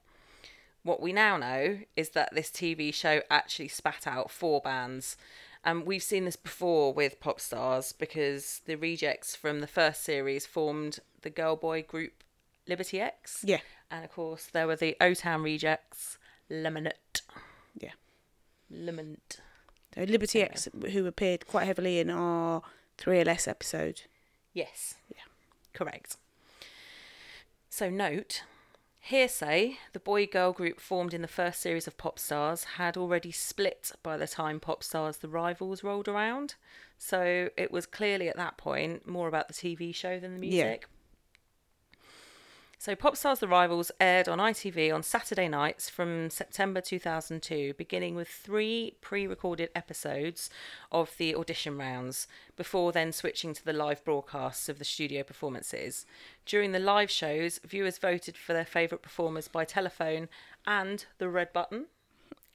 What 0.87 1.03
we 1.03 1.13
now 1.13 1.37
know 1.37 1.81
is 1.97 2.11
that 2.11 2.33
this 2.33 2.49
TV 2.49 2.95
show 2.95 3.21
actually 3.29 3.67
spat 3.67 4.07
out 4.07 4.31
four 4.31 4.61
bands. 4.61 5.17
And 5.65 5.85
we've 5.85 6.01
seen 6.01 6.27
this 6.27 6.37
before 6.37 6.95
with 6.95 7.19
Pop 7.19 7.41
Stars 7.41 7.91
because 7.91 8.61
the 8.67 8.77
rejects 8.77 9.35
from 9.35 9.59
the 9.59 9.67
first 9.67 10.05
series 10.05 10.47
formed 10.47 11.01
the 11.23 11.31
girl 11.31 11.57
boy 11.57 11.83
group 11.83 12.23
Liberty 12.69 13.01
X. 13.01 13.43
Yeah. 13.45 13.63
And 13.91 14.05
of 14.05 14.13
course, 14.13 14.47
there 14.47 14.69
were 14.69 14.77
the 14.77 14.97
O 15.01 15.13
Town 15.13 15.43
rejects, 15.43 16.19
Lemonette. 16.49 17.23
Yeah. 17.77 17.95
Lemont. 18.71 19.41
So 19.93 20.05
Liberty 20.05 20.41
X, 20.41 20.69
who 20.93 21.07
appeared 21.07 21.49
quite 21.49 21.67
heavily 21.67 21.99
in 21.99 22.11
our 22.11 22.63
3LS 22.99 23.49
episode. 23.49 24.03
Yes. 24.55 24.95
Yeah. 25.13 25.25
Correct. 25.73 26.17
So 27.71 27.91
note, 27.91 28.43
Hear'Say, 29.11 29.77
the 29.93 30.01
boy 30.01 30.27
girl 30.27 30.53
group 30.53 30.81
formed 30.81 31.15
in 31.15 31.23
the 31.23 31.29
first 31.29 31.61
series 31.61 31.87
of 31.87 31.97
Pop 31.97 32.19
Stars, 32.19 32.65
had 32.65 32.97
already 32.97 33.31
split 33.31 33.93
by 34.03 34.17
the 34.17 34.27
time 34.27 34.59
Pop 34.59 34.83
Stars 34.83 35.19
The 35.19 35.29
Rivals 35.29 35.85
rolled 35.85 36.09
around. 36.09 36.57
So 36.99 37.51
it 37.57 37.71
was 37.71 37.87
clearly 37.87 38.29
at 38.29 38.37
that 38.37 38.57
point 38.57 39.07
more 39.07 39.29
about 39.29 39.47
the 39.47 39.55
TV 39.55 39.95
show 39.95 40.19
than 40.19 40.35
the 40.35 40.41
music. 40.41 40.89
So 42.79 42.95
Popstars 42.95 43.39
The 43.39 43.49
Rivals 43.49 43.91
aired 43.99 44.29
on 44.29 44.39
ITV 44.39 44.95
on 44.95 45.03
Saturday 45.03 45.49
nights 45.49 45.89
from 45.89 46.29
September 46.29 46.83
2002, 46.83 47.73
beginning 47.79 48.15
with 48.15 48.29
three 48.29 48.97
pre-recorded 49.01 49.71
episodes 49.75 50.51
of 50.93 51.17
the 51.17 51.35
audition 51.35 51.79
rounds, 51.79 52.29
before 52.55 52.93
then 52.93 53.13
switching 53.13 53.55
to 53.55 53.65
the 53.65 53.73
live 53.73 54.05
broadcasts 54.05 54.69
of 54.69 54.79
the 54.79 54.85
studio 54.85 55.23
performances. 55.23 56.05
During 56.45 56.73
the 56.73 56.79
live 56.79 57.11
shows, 57.11 57.59
viewers 57.65 57.97
voted 57.97 58.37
for 58.37 58.53
their 58.53 58.67
favourite 58.67 59.03
performers 59.03 59.49
by 59.49 59.65
telephone 59.65 60.29
and 60.67 61.07
the 61.19 61.29
red 61.29 61.53
button. 61.53 61.87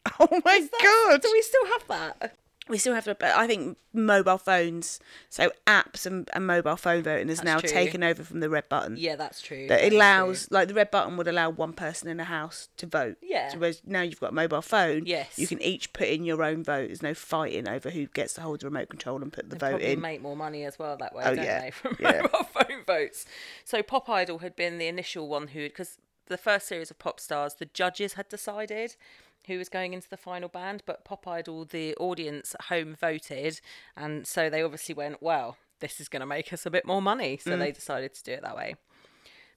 Oh 0.19 0.41
my 0.43 0.67
god! 0.81 1.21
Do 1.21 1.29
we 1.31 1.41
still 1.41 1.65
have 1.67 1.87
that? 1.87 2.35
We 2.71 2.77
still 2.77 2.93
have 2.95 3.03
to, 3.03 3.15
but 3.15 3.31
I 3.35 3.47
think 3.47 3.77
mobile 3.93 4.37
phones, 4.37 4.99
so 5.29 5.51
apps 5.67 6.05
and, 6.05 6.29
and 6.33 6.47
mobile 6.47 6.77
phone 6.77 7.03
voting 7.03 7.27
is 7.29 7.39
That's 7.39 7.45
now 7.45 7.59
true. 7.59 7.69
taken 7.69 8.01
over 8.01 8.23
from 8.23 8.39
the 8.39 8.49
red 8.49 8.69
button. 8.69 8.95
Yeah, 8.97 9.17
that's 9.17 9.41
true. 9.41 9.67
That 9.67 9.81
That 9.81 9.91
allows, 9.93 10.47
true. 10.47 10.55
like 10.57 10.67
the 10.69 10.73
red 10.73 10.89
button 10.89 11.17
would 11.17 11.27
allow 11.27 11.49
one 11.49 11.73
person 11.73 12.07
in 12.07 12.19
a 12.21 12.23
house 12.23 12.69
to 12.77 12.85
vote. 12.85 13.17
Yeah. 13.21 13.49
So 13.49 13.57
whereas 13.59 13.81
now 13.85 14.01
you've 14.01 14.21
got 14.21 14.29
a 14.31 14.33
mobile 14.33 14.61
phone, 14.61 15.05
Yes. 15.05 15.37
you 15.37 15.47
can 15.47 15.61
each 15.61 15.91
put 15.91 16.07
in 16.07 16.23
your 16.23 16.41
own 16.43 16.63
vote. 16.63 16.87
There's 16.87 17.03
no 17.03 17.13
fighting 17.13 17.67
over 17.67 17.89
who 17.89 18.07
gets 18.07 18.33
to 18.35 18.41
hold 18.41 18.61
the 18.61 18.67
remote 18.67 18.87
control 18.89 19.21
and 19.21 19.33
put 19.33 19.49
the 19.49 19.57
They 19.57 19.71
vote 19.71 19.81
in. 19.81 19.99
make 19.99 20.21
more 20.21 20.37
money 20.37 20.63
as 20.63 20.79
well 20.79 20.95
that 20.95 21.13
way, 21.13 21.23
Oh, 21.25 21.35
don't 21.35 21.43
yeah. 21.43 21.59
they? 21.61 21.71
From 21.71 21.97
Yeah. 21.99 22.21
mobile 22.21 22.43
phone 22.45 22.83
votes. 22.87 23.25
So 23.65 23.83
Pop 23.83 24.07
Idol 24.09 24.37
had 24.39 24.55
been 24.55 24.77
the 24.77 24.87
initial 24.87 25.27
one 25.27 25.49
who, 25.49 25.63
because 25.67 25.97
the 26.27 26.37
first 26.37 26.67
series 26.69 26.89
of 26.89 26.97
Pop 26.99 27.19
Stars, 27.19 27.55
the 27.55 27.65
judges 27.65 28.13
had 28.13 28.29
decided 28.29 28.95
who 29.47 29.57
was 29.57 29.69
going 29.69 29.93
into 29.93 30.09
the 30.09 30.17
final 30.17 30.49
band, 30.49 30.83
but 30.85 31.05
Pop 31.05 31.27
Idol, 31.27 31.65
the 31.65 31.95
audience 31.95 32.55
at 32.55 32.65
home 32.65 32.95
voted, 32.95 33.61
and 33.95 34.25
so 34.25 34.49
they 34.49 34.61
obviously 34.61 34.95
went, 34.95 35.21
well, 35.21 35.57
this 35.79 35.99
is 35.99 36.07
going 36.07 36.21
to 36.21 36.25
make 36.25 36.53
us 36.53 36.65
a 36.65 36.71
bit 36.71 36.85
more 36.85 37.01
money, 37.01 37.37
so 37.37 37.51
mm. 37.51 37.59
they 37.59 37.71
decided 37.71 38.13
to 38.13 38.23
do 38.23 38.31
it 38.31 38.41
that 38.43 38.55
way. 38.55 38.75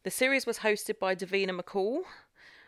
The 0.03 0.11
series 0.11 0.47
was 0.47 0.59
hosted 0.59 0.99
by 0.99 1.15
Davina 1.15 1.59
McCall, 1.59 2.01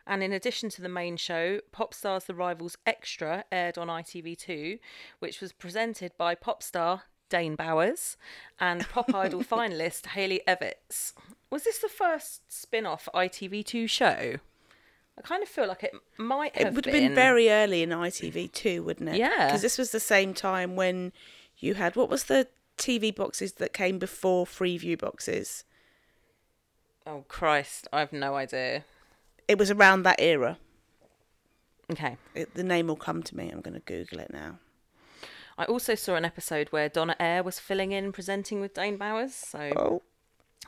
and 0.06 0.22
in 0.22 0.32
addition 0.32 0.70
to 0.70 0.82
the 0.82 0.88
main 0.88 1.16
show, 1.16 1.60
Pop 1.72 1.92
Stars 1.92 2.24
The 2.24 2.34
Rivals 2.34 2.78
Extra 2.86 3.44
aired 3.50 3.76
on 3.76 3.88
ITV2, 3.88 4.78
which 5.18 5.40
was 5.40 5.52
presented 5.52 6.12
by 6.16 6.34
pop 6.34 6.62
star 6.62 7.02
Dane 7.28 7.56
Bowers 7.56 8.16
and 8.60 8.88
Pop 8.88 9.12
Idol 9.12 9.40
finalist 9.42 10.06
Hayley 10.06 10.42
Evitts. 10.46 11.12
Was 11.50 11.64
this 11.64 11.78
the 11.78 11.88
first 11.88 12.52
spin 12.52 12.86
off 12.86 13.08
ITV2 13.12 13.90
show? 13.90 14.36
I 15.18 15.22
kind 15.22 15.42
of 15.42 15.48
feel 15.48 15.66
like 15.66 15.82
it 15.82 15.94
might 16.18 16.54
have 16.56 16.68
It 16.68 16.74
would 16.74 16.84
have 16.84 16.92
been 16.92 17.14
very 17.14 17.50
early 17.50 17.82
in 17.82 17.90
ITV 17.90 18.52
too, 18.52 18.82
wouldn't 18.82 19.08
it? 19.08 19.16
Yeah. 19.16 19.46
Because 19.46 19.62
this 19.62 19.78
was 19.78 19.90
the 19.90 20.00
same 20.00 20.34
time 20.34 20.76
when 20.76 21.12
you 21.58 21.74
had 21.74 21.96
what 21.96 22.10
was 22.10 22.24
the 22.24 22.48
TV 22.76 23.14
boxes 23.14 23.54
that 23.54 23.72
came 23.72 23.98
before 23.98 24.44
Freeview 24.44 24.98
boxes? 24.98 25.64
Oh, 27.06 27.24
Christ. 27.28 27.88
I 27.92 28.00
have 28.00 28.12
no 28.12 28.34
idea. 28.34 28.84
It 29.48 29.58
was 29.58 29.70
around 29.70 30.02
that 30.02 30.16
era. 30.20 30.58
Okay. 31.90 32.16
It, 32.34 32.54
the 32.54 32.64
name 32.64 32.88
will 32.88 32.96
come 32.96 33.22
to 33.22 33.36
me. 33.36 33.48
I'm 33.48 33.60
going 33.60 33.74
to 33.74 33.80
Google 33.80 34.18
it 34.18 34.32
now. 34.32 34.58
I 35.56 35.64
also 35.64 35.94
saw 35.94 36.16
an 36.16 36.24
episode 36.24 36.68
where 36.68 36.88
Donna 36.88 37.16
Air 37.18 37.42
was 37.42 37.58
filling 37.58 37.92
in 37.92 38.12
presenting 38.12 38.60
with 38.60 38.74
Dane 38.74 38.96
Bowers. 38.98 39.34
So 39.34 39.72
Oh, 39.76 40.02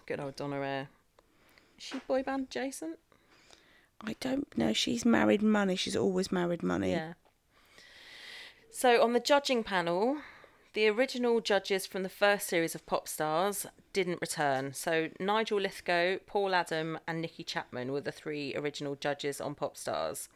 good 0.07 0.21
old 0.21 0.37
Donna 0.37 0.61
Air. 0.61 0.89
Is 1.77 1.85
she 1.85 1.99
boy 2.07 2.23
band 2.23 2.45
adjacent? 2.45 2.99
I 4.01 4.15
don't 4.21 4.57
know. 4.57 4.73
She's 4.73 5.05
married 5.05 5.43
money. 5.43 5.77
She's 5.77 5.97
always 5.97 6.31
married 6.31 6.63
money. 6.63 6.93
Yeah. 6.93 7.15
So 8.71 9.03
on 9.03 9.13
the 9.13 9.21
judging 9.21 9.65
panel, 9.65 10.19
the 10.75 10.87
original 10.87 11.41
judges 11.41 11.87
from 11.87 12.05
the 12.05 12.09
first 12.09 12.47
series 12.47 12.75
of 12.75 12.87
Pop 12.87 13.09
Stars 13.09 13.67
didn't 13.93 14.21
return. 14.21 14.73
So 14.75 15.09
Nigel 15.19 15.59
Lythgoe, 15.59 16.21
Paul 16.27 16.55
Adam, 16.55 16.99
and 17.09 17.21
Nikki 17.21 17.43
Chapman 17.43 17.91
were 17.91 18.01
the 18.01 18.13
three 18.13 18.55
original 18.55 18.95
judges 18.95 19.41
on 19.41 19.57
Pop 19.57 19.77
Stars. 19.77 20.29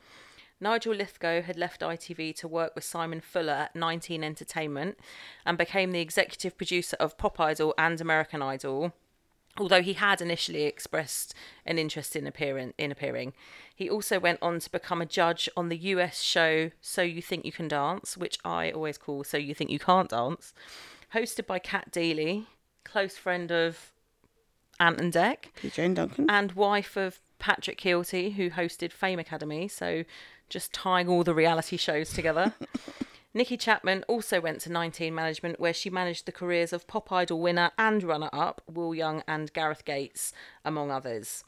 Nigel 0.61 0.95
Lythgoe 0.95 1.45
had 1.45 1.57
left 1.57 1.81
ITV 1.81 2.35
to 2.37 2.49
work 2.49 2.75
with 2.75 2.85
Simon 2.85 3.21
Fuller 3.21 3.53
at 3.53 3.77
19 3.77 4.25
Entertainment 4.25 4.99
and 5.45 5.59
became 5.59 5.91
the 5.91 6.01
executive 6.01 6.57
producer 6.57 6.97
of 6.99 7.19
Pop 7.19 7.39
Idol 7.39 7.75
and 7.77 8.01
American 8.01 8.43
Idol 8.43 8.93
although 9.59 9.83
he 9.83 9.93
had 9.95 10.21
initially 10.21 10.63
expressed 10.65 11.35
an 11.67 11.79
interest 11.79 12.17
in 12.17 12.27
appearing 12.27 12.73
in 12.79 12.91
appearing 12.91 13.33
he 13.75 13.89
also 13.89 14.19
went 14.19 14.39
on 14.41 14.59
to 14.61 14.71
become 14.71 15.03
a 15.03 15.07
judge 15.07 15.49
on 15.57 15.69
the 15.69 15.77
US 15.77 16.21
show 16.23 16.71
So 16.81 17.03
You 17.03 17.21
Think 17.23 17.45
You 17.45 17.53
Can 17.53 17.69
Dance 17.69 18.17
which 18.17 18.39
I 18.45 18.71
always 18.71 18.99
call 18.99 19.25
So 19.25 19.37
You 19.37 19.55
Think 19.55 19.71
You 19.71 19.79
Can't 19.79 20.09
Dance 20.09 20.55
hosted 21.15 21.47
by 21.47 21.59
Cat 21.59 21.91
Deeley 21.93 22.47
close 22.85 23.17
friend 23.17 23.51
of 23.53 23.93
Ant 24.81 25.01
and 25.01 25.13
Dec 25.13 25.47
PJ 25.63 25.79
and 25.79 25.97
Duncan. 25.97 26.31
and 26.31 26.53
wife 26.53 26.97
of 26.97 27.21
Patrick 27.39 27.79
Kielty 27.79 28.35
who 28.37 28.51
hosted 28.51 28.93
Fame 28.93 29.19
Academy 29.19 29.69
so 29.69 30.05
just 30.49 30.73
tying 30.73 31.09
all 31.09 31.25
the 31.25 31.35
reality 31.35 31.77
shows 31.77 32.13
together 32.13 32.55
Nikki 33.35 33.57
Chapman 33.57 34.05
also 34.09 34.41
went 34.41 34.61
to 34.61 34.73
19 34.73 35.15
Management, 35.15 35.59
where 35.59 35.73
she 35.73 35.89
managed 35.89 36.27
the 36.27 36.33
careers 36.33 36.73
of 36.73 36.87
Pop 36.87 37.11
Idol 37.11 37.41
winner 37.41 37.71
and 37.79 38.03
runner 38.03 38.29
up 38.33 38.61
Will 38.71 38.95
Young 38.95 39.23
and 39.27 39.53
Gareth 39.53 39.87
Gates, 39.87 40.33
among 40.65 40.91
others. 40.91 41.43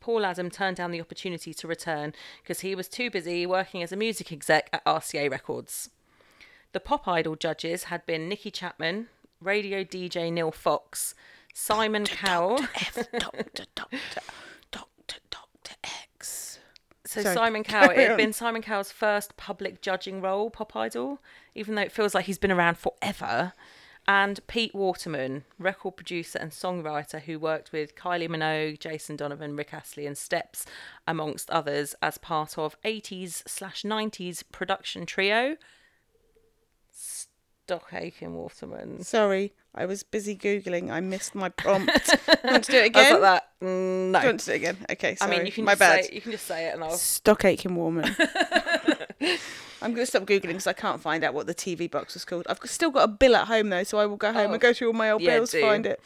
Paul 0.00 0.24
Adam 0.24 0.50
turned 0.50 0.76
down 0.76 0.90
the 0.90 1.00
opportunity 1.00 1.54
to 1.54 1.68
return 1.68 2.14
because 2.42 2.60
he 2.60 2.74
was 2.74 2.88
too 2.88 3.10
busy 3.10 3.46
working 3.46 3.82
as 3.82 3.92
a 3.92 3.96
music 3.96 4.32
exec 4.32 4.68
at 4.72 4.84
RCA 4.84 5.30
Records. 5.30 5.90
The 6.72 6.80
Pop 6.80 7.06
Idol 7.06 7.36
judges 7.36 7.84
had 7.84 8.04
been 8.04 8.28
Nikki 8.28 8.50
Chapman, 8.50 9.08
radio 9.40 9.84
DJ 9.84 10.32
Neil 10.32 10.50
Fox, 10.50 11.14
Simon 11.54 12.04
Cowell. 12.06 12.60
F, 12.74 12.94
Doctor, 12.94 13.18
Doctor, 13.18 13.44
Doctor, 13.54 13.64
Doctor 13.74 14.20
X. 14.20 14.47
So 17.08 17.22
Sorry, 17.22 17.34
Simon 17.34 17.64
Cowell, 17.64 17.90
it 17.90 18.06
had 18.06 18.16
been 18.18 18.34
Simon 18.34 18.60
Cowell's 18.60 18.92
first 18.92 19.34
public 19.38 19.80
judging 19.80 20.20
role, 20.20 20.50
Pop 20.50 20.76
Idol, 20.76 21.20
even 21.54 21.74
though 21.74 21.80
it 21.80 21.90
feels 21.90 22.14
like 22.14 22.26
he's 22.26 22.36
been 22.36 22.52
around 22.52 22.76
forever. 22.76 23.54
And 24.06 24.46
Pete 24.46 24.74
Waterman, 24.74 25.44
record 25.58 25.96
producer 25.96 26.38
and 26.38 26.50
songwriter 26.50 27.22
who 27.22 27.38
worked 27.38 27.72
with 27.72 27.94
Kylie 27.94 28.28
Minogue, 28.28 28.78
Jason 28.78 29.16
Donovan, 29.16 29.56
Rick 29.56 29.72
Astley, 29.72 30.06
and 30.06 30.18
Steps, 30.18 30.66
amongst 31.06 31.48
others, 31.48 31.94
as 32.02 32.18
part 32.18 32.58
of 32.58 32.78
80s 32.82 33.42
slash 33.48 33.84
90s 33.84 34.44
production 34.52 35.06
trio. 35.06 35.56
Stock 36.90 37.88
Aitken 37.90 38.34
Waterman. 38.34 39.02
Sorry, 39.02 39.54
I 39.74 39.86
was 39.86 40.02
busy 40.02 40.36
googling. 40.36 40.90
I 40.90 41.00
missed 41.00 41.34
my 41.34 41.48
prompt. 41.62 41.90
want 42.44 42.64
to 42.64 42.72
do 42.72 42.78
it 42.78 42.82
I 42.82 42.84
again? 42.86 43.12
like 43.12 43.20
that. 43.22 43.48
Mm, 43.62 43.66
Do 44.06 44.10
No. 44.12 44.20
you 44.20 44.26
want 44.26 44.40
to 44.40 44.46
do 44.46 44.52
it 44.52 44.56
again? 44.56 44.76
Okay, 44.90 45.14
Sorry. 45.16 45.32
I 45.32 45.36
mean, 45.36 45.46
you 45.46 45.52
can 45.52 45.64
my 45.64 45.72
just 45.72 45.78
bad. 45.80 46.04
say 46.04 46.10
you 46.14 46.20
can 46.20 46.32
just 46.32 46.46
say 46.46 46.68
it, 46.68 46.74
and 46.74 46.82
I'll. 46.82 46.90
Stock 46.96 47.44
Aitken 47.44 47.76
Woman. 47.76 48.14
I'm 49.80 49.92
going 49.94 50.04
to 50.04 50.06
stop 50.06 50.24
googling 50.24 50.48
because 50.48 50.66
I 50.66 50.72
can't 50.72 51.00
find 51.00 51.22
out 51.22 51.34
what 51.34 51.46
the 51.46 51.54
TV 51.54 51.88
box 51.90 52.14
was 52.14 52.24
called. 52.24 52.46
I've 52.48 52.58
still 52.64 52.90
got 52.90 53.04
a 53.04 53.08
bill 53.08 53.36
at 53.36 53.46
home 53.46 53.68
though, 53.68 53.84
so 53.84 53.98
I 53.98 54.06
will 54.06 54.16
go 54.16 54.32
home 54.32 54.50
Oh. 54.50 54.54
and 54.54 54.60
go 54.60 54.72
through 54.72 54.88
all 54.88 54.92
my 54.94 55.10
old 55.10 55.22
Yeah, 55.22 55.36
bills 55.36 55.52
to 55.52 55.60
do. 55.60 55.62
find 55.66 55.86
it. 55.86 56.00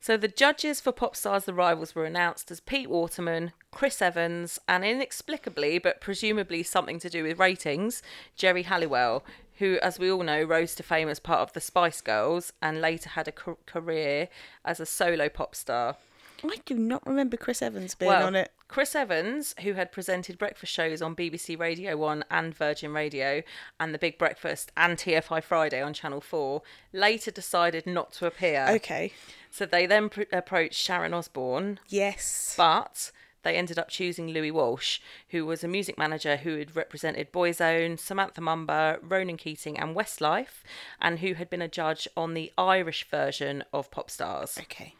So 0.00 0.16
the 0.18 0.28
judges 0.28 0.80
for 0.80 0.92
Pop 0.92 1.16
Stars 1.16 1.46
The 1.46 1.54
Rivals 1.54 1.94
were 1.94 2.04
announced 2.04 2.50
as 2.50 2.60
Pete 2.60 2.90
Waterman, 2.90 3.52
Chris 3.70 4.02
Evans, 4.02 4.58
and 4.68 4.84
inexplicably, 4.84 5.78
but 5.78 6.00
presumably 6.02 6.62
something 6.62 6.98
to 7.00 7.08
do 7.08 7.22
with 7.24 7.38
ratings, 7.38 8.02
Geri 8.36 8.64
Halliwell, 8.64 9.24
who, 9.56 9.78
as 9.82 9.98
we 9.98 10.10
all 10.10 10.22
know, 10.22 10.42
rose 10.42 10.74
to 10.76 10.82
fame 10.82 11.08
as 11.08 11.18
part 11.20 11.40
of 11.40 11.52
the 11.52 11.60
Spice 11.60 12.00
Girls 12.00 12.52
and 12.62 12.80
later 12.80 13.10
had 13.10 13.28
a 13.28 13.32
ca- 13.32 13.54
career 13.66 14.28
as 14.64 14.80
a 14.80 14.86
solo 14.86 15.28
pop 15.28 15.54
star. 15.54 15.96
I 16.42 16.56
do 16.66 16.74
not 16.74 17.06
remember 17.06 17.36
Chris 17.38 17.62
Evans 17.62 17.94
being 17.94 18.10
Well, 18.10 18.26
on 18.26 18.34
it. 18.34 18.52
Chris 18.68 18.94
Evans, 18.94 19.54
who 19.62 19.74
had 19.74 19.92
presented 19.92 20.36
breakfast 20.36 20.72
shows 20.72 21.00
on 21.00 21.14
BBC 21.16 21.58
Radio 21.58 21.96
1 21.96 22.24
and 22.30 22.54
Virgin 22.54 22.92
Radio 22.92 23.42
and 23.80 23.94
The 23.94 23.98
Big 23.98 24.18
Breakfast 24.18 24.70
and 24.76 24.98
TFI 24.98 25.42
Friday 25.42 25.80
on 25.80 25.94
Channel 25.94 26.20
4, 26.20 26.60
later 26.92 27.30
decided 27.30 27.86
not 27.86 28.12
to 28.14 28.26
appear. 28.26 28.66
Okay. 28.68 29.12
So 29.50 29.64
they 29.64 29.86
then 29.86 30.08
pr- 30.10 30.22
approached 30.32 30.74
Sharon 30.74 31.14
Osbourne, 31.14 31.78
Yes. 31.88 32.54
but 32.58 33.10
they 33.44 33.56
ended 33.56 33.78
up 33.78 33.88
choosing 33.88 34.28
Louis 34.28 34.50
Walsh, 34.50 34.98
who 35.28 35.46
was 35.46 35.62
a 35.62 35.68
music 35.68 35.96
manager 35.96 36.38
who 36.38 36.58
had 36.58 36.74
represented 36.74 37.32
Boyzone, 37.32 37.98
Samantha 37.98 38.40
Mumba, 38.40 38.98
Ronan 39.02 39.36
Keating, 39.36 39.78
and 39.78 39.94
Westlife, 39.94 40.62
and 41.00 41.20
who 41.20 41.34
had 41.34 41.48
been 41.48 41.62
a 41.62 41.68
judge 41.68 42.08
on 42.16 42.34
the 42.34 42.52
Irish 42.58 43.08
version 43.08 43.62
of 43.72 43.90
Pop 43.90 44.10
Stars. 44.10 44.58
Okay. 44.58 44.94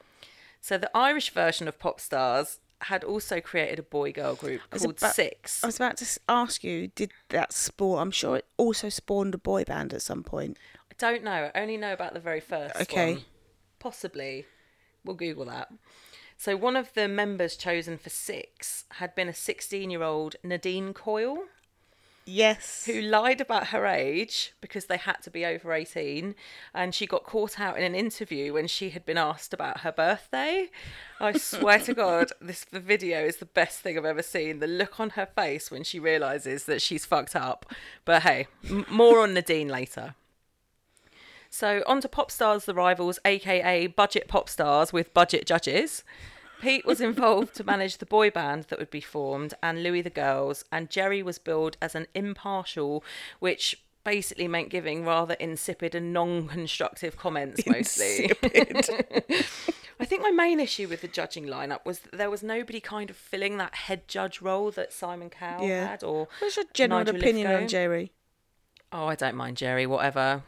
So 0.60 0.78
the 0.78 0.90
Irish 0.96 1.30
version 1.30 1.66
of 1.68 1.78
Pop 1.78 2.00
Stars 2.00 2.60
had 2.82 3.02
also 3.02 3.40
created 3.40 3.78
a 3.78 3.82
boy 3.82 4.12
girl 4.12 4.34
group 4.34 4.60
called 4.70 4.98
about- 4.98 5.14
Six. 5.14 5.64
I 5.64 5.68
was 5.68 5.76
about 5.76 5.96
to 5.98 6.20
ask 6.28 6.62
you, 6.62 6.88
did 6.88 7.12
that 7.30 7.52
spawn? 7.52 7.98
I'm 7.98 8.10
sure 8.10 8.36
it 8.36 8.46
also 8.56 8.88
spawned 8.90 9.34
a 9.34 9.38
boy 9.38 9.64
band 9.64 9.92
at 9.94 10.02
some 10.02 10.22
point. 10.22 10.58
I 10.90 10.94
don't 10.98 11.24
know. 11.24 11.50
I 11.54 11.60
only 11.60 11.76
know 11.76 11.92
about 11.92 12.12
the 12.14 12.20
very 12.20 12.40
first 12.40 12.76
Okay. 12.76 13.14
one. 13.14 13.24
Possibly. 13.78 14.44
We'll 15.04 15.16
Google 15.16 15.44
that. 15.46 15.70
So 16.36 16.56
one 16.56 16.76
of 16.76 16.92
the 16.94 17.08
members 17.08 17.56
chosen 17.56 17.96
for 17.98 18.10
Six 18.10 18.84
had 18.94 19.14
been 19.14 19.28
a 19.28 19.34
16 19.34 19.90
year 19.90 20.02
old 20.02 20.36
Nadine 20.42 20.92
Coyle. 20.92 21.44
Yes. 22.26 22.84
who 22.86 23.02
lied 23.02 23.42
about 23.42 23.66
her 23.66 23.84
age 23.84 24.54
because 24.62 24.86
they 24.86 24.96
had 24.96 25.16
to 25.24 25.30
be 25.30 25.44
over 25.44 25.74
18 25.74 26.34
and 26.72 26.94
she 26.94 27.06
got 27.06 27.24
caught 27.24 27.60
out 27.60 27.76
in 27.76 27.84
an 27.84 27.94
interview 27.94 28.54
when 28.54 28.66
she 28.66 28.88
had 28.90 29.04
been 29.04 29.18
asked 29.18 29.52
about 29.52 29.80
her 29.80 29.92
birthday 29.92 30.70
i 31.20 31.32
swear 31.36 31.78
to 31.80 31.92
god 31.92 32.30
this 32.40 32.64
the 32.64 32.80
video 32.80 33.22
is 33.26 33.36
the 33.36 33.44
best 33.44 33.80
thing 33.80 33.98
i've 33.98 34.06
ever 34.06 34.22
seen 34.22 34.58
the 34.60 34.66
look 34.66 34.98
on 34.98 35.10
her 35.10 35.26
face 35.26 35.70
when 35.70 35.84
she 35.84 36.00
realizes 36.00 36.64
that 36.64 36.80
she's 36.80 37.04
fucked 37.04 37.36
up 37.36 37.66
but 38.06 38.22
hey 38.22 38.46
m- 38.70 38.86
more 38.88 39.20
on 39.20 39.34
nadine 39.34 39.68
later 39.68 40.14
so 41.54 41.82
on 41.86 42.00
to 42.00 42.08
pop 42.08 42.30
stars 42.30 42.64
the 42.64 42.74
rivals 42.74 43.18
aka 43.24 43.86
budget 43.86 44.26
pop 44.28 44.48
stars 44.48 44.92
with 44.92 45.14
budget 45.14 45.46
judges 45.46 46.02
Pete 46.60 46.86
was 46.86 47.00
involved 47.00 47.54
to 47.56 47.64
manage 47.64 47.98
the 47.98 48.06
boy 48.06 48.30
band 48.30 48.64
that 48.64 48.78
would 48.78 48.90
be 48.90 49.00
formed 49.00 49.52
and 49.62 49.82
Louis 49.82 50.00
the 50.00 50.08
girls, 50.08 50.64
and 50.72 50.88
Geri 50.88 51.22
was 51.22 51.38
billed 51.38 51.76
as 51.82 51.94
an 51.94 52.06
impartial, 52.14 53.04
which 53.38 53.82
basically 54.02 54.48
meant 54.48 54.70
giving 54.70 55.04
rather 55.04 55.34
insipid 55.34 55.94
and 55.94 56.12
non 56.14 56.48
constructive 56.48 57.18
comments 57.18 57.66
mostly. 57.66 58.30
I 60.00 60.04
think 60.06 60.22
my 60.22 60.30
main 60.30 60.58
issue 60.58 60.88
with 60.88 61.02
the 61.02 61.08
judging 61.08 61.44
lineup 61.46 61.84
was 61.84 61.98
that 62.00 62.16
there 62.16 62.30
was 62.30 62.42
nobody 62.42 62.80
kind 62.80 63.10
of 63.10 63.16
filling 63.16 63.58
that 63.58 63.74
head 63.74 64.08
judge 64.08 64.40
role 64.40 64.70
that 64.70 64.92
Simon 64.92 65.28
Cowell 65.30 65.66
Yeah. 65.68 65.86
had 65.88 66.02
or 66.02 66.28
What's 66.38 66.56
your 66.56 66.64
general 66.72 67.00
Nigel 67.00 67.16
opinion 67.16 67.46
Lythgoe. 67.48 67.62
on 67.62 67.68
Geri? 67.68 68.12
Oh, 68.90 69.06
I 69.06 69.16
don't 69.16 69.36
mind 69.36 69.58
Geri, 69.58 69.86
whatever. 69.86 70.44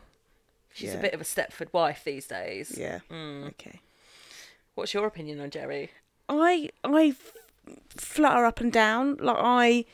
She's 0.76 0.90
Yeah. 0.92 0.98
a 0.98 1.02
bit 1.02 1.14
of 1.14 1.20
a 1.22 1.24
Stepford 1.24 1.72
wife 1.72 2.04
these 2.04 2.26
days. 2.26 2.76
Yeah. 2.76 2.98
Mm. 3.10 3.48
Okay. 3.48 3.80
What's 4.74 4.92
your 4.92 5.06
opinion 5.06 5.40
on 5.40 5.48
Geri? 5.50 5.90
I 6.28 6.68
I 6.84 7.14
flutter 7.88 8.44
up 8.44 8.60
and 8.60 8.70
down. 8.70 9.16
Like 9.16 9.36
I 9.40 9.84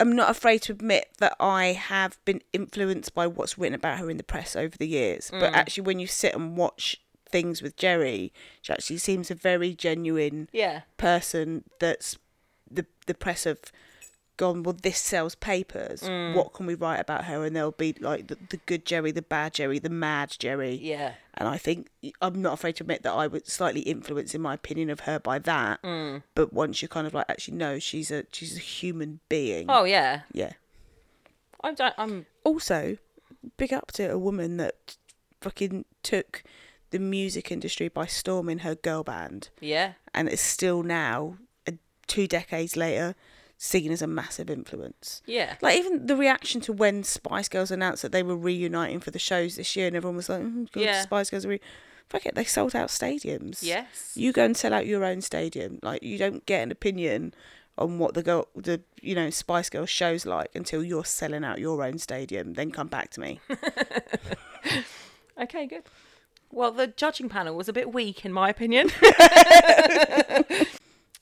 am 0.00 0.16
not 0.16 0.30
afraid 0.30 0.62
to 0.62 0.72
admit 0.72 1.08
that 1.18 1.36
I 1.38 1.66
have 1.72 2.18
been 2.24 2.40
influenced 2.52 3.14
by 3.14 3.26
what's 3.26 3.58
written 3.58 3.74
about 3.74 3.98
her 3.98 4.10
in 4.10 4.16
the 4.16 4.22
press 4.24 4.56
over 4.56 4.76
the 4.76 4.88
years. 4.88 5.30
But 5.30 5.52
Mm. 5.52 5.56
actually, 5.56 5.82
when 5.84 5.98
you 5.98 6.06
sit 6.06 6.34
and 6.34 6.56
watch 6.56 7.00
things 7.28 7.60
with 7.62 7.76
Geri, 7.76 8.32
she 8.62 8.72
actually 8.72 8.98
seems 8.98 9.30
a 9.30 9.34
very 9.34 9.74
genuine 9.74 10.48
Yeah. 10.52 10.82
person. 10.96 11.64
That's 11.78 12.16
the 12.70 12.86
the 13.06 13.14
press 13.14 13.44
have 13.44 13.60
gone. 14.36 14.62
Well, 14.62 14.76
this 14.82 14.98
sells 14.98 15.34
papers. 15.34 16.02
Mm. 16.02 16.34
What 16.34 16.52
can 16.52 16.66
we 16.66 16.74
write 16.74 16.98
about 17.00 17.24
her? 17.24 17.44
And 17.44 17.54
there'll 17.54 17.70
be 17.72 17.94
like 18.00 18.28
the, 18.28 18.36
the 18.50 18.58
good 18.66 18.84
Geri, 18.84 19.10
the 19.12 19.22
bad 19.22 19.54
Geri, 19.54 19.78
the 19.78 19.88
mad 19.90 20.36
Geri. 20.38 20.74
Yeah. 20.74 21.14
And 21.34 21.48
I 21.48 21.58
think 21.58 21.88
I'm 22.20 22.40
not 22.40 22.52
afraid 22.54 22.76
to 22.76 22.84
admit 22.84 23.02
that 23.02 23.12
I 23.12 23.26
was 23.26 23.42
slightly 23.46 23.80
influenced 23.82 24.34
in 24.34 24.40
my 24.40 24.54
opinion 24.54 24.90
of 24.90 25.00
her 25.00 25.18
by 25.18 25.38
that. 25.40 25.82
Mm. 25.82 26.22
But 26.34 26.52
once 26.52 26.80
you're 26.82 26.88
kind 26.88 27.06
of 27.06 27.14
like 27.14 27.26
actually 27.28 27.56
know 27.56 27.78
she's 27.78 28.10
a 28.10 28.24
she's 28.32 28.56
a 28.56 28.60
human 28.60 29.20
being. 29.28 29.66
Oh 29.68 29.84
yeah. 29.84 30.22
yeah. 30.32 30.52
I 31.62 31.72
don't. 31.72 31.94
I'm. 31.96 32.26
Also, 32.44 32.98
big 33.56 33.72
up 33.72 33.90
to 33.92 34.04
a 34.10 34.18
woman 34.18 34.58
that 34.58 34.96
fucking 35.40 35.84
took 36.02 36.42
the 36.90 36.98
music 36.98 37.50
industry 37.50 37.88
by 37.88 38.06
storm 38.06 38.48
in 38.48 38.58
her 38.60 38.74
girl 38.74 39.02
band, 39.02 39.48
Yeah. 39.60 39.94
and 40.14 40.28
it's 40.28 40.42
still 40.42 40.82
now, 40.82 41.38
uh, 41.66 41.72
two 42.06 42.26
decades 42.28 42.76
later, 42.76 43.16
seen 43.56 43.90
as 43.92 44.02
a 44.02 44.06
massive 44.06 44.50
influence. 44.50 45.22
Yeah. 45.26 45.56
Like 45.62 45.78
even 45.78 46.06
the 46.06 46.16
reaction 46.16 46.60
to 46.62 46.72
when 46.72 47.02
Spice 47.04 47.48
Girls 47.48 47.70
announced 47.70 48.02
that 48.02 48.12
they 48.12 48.22
were 48.22 48.36
reuniting 48.36 49.00
for 49.00 49.10
the 49.10 49.18
shows 49.18 49.56
this 49.56 49.74
year, 49.76 49.86
and 49.86 49.96
everyone 49.96 50.16
was 50.16 50.28
like, 50.28 50.42
mm, 50.42 50.70
God, 50.72 50.80
Yeah. 50.82 51.02
"Spice 51.02 51.30
Girls 51.30 51.44
are." 51.46 51.50
Re-. 51.50 51.60
Fuck 52.08 52.26
it, 52.26 52.34
they 52.34 52.44
sold 52.44 52.76
out 52.76 52.88
stadiums. 52.90 53.62
Yes. 53.62 54.12
You 54.14 54.32
go 54.32 54.44
and 54.44 54.56
sell 54.56 54.74
out 54.74 54.86
your 54.86 55.04
own 55.04 55.22
stadium. 55.22 55.78
Like 55.82 56.02
you 56.02 56.18
don't 56.18 56.44
get 56.44 56.62
an 56.62 56.70
opinion 56.70 57.32
on 57.78 57.98
what 57.98 58.14
the 58.14 58.22
girl, 58.22 58.46
the 58.54 58.82
you 59.00 59.14
know 59.14 59.30
Spice 59.30 59.70
Girls 59.70 59.88
shows 59.90 60.26
like 60.26 60.50
until 60.54 60.84
you're 60.84 61.04
selling 61.04 61.44
out 61.44 61.58
your 61.58 61.82
own 61.82 61.98
stadium. 61.98 62.54
Then 62.54 62.70
come 62.70 62.88
back 62.88 63.10
to 63.10 63.20
me. 63.20 63.40
Okay, 65.36 65.66
good. 65.66 65.82
Well, 66.52 66.70
the 66.70 66.86
judging 66.86 67.28
panel 67.28 67.56
was 67.56 67.68
a 67.68 67.72
bit 67.72 67.92
weak, 67.92 68.24
in 68.24 68.32
my 68.32 68.48
opinion. 68.48 68.88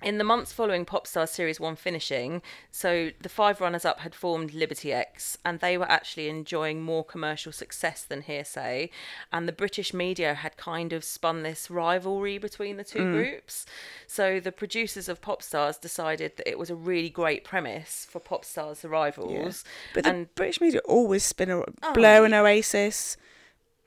in 0.03 0.19
the 0.19 0.25
months 0.25 0.53
following 0.53 0.85
Popstar 0.85 1.29
Series 1.29 1.61
1 1.61 1.77
finishing, 1.77 2.43
so 2.71 3.11
the 3.21 3.29
five 3.29 3.61
runners 3.61 3.85
up 3.85 4.01
had 4.01 4.15
formed 4.15 4.53
Liberty 4.55 4.93
X, 4.93 5.39
and 5.45 5.61
they 5.61 5.79
were 5.79 5.91
actually 5.91 6.29
enjoying 6.29 6.83
more 6.83 7.05
commercial 7.05 7.53
success 7.53 8.03
than 8.03 8.23
Hear'Say. 8.23 8.91
And 9.33 9.49
the 9.49 9.53
British 9.53 9.95
media 9.95 10.35
had 10.35 10.57
kind 10.57 10.93
of 10.93 11.05
spun 11.05 11.43
this 11.43 11.71
rivalry 11.71 12.39
between 12.39 12.77
the 12.77 12.85
two 12.85 13.01
mm. 13.01 13.13
groups. 13.13 13.67
So 14.07 14.41
the 14.41 14.53
producers 14.53 15.09
of 15.09 15.21
Popstars 15.21 15.81
decided 15.81 16.37
that 16.37 16.49
it 16.49 16.59
was 16.59 16.71
a 16.71 16.75
really 16.75 17.11
great 17.11 17.45
premise 17.45 18.07
for 18.09 18.21
Popstars 18.21 18.81
The 18.81 18.89
Rivals. 18.89 19.65
But 19.95 20.05
the 20.05 20.11
and 20.11 20.35
British 20.35 20.61
media 20.61 20.81
always 20.85 21.25
spin 21.25 21.51
a 21.51 21.59
oh. 21.61 21.93
Blur 21.95 22.25
and 22.25 22.35
Oasis, 22.35 23.17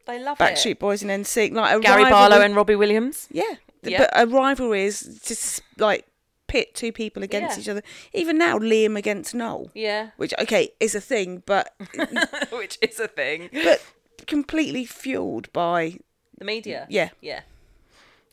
they 0.05 0.19
love 0.19 0.37
Backstreet 0.37 0.71
it. 0.71 0.79
Boys 0.79 1.01
and 1.01 1.11
NSYNC. 1.11 1.53
Like 1.53 1.75
a 1.75 1.79
Gary 1.79 2.03
Barlow 2.03 2.41
and 2.41 2.55
Robbie 2.55 2.75
Williams. 2.75 3.27
Yeah. 3.31 3.55
But 3.97 4.09
a 4.13 4.25
rivalry 4.27 4.83
is 4.85 5.21
just 5.25 5.61
like 5.77 6.05
pit 6.47 6.75
two 6.75 6.91
people 6.91 7.23
against 7.23 7.57
Yeah. 7.57 7.61
each 7.61 7.69
other. 7.69 7.81
Even 8.13 8.37
now, 8.37 8.57
Liam 8.59 8.97
against 8.97 9.33
Noel. 9.35 9.69
Yeah. 9.73 10.09
Which, 10.17 10.33
okay, 10.39 10.69
is 10.79 10.95
a 10.95 11.01
thing, 11.01 11.43
but 11.45 11.73
Which 12.51 12.77
is 12.81 12.99
a 12.99 13.07
thing. 13.07 13.49
but 13.51 13.81
completely 14.27 14.85
fueled 14.85 15.51
by. 15.53 15.97
The 16.37 16.45
media. 16.45 16.85
Yeah. 16.89 17.09
Yeah. 17.21 17.41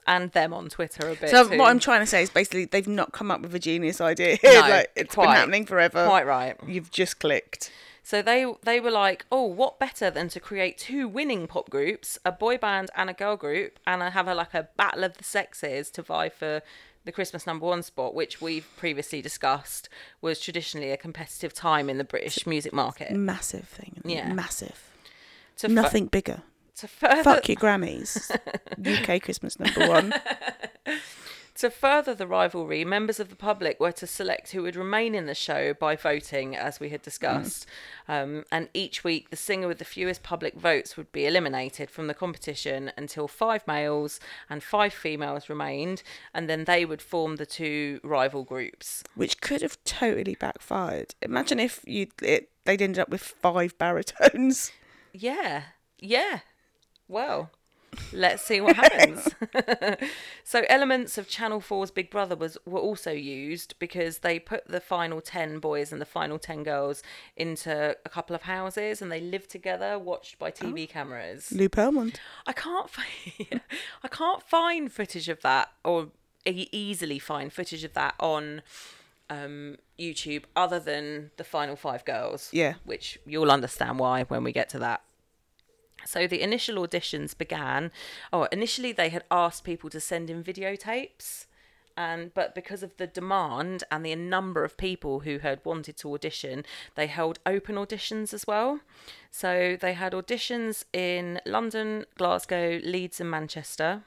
And 0.07 0.33
them 0.33 0.53
on 0.53 0.69
Twitter 0.69 1.11
a 1.11 1.15
bit. 1.15 1.31
So 1.31 1.49
too. 1.49 1.57
what 1.59 1.71
I'm 1.71 1.79
trying 1.79 2.01
to 2.01 2.07
say 2.07 2.23
is 2.23 2.31
basically 2.31 2.65
they've 2.65 2.89
not 2.89 3.13
come 3.13 3.31
up 3.31 3.41
with 3.41 3.55
a 3.55 3.61
genius 3.61 4.01
idea. 4.01 4.37
No, 4.45 4.51
like 4.61 4.91
it's 4.97 5.15
been 5.15 5.29
happening 5.29 5.65
forever. 5.65 6.05
Quite 6.07 6.27
right. 6.27 6.57
You've 6.67 6.91
just 6.91 7.21
clicked. 7.21 7.71
So 8.03 8.21
they 8.21 8.47
they 8.63 8.81
were 8.81 8.91
like, 8.91 9.25
oh, 9.31 9.45
what 9.47 9.79
better 9.79 10.11
than 10.11 10.29
to 10.31 10.41
create 10.41 10.77
two 10.79 11.07
winning 11.07 11.47
pop 11.47 11.71
groups, 11.71 12.19
a 12.25 12.33
boy 12.33 12.59
band 12.59 12.91
and 12.97 13.09
a 13.09 13.13
girl 13.13 13.37
group, 13.37 13.79
and 13.87 14.03
have 14.03 14.27
a 14.29 14.35
like 14.35 14.55
a 14.55 14.69
battle 14.77 15.05
of 15.05 15.17
the 15.19 15.25
sexes 15.25 15.91
to 15.93 16.03
vie 16.03 16.29
for 16.29 16.63
the 17.05 17.13
Christmas 17.13 17.47
number 17.47 17.67
one 17.67 17.83
spot, 17.83 18.15
which 18.15 18.41
we've 18.41 18.69
previously 18.77 19.21
discussed 19.23 19.89
was 20.21 20.41
traditionally 20.41 20.91
a 20.91 20.97
competitive 20.97 21.53
time 21.53 21.89
in 21.91 21.99
the 21.99 22.05
British 22.05 22.47
music 22.47 22.73
market. 22.73 23.13
Massive 23.13 23.67
thing. 23.69 24.01
Yeah. 24.05 24.33
Massive. 24.33 24.91
To 25.59 25.69
fu- 25.69 25.75
Nothing 25.75 26.07
bigger. 26.07 26.43
to 26.77 26.89
further 26.89 27.23
Fuck 27.23 27.49
your 27.49 27.57
Grammys. 27.57 28.31
UK 29.17 29.23
Christmas 29.23 29.59
number 29.59 29.89
one. 29.89 30.15
To 31.63 31.71
further 31.71 32.13
the 32.13 32.27
rivalry, 32.27 32.85
members 32.85 33.21
of 33.21 33.29
the 33.29 33.37
public 33.37 33.79
were 33.79 33.93
to 33.93 34.05
select 34.05 34.51
who 34.51 34.65
would 34.65 34.75
remain 34.75 35.15
in 35.15 35.27
the 35.27 35.33
show 35.33 35.73
by 35.73 35.95
voting, 35.95 36.57
as 36.57 36.81
we 36.81 36.89
had 36.89 37.03
discussed. 37.03 37.67
Um, 38.09 38.43
and 38.51 38.69
each 38.75 39.05
week, 39.05 39.31
the 39.31 39.37
singer 39.37 39.69
with 39.69 39.79
the 39.79 39.85
fewest 39.85 40.25
public 40.25 40.57
votes 40.57 40.97
would 40.97 41.13
be 41.13 41.25
eliminated 41.25 41.89
from 41.89 42.09
the 42.09 42.15
competition 42.15 42.91
until 42.97 43.29
five 43.29 43.65
males 43.69 44.19
and 44.51 44.61
five 44.61 44.93
females 44.93 45.49
remained, 45.49 46.03
and 46.35 46.51
then 46.51 46.65
they 46.65 46.85
would 46.85 47.01
form 47.01 47.37
the 47.37 47.47
two 47.47 48.01
rival 48.03 48.43
groups. 48.43 49.05
Which 49.15 49.41
could 49.41 49.63
have 49.63 49.79
totally 49.85 50.35
backfired. 50.35 51.15
Imagine 51.23 51.61
if 51.61 51.85
you 51.87 52.09
it, 52.23 52.49
they'd 52.65 52.83
ended 52.83 52.99
up 52.99 53.09
with 53.09 53.23
five 53.23 53.79
baritones. 53.79 54.73
Yeah, 55.13 55.63
yeah. 56.01 56.41
Well, 57.07 57.53
Let's 58.13 58.43
see 58.43 58.61
what 58.61 58.77
happens. 58.77 59.29
so 60.45 60.65
elements 60.69 61.19
of 61.19 61.29
Channel 61.29 61.61
4's 61.61 61.91
Big 61.91 62.11
Brother 62.11 62.37
was 62.37 62.57
were 62.65 62.81
also 62.81 63.13
used 63.13 63.75
because 63.79 64.19
they 64.19 64.39
put 64.39 64.67
the 64.67 64.81
final 64.81 65.21
10 65.21 65.59
boys 65.59 65.93
and 65.93 66.01
the 66.01 66.07
final 66.07 66.39
10 66.39 66.63
girls 66.63 67.03
into 67.37 67.97
a 68.05 68.09
couple 68.09 68.35
of 68.35 68.43
houses 68.43 69.03
and 69.03 69.11
they 69.11 69.21
lived 69.21 69.51
together 69.51 69.99
watched 69.99 70.39
by 70.39 70.51
TV 70.51 70.89
cameras. 70.89 71.53
Lou 71.53 71.69
Pearlman. 71.69 72.15
I 72.47 72.53
can't 72.53 72.89
find 72.89 73.61
I 74.03 74.09
can't 74.09 74.43
find 74.43 74.93
footage 74.93 75.29
of 75.29 75.43
that 75.43 75.71
or 75.85 76.09
e- 76.47 76.69
easily 76.73 77.19
find 77.19 77.53
footage 77.53 77.85
of 77.85 77.93
that 77.95 78.15
on 78.21 78.63
um, 79.31 79.77
YouTube 79.99 80.45
other 80.57 80.79
than 80.79 81.31
the 81.37 81.45
final 81.45 81.77
5 81.77 82.05
girls. 82.05 82.51
Yeah. 82.53 82.75
Which 82.85 83.19
you'll 83.27 83.51
understand 83.51 83.99
why 83.99 84.25
when 84.25 84.45
we 84.45 84.53
get 84.53 84.69
to 84.71 84.79
that. 84.81 85.03
So 86.05 86.27
the 86.27 86.43
initial 86.43 86.77
auditions 86.77 87.37
began. 87.37 87.91
Oh, 88.33 88.45
initially 88.53 88.93
they 88.93 89.09
had 89.09 89.25
asked 89.31 89.65
people 89.65 89.91
to 89.91 90.01
send 90.01 90.31
in 90.31 90.43
videotapes, 90.43 91.47
and 91.97 92.33
but 92.35 92.55
because 92.55 92.83
of 92.83 92.97
the 92.97 93.07
demand 93.07 93.85
and 93.91 94.05
the 94.05 94.15
number 94.15 94.65
of 94.65 94.77
people 94.77 95.21
who 95.21 95.39
had 95.39 95.61
wanted 95.65 95.97
to 95.99 96.15
audition, 96.15 96.65
they 96.95 97.07
held 97.07 97.39
open 97.47 97.77
auditions 97.77 98.33
as 98.33 98.47
well. 98.47 98.81
So 99.31 99.77
they 99.81 99.95
had 99.95 100.13
auditions 100.13 100.85
in 100.93 101.41
London, 101.45 102.07
Glasgow, 102.17 102.81
Leeds, 102.85 103.21
and 103.21 103.31
Manchester, 103.31 104.03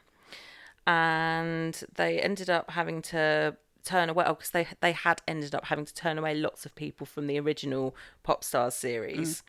and 0.87 1.83
they 1.95 2.19
ended 2.19 2.49
up 2.49 2.71
having 2.71 3.01
to 3.03 3.57
turn 3.83 4.09
away 4.09 4.25
oh, 4.27 4.33
because 4.33 4.49
they 4.49 4.67
they 4.81 4.91
had 4.91 5.21
ended 5.27 5.55
up 5.55 5.65
having 5.65 5.85
to 5.85 5.93
turn 5.93 6.17
away 6.17 6.35
lots 6.35 6.65
of 6.65 6.75
people 6.75 7.05
from 7.05 7.27
the 7.27 7.39
original 7.39 7.95
Pop 8.23 8.43
Stars 8.43 8.73
series. 8.73 9.41
Mm. 9.41 9.43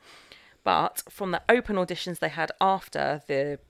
But 0.66 1.04
from 1.08 1.30
the 1.30 1.42
open 1.48 1.76
auditions 1.76 2.18
they 2.18 2.28
had 2.28 2.50
after 2.60 3.22
the 3.28 3.60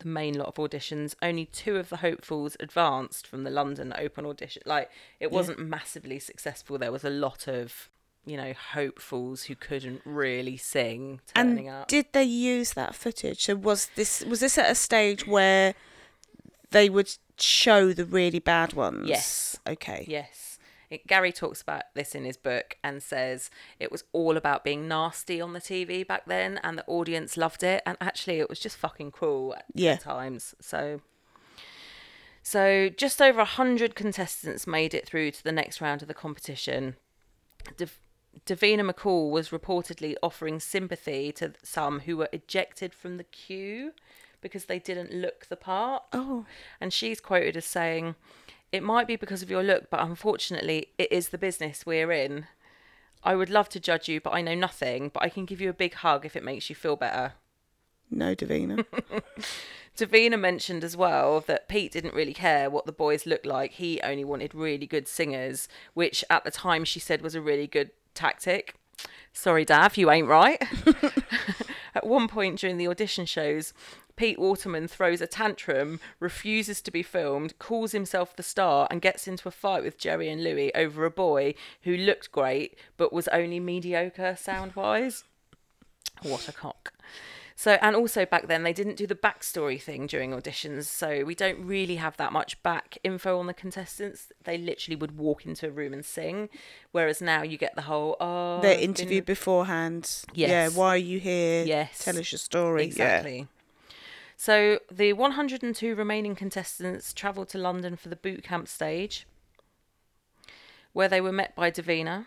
the 0.00 0.08
main 0.08 0.34
lot 0.36 0.48
of 0.48 0.54
auditions, 0.56 1.14
only 1.22 1.46
two 1.46 1.76
of 1.76 1.88
the 1.88 1.98
hopefuls 1.98 2.56
advanced 2.58 3.26
from 3.26 3.44
the 3.44 3.50
London 3.50 3.94
open 3.96 4.26
audition. 4.26 4.62
Like 4.66 4.90
it 5.20 5.30
wasn't 5.30 5.60
massively 5.60 6.18
successful. 6.18 6.78
There 6.78 6.90
was 6.90 7.04
a 7.04 7.10
lot 7.10 7.46
of 7.46 7.88
you 8.26 8.36
know 8.36 8.52
hopefuls 8.74 9.44
who 9.44 9.54
couldn't 9.54 10.02
really 10.04 10.56
sing 10.56 11.20
turning 11.32 11.68
And 11.68 11.82
up. 11.82 11.88
did 11.88 12.06
they 12.12 12.24
use 12.24 12.72
that 12.72 12.96
footage? 12.96 13.44
So 13.44 13.54
was 13.54 13.90
this 13.94 14.24
was 14.24 14.40
this 14.40 14.58
at 14.58 14.68
a 14.68 14.74
stage 14.74 15.28
where 15.28 15.74
they 16.72 16.90
would 16.90 17.14
show 17.38 17.92
the 17.92 18.04
really 18.04 18.40
bad 18.40 18.72
ones? 18.72 19.08
Yes. 19.08 19.60
Okay. 19.64 20.06
Yes. 20.08 20.49
It, 20.90 21.06
Gary 21.06 21.30
talks 21.32 21.62
about 21.62 21.84
this 21.94 22.14
in 22.16 22.24
his 22.24 22.36
book 22.36 22.76
and 22.82 23.00
says 23.02 23.48
it 23.78 23.92
was 23.92 24.02
all 24.12 24.36
about 24.36 24.64
being 24.64 24.88
nasty 24.88 25.40
on 25.40 25.52
the 25.52 25.60
TV 25.60 26.04
back 26.06 26.26
then 26.26 26.58
and 26.64 26.76
the 26.76 26.86
audience 26.86 27.36
loved 27.36 27.62
it 27.62 27.82
and 27.86 27.96
actually 28.00 28.40
it 28.40 28.48
was 28.50 28.58
just 28.58 28.76
fucking 28.76 29.12
cool 29.12 29.54
at 29.54 29.64
Yeah. 29.74 29.96
times. 29.96 30.54
So 30.60 31.00
so 32.42 32.88
just 32.88 33.20
over 33.20 33.38
100 33.38 33.94
contestants 33.94 34.66
made 34.66 34.94
it 34.94 35.06
through 35.06 35.30
to 35.32 35.44
the 35.44 35.52
next 35.52 35.80
round 35.80 36.02
of 36.02 36.08
the 36.08 36.14
competition. 36.14 36.96
Dav- 37.76 37.98
Davina 38.46 38.88
McCall 38.90 39.30
was 39.30 39.50
reportedly 39.50 40.14
offering 40.22 40.58
sympathy 40.60 41.32
to 41.32 41.52
some 41.62 42.00
who 42.00 42.16
were 42.16 42.28
ejected 42.32 42.94
from 42.94 43.16
the 43.16 43.24
queue 43.24 43.92
because 44.40 44.64
they 44.64 44.78
didn't 44.78 45.12
look 45.12 45.46
the 45.46 45.56
part. 45.56 46.02
Oh. 46.12 46.46
And 46.80 46.92
she's 46.92 47.20
quoted 47.20 47.56
as 47.58 47.66
saying, 47.66 48.14
It 48.72 48.82
might 48.82 49.06
be 49.06 49.16
because 49.16 49.42
of 49.42 49.50
your 49.50 49.62
look, 49.62 49.90
but 49.90 50.00
unfortunately, 50.00 50.88
it 50.98 51.10
is 51.10 51.28
the 51.28 51.38
business 51.38 51.84
we're 51.84 52.12
in. 52.12 52.46
I 53.22 53.34
would 53.34 53.50
love 53.50 53.68
to 53.70 53.80
judge 53.80 54.08
you, 54.08 54.20
but 54.20 54.32
I 54.32 54.42
know 54.42 54.54
nothing. 54.54 55.10
But 55.12 55.22
I 55.22 55.28
can 55.28 55.44
give 55.44 55.60
you 55.60 55.68
a 55.68 55.74
big 55.74 55.94
hug 55.94 56.24
if 56.24 56.36
it 56.36 56.44
makes 56.44 56.70
you 56.70 56.76
feel 56.76 56.96
better. 56.96 57.34
No, 58.10 58.34
Davina. 58.34 58.84
Davina 59.96 60.38
mentioned 60.38 60.82
as 60.82 60.96
well 60.96 61.40
that 61.40 61.68
Pete 61.68 61.92
didn't 61.92 62.14
really 62.14 62.32
care 62.32 62.70
what 62.70 62.86
the 62.86 62.92
boys 62.92 63.26
looked 63.26 63.46
like. 63.46 63.72
He 63.72 64.00
only 64.02 64.24
wanted 64.24 64.54
really 64.54 64.86
good 64.86 65.06
singers, 65.06 65.68
which 65.94 66.24
at 66.30 66.44
the 66.44 66.50
time 66.50 66.84
she 66.84 67.00
said 67.00 67.22
was 67.22 67.34
a 67.34 67.40
really 67.40 67.66
good 67.66 67.90
tactic. 68.14 68.74
Sorry, 69.32 69.64
Dav, 69.64 69.96
you 69.96 70.10
ain't 70.10 70.28
right. 70.28 70.62
at 71.94 72.06
one 72.06 72.28
point 72.28 72.58
during 72.58 72.78
the 72.78 72.88
audition 72.88 73.26
shows, 73.26 73.72
Pete 74.20 74.38
Waterman 74.38 74.86
throws 74.86 75.22
a 75.22 75.26
tantrum, 75.26 75.98
refuses 76.18 76.82
to 76.82 76.90
be 76.90 77.02
filmed, 77.02 77.58
calls 77.58 77.92
himself 77.92 78.36
the 78.36 78.42
star, 78.42 78.86
and 78.90 79.00
gets 79.00 79.26
into 79.26 79.48
a 79.48 79.50
fight 79.50 79.82
with 79.82 79.96
Geri 79.96 80.28
and 80.28 80.44
Louis 80.44 80.70
over 80.74 81.06
a 81.06 81.10
boy 81.10 81.54
who 81.84 81.96
looked 81.96 82.30
great 82.30 82.78
but 82.98 83.14
was 83.14 83.28
only 83.28 83.58
mediocre 83.58 84.36
sound 84.36 84.74
wise. 84.74 85.24
What 86.20 86.50
a 86.50 86.52
cock. 86.52 86.92
So, 87.56 87.78
and 87.80 87.96
also 87.96 88.26
back 88.26 88.46
then 88.46 88.62
they 88.62 88.74
didn't 88.74 88.96
do 88.96 89.06
the 89.06 89.14
backstory 89.14 89.80
thing 89.80 90.06
during 90.06 90.32
auditions, 90.32 90.84
so 90.84 91.24
we 91.24 91.34
don't 91.34 91.64
really 91.64 91.96
have 91.96 92.18
that 92.18 92.30
much 92.30 92.62
back 92.62 92.98
info 93.02 93.38
on 93.38 93.46
the 93.46 93.54
contestants. 93.54 94.30
They 94.44 94.58
literally 94.58 94.96
would 94.96 95.16
walk 95.16 95.46
into 95.46 95.66
a 95.66 95.70
room 95.70 95.94
and 95.94 96.04
sing, 96.04 96.50
whereas 96.92 97.22
now 97.22 97.42
you 97.42 97.56
get 97.56 97.74
the 97.74 97.82
whole 97.82 98.18
oh 98.20 98.60
They're 98.60 98.74
been- 98.74 98.84
interviewed 98.84 99.24
beforehand. 99.24 100.24
Yes. 100.34 100.50
Yeah. 100.50 100.78
Why 100.78 100.88
are 100.88 100.96
you 100.98 101.18
here? 101.20 101.64
Yes. 101.64 102.04
Tell 102.04 102.18
us 102.18 102.30
your 102.30 102.38
story. 102.38 102.84
Exactly. 102.84 103.46
So 104.42 104.78
the 104.90 105.12
102 105.12 105.94
remaining 105.94 106.34
contestants 106.34 107.12
travelled 107.12 107.50
to 107.50 107.58
London 107.58 107.94
for 107.94 108.08
the 108.08 108.16
boot 108.16 108.42
camp 108.42 108.68
stage, 108.68 109.26
where 110.94 111.08
they 111.08 111.20
were 111.20 111.30
met 111.30 111.54
by 111.54 111.70
Davina. 111.70 112.24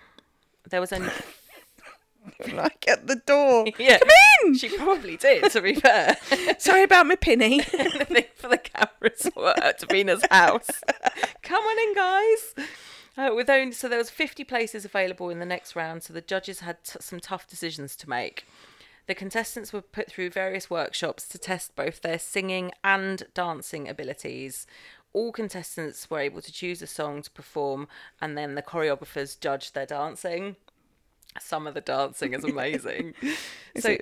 There 0.70 0.80
was 0.80 0.94
only. 0.94 1.10
Like 2.54 2.88
at 2.88 3.08
the 3.08 3.16
door. 3.18 3.66
yeah, 3.80 3.98
Come 3.98 4.10
in. 4.46 4.56
she 4.56 4.78
probably 4.78 5.18
did. 5.18 5.52
To 5.52 5.62
be 5.62 5.74
fair. 5.74 6.16
Sorry 6.58 6.84
about 6.84 7.06
my 7.08 7.16
penny. 7.16 7.62
anything 7.74 8.26
for 8.36 8.48
the 8.48 8.60
cameras 8.60 9.30
were 9.36 9.54
at 9.62 9.82
Davina's 9.82 10.24
house. 10.32 10.70
Come 11.42 11.62
on 11.64 11.80
in, 11.80 11.96
guys. 11.96 12.68
Uh, 13.18 13.36
with 13.36 13.50
only 13.50 13.74
so 13.74 13.90
there 13.90 13.98
was 13.98 14.10
50 14.10 14.46
places 14.46 14.86
available 14.86 15.30
in 15.32 15.40
the 15.40 15.46
next 15.46 15.76
round, 15.76 16.04
so 16.04 16.14
the 16.14 16.22
judges 16.22 16.62
had 16.62 16.82
t- 16.86 16.98
some 17.02 17.20
tough 17.20 17.46
decisions 17.46 17.96
to 17.98 18.10
make. 18.10 18.46
The 19.06 19.16
contestants 19.16 19.74
were 19.74 19.82
put 19.82 20.10
through 20.10 20.30
various 20.30 20.70
workshops 20.70 21.28
to 21.30 21.38
test 21.38 21.76
both 21.76 22.02
their 22.02 22.20
singing 22.20 22.72
and 22.84 23.24
dancing 23.34 23.90
abilities. 23.90 24.66
All 25.12 25.32
contestants 25.32 26.10
were 26.10 26.20
able 26.20 26.42
to 26.42 26.52
choose 26.52 26.82
a 26.82 26.88
song 26.88 27.22
to 27.22 27.32
perform, 27.32 27.88
and 28.22 28.38
then 28.38 28.56
the 28.56 28.62
choreographers 28.62 29.40
judged 29.40 29.74
their 29.74 29.86
dancing. 29.86 30.56
Some 31.40 31.68
of 31.68 31.74
the 31.74 31.82
dancing 31.82 32.34
is 32.34 32.44
amazing. 32.44 33.14
so, 33.78 33.98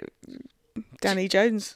Danny 1.01 1.27
Jones. 1.27 1.75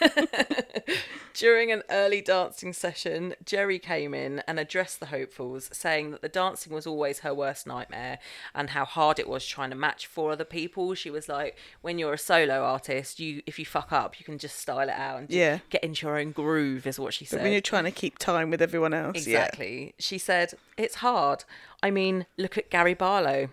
During 1.34 1.72
an 1.72 1.82
early 1.88 2.20
dancing 2.20 2.72
session, 2.72 3.34
Geri 3.44 3.78
came 3.78 4.12
in 4.14 4.40
and 4.46 4.58
addressed 4.60 5.00
the 5.00 5.06
hopefuls, 5.06 5.70
saying 5.72 6.10
that 6.10 6.20
the 6.22 6.28
dancing 6.28 6.72
was 6.72 6.86
always 6.86 7.20
her 7.20 7.32
worst 7.32 7.66
nightmare 7.66 8.18
and 8.54 8.70
how 8.70 8.84
hard 8.84 9.18
it 9.18 9.28
was 9.28 9.46
trying 9.46 9.70
to 9.70 9.76
match 9.76 10.06
four 10.06 10.32
other 10.32 10.44
people. 10.44 10.94
She 10.94 11.08
was 11.08 11.28
like, 11.28 11.56
when 11.80 11.98
you're 11.98 12.12
a 12.12 12.18
solo 12.18 12.62
artist, 12.62 13.18
you 13.18 13.42
if 13.46 13.58
you 13.58 13.64
fuck 13.64 13.92
up, 13.92 14.18
you 14.20 14.24
can 14.26 14.38
just 14.38 14.58
style 14.58 14.80
it 14.80 14.90
out 14.90 15.20
and 15.20 15.30
Yeah. 15.30 15.60
get 15.70 15.82
into 15.82 16.06
your 16.06 16.18
own 16.18 16.32
groove, 16.32 16.86
is 16.86 16.98
what 17.00 17.14
she 17.14 17.24
said. 17.24 17.36
But 17.38 17.44
when 17.44 17.52
you're 17.52 17.60
trying 17.62 17.84
to 17.84 17.90
keep 17.90 18.18
time 18.18 18.50
with 18.50 18.60
everyone 18.60 18.92
else. 18.92 19.16
Exactly. 19.16 19.94
She 19.98 20.18
said, 20.18 20.52
It's 20.76 20.96
hard. 20.96 21.44
I 21.82 21.90
mean, 21.90 22.26
look 22.36 22.58
at 22.58 22.68
Gary 22.70 22.94
Barlow. 22.94 23.48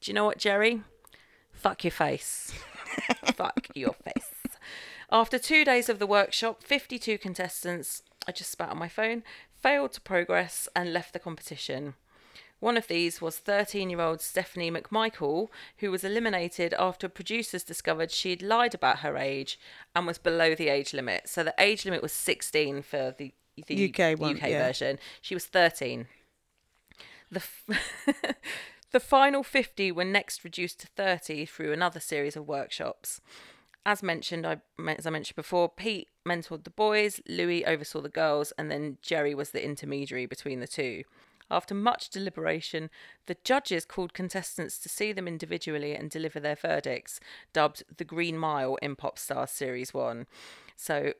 Do 0.00 0.10
you 0.10 0.14
know 0.14 0.24
what, 0.24 0.38
Geri? 0.38 0.82
Fuck 1.52 1.84
your 1.84 1.90
face. 1.92 2.52
Fuck 3.36 3.68
your 3.74 3.92
face. 3.92 4.30
After 5.12 5.38
two 5.38 5.64
days 5.64 5.88
of 5.88 5.98
the 5.98 6.06
workshop, 6.06 6.62
52 6.62 7.18
contestants, 7.18 8.02
I 8.28 8.32
just 8.32 8.50
spat 8.50 8.70
on 8.70 8.78
my 8.78 8.88
phone, 8.88 9.24
failed 9.60 9.92
to 9.92 10.00
progress 10.00 10.68
and 10.76 10.92
left 10.92 11.12
the 11.12 11.18
competition. 11.18 11.94
One 12.60 12.76
of 12.76 12.86
these 12.86 13.20
was 13.20 13.38
13 13.38 13.90
year 13.90 14.00
old 14.00 14.20
Stephanie 14.20 14.70
McMichael, 14.70 15.48
who 15.78 15.90
was 15.90 16.04
eliminated 16.04 16.74
after 16.78 17.08
producers 17.08 17.64
discovered 17.64 18.10
she'd 18.10 18.42
lied 18.42 18.74
about 18.74 19.00
her 19.00 19.16
age 19.16 19.58
and 19.96 20.06
was 20.06 20.18
below 20.18 20.54
the 20.54 20.68
age 20.68 20.92
limit. 20.92 21.28
So 21.28 21.42
the 21.42 21.54
age 21.58 21.84
limit 21.84 22.02
was 22.02 22.12
16 22.12 22.82
for 22.82 23.14
the, 23.16 23.32
the 23.66 23.92
UK 23.92 24.20
one, 24.20 24.36
UK 24.36 24.50
yeah. 24.50 24.66
version. 24.66 24.98
She 25.20 25.34
was 25.34 25.46
13. 25.46 26.06
The, 27.32 27.40
f- 27.40 28.36
the 28.92 29.00
final 29.00 29.42
50 29.42 29.90
were 29.90 30.04
next 30.04 30.44
reduced 30.44 30.80
to 30.80 30.86
30 30.88 31.46
through 31.46 31.72
another 31.72 32.00
series 32.00 32.36
of 32.36 32.46
workshops. 32.46 33.20
As 33.86 34.02
mentioned, 34.02 34.46
I, 34.46 34.60
as 34.86 35.06
I 35.06 35.10
mentioned 35.10 35.36
before, 35.36 35.68
Pete 35.68 36.08
mentored 36.26 36.64
the 36.64 36.70
boys, 36.70 37.20
Louis 37.26 37.64
oversaw 37.64 38.00
the 38.00 38.08
girls, 38.08 38.52
and 38.58 38.70
then 38.70 38.98
Geri 39.00 39.34
was 39.34 39.50
the 39.50 39.64
intermediary 39.64 40.26
between 40.26 40.60
the 40.60 40.66
two. 40.66 41.04
After 41.50 41.74
much 41.74 42.10
deliberation, 42.10 42.90
the 43.26 43.36
judges 43.42 43.84
called 43.84 44.12
contestants 44.12 44.78
to 44.78 44.88
see 44.88 45.12
them 45.12 45.26
individually 45.26 45.94
and 45.94 46.08
deliver 46.08 46.38
their 46.38 46.54
verdicts, 46.54 47.18
dubbed 47.52 47.82
the 47.96 48.04
Green 48.04 48.38
Mile 48.38 48.76
in 48.76 48.94
Popstar 48.94 49.48
Series 49.48 49.92
1. 49.92 50.26
So, 50.76 51.12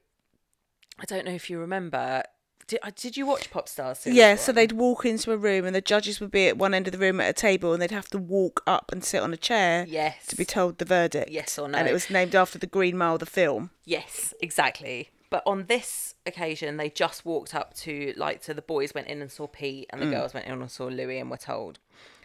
I 1.00 1.04
don't 1.06 1.24
know 1.24 1.32
if 1.32 1.50
you 1.50 1.58
remember. 1.58 2.22
Did, 2.70 2.78
uh, 2.84 2.90
did 2.94 3.16
you 3.16 3.26
watch 3.26 3.50
Popstars 3.50 3.96
Series 3.96 4.16
Yeah, 4.16 4.36
so 4.36 4.52
they'd 4.52 4.70
walk 4.70 5.04
into 5.04 5.32
a 5.32 5.36
room 5.36 5.64
and 5.64 5.74
the 5.74 5.80
judges 5.80 6.20
would 6.20 6.30
be 6.30 6.46
at 6.46 6.56
one 6.56 6.72
end 6.72 6.86
of 6.86 6.92
the 6.92 7.00
room 7.00 7.20
at 7.20 7.28
a 7.28 7.32
table 7.32 7.72
and 7.72 7.82
they'd 7.82 7.90
have 7.90 8.08
to 8.10 8.18
walk 8.18 8.62
up 8.64 8.92
and 8.92 9.02
sit 9.02 9.20
on 9.20 9.32
a 9.32 9.36
chair 9.36 9.84
Yes. 9.88 10.24
to 10.28 10.36
be 10.36 10.44
told 10.44 10.78
the 10.78 10.84
verdict. 10.84 11.32
Yes 11.32 11.58
or 11.58 11.66
no. 11.66 11.76
And 11.76 11.88
it 11.88 11.92
was 11.92 12.10
named 12.10 12.36
after 12.36 12.60
the 12.60 12.68
Green 12.68 12.96
Mile, 12.96 13.18
the 13.18 13.26
film. 13.26 13.70
Yes, 13.84 14.32
exactly. 14.40 15.10
But 15.30 15.42
on 15.46 15.66
this 15.66 16.14
occasion, 16.24 16.76
they 16.76 16.90
just 16.90 17.24
walked 17.26 17.56
up 17.56 17.74
to 17.78 18.14
like 18.16 18.44
so 18.44 18.52
the 18.52 18.62
boys 18.62 18.94
went 18.94 19.08
in 19.08 19.20
and 19.20 19.32
saw 19.32 19.48
Pete, 19.48 19.88
and 19.90 20.00
the 20.00 20.06
girls 20.06 20.32
went 20.32 20.46
in 20.46 20.52
and 20.52 20.70
saw 20.70 20.86
Louis, 20.86 21.18
and 21.18 21.28
were 21.30 21.36
told. 21.36 21.80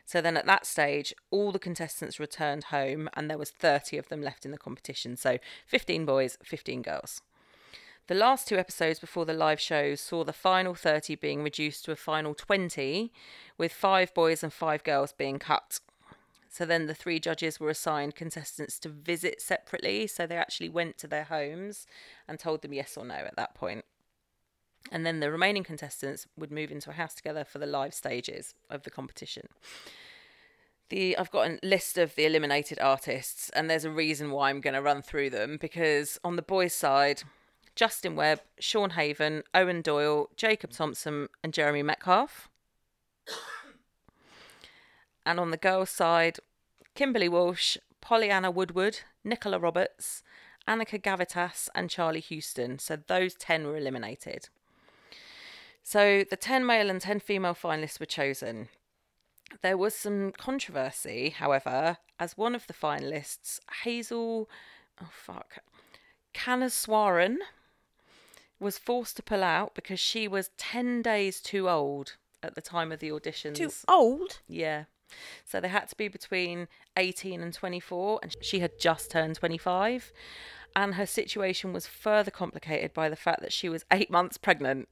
So 0.06 0.22
then 0.22 0.38
at 0.38 0.46
that 0.46 0.66
stage, 0.68 1.14
all 1.32 1.52
the 1.52 1.60
contestants 1.60 2.20
returned 2.20 2.66
home, 2.66 3.10
and 3.14 3.30
there 3.30 3.38
was 3.38 3.52
thirty 3.52 3.98
of 3.98 4.10
them 4.10 4.22
left 4.22 4.44
in 4.46 4.52
the 4.52 4.58
competition. 4.58 5.18
So 5.18 5.38
fifteen 5.68 6.06
boys, 6.06 6.38
fifteen 6.44 6.82
girls. 6.82 7.22
The 8.08 8.14
last 8.14 8.48
two 8.48 8.58
episodes 8.58 9.00
before 9.00 9.26
the 9.26 9.34
live 9.34 9.60
shows 9.60 10.00
saw 10.00 10.24
the 10.24 10.32
final 10.32 10.76
30 10.76 11.16
being 11.16 11.42
reduced 11.42 11.86
to 11.86 11.92
a 11.92 11.96
final 11.96 12.36
20, 12.36 13.12
with 13.58 13.74
five 13.74 14.14
boys 14.14 14.44
and 14.44 14.54
five 14.54 14.84
girls 14.84 15.12
being 15.12 15.40
cut. 15.40 15.80
So 16.48 16.66
then 16.66 16.86
the 16.86 16.94
three 16.94 17.20
judges 17.20 17.60
were 17.60 17.72
assigned 17.72 18.16
contestants 18.16 18.78
to 18.80 18.90
visit 18.90 19.42
separately. 19.42 20.06
So 20.06 20.28
they 20.28 20.38
actually 20.38 20.70
went 20.70 21.00
to 21.00 21.08
their 21.08 21.24
homes 21.24 21.88
and 22.28 22.38
told 22.38 22.62
them 22.62 22.74
yes 22.74 22.96
or 22.96 23.06
no 23.06 23.16
at 23.16 23.36
that 23.38 23.56
point. 23.56 23.86
And 24.92 25.04
then 25.04 25.20
the 25.20 25.32
remaining 25.32 25.64
contestants 25.64 26.28
would 26.38 26.52
move 26.52 26.72
into 26.72 26.92
a 26.92 26.94
house 26.94 27.16
together 27.16 27.44
for 27.44 27.58
the 27.58 27.66
live 27.66 27.96
stages 27.96 28.54
of 28.70 28.84
the 28.84 28.92
competition. 28.92 29.48
The 30.90 31.18
I've 31.18 31.32
got 31.32 31.50
a 31.50 31.60
list 31.64 31.98
of 31.98 32.14
the 32.14 32.26
eliminated 32.26 32.78
artists, 32.80 33.50
and 33.50 33.68
there's 33.68 33.84
a 33.84 33.90
reason 33.90 34.30
why 34.30 34.52
I'm 34.52 34.62
going 34.62 34.76
to 34.76 34.82
run 34.84 35.02
through 35.02 35.32
them 35.32 35.58
because 35.60 36.20
on 36.24 36.36
the 36.36 36.44
boys' 36.44 36.76
side, 36.76 37.24
Justin 37.76 38.16
Webb, 38.16 38.42
Sean 38.60 38.92
Haven, 38.92 39.44
Owen 39.54 39.82
Doyle, 39.82 40.30
Jacob 40.38 40.72
Thompson, 40.72 41.28
and 41.44 41.54
Jeremy 41.54 41.84
Metcalf. 41.84 42.50
And 45.28 45.40
on 45.40 45.50
the 45.50 45.58
girls' 45.58 45.90
side, 45.90 46.38
Kimberly 46.94 47.28
Walsh, 47.28 47.78
Pollyanna 48.00 48.52
Woodward, 48.52 49.00
Nicola 49.24 49.58
Roberts, 49.58 50.22
Annika 50.68 51.02
Gavitas, 51.02 51.68
and 51.74 51.90
Charlie 51.90 52.20
Houston. 52.20 52.78
So 52.78 52.96
those 52.96 53.34
10 53.34 53.66
were 53.66 53.76
eliminated. 53.76 54.50
So 55.82 56.24
the 56.30 56.36
10 56.36 56.64
male 56.66 56.92
and 56.92 57.02
10 57.02 57.20
female 57.20 57.56
finalists 57.56 58.00
were 58.00 58.06
chosen. 58.06 58.70
There 59.62 59.78
was 59.78 59.96
some 59.96 60.32
controversy, 60.32 61.30
however, 61.30 61.98
as 62.20 62.38
one 62.38 62.56
of 62.56 62.68
the 62.68 62.74
finalists, 62.74 63.60
Hazel, 63.84 64.50
oh 65.02 65.10
fuck, 65.12 65.60
Kaneswaran, 66.34 67.38
was 68.60 68.78
forced 68.78 69.16
to 69.18 69.24
pull 69.24 69.44
out 69.44 69.76
because 69.76 70.00
she 70.00 70.28
was 70.28 70.50
10 70.58 71.02
days 71.02 71.42
too 71.42 71.70
old 71.70 72.16
at 72.42 72.56
the 72.56 72.62
time 72.62 72.92
of 72.92 73.00
the 73.00 73.10
auditions. 73.10 73.56
Too 73.56 73.72
old. 73.88 74.40
Yeah. 74.48 74.86
So 75.44 75.60
they 75.60 75.68
had 75.68 75.90
to 75.90 75.96
be 75.96 76.08
between 76.08 76.68
18 76.98 77.42
and 77.42 77.54
24, 77.54 78.20
and 78.24 78.36
she 78.42 78.60
had 78.60 78.80
just 78.80 79.12
turned 79.12 79.36
25. 79.36 80.12
And 80.76 80.96
her 80.96 81.06
situation 81.06 81.74
was 81.74 81.88
further 81.88 82.32
complicated 82.32 82.94
by 82.94 83.10
the 83.10 83.16
fact 83.16 83.42
that 83.42 83.54
she 83.54 83.70
was 83.70 83.86
eight 83.92 84.12
months 84.12 84.38
pregnant. 84.38 84.90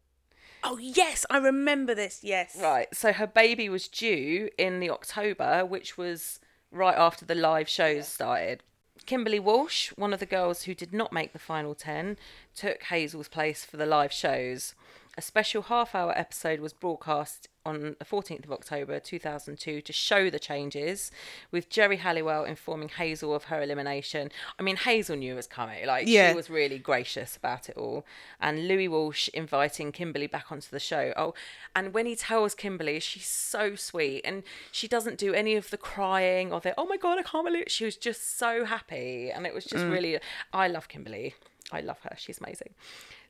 Oh 0.63 0.77
yes, 0.77 1.25
I 1.29 1.37
remember 1.37 1.93
this. 1.93 2.21
Yes. 2.23 2.57
Right. 2.59 2.87
So 2.93 3.11
her 3.11 3.27
baby 3.27 3.67
was 3.67 3.89
due 3.89 4.49
in 4.57 4.79
the 4.79 4.89
October, 4.89 5.65
which 5.65 5.97
was 5.97 6.39
right 6.71 6.95
after 6.97 7.25
the 7.25 7.35
live 7.35 7.67
shows 7.67 8.07
started. 8.07 8.63
Kimberly 9.05 9.39
Walsh, 9.39 9.89
one 9.95 10.13
of 10.13 10.19
the 10.19 10.25
girls 10.25 10.63
who 10.63 10.73
did 10.73 10.93
not 10.93 11.11
make 11.11 11.33
the 11.33 11.39
final 11.39 11.75
10, 11.75 12.17
took 12.55 12.83
Hazel's 12.83 13.27
place 13.27 13.65
for 13.65 13.77
the 13.77 13.85
live 13.85 14.13
shows. 14.13 14.75
A 15.17 15.21
special 15.21 15.63
half 15.63 15.93
hour 15.93 16.17
episode 16.17 16.59
was 16.59 16.73
broadcast 16.73 17.49
on 17.65 17.95
the 17.99 18.05
14th 18.05 18.45
of 18.45 18.51
October 18.51 18.99
2002 18.99 19.81
to 19.81 19.93
show 19.93 20.29
the 20.29 20.39
changes, 20.39 21.11
with 21.51 21.69
Geri 21.69 21.97
Halliwell 21.97 22.45
informing 22.45 22.89
Hazel 22.89 23.33
of 23.33 23.45
her 23.45 23.61
elimination. 23.61 24.31
I 24.59 24.63
mean, 24.63 24.75
Hazel 24.75 25.15
knew 25.15 25.33
it 25.33 25.37
was 25.37 25.47
coming, 25.47 25.85
like, 25.85 26.07
Yeah. 26.07 26.31
she 26.31 26.35
was 26.35 26.49
really 26.49 26.77
gracious 26.77 27.35
about 27.37 27.69
it 27.69 27.77
all. 27.77 28.05
And 28.39 28.67
Louis 28.67 28.87
Walsh 28.87 29.29
inviting 29.29 29.91
Kimberly 29.91 30.27
back 30.27 30.51
onto 30.51 30.69
the 30.69 30.79
show. 30.79 31.13
Oh, 31.15 31.33
and 31.75 31.93
when 31.93 32.05
he 32.05 32.15
tells 32.15 32.53
Kimberly, 32.53 32.99
she's 32.99 33.27
so 33.27 33.75
sweet 33.75 34.21
and 34.25 34.43
she 34.71 34.87
doesn't 34.87 35.17
do 35.17 35.33
any 35.33 35.55
of 35.55 35.69
the 35.69 35.77
crying 35.77 36.51
or 36.51 36.59
the, 36.59 36.73
oh 36.77 36.85
my 36.85 36.97
God, 36.97 37.17
I 37.17 37.23
can't 37.23 37.45
believe 37.45 37.63
it. 37.63 37.71
She 37.71 37.85
was 37.85 37.95
just 37.95 38.37
so 38.37 38.65
happy. 38.65 39.31
And 39.31 39.45
it 39.45 39.53
was 39.53 39.65
just 39.65 39.85
mm. 39.85 39.91
really, 39.91 40.19
I 40.51 40.67
love 40.67 40.87
Kimberly. 40.87 41.35
I 41.71 41.81
love 41.81 41.99
her. 42.01 42.15
She's 42.17 42.39
amazing. 42.39 42.73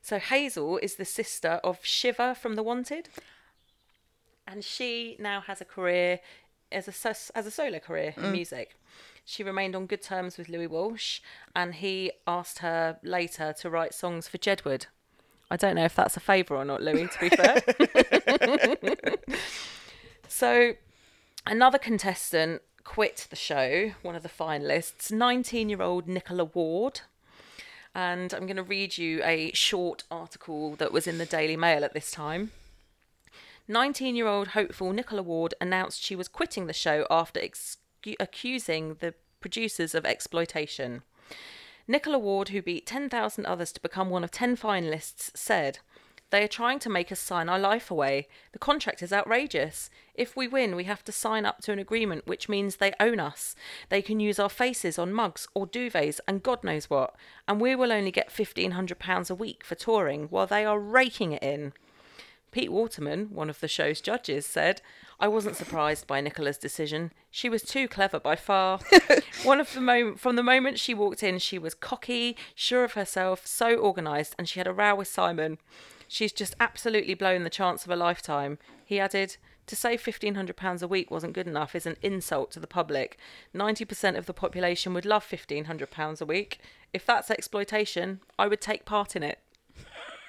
So 0.02 0.18
Hazel 0.18 0.78
is 0.78 0.96
the 0.96 1.04
sister 1.04 1.60
of 1.64 1.78
Siva 1.86 2.34
from 2.34 2.56
The 2.56 2.62
Wanted. 2.62 3.08
And 4.46 4.64
she 4.64 5.16
now 5.18 5.40
has 5.40 5.60
a 5.60 5.64
career 5.64 6.20
as 6.70 6.88
a, 6.88 7.36
as 7.36 7.46
a 7.46 7.50
solo 7.50 7.78
career 7.78 8.14
in 8.16 8.24
mm. 8.24 8.32
music. 8.32 8.76
She 9.24 9.42
remained 9.42 9.74
on 9.74 9.86
good 9.86 10.02
terms 10.02 10.36
with 10.36 10.48
Louis 10.48 10.66
Walsh, 10.66 11.20
and 11.56 11.74
he 11.76 12.12
asked 12.26 12.58
her 12.58 12.98
later 13.02 13.54
to 13.60 13.70
write 13.70 13.94
songs 13.94 14.28
for 14.28 14.36
Jedward. 14.36 14.86
I 15.50 15.56
don't 15.56 15.76
know 15.76 15.84
if 15.84 15.94
that's 15.94 16.16
a 16.16 16.20
favour 16.20 16.56
or 16.56 16.64
not, 16.64 16.82
Louis, 16.82 17.08
to 17.08 17.20
be 17.20 17.28
fair. 17.30 17.62
so, 20.28 20.72
another 21.46 21.78
contestant 21.78 22.62
quit 22.84 23.26
the 23.30 23.36
show, 23.36 23.92
one 24.02 24.14
of 24.14 24.22
the 24.22 24.28
finalists, 24.28 25.10
19 25.10 25.68
year 25.70 25.82
old 25.82 26.06
Nicola 26.06 26.44
Ward. 26.44 27.00
And 27.94 28.34
I'm 28.34 28.46
going 28.46 28.56
to 28.56 28.62
read 28.62 28.98
you 28.98 29.22
a 29.22 29.52
short 29.52 30.02
article 30.10 30.74
that 30.76 30.92
was 30.92 31.06
in 31.06 31.18
the 31.18 31.26
Daily 31.26 31.56
Mail 31.56 31.84
at 31.84 31.94
this 31.94 32.10
time. 32.10 32.50
19 33.66 34.14
year 34.14 34.26
old 34.26 34.48
hopeful 34.48 34.92
Nicola 34.92 35.22
Ward 35.22 35.54
announced 35.58 36.02
she 36.02 36.14
was 36.14 36.28
quitting 36.28 36.66
the 36.66 36.74
show 36.74 37.06
after 37.10 37.40
ex- 37.40 37.78
accusing 38.20 38.96
the 38.96 39.14
producers 39.40 39.94
of 39.94 40.04
exploitation. 40.04 41.02
Nicola 41.88 42.18
Ward, 42.18 42.50
who 42.50 42.60
beat 42.60 42.86
10,000 42.86 43.46
others 43.46 43.72
to 43.72 43.80
become 43.80 44.10
one 44.10 44.24
of 44.24 44.30
10 44.30 44.56
finalists, 44.56 45.30
said, 45.34 45.78
They 46.28 46.42
are 46.42 46.48
trying 46.48 46.78
to 46.80 46.90
make 46.90 47.10
us 47.10 47.20
sign 47.20 47.48
our 47.48 47.58
life 47.58 47.90
away. 47.90 48.28
The 48.52 48.58
contract 48.58 49.02
is 49.02 49.12
outrageous. 49.14 49.88
If 50.14 50.36
we 50.36 50.46
win, 50.46 50.76
we 50.76 50.84
have 50.84 51.04
to 51.04 51.12
sign 51.12 51.46
up 51.46 51.62
to 51.62 51.72
an 51.72 51.78
agreement 51.78 52.26
which 52.26 52.48
means 52.50 52.76
they 52.76 52.92
own 53.00 53.18
us. 53.18 53.54
They 53.88 54.02
can 54.02 54.20
use 54.20 54.38
our 54.38 54.50
faces 54.50 54.98
on 54.98 55.12
mugs 55.12 55.48
or 55.54 55.66
duvets 55.66 56.20
and 56.28 56.42
God 56.42 56.64
knows 56.64 56.90
what. 56.90 57.14
And 57.48 57.60
we 57.60 57.74
will 57.74 57.92
only 57.92 58.10
get 58.10 58.30
£1,500 58.30 59.30
a 59.30 59.34
week 59.34 59.64
for 59.64 59.74
touring 59.74 60.26
while 60.28 60.46
they 60.46 60.66
are 60.66 60.78
raking 60.78 61.32
it 61.32 61.42
in. 61.42 61.72
Pete 62.54 62.70
Waterman, 62.70 63.30
one 63.32 63.50
of 63.50 63.58
the 63.58 63.66
show's 63.66 64.00
judges, 64.00 64.46
said, 64.46 64.80
I 65.18 65.26
wasn't 65.26 65.56
surprised 65.56 66.06
by 66.06 66.20
Nicola's 66.20 66.56
decision. 66.56 67.12
She 67.28 67.48
was 67.48 67.62
too 67.64 67.88
clever 67.88 68.20
by 68.20 68.36
far. 68.36 68.78
one 69.42 69.58
of 69.58 69.74
the 69.74 69.80
moment 69.80 70.20
from 70.20 70.36
the 70.36 70.42
moment 70.44 70.78
she 70.78 70.94
walked 70.94 71.24
in, 71.24 71.40
she 71.40 71.58
was 71.58 71.74
cocky, 71.74 72.36
sure 72.54 72.84
of 72.84 72.92
herself, 72.92 73.44
so 73.44 73.76
organised, 73.76 74.36
and 74.38 74.48
she 74.48 74.60
had 74.60 74.68
a 74.68 74.72
row 74.72 74.94
with 74.94 75.08
Simon. 75.08 75.58
She's 76.06 76.30
just 76.30 76.54
absolutely 76.60 77.14
blown 77.14 77.42
the 77.42 77.50
chance 77.50 77.84
of 77.84 77.90
a 77.90 77.96
lifetime. 77.96 78.58
He 78.84 79.00
added, 79.00 79.36
to 79.66 79.74
say 79.74 79.96
£1,500 79.96 80.80
a 80.80 80.86
week 80.86 81.10
wasn't 81.10 81.32
good 81.32 81.48
enough 81.48 81.74
is 81.74 81.86
an 81.86 81.96
insult 82.02 82.52
to 82.52 82.60
the 82.60 82.68
public. 82.68 83.18
90% 83.52 84.16
of 84.16 84.26
the 84.26 84.32
population 84.32 84.94
would 84.94 85.04
love 85.04 85.26
£1,500 85.28 86.20
a 86.20 86.24
week. 86.24 86.60
If 86.92 87.04
that's 87.04 87.32
exploitation, 87.32 88.20
I 88.38 88.46
would 88.46 88.60
take 88.60 88.84
part 88.84 89.16
in 89.16 89.24
it. 89.24 89.40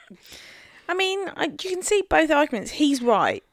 I 0.87 0.93
mean, 0.93 1.29
I, 1.35 1.45
you 1.45 1.69
can 1.69 1.81
see 1.81 2.03
both 2.09 2.29
arguments. 2.31 2.71
He's 2.71 3.01
right. 3.01 3.43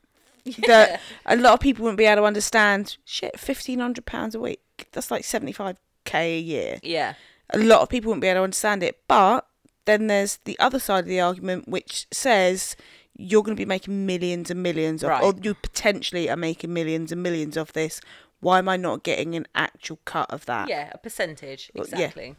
That 0.66 1.01
a 1.24 1.37
lot 1.37 1.53
of 1.55 1.61
people 1.61 1.85
wouldn't 1.85 1.99
be 1.99 2.05
able 2.05 2.22
to 2.22 2.26
understand. 2.26 2.97
Shit, 3.05 3.39
fifteen 3.39 3.78
hundred 3.78 4.07
pounds 4.07 4.35
a 4.35 4.41
week. 4.41 4.61
That's 4.93 5.11
like 5.11 5.22
seventy 5.24 5.53
five 5.53 5.76
k 6.05 6.37
a 6.37 6.41
year. 6.41 6.78
Yeah. 6.83 7.14
A 7.51 7.59
lot 7.59 7.80
of 7.80 7.89
people 7.89 8.09
wouldn't 8.09 8.22
be 8.22 8.26
able 8.28 8.41
to 8.41 8.45
understand 8.45 8.83
it. 8.83 8.99
But 9.07 9.47
then 9.85 10.09
there's 10.09 10.39
the 10.45 10.59
other 10.59 10.80
side 10.80 11.05
of 11.05 11.09
the 11.09 11.20
argument, 11.20 11.68
which 11.68 12.07
says 12.11 12.74
you're 13.16 13.43
going 13.45 13.57
to 13.57 13.61
be 13.61 13.66
making 13.66 14.05
millions 14.05 14.51
and 14.51 14.62
millions 14.62 15.05
of, 15.05 15.11
Right. 15.11 15.22
or 15.22 15.33
you 15.41 15.55
potentially 15.55 16.28
are 16.28 16.37
making 16.37 16.72
millions 16.72 17.12
and 17.12 17.22
millions 17.22 17.57
of 17.57 17.72
this. 17.74 18.01
Why 18.41 18.59
am 18.59 18.68
I 18.68 18.76
not 18.76 19.05
getting 19.05 19.37
an 19.37 19.47
actual 19.55 20.01
cut 20.07 20.28
of 20.33 20.47
that? 20.47 20.68
Yeah, 20.68 20.91
a 20.93 20.99
percentage, 20.99 21.70
Well, 21.74 21.87
yeah. 21.89 21.95
exactly. 21.95 22.35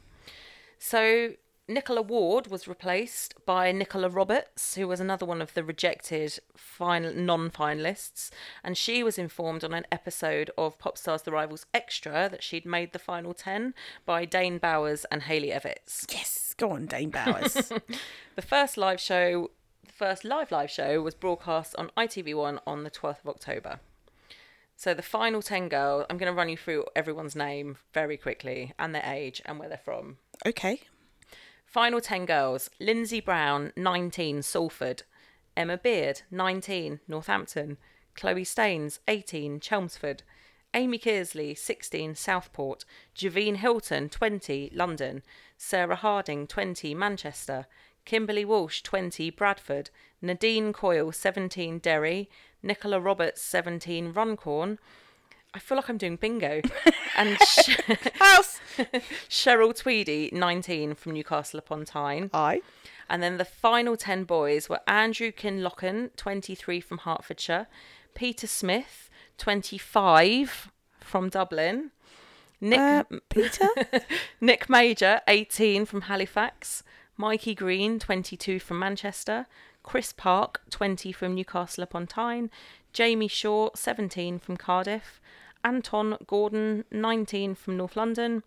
So 0.80 1.34
Nicola 1.68 2.01
Ward 2.01 2.47
was 2.47 2.68
replaced 2.68 3.36
by 3.45 3.72
Nicola 3.72 4.09
Roberts, 4.09 4.76
who 4.76 4.86
was 4.86 4.99
another 4.99 5.26
one 5.26 5.41
of 5.41 5.53
the 5.53 5.64
rejected 5.64 6.38
final 6.57 7.14
non-finalists, 7.14 8.32
and 8.66 8.78
she 8.78 9.01
was 9.01 9.18
informed 9.18 9.64
on 9.64 9.74
an 9.74 9.86
episode 9.89 10.51
of 10.57 10.78
Popstars: 10.78 11.24
The 11.24 11.32
Rivals 11.32 11.66
Extra 11.74 12.28
that 12.30 12.43
she'd 12.43 12.66
made 12.66 12.91
the 12.91 12.99
final 12.99 13.34
ten 13.34 13.74
by 14.05 14.26
Dane 14.26 14.57
Bowers 14.57 15.05
and 15.05 15.24
Hayley 15.24 15.51
Evitts. 15.51 16.05
Yes, 16.14 16.53
go 16.57 16.72
on, 16.72 16.86
Dane 16.86 17.09
Bowers. 17.11 17.72
The 18.36 18.41
first 18.41 18.76
live 18.78 18.99
show, 18.99 19.51
the 19.86 19.93
first 19.93 20.26
live 20.26 20.51
live 20.51 20.72
show, 20.72 21.01
was 21.01 21.14
broadcast 21.16 21.76
on 21.78 21.91
ITV1 21.95 22.59
on 22.66 22.84
the 22.84 22.89
12th 22.89 23.20
of 23.22 23.28
October. 23.30 23.80
So 24.76 24.95
the 24.95 25.03
final 25.03 25.43
10 25.43 25.70
girls, 25.70 26.05
I'm 26.09 26.18
going 26.18 26.32
to 26.32 26.36
run 26.36 26.49
you 26.49 26.57
through 26.57 26.86
everyone's 26.95 27.36
name 27.36 27.78
very 27.93 28.18
quickly 28.18 28.74
and 28.80 28.93
their 28.93 29.05
age 29.05 29.39
and 29.45 29.59
where 29.59 29.70
they're 29.70 29.78
from. 29.78 30.18
okay. 30.47 30.82
Final 31.74 32.02
10 32.02 32.28
girls 32.28 32.70
Lindsay 32.80 33.20
Brown, 33.20 33.74
19, 33.76 34.44
Salford. 34.44 35.02
Emma 35.58 35.76
Beard, 35.76 36.22
19, 36.30 37.00
Northampton. 37.08 37.78
Chloe 38.14 38.44
Staines, 38.44 39.00
18, 39.08 39.60
Chelmsford. 39.60 40.22
Amy 40.76 41.00
Kearsley, 41.00 41.58
16, 41.58 42.14
Southport. 42.14 42.86
Javine 43.16 43.56
Hilton, 43.56 44.08
20, 44.08 44.70
London. 44.76 45.24
Sarah 45.58 45.96
Harding, 45.96 46.46
20, 46.46 46.94
Manchester. 46.94 47.66
Kimberly 48.06 48.46
Walsh, 48.46 48.84
20, 48.84 49.32
Bradford. 49.32 49.90
Nadine 50.22 50.74
Coyle, 50.74 51.12
17, 51.12 51.80
Derry. 51.80 52.30
Nicola 52.62 53.00
Roberts, 53.00 53.42
17, 53.42 54.14
Runcorn. 54.14 54.78
I 55.54 55.60
feel 55.60 55.76
like 55.78 55.89
I'm 55.89 55.97
doing 55.97 56.16
bingo. 56.16 56.62
and 57.18 57.38
Sh- 57.47 57.78
House. 58.16 58.60
Cheryl 59.30 59.76
Tweedy, 59.78 60.30
19, 60.34 60.95
from 60.95 61.14
Newcastle 61.14 61.60
upon 61.60 61.86
Tyne. 61.86 62.30
I. 62.34 62.62
And 63.10 63.22
then 63.22 63.38
the 63.38 63.45
final 63.45 63.95
10 63.95 64.24
boys 64.24 64.68
were 64.70 64.80
Andrew 64.88 65.32
Kinlochen, 65.32 66.10
23 66.16 66.80
from 66.82 66.99
Hertfordshire, 66.99 67.68
Peter 68.16 68.47
Smith, 68.47 69.10
25 69.38 70.72
from 71.01 71.30
Dublin, 71.30 71.91
Nick, 72.60 72.80
Uh, 72.80 73.04
Peter. 73.30 73.68
Nick 74.41 74.70
Major, 74.70 75.22
18 75.28 75.86
from 75.86 76.01
Halifax, 76.01 76.82
Mikey 77.18 77.54
Green, 77.54 77.99
22 77.99 78.60
from 78.60 78.80
Manchester, 78.80 79.45
Chris 79.84 80.14
Park, 80.14 80.62
20 80.72 81.12
from 81.12 81.36
Newcastle 81.36 81.84
upon 81.84 82.08
Tyne, 82.08 82.49
Jamie 82.93 83.28
Shaw, 83.28 83.70
17 83.76 84.39
from 84.39 84.56
Cardiff, 84.58 85.20
Anton 85.64 86.18
Gordon, 86.28 86.86
19 86.91 87.55
from 87.55 87.78
North 87.78 87.95
London, 87.95 88.43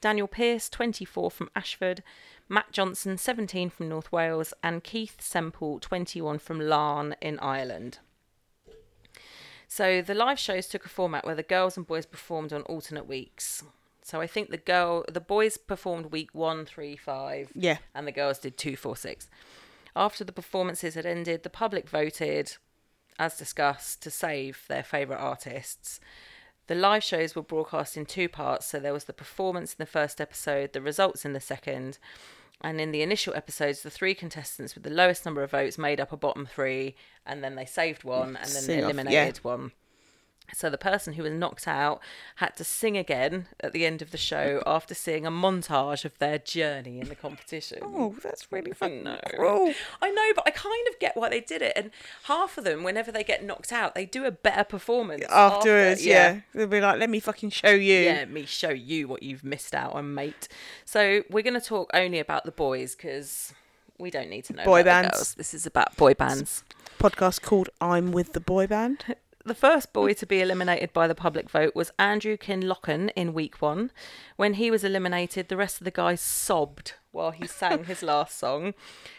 Daniel 0.00 0.28
Pearce, 0.28 0.68
24 0.68 1.30
from 1.30 1.50
Ashford, 1.54 2.02
Matt 2.48 2.72
Johnson, 2.72 3.18
17 3.18 3.70
from 3.70 3.88
North 3.88 4.10
Wales, 4.10 4.54
and 4.62 4.82
Keith 4.82 5.20
Semple, 5.20 5.78
21 5.78 6.38
from 6.38 6.58
Larne 6.60 7.14
in 7.20 7.38
Ireland. 7.40 7.98
So 9.68 10.02
the 10.02 10.14
live 10.14 10.38
shows 10.38 10.66
took 10.66 10.84
a 10.84 10.88
format 10.88 11.24
where 11.24 11.34
the 11.34 11.42
girls 11.44 11.76
and 11.76 11.86
boys 11.86 12.06
performed 12.06 12.52
on 12.52 12.62
alternate 12.62 13.06
weeks. 13.06 13.62
So 14.02 14.20
I 14.20 14.26
think 14.26 14.50
the 14.50 14.56
girl, 14.56 15.04
the 15.08 15.20
boys 15.20 15.56
performed 15.56 16.06
week 16.06 16.30
one, 16.34 16.64
three, 16.66 16.96
five, 16.96 17.50
Yeah. 17.54 17.78
and 17.94 18.06
the 18.06 18.12
girls 18.12 18.38
did 18.40 18.56
two, 18.58 18.74
four, 18.76 18.96
six. 18.96 19.28
After 19.94 20.24
the 20.24 20.32
performances 20.32 20.94
had 20.94 21.06
ended, 21.06 21.42
the 21.44 21.50
public 21.50 21.88
voted, 21.88 22.56
as 23.18 23.36
discussed, 23.36 24.02
to 24.02 24.10
save 24.10 24.64
their 24.68 24.82
favourite 24.82 25.20
artists. 25.20 26.00
The 26.70 26.76
live 26.76 27.02
shows 27.02 27.34
were 27.34 27.42
broadcast 27.42 27.96
in 27.96 28.06
two 28.06 28.28
parts, 28.28 28.64
so 28.64 28.78
there 28.78 28.92
was 28.92 29.06
the 29.06 29.12
performance 29.12 29.72
in 29.72 29.78
the 29.78 29.86
first 29.86 30.20
episode, 30.20 30.72
the 30.72 30.80
results 30.80 31.24
in 31.24 31.32
the 31.32 31.40
second, 31.40 31.98
and 32.60 32.80
in 32.80 32.92
the 32.92 33.02
initial 33.02 33.34
episodes, 33.34 33.82
the 33.82 33.90
three 33.90 34.14
contestants 34.14 34.76
with 34.76 34.84
the 34.84 34.90
lowest 34.90 35.24
number 35.24 35.42
of 35.42 35.50
votes 35.50 35.78
made 35.78 35.98
up 35.98 36.12
a 36.12 36.16
bottom 36.16 36.46
three, 36.46 36.94
and 37.26 37.42
then 37.42 37.56
they 37.56 37.64
saved 37.64 38.04
one 38.04 38.36
and 38.36 38.36
then 38.36 38.46
Sing 38.46 38.78
off, 38.78 38.84
eliminated 38.84 39.40
yeah. 39.42 39.50
one. 39.50 39.72
So 40.52 40.68
the 40.68 40.78
person 40.78 41.12
who 41.12 41.22
was 41.22 41.32
knocked 41.32 41.68
out 41.68 42.00
had 42.36 42.56
to 42.56 42.64
sing 42.64 42.96
again 42.96 43.46
at 43.60 43.72
the 43.72 43.86
end 43.86 44.02
of 44.02 44.10
the 44.10 44.16
show 44.18 44.60
after 44.66 44.94
seeing 44.96 45.24
a 45.24 45.30
montage 45.30 46.04
of 46.04 46.18
their 46.18 46.38
journey 46.38 46.98
in 46.98 47.08
the 47.08 47.14
competition. 47.14 47.78
Oh, 47.82 48.16
that's 48.20 48.50
really 48.50 48.70
I 48.72 48.74
fucking 48.74 49.04
know. 49.04 49.20
cruel. 49.32 49.72
I 50.02 50.10
know, 50.10 50.32
but 50.34 50.44
I 50.48 50.50
kind 50.50 50.88
of 50.88 50.98
get 50.98 51.16
why 51.16 51.28
they 51.28 51.38
did 51.40 51.62
it. 51.62 51.74
And 51.76 51.92
half 52.24 52.58
of 52.58 52.64
them, 52.64 52.82
whenever 52.82 53.12
they 53.12 53.22
get 53.22 53.44
knocked 53.44 53.72
out, 53.72 53.94
they 53.94 54.04
do 54.06 54.24
a 54.24 54.32
better 54.32 54.64
performance 54.64 55.24
Afterwards, 55.30 56.00
after. 56.00 56.08
yeah. 56.10 56.40
They'll 56.52 56.66
be 56.66 56.80
like, 56.80 56.98
let 56.98 57.10
me 57.10 57.20
fucking 57.20 57.50
show 57.50 57.70
you. 57.70 58.00
Yeah, 58.00 58.12
let 58.14 58.30
me 58.32 58.44
show 58.44 58.70
you 58.70 59.06
what 59.06 59.22
you've 59.22 59.44
missed 59.44 59.72
out 59.72 59.92
on, 59.92 60.14
mate. 60.14 60.48
So 60.84 61.22
we're 61.30 61.44
going 61.44 61.54
to 61.54 61.64
talk 61.64 61.90
only 61.94 62.18
about 62.18 62.44
the 62.44 62.50
boys 62.52 62.96
because 62.96 63.54
we 64.00 64.10
don't 64.10 64.28
need 64.28 64.46
to 64.46 64.54
know 64.54 64.64
Boy 64.64 64.80
about 64.80 65.02
the 65.02 65.08
bands. 65.08 65.16
girls. 65.16 65.34
This 65.34 65.54
is 65.54 65.64
about 65.64 65.96
boy 65.96 66.14
bands. 66.14 66.64
Podcast 66.98 67.40
called 67.42 67.68
I'm 67.80 68.10
with 68.10 68.32
the 68.32 68.40
boy 68.40 68.66
band. 68.66 69.04
The 69.42 69.54
first 69.54 69.94
boy 69.94 70.12
to 70.14 70.26
be 70.26 70.42
eliminated 70.42 70.92
by 70.92 71.06
the 71.08 71.14
public 71.14 71.48
vote 71.48 71.74
was 71.74 71.92
Andrew 71.98 72.36
Kinlochen 72.36 73.10
in 73.16 73.32
week 73.32 73.62
one. 73.62 73.90
When 74.36 74.54
he 74.54 74.70
was 74.70 74.84
eliminated, 74.84 75.48
the 75.48 75.56
rest 75.56 75.80
of 75.80 75.86
the 75.86 75.90
guys 75.90 76.20
sobbed 76.20 76.92
while 77.10 77.30
he 77.30 77.46
sang 77.46 77.84
his 77.84 78.02
last 78.04 78.38
song, 78.38 78.74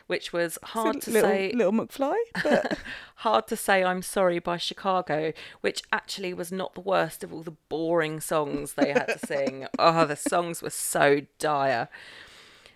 which 0.06 0.32
was 0.32 0.60
hard 0.64 1.02
to 1.02 1.12
little, 1.12 1.30
say. 1.30 1.52
little 1.54 1.74
McFly, 1.74 2.14
but 2.44 2.78
Hard 3.16 3.48
to 3.48 3.56
Say 3.56 3.84
I'm 3.84 4.04
Sorry 4.04 4.38
by 4.38 4.58
Chicago, 4.58 5.34
which 5.62 5.82
actually 5.92 6.36
was 6.36 6.52
not 6.52 6.76
the 6.76 6.82
worst 6.82 7.24
of 7.24 7.34
all 7.34 7.42
the 7.42 7.58
boring 7.68 8.20
songs 8.20 8.74
they 8.74 8.92
had 8.92 9.08
to 9.08 9.20
sing. 9.26 9.66
Oh, 9.80 10.06
the 10.06 10.16
songs 10.16 10.62
were 10.62 10.70
so 10.70 11.22
dire. 11.40 11.90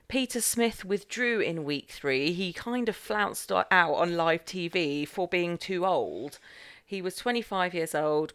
Peter 0.08 0.42
Smith 0.42 0.84
withdrew 0.84 1.40
in 1.40 1.64
week 1.64 1.92
three. 1.92 2.32
He 2.34 2.54
kind 2.54 2.90
of 2.90 2.96
flounced 2.96 3.52
out 3.52 3.94
on 3.94 4.18
live 4.18 4.46
TV 4.46 5.08
for 5.08 5.28
being 5.28 5.58
too 5.58 5.86
old. 5.86 6.40
He 6.86 7.02
was 7.02 7.16
25 7.16 7.74
years 7.74 7.96
old, 7.96 8.34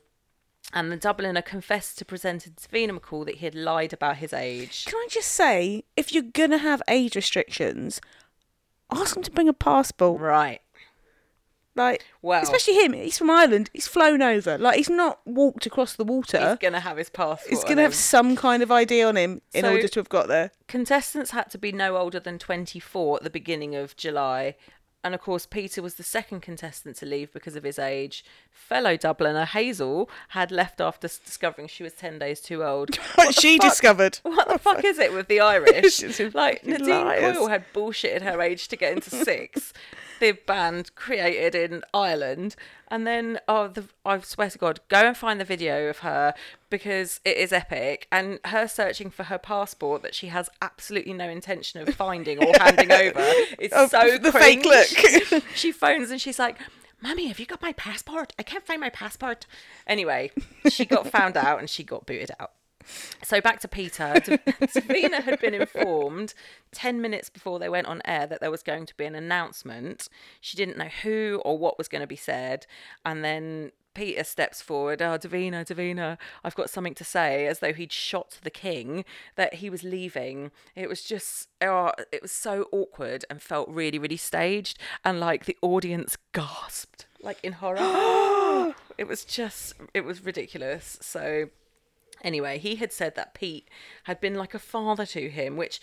and 0.75 0.91
the 0.91 0.97
Dubliner 0.99 1.45
confessed 1.45 1.99
to 1.99 2.05
presenter 2.05 2.51
Davina 2.51 2.99
McCall 2.99 3.25
that 3.27 3.37
he 3.37 3.47
had 3.47 3.55
lied 3.55 3.93
about 3.93 4.17
his 4.17 4.33
age. 4.33 4.85
can 4.87 4.97
I 4.97 5.07
just 5.09 5.31
say, 5.33 5.85
if 5.97 6.13
you're 6.13 6.23
gonna 6.25 6.59
have 6.59 6.83
age 6.89 7.15
restrictions, 7.17 8.01
ask 8.93 9.15
them 9.15 9.23
to 9.23 9.31
bring 9.31 9.49
a 9.49 9.53
passport. 9.53 10.21
Right. 10.21 10.61
Like, 11.77 12.05
Well- 12.21 12.43
especially 12.43 12.75
him. 12.85 12.93
He's 12.95 13.17
from 13.17 13.31
Ireland. 13.31 13.71
He's 13.73 13.87
flown 13.87 14.21
over. 14.21 14.59
Like, 14.59 14.77
he's 14.77 14.91
not 14.91 15.21
walked 15.25 15.67
across 15.67 15.95
the 15.95 16.05
water. 16.05 16.51
He's 16.51 16.59
going 16.59 16.73
to 16.73 16.81
have 16.81 16.97
his 16.97 17.09
passport. 17.09 17.49
He's 17.49 17.63
gonna 17.63 17.83
have 17.83 17.93
him. 17.93 17.97
some 17.97 18.35
kind 18.37 18.63
of 18.65 18.73
ID 18.73 19.03
on 19.05 19.17
him 19.17 19.41
in 19.55 19.63
So- 19.65 19.71
order 19.75 19.87
to 19.87 20.01
have 20.01 20.09
got 20.09 20.27
there. 20.27 20.51
Contestants 20.67 21.31
had 21.31 21.49
to 21.53 21.59
be 21.59 21.71
no 21.71 21.97
older 21.97 22.19
than 22.19 22.39
24 22.41 23.19
at 23.19 23.23
the 23.23 23.31
beginning 23.31 23.77
of 23.77 23.97
July. 23.97 24.57
And 25.03 25.15
of 25.15 25.21
course, 25.23 25.47
Peter 25.47 25.81
was 25.81 25.95
the 25.95 26.03
second 26.03 26.41
contestant 26.43 26.97
to 26.97 27.07
leave 27.07 27.33
because 27.33 27.57
of 27.57 27.65
his 27.65 27.79
age. 27.79 28.23
Fellow 28.51 28.97
Dubliner 28.99 29.47
Hazel 29.47 30.11
had 30.31 30.53
left 30.53 30.81
after 30.81 31.09
discovering 31.09 31.69
she 31.69 31.83
was 31.83 31.95
10 31.95 32.19
days 32.19 32.41
too 32.41 32.63
old. 32.63 32.97
What 33.15 33.35
she 33.35 33.57
fuck? 33.59 33.71
discovered. 33.71 34.19
What 34.23 34.49
the 34.49 34.55
oh, 34.55 34.59
fuck 34.59 34.85
is 34.85 34.99
it 34.99 35.13
with 35.13 35.29
the 35.29 35.41
Irish? 35.57 36.03
Like 36.35 36.67
Nadine 36.67 36.89
liars. 36.89 37.37
Coyle 37.37 37.49
had 37.49 37.65
bullshitted 37.73 38.23
her 38.23 38.43
age 38.43 38.69
to 38.69 38.77
get 38.77 38.93
into 38.93 39.11
six. 39.11 39.73
the 40.21 40.33
band 40.33 40.95
created 40.95 41.55
in 41.55 41.83
Ireland, 41.95 42.55
and 42.89 43.07
then 43.07 43.41
oh, 43.49 43.69
the, 43.69 43.85
I 44.05 44.21
swear 44.21 44.51
to 44.51 44.59
God, 44.59 44.81
go 44.89 44.99
and 44.99 45.17
find 45.17 45.41
the 45.41 45.45
video 45.45 45.89
of 45.89 45.99
her 46.01 46.35
because 46.71 47.21
it 47.25 47.37
is 47.37 47.53
epic. 47.53 48.07
And 48.11 48.39
her 48.47 48.67
searching 48.69 49.11
for 49.11 49.25
her 49.25 49.39
passport 49.39 50.03
that 50.03 50.15
she 50.15 50.29
has 50.29 50.49
absolutely 50.63 51.13
no 51.13 51.29
intention 51.29 51.81
of 51.81 51.95
finding 51.95 52.39
or 52.43 52.53
handing 52.59 52.91
over. 52.93 53.21
It's 53.59 53.75
Oh, 53.77 53.89
so 53.89 54.17
the 54.19 54.33
fake 54.33 54.63
cringe. 54.65 55.31
look. 55.33 55.43
she 55.55 55.73
phones 55.73 56.11
and 56.11 56.21
she's 56.21 56.39
like. 56.39 56.57
Mummy, 57.03 57.29
have 57.29 57.41
you 57.41 57.47
got 57.47 57.63
my 57.63 57.73
passport? 57.73 58.35
I 58.39 58.43
can't 58.43 58.67
find 58.67 58.79
my 58.79 58.91
passport. 58.91 59.47
Anyway, 59.87 60.33
she 60.69 60.85
got 60.85 61.07
found 61.09 61.35
out 61.35 61.59
and 61.59 61.71
she 61.71 61.83
got 61.83 62.05
booted 62.05 62.31
out. 62.39 62.51
So 63.23 63.41
back 63.41 63.61
to 63.61 63.69
Peter. 63.69 64.13
Davina 64.17 65.23
had 65.23 65.41
been 65.41 65.55
informed 65.55 66.35
10 66.73 67.01
minutes 67.01 67.31
before 67.31 67.59
they 67.59 67.71
went 67.71 67.87
on 67.87 68.03
air 68.05 68.27
that 68.27 68.43
there 68.43 68.51
was 68.51 68.63
going 68.63 68.85
to 68.85 68.95
be 68.99 69.07
an 69.07 69.15
announcement. 69.15 70.11
She 70.43 70.59
didn't 70.59 70.77
know 70.77 70.91
who 71.03 71.41
or 71.43 71.57
what 71.57 71.79
was 71.79 71.89
going 71.89 72.03
to 72.03 72.07
be 72.07 72.17
said. 72.17 72.67
And 73.07 73.25
then 73.25 73.73
Peter 73.95 74.25
steps 74.25 74.63
forward. 74.63 75.03
Oh, 75.03 75.19
Davina, 75.19 75.65
Davina, 75.65 76.19
I've 76.45 76.55
got 76.55 76.71
something 76.71 76.95
to 76.95 77.05
say, 77.05 77.47
as 77.47 77.59
though 77.59 77.73
he'd 77.73 77.93
shot 77.93 78.39
the 78.43 78.51
king 78.51 79.05
that 79.37 79.55
he 79.55 79.71
was 79.71 79.83
leaving. 79.83 80.51
It 80.75 80.89
was 80.89 81.03
just, 81.03 81.49
oh, 81.61 81.93
it 82.13 82.23
was 82.23 82.33
so 82.33 82.67
awkward 82.73 83.25
and 83.29 83.43
felt 83.43 83.69
really, 83.69 83.99
really 83.99 84.17
staged. 84.17 84.79
And 85.05 85.21
like 85.21 85.45
the 85.45 85.57
audience 85.63 86.17
gasped, 86.33 87.07
like 87.23 87.39
in 87.43 87.55
horror. 87.55 88.75
it 88.99 89.09
was 89.09 89.25
just, 89.25 89.75
it 89.95 90.05
was 90.05 90.25
ridiculous. 90.25 90.99
So 91.01 91.49
Anyway, 92.23 92.59
he 92.59 92.77
had 92.77 92.93
said 92.93 93.15
that 93.15 93.35
Pete 93.35 93.69
had 94.05 94.21
been 94.21 94.35
like 94.35 94.55
a 94.55 94.59
father 94.59 95.07
to 95.07 95.31
him, 95.31 95.57
which 95.57 95.81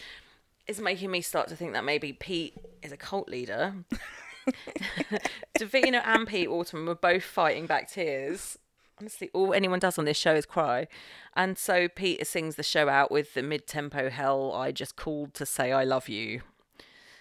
is 0.67 0.79
making 0.79 1.11
me 1.11 1.21
start 1.21 1.47
to 1.47 1.55
think 1.55 1.73
that 1.73 1.83
maybe 1.83 2.13
Pete 2.13 2.55
is 2.83 2.91
a 2.91 2.97
cult 2.97 3.29
leader. 3.29 3.73
Davina 5.59 6.01
and 6.05 6.27
Pete 6.27 6.47
Autumn 6.47 6.85
were 6.85 6.95
both 6.95 7.23
fighting 7.23 7.65
back 7.65 7.89
tears. 7.89 8.57
Honestly, 8.99 9.29
all 9.33 9.53
anyone 9.53 9.79
does 9.79 9.99
on 9.99 10.05
this 10.05 10.17
show 10.17 10.33
is 10.33 10.45
cry. 10.45 10.87
And 11.35 11.57
so 11.57 11.87
Peter 11.87 12.25
sings 12.25 12.55
the 12.55 12.63
show 12.63 12.89
out 12.89 13.11
with 13.11 13.33
the 13.33 13.43
mid 13.43 13.67
tempo 13.67 14.09
hell, 14.09 14.53
I 14.53 14.71
just 14.71 14.95
called 14.95 15.33
to 15.35 15.45
say 15.45 15.71
I 15.71 15.83
love 15.83 16.09
you. 16.09 16.41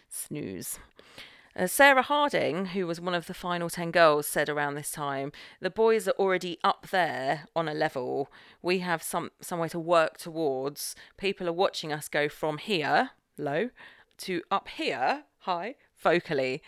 Snooze. 0.08 0.78
Uh, 1.54 1.66
Sarah 1.66 2.02
Harding, 2.02 2.66
who 2.66 2.86
was 2.86 3.00
one 3.00 3.14
of 3.14 3.26
the 3.26 3.34
final 3.34 3.70
10 3.70 3.90
girls, 3.90 4.26
said 4.26 4.50
around 4.50 4.74
this 4.74 4.90
time, 4.90 5.32
The 5.60 5.70
boys 5.70 6.06
are 6.06 6.14
already 6.18 6.58
up 6.62 6.88
there 6.90 7.44
on 7.56 7.66
a 7.66 7.74
level. 7.74 8.30
We 8.60 8.80
have 8.80 9.02
some 9.02 9.30
somewhere 9.40 9.70
to 9.70 9.78
work 9.78 10.18
towards. 10.18 10.94
People 11.16 11.48
are 11.48 11.54
watching 11.54 11.92
us 11.92 12.08
go 12.08 12.28
from 12.28 12.58
here, 12.58 13.10
low, 13.38 13.70
to 14.18 14.42
up 14.50 14.68
here, 14.68 15.24
high, 15.40 15.76
vocally. 15.98 16.62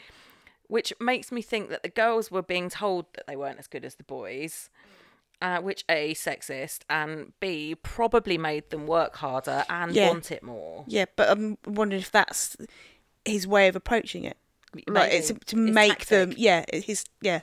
Which 0.68 0.92
makes 1.00 1.32
me 1.32 1.42
think 1.42 1.70
that 1.70 1.82
the 1.82 1.88
girls 1.88 2.30
were 2.30 2.42
being 2.42 2.68
told 2.70 3.06
that 3.14 3.26
they 3.26 3.36
weren't 3.36 3.58
as 3.58 3.66
good 3.66 3.84
as 3.84 3.96
the 3.96 4.04
boys. 4.04 4.70
Uh, 5.40 5.60
which 5.60 5.84
A, 5.88 6.14
sexist, 6.14 6.80
and 6.90 7.32
B, 7.38 7.76
probably 7.76 8.36
made 8.36 8.70
them 8.70 8.88
work 8.88 9.14
harder 9.16 9.64
and 9.70 9.94
Yeah. 9.94 10.08
want 10.08 10.32
it 10.32 10.42
more. 10.42 10.84
Yeah, 10.88 11.04
but 11.14 11.30
I'm 11.30 11.58
wondering 11.64 12.02
if 12.02 12.10
that's 12.10 12.56
his 13.24 13.46
way 13.46 13.68
of 13.68 13.76
approaching 13.76 14.24
it. 14.24 14.36
Like 14.88 15.12
it's 15.12 15.30
to 15.46 15.56
make 15.56 16.06
them, 16.06 16.34
yeah, 16.36 16.64
his 16.72 17.04
yeah, 17.22 17.42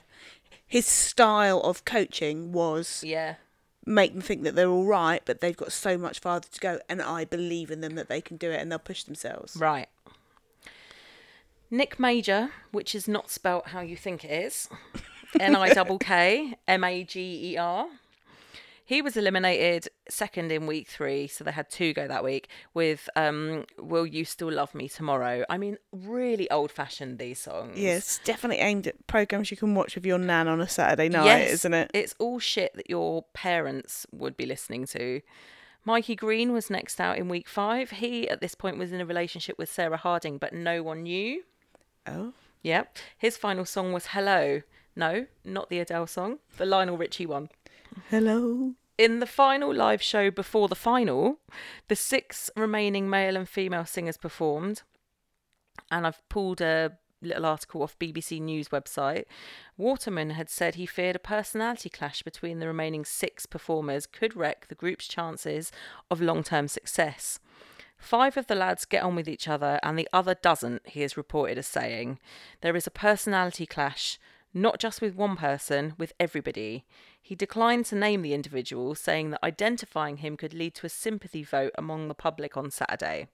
his 0.66 0.84
style 0.84 1.60
of 1.62 1.86
coaching 1.86 2.52
was 2.52 3.02
Yeah. 3.02 3.36
make 3.86 4.12
them 4.12 4.20
think 4.20 4.42
that 4.42 4.54
they're 4.54 4.68
all 4.68 4.84
right, 4.84 5.22
but 5.24 5.40
they've 5.40 5.56
got 5.56 5.72
so 5.72 5.96
much 5.96 6.18
farther 6.18 6.48
to 6.50 6.60
go, 6.60 6.78
and 6.90 7.00
I 7.00 7.24
believe 7.24 7.70
in 7.70 7.80
them 7.80 7.94
that 7.94 8.08
they 8.08 8.20
can 8.20 8.36
do 8.36 8.50
it, 8.50 8.60
and 8.60 8.70
they'll 8.70 8.78
push 8.78 9.04
themselves. 9.04 9.56
Right. 9.56 9.88
Nick 11.70 11.98
Major, 11.98 12.50
which 12.70 12.94
is 12.94 13.08
not 13.08 13.30
spelt 13.30 13.68
how 13.68 13.80
you 13.80 13.96
think 13.96 14.24
it 14.24 14.30
is, 14.30 14.68
N 15.38 15.56
I 15.56 15.70
double 15.70 15.98
K 15.98 16.54
M 16.68 16.84
A 16.84 17.04
G 17.04 17.52
E 17.52 17.56
R. 17.56 17.86
He 18.84 19.02
was 19.02 19.16
eliminated 19.16 19.88
second 20.08 20.52
in 20.52 20.68
week 20.68 20.86
three, 20.86 21.26
so 21.26 21.42
they 21.42 21.50
had 21.50 21.68
two 21.68 21.92
go 21.92 22.06
that 22.06 22.22
week 22.22 22.48
with 22.72 23.08
um, 23.16 23.64
"Will 23.78 24.06
You 24.06 24.24
Still 24.24 24.52
Love 24.52 24.76
Me 24.76 24.88
Tomorrow." 24.88 25.44
I 25.50 25.58
mean, 25.58 25.76
really 25.90 26.48
old-fashioned 26.52 27.18
these 27.18 27.40
songs. 27.40 27.76
It's 27.76 28.18
definitely 28.18 28.58
aimed 28.62 28.86
at 28.86 29.04
programs 29.08 29.50
you 29.50 29.56
can 29.56 29.74
watch 29.74 29.96
with 29.96 30.06
your 30.06 30.18
nan 30.18 30.46
on 30.46 30.60
a 30.60 30.68
Saturday 30.68 31.08
night, 31.08 31.24
yes, 31.24 31.50
isn't 31.50 31.74
it? 31.74 31.90
It's 31.94 32.14
all 32.20 32.38
shit 32.38 32.74
that 32.74 32.88
your 32.88 33.24
parents 33.34 34.06
would 34.12 34.36
be 34.36 34.46
listening 34.46 34.86
to. 34.86 35.20
Mikey 35.84 36.14
Green 36.14 36.52
was 36.52 36.70
next 36.70 37.00
out 37.00 37.18
in 37.18 37.28
week 37.28 37.48
five. 37.48 37.90
He, 37.90 38.28
at 38.28 38.40
this 38.40 38.54
point, 38.54 38.78
was 38.78 38.92
in 38.92 39.00
a 39.00 39.06
relationship 39.06 39.58
with 39.58 39.70
Sarah 39.70 39.96
Harding, 39.96 40.38
but 40.38 40.52
no 40.52 40.84
one 40.84 41.02
knew. 41.02 41.42
Oh. 42.06 42.32
Yep. 42.62 42.96
His 43.18 43.36
final 43.36 43.64
song 43.64 43.92
was 43.92 44.06
Hello. 44.06 44.62
No, 44.96 45.26
not 45.44 45.68
the 45.68 45.78
Adele 45.78 46.06
song, 46.06 46.38
the 46.56 46.64
Lionel 46.64 46.96
Richie 46.96 47.26
one. 47.26 47.50
Hello. 48.10 48.72
In 48.96 49.20
the 49.20 49.26
final 49.26 49.74
live 49.74 50.00
show 50.00 50.30
before 50.30 50.68
the 50.68 50.74
final, 50.74 51.38
the 51.88 51.96
six 51.96 52.50
remaining 52.56 53.10
male 53.10 53.36
and 53.36 53.46
female 53.46 53.84
singers 53.84 54.16
performed. 54.16 54.82
And 55.90 56.06
I've 56.06 56.26
pulled 56.30 56.62
a 56.62 56.92
little 57.20 57.44
article 57.44 57.82
off 57.82 57.98
BBC 57.98 58.40
News 58.40 58.68
website. 58.68 59.24
Waterman 59.76 60.30
had 60.30 60.48
said 60.48 60.74
he 60.74 60.86
feared 60.86 61.16
a 61.16 61.20
personality 61.20 61.90
clash 61.90 62.22
between 62.22 62.58
the 62.58 62.66
remaining 62.66 63.04
six 63.04 63.44
performers 63.44 64.06
could 64.06 64.34
wreck 64.34 64.68
the 64.68 64.74
group's 64.74 65.06
chances 65.06 65.70
of 66.10 66.22
long 66.22 66.42
term 66.42 66.68
success. 66.68 67.38
Five 67.98 68.36
of 68.36 68.46
the 68.46 68.54
lads 68.54 68.84
get 68.84 69.02
on 69.02 69.16
with 69.16 69.28
each 69.28 69.48
other 69.48 69.80
and 69.82 69.98
the 69.98 70.08
other 70.12 70.34
doesn't, 70.34 70.86
he 70.86 71.02
is 71.02 71.16
reported 71.16 71.58
as 71.58 71.66
saying. 71.66 72.18
There 72.60 72.76
is 72.76 72.86
a 72.86 72.90
personality 72.90 73.66
clash, 73.66 74.18
not 74.52 74.78
just 74.78 75.00
with 75.00 75.14
one 75.14 75.36
person, 75.36 75.94
with 75.98 76.12
everybody. 76.20 76.84
He 77.20 77.34
declined 77.34 77.86
to 77.86 77.96
name 77.96 78.22
the 78.22 78.34
individual, 78.34 78.94
saying 78.94 79.30
that 79.30 79.42
identifying 79.42 80.18
him 80.18 80.36
could 80.36 80.54
lead 80.54 80.74
to 80.76 80.86
a 80.86 80.90
sympathy 80.90 81.42
vote 81.42 81.72
among 81.76 82.08
the 82.08 82.14
public 82.14 82.56
on 82.56 82.70
Saturday. 82.70 83.28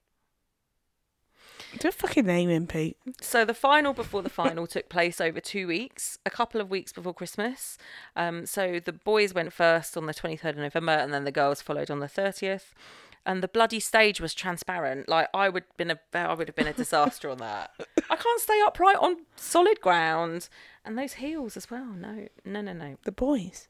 Do 1.79 1.89
a 1.89 1.93
fucking 1.93 2.27
name 2.27 2.51
him, 2.51 2.67
Pete. 2.67 2.97
So 3.21 3.45
the 3.45 3.55
final 3.55 3.93
before 3.93 4.23
the 4.23 4.29
final 4.29 4.67
took 4.67 4.89
place 4.89 5.21
over 5.21 5.41
two 5.41 5.67
weeks, 5.67 6.19
a 6.27 6.31
couple 6.31 6.61
of 6.61 6.71
weeks 6.71 6.93
before 6.93 7.15
Christmas. 7.15 7.79
Um, 8.15 8.47
so 8.47 8.81
the 8.83 8.93
boys 8.93 9.33
went 9.33 9.53
first 9.53 9.97
on 9.97 10.07
the 10.07 10.15
23rd 10.15 10.51
of 10.51 10.57
November, 10.57 10.93
and 10.93 11.13
then 11.13 11.25
the 11.25 11.33
girls 11.33 11.63
followed 11.63 11.91
on 11.91 12.01
the 12.01 12.07
30th. 12.07 12.73
And 13.25 13.43
the 13.43 13.49
bloody 13.49 13.79
stage 13.79 14.21
was 14.21 14.35
transparent. 14.35 15.09
Like 15.09 15.29
I 15.33 15.49
would 15.49 15.65
been 15.77 15.93
a, 15.93 15.99
I 16.13 16.35
would 16.35 16.49
have 16.49 16.57
been 16.57 16.67
a 16.67 16.73
disaster 16.73 17.31
on 17.31 17.39
that. 17.39 17.71
I 18.11 18.17
can't 18.17 18.41
stay 18.41 18.61
upright 18.67 18.97
on 18.97 19.19
solid 19.37 19.81
ground, 19.81 20.49
and 20.85 20.99
those 20.99 21.15
heels 21.15 21.57
as 21.57 21.71
well. 21.71 21.87
No, 21.87 22.27
no, 22.45 22.61
no, 22.61 22.73
no. 22.73 22.97
The 23.05 23.13
boys. 23.13 23.69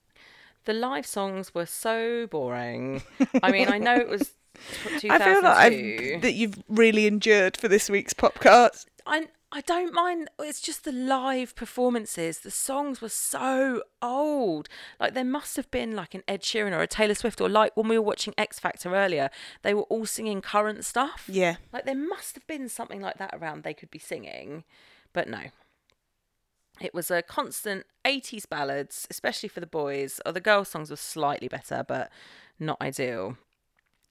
The 0.64 0.72
live 0.72 1.07
songs 1.07 1.55
were 1.55 1.66
so 1.66 2.26
boring. 2.28 3.03
I 3.42 3.50
mean, 3.50 3.68
I 3.68 3.78
know 3.78 3.96
it 3.96 4.09
was. 4.09 4.32
I 4.84 4.98
feel 4.98 5.00
2002. 5.00 5.40
that 5.42 5.57
I've, 5.57 6.22
that 6.22 6.32
you've 6.34 6.62
really 6.68 7.07
endured 7.07 7.57
for 7.57 7.68
this 7.68 7.90
week's 7.90 8.14
podcast. 8.14 8.86
I 9.07 9.28
I 9.55 9.61
don't 9.61 9.92
mind. 9.92 10.30
Oh, 10.38 10.44
it's 10.44 10.62
just 10.62 10.84
the 10.84 10.92
live 10.92 11.55
performances. 11.55 12.38
The 12.38 12.50
songs 12.50 13.03
were 13.03 13.11
so 13.11 13.82
old. 14.00 14.68
Like 14.98 15.12
there 15.12 15.24
must 15.24 15.57
have 15.57 15.70
been 15.70 15.94
like 15.94 16.14
an 16.14 16.22
Ed 16.26 16.40
Sheeran 16.40 16.72
or 16.72 16.80
a 16.80 16.86
Taylor 16.86 17.14
Swift 17.14 17.38
or 17.38 17.50
like 17.50 17.76
when 17.76 17.86
we 17.86 17.98
were 17.98 18.05
watching 18.05 18.32
X 18.38 18.59
Factor 18.59 18.94
earlier, 18.94 19.28
they 19.61 19.74
were 19.74 19.82
all 19.82 20.07
singing 20.07 20.40
current 20.40 20.86
stuff. 20.86 21.28
Yeah. 21.30 21.57
Like 21.70 21.84
there 21.84 21.94
must 21.94 22.34
have 22.34 22.46
been 22.46 22.70
something 22.70 23.03
like 23.03 23.18
that 23.18 23.34
around 23.34 23.62
they 23.62 23.74
could 23.74 23.90
be 23.90 23.98
singing, 23.98 24.64
but 25.12 25.28
no. 25.28 25.40
It 26.80 26.94
was 26.94 27.11
a 27.11 27.20
constant 27.20 27.84
80s 28.07 28.48
ballads, 28.48 29.07
especially 29.11 29.50
for 29.50 29.61
the 29.61 29.66
boys. 29.66 30.18
Or 30.24 30.32
the 30.32 30.40
girls' 30.40 30.68
songs 30.68 30.88
were 30.88 30.96
slightly 30.96 31.46
better, 31.46 31.84
but 31.86 32.11
not 32.59 32.80
ideal. 32.80 33.36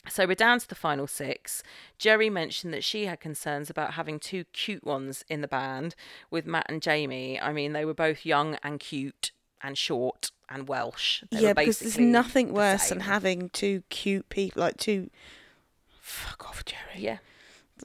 So 0.09 0.25
we're 0.25 0.35
down 0.35 0.59
to 0.59 0.67
the 0.67 0.75
final 0.75 1.05
six. 1.05 1.61
Geri 1.99 2.29
mentioned 2.29 2.73
that 2.73 2.83
she 2.83 3.05
had 3.05 3.19
concerns 3.19 3.69
about 3.69 3.93
having 3.93 4.19
two 4.19 4.45
cute 4.45 4.83
ones 4.83 5.23
in 5.29 5.41
the 5.41 5.47
band 5.47 5.95
with 6.31 6.47
Matt 6.47 6.65
and 6.69 6.81
Jamie. 6.81 7.39
I 7.39 7.53
mean, 7.53 7.73
they 7.73 7.85
were 7.85 7.93
both 7.93 8.25
young 8.25 8.57
and 8.63 8.79
cute 8.79 9.31
and 9.61 9.77
short 9.77 10.31
and 10.49 10.67
Welsh. 10.67 11.23
They 11.29 11.41
yeah, 11.41 11.53
because 11.53 11.79
there's 11.79 11.99
nothing 11.99 12.47
the 12.47 12.53
worse 12.53 12.89
than 12.89 13.01
having 13.01 13.49
two 13.49 13.83
cute 13.89 14.27
people, 14.29 14.61
like 14.61 14.77
two. 14.77 15.09
Fuck 15.99 16.49
off, 16.49 16.65
Geri. 16.65 16.79
Yeah. 16.95 17.17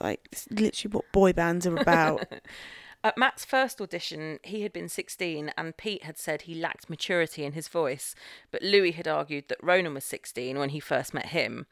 Like, 0.00 0.26
it's 0.32 0.46
literally 0.50 0.92
what 0.92 1.12
boy 1.12 1.32
bands 1.32 1.66
are 1.66 1.76
about. 1.76 2.26
At 3.04 3.16
Matt's 3.16 3.44
first 3.44 3.80
audition, 3.80 4.40
he 4.42 4.62
had 4.62 4.72
been 4.72 4.88
16 4.88 5.52
and 5.56 5.76
Pete 5.76 6.02
had 6.02 6.18
said 6.18 6.42
he 6.42 6.56
lacked 6.56 6.90
maturity 6.90 7.44
in 7.44 7.52
his 7.52 7.68
voice, 7.68 8.16
but 8.50 8.62
Louis 8.62 8.90
had 8.90 9.06
argued 9.06 9.48
that 9.48 9.62
Ronan 9.62 9.94
was 9.94 10.04
16 10.04 10.58
when 10.58 10.70
he 10.70 10.80
first 10.80 11.14
met 11.14 11.26
him. 11.26 11.66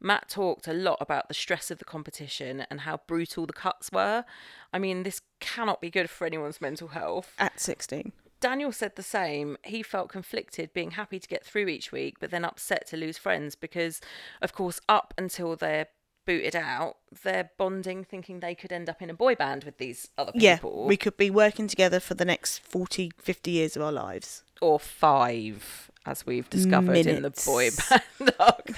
Matt 0.00 0.28
talked 0.28 0.68
a 0.68 0.72
lot 0.72 0.98
about 1.00 1.28
the 1.28 1.34
stress 1.34 1.70
of 1.70 1.78
the 1.78 1.84
competition 1.84 2.66
and 2.70 2.82
how 2.82 3.00
brutal 3.06 3.46
the 3.46 3.52
cuts 3.52 3.90
were. 3.90 4.24
I 4.72 4.78
mean, 4.78 5.02
this 5.02 5.22
cannot 5.40 5.80
be 5.80 5.90
good 5.90 6.10
for 6.10 6.26
anyone's 6.26 6.60
mental 6.60 6.88
health. 6.88 7.32
At 7.38 7.60
16. 7.60 8.12
Daniel 8.40 8.70
said 8.72 8.96
the 8.96 9.02
same. 9.02 9.56
He 9.64 9.82
felt 9.82 10.10
conflicted, 10.10 10.72
being 10.74 10.92
happy 10.92 11.18
to 11.18 11.26
get 11.26 11.44
through 11.44 11.68
each 11.68 11.90
week, 11.90 12.16
but 12.20 12.30
then 12.30 12.44
upset 12.44 12.86
to 12.88 12.96
lose 12.96 13.16
friends 13.16 13.54
because, 13.54 14.00
of 14.42 14.52
course, 14.52 14.80
up 14.88 15.14
until 15.16 15.56
they're 15.56 15.86
booted 16.26 16.54
out, 16.54 16.96
they're 17.22 17.50
bonding, 17.56 18.04
thinking 18.04 18.40
they 18.40 18.54
could 18.54 18.72
end 18.72 18.90
up 18.90 19.00
in 19.00 19.08
a 19.08 19.14
boy 19.14 19.34
band 19.34 19.64
with 19.64 19.78
these 19.78 20.10
other 20.18 20.32
people. 20.32 20.80
Yeah, 20.82 20.86
we 20.88 20.96
could 20.96 21.16
be 21.16 21.30
working 21.30 21.66
together 21.68 22.00
for 22.00 22.14
the 22.14 22.24
next 22.24 22.58
40, 22.58 23.12
50 23.16 23.50
years 23.50 23.76
of 23.76 23.82
our 23.82 23.92
lives. 23.92 24.42
or 24.60 24.78
five, 24.80 25.90
as 26.06 26.24
we've 26.26 26.48
discovered 26.48 27.06
in 27.06 27.22
the 27.22 27.30
boy 27.44 27.70
band 27.90 28.34
arc. 28.38 28.70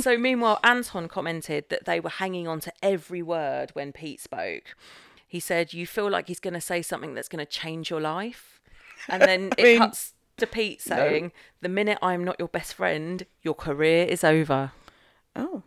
so, 0.00 0.18
meanwhile, 0.18 0.60
Anton 0.62 1.08
commented 1.08 1.68
that 1.70 1.84
they 1.84 2.00
were 2.00 2.10
hanging 2.10 2.48
on 2.48 2.60
to 2.60 2.72
every 2.82 3.22
word 3.22 3.70
when 3.72 3.92
Pete 3.92 4.20
spoke. 4.20 4.74
He 5.26 5.40
said, 5.40 5.72
You 5.72 5.86
feel 5.86 6.10
like 6.10 6.28
he's 6.28 6.40
going 6.40 6.54
to 6.54 6.60
say 6.60 6.82
something 6.82 7.14
that's 7.14 7.28
going 7.28 7.44
to 7.44 7.50
change 7.50 7.90
your 7.90 8.00
life. 8.00 8.60
And 9.08 9.22
then 9.22 9.50
it 9.58 9.62
mean, 9.64 9.78
cuts 9.78 10.14
to 10.36 10.46
Pete 10.46 10.80
saying, 10.80 11.32
The 11.60 11.68
minute 11.68 11.98
I'm 12.02 12.24
not 12.24 12.36
your 12.38 12.48
best 12.48 12.74
friend, 12.74 13.24
your 13.42 13.54
career 13.54 14.04
is 14.04 14.24
over. 14.24 14.72
Oh, 15.36 15.62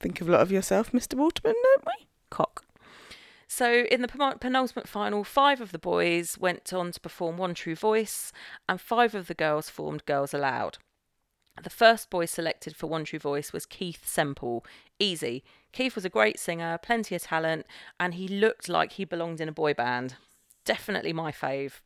think 0.00 0.20
of 0.20 0.28
a 0.28 0.32
lot 0.32 0.40
of 0.40 0.52
yourself, 0.52 0.92
Mr. 0.92 1.14
Waterman, 1.14 1.54
don't 1.62 1.86
we? 1.86 2.06
cock. 2.32 2.64
So, 3.54 3.82
in 3.90 4.00
the 4.00 4.08
penultimate 4.40 4.88
final, 4.88 5.24
five 5.24 5.60
of 5.60 5.72
the 5.72 5.78
boys 5.78 6.38
went 6.38 6.72
on 6.72 6.90
to 6.90 6.98
perform 6.98 7.36
One 7.36 7.52
True 7.52 7.76
Voice, 7.76 8.32
and 8.66 8.80
five 8.80 9.14
of 9.14 9.26
the 9.26 9.34
girls 9.34 9.68
formed 9.68 10.06
Girls 10.06 10.32
Aloud. 10.32 10.78
The 11.62 11.68
first 11.68 12.08
boy 12.08 12.24
selected 12.24 12.74
for 12.74 12.86
One 12.86 13.04
True 13.04 13.18
Voice 13.18 13.52
was 13.52 13.66
Keith 13.66 14.08
Semple. 14.08 14.64
Easy. 14.98 15.44
Keith 15.70 15.94
was 15.94 16.06
a 16.06 16.08
great 16.08 16.38
singer, 16.38 16.78
plenty 16.78 17.14
of 17.14 17.24
talent, 17.24 17.66
and 18.00 18.14
he 18.14 18.26
looked 18.26 18.70
like 18.70 18.92
he 18.92 19.04
belonged 19.04 19.38
in 19.38 19.50
a 19.50 19.52
boy 19.52 19.74
band. 19.74 20.14
Definitely 20.64 21.12
my 21.12 21.30
fave. 21.30 21.82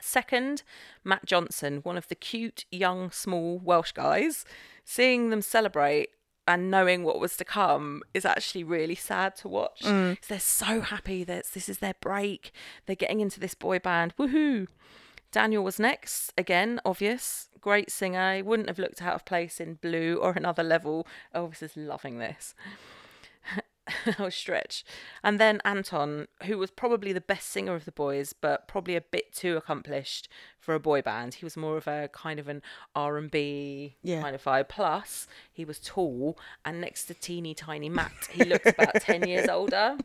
Second, 0.00 0.64
Matt 1.04 1.24
Johnson, 1.24 1.82
one 1.84 1.98
of 1.98 2.08
the 2.08 2.16
cute, 2.16 2.64
young, 2.72 3.12
small 3.12 3.60
Welsh 3.60 3.92
guys. 3.92 4.44
Seeing 4.84 5.30
them 5.30 5.40
celebrate 5.40 6.10
and 6.48 6.70
knowing 6.70 7.04
what 7.04 7.20
was 7.20 7.36
to 7.36 7.44
come 7.44 8.02
is 8.14 8.24
actually 8.24 8.64
really 8.64 8.94
sad 8.94 9.36
to 9.36 9.48
watch. 9.48 9.80
Mm. 9.82 10.16
'Cause 10.20 10.28
They're 10.28 10.40
so 10.40 10.80
happy 10.80 11.22
that 11.24 11.46
this 11.52 11.68
is 11.68 11.78
their 11.78 11.94
break. 12.00 12.52
They're 12.86 12.96
getting 12.96 13.20
into 13.20 13.40
this 13.40 13.54
boy 13.54 13.78
band. 13.78 14.14
Woohoo! 14.16 14.66
Daniel 15.32 15.62
was 15.62 15.78
next. 15.78 16.32
Again, 16.36 16.80
obvious. 16.84 17.48
Great 17.60 17.90
singer. 17.90 18.34
He 18.36 18.42
wouldn't 18.42 18.68
have 18.68 18.78
looked 18.80 19.00
out 19.00 19.14
of 19.14 19.24
place 19.24 19.60
in 19.60 19.74
Blue 19.74 20.16
or 20.16 20.32
another 20.32 20.62
level. 20.64 21.06
Elvis 21.34 21.62
is 21.62 21.76
loving 21.76 22.18
this. 22.18 22.54
oh, 24.18 24.28
stretch. 24.28 24.84
And 25.22 25.38
then 25.38 25.60
Anton, 25.64 26.28
who 26.44 26.58
was 26.58 26.70
probably 26.70 27.12
the 27.12 27.20
best 27.20 27.48
singer 27.48 27.74
of 27.74 27.84
the 27.84 27.92
boys, 27.92 28.32
but 28.32 28.68
probably 28.68 28.96
a 28.96 29.00
bit 29.00 29.32
too 29.32 29.56
accomplished 29.56 30.28
for 30.58 30.74
a 30.74 30.80
boy 30.80 31.02
band. 31.02 31.34
He 31.34 31.44
was 31.44 31.56
more 31.56 31.76
of 31.76 31.86
a 31.86 32.08
kind 32.12 32.38
of 32.38 32.48
an 32.48 32.62
R 32.94 33.16
and 33.16 33.30
B 33.30 33.96
kind 34.22 34.34
of 34.34 34.42
vibe. 34.42 34.68
Plus, 34.68 35.26
he 35.52 35.64
was 35.64 35.78
tall, 35.78 36.38
and 36.64 36.80
next 36.80 37.04
to 37.06 37.14
teeny 37.14 37.54
tiny 37.54 37.88
Matt, 37.88 38.28
he 38.30 38.44
looked 38.44 38.66
about 38.66 38.94
ten 39.00 39.26
years 39.26 39.48
older. 39.48 39.96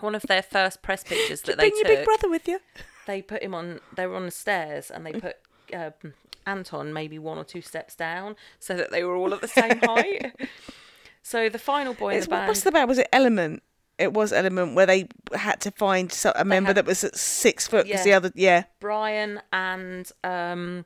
One 0.00 0.14
of 0.14 0.22
their 0.22 0.42
first 0.42 0.82
press 0.82 1.02
pictures 1.02 1.42
that 1.42 1.58
they 1.58 1.70
took. 1.70 1.82
Bring 1.82 1.92
your 1.92 1.96
big 1.98 2.04
brother 2.04 2.28
with 2.30 2.46
you. 2.46 2.60
they 3.06 3.22
put 3.22 3.42
him 3.42 3.54
on 3.54 3.80
they 3.96 4.06
were 4.06 4.16
on 4.16 4.26
the 4.26 4.30
stairs 4.30 4.90
and 4.90 5.04
they 5.06 5.12
put 5.12 5.36
um, 5.74 6.12
anton 6.46 6.92
maybe 6.92 7.18
one 7.18 7.36
or 7.38 7.44
two 7.44 7.60
steps 7.60 7.94
down 7.94 8.36
so 8.58 8.74
that 8.74 8.90
they 8.90 9.02
were 9.04 9.16
all 9.16 9.34
at 9.34 9.40
the 9.40 9.48
same 9.48 9.78
height 9.82 10.32
so 11.28 11.48
the 11.48 11.58
final 11.58 11.94
boy 11.94 12.10
in 12.12 12.16
It's, 12.18 12.26
the 12.26 12.30
band 12.30 12.48
what's 12.48 12.62
the 12.62 12.72
band? 12.72 12.88
Was 12.88 12.98
it 12.98 13.08
Element? 13.12 13.62
It 13.98 14.12
was 14.12 14.32
Element 14.32 14.74
where 14.76 14.86
they 14.86 15.08
had 15.34 15.60
to 15.62 15.70
find 15.72 16.06
a 16.34 16.44
member 16.44 16.68
had- 16.68 16.76
that 16.76 16.86
was 16.86 17.00
six 17.14 17.66
foot 17.66 17.86
because 17.86 18.04
the 18.04 18.12
other, 18.12 18.30
yeah. 18.34 18.64
brian 18.80 19.40
and 19.52 20.10
um 20.24 20.84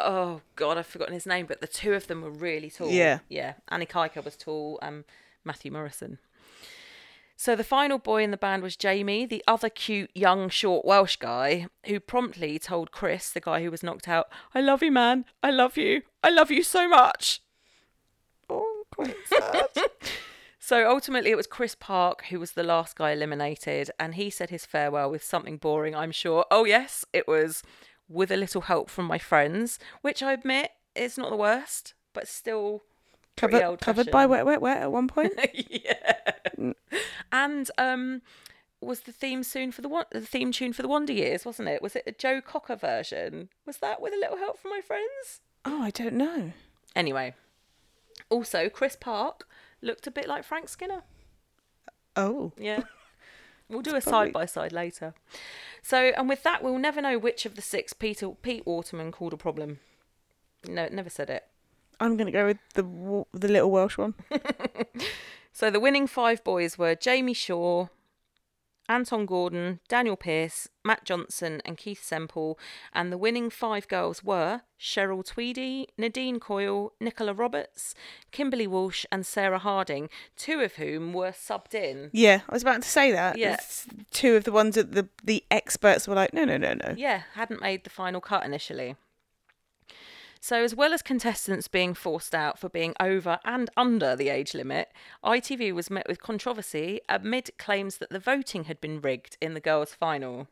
oh 0.00 0.40
god 0.56 0.76
i've 0.78 0.86
forgotten 0.86 1.14
his 1.14 1.26
name 1.26 1.46
but 1.46 1.60
the 1.60 1.66
two 1.66 1.92
of 1.94 2.06
them 2.06 2.20
were 2.22 2.30
really 2.30 2.70
tall 2.70 2.90
Yeah. 2.90 3.18
yeah 3.28 3.54
annie 3.68 3.86
Kuiper 3.86 4.22
was 4.24 4.36
tall 4.36 4.78
um 4.82 5.04
matthew 5.44 5.70
morrison 5.72 6.18
So 7.38 7.54
the 7.54 7.64
final 7.64 7.98
boy 7.98 8.22
in 8.24 8.30
the 8.30 8.38
band 8.38 8.62
was 8.62 8.76
Jamie, 8.76 9.26
the 9.26 9.44
other 9.46 9.68
cute, 9.68 10.10
young, 10.14 10.48
short 10.48 10.86
Welsh 10.86 11.16
guy, 11.16 11.66
who 11.84 12.00
promptly 12.00 12.58
told 12.58 12.92
Chris, 12.92 13.30
the 13.30 13.40
guy 13.48 13.62
who 13.62 13.70
was 13.70 13.82
knocked 13.82 14.08
out, 14.08 14.26
I 14.54 14.62
love 14.62 14.82
you, 14.82 14.90
man. 14.90 15.26
I 15.42 15.50
love 15.50 15.76
you. 15.76 16.00
I 16.22 16.30
love 16.30 16.50
you 16.50 16.62
so 16.62 16.88
much. 16.88 17.42
So 20.66 20.90
ultimately, 20.90 21.30
it 21.30 21.36
was 21.36 21.46
Chris 21.46 21.76
Park 21.76 22.24
who 22.28 22.40
was 22.40 22.50
the 22.50 22.64
last 22.64 22.96
guy 22.96 23.12
eliminated, 23.12 23.88
and 24.00 24.16
he 24.16 24.30
said 24.30 24.50
his 24.50 24.66
farewell 24.66 25.08
with 25.08 25.22
something 25.22 25.58
boring, 25.58 25.94
I'm 25.94 26.10
sure. 26.10 26.44
Oh, 26.50 26.64
yes, 26.64 27.04
it 27.12 27.28
was 27.28 27.62
with 28.08 28.32
a 28.32 28.36
little 28.36 28.62
help 28.62 28.90
from 28.90 29.04
my 29.04 29.16
friends, 29.16 29.78
which 30.02 30.24
I 30.24 30.32
admit 30.32 30.72
is 30.96 31.16
not 31.16 31.30
the 31.30 31.36
worst, 31.36 31.94
but 32.12 32.26
still 32.26 32.82
covered, 33.36 33.80
covered 33.80 34.10
by 34.10 34.26
Wet 34.26 34.44
Wet 34.44 34.60
Wet 34.60 34.78
at 34.78 34.90
one 34.90 35.06
point. 35.06 35.34
yeah. 35.70 36.72
And 37.30 37.70
um, 37.78 38.22
was 38.80 39.02
the 39.02 39.12
theme 39.12 39.44
soon 39.44 39.70
for 39.70 39.82
the 39.82 40.06
the 40.10 40.20
theme 40.20 40.50
tune 40.50 40.72
for 40.72 40.82
the 40.82 40.88
Wonder 40.88 41.12
Years, 41.12 41.44
wasn't 41.44 41.68
it? 41.68 41.80
Was 41.80 41.94
it 41.94 42.02
a 42.08 42.12
Joe 42.12 42.40
Cocker 42.40 42.74
version? 42.74 43.50
Was 43.66 43.76
that 43.76 44.02
with 44.02 44.14
a 44.14 44.18
little 44.18 44.38
help 44.38 44.58
from 44.58 44.72
my 44.72 44.80
friends? 44.80 45.42
oh, 45.64 45.82
I 45.82 45.90
don't 45.90 46.14
know. 46.14 46.52
Anyway, 46.96 47.34
also 48.30 48.68
Chris 48.68 48.96
Park 48.96 49.46
looked 49.82 50.06
a 50.06 50.10
bit 50.10 50.26
like 50.28 50.44
Frank 50.44 50.68
Skinner. 50.68 51.02
Oh, 52.14 52.52
Yeah. 52.56 52.82
We'll 53.68 53.82
do 53.82 53.96
a 53.96 54.00
side 54.00 54.32
by 54.32 54.46
side 54.46 54.70
later. 54.70 55.12
So, 55.82 56.12
and 56.16 56.28
with 56.28 56.44
that, 56.44 56.62
we'll 56.62 56.78
never 56.78 57.02
know 57.02 57.18
which 57.18 57.44
of 57.46 57.56
the 57.56 57.60
six 57.62 57.92
Peter, 57.92 58.30
Pete 58.30 58.64
Waterman 58.64 59.10
called 59.10 59.32
a 59.32 59.36
problem. 59.36 59.80
No, 60.68 60.86
never 60.86 61.10
said 61.10 61.30
it. 61.30 61.44
I'm 61.98 62.16
gonna 62.16 62.30
go 62.30 62.46
with 62.46 62.58
the 62.74 62.84
the 63.32 63.48
little 63.48 63.72
Welsh 63.72 63.98
one. 63.98 64.14
So 65.56 65.70
the 65.70 65.80
winning 65.80 66.06
five 66.06 66.44
boys 66.44 66.76
were 66.76 66.94
Jamie 66.94 67.32
Shaw, 67.32 67.86
Anton 68.88 69.26
Gordon, 69.26 69.80
Daniel 69.88 70.16
Pearce, 70.16 70.68
Matt 70.84 71.04
Johnson, 71.04 71.60
and 71.64 71.76
Keith 71.76 72.02
Semple. 72.02 72.58
And 72.92 73.12
the 73.12 73.18
winning 73.18 73.50
five 73.50 73.88
girls 73.88 74.22
were 74.22 74.62
Cheryl 74.78 75.24
Tweedy, 75.24 75.88
Nadine 75.98 76.38
Coyle, 76.38 76.92
Nicola 77.00 77.32
Roberts, 77.32 77.94
Kimberly 78.30 78.66
Walsh, 78.66 79.04
and 79.10 79.26
Sarah 79.26 79.58
Harding, 79.58 80.08
two 80.36 80.60
of 80.60 80.74
whom 80.74 81.12
were 81.12 81.32
subbed 81.32 81.74
in. 81.74 82.10
Yeah, 82.12 82.40
I 82.48 82.52
was 82.52 82.62
about 82.62 82.82
to 82.82 82.88
say 82.88 83.12
that. 83.12 83.38
Yeah. 83.38 83.54
It's 83.54 83.86
two 84.10 84.36
of 84.36 84.44
the 84.44 84.52
ones 84.52 84.74
that 84.74 84.92
the 84.92 85.08
the 85.24 85.44
experts 85.50 86.06
were 86.06 86.14
like, 86.14 86.32
no, 86.32 86.44
no, 86.44 86.56
no, 86.56 86.74
no. 86.74 86.94
Yeah, 86.96 87.22
hadn't 87.34 87.60
made 87.60 87.84
the 87.84 87.90
final 87.90 88.20
cut 88.20 88.44
initially. 88.44 88.96
So, 90.46 90.62
as 90.62 90.76
well 90.76 90.94
as 90.94 91.02
contestants 91.02 91.66
being 91.66 91.92
forced 91.92 92.32
out 92.32 92.56
for 92.56 92.68
being 92.68 92.94
over 93.00 93.40
and 93.44 93.68
under 93.76 94.14
the 94.14 94.28
age 94.28 94.54
limit, 94.54 94.92
ITV 95.24 95.74
was 95.74 95.90
met 95.90 96.06
with 96.06 96.22
controversy 96.22 97.00
amid 97.08 97.50
claims 97.58 97.96
that 97.96 98.10
the 98.10 98.20
voting 98.20 98.66
had 98.66 98.80
been 98.80 99.00
rigged 99.00 99.36
in 99.40 99.54
the 99.54 99.60
girls' 99.60 99.92
final. 99.92 100.46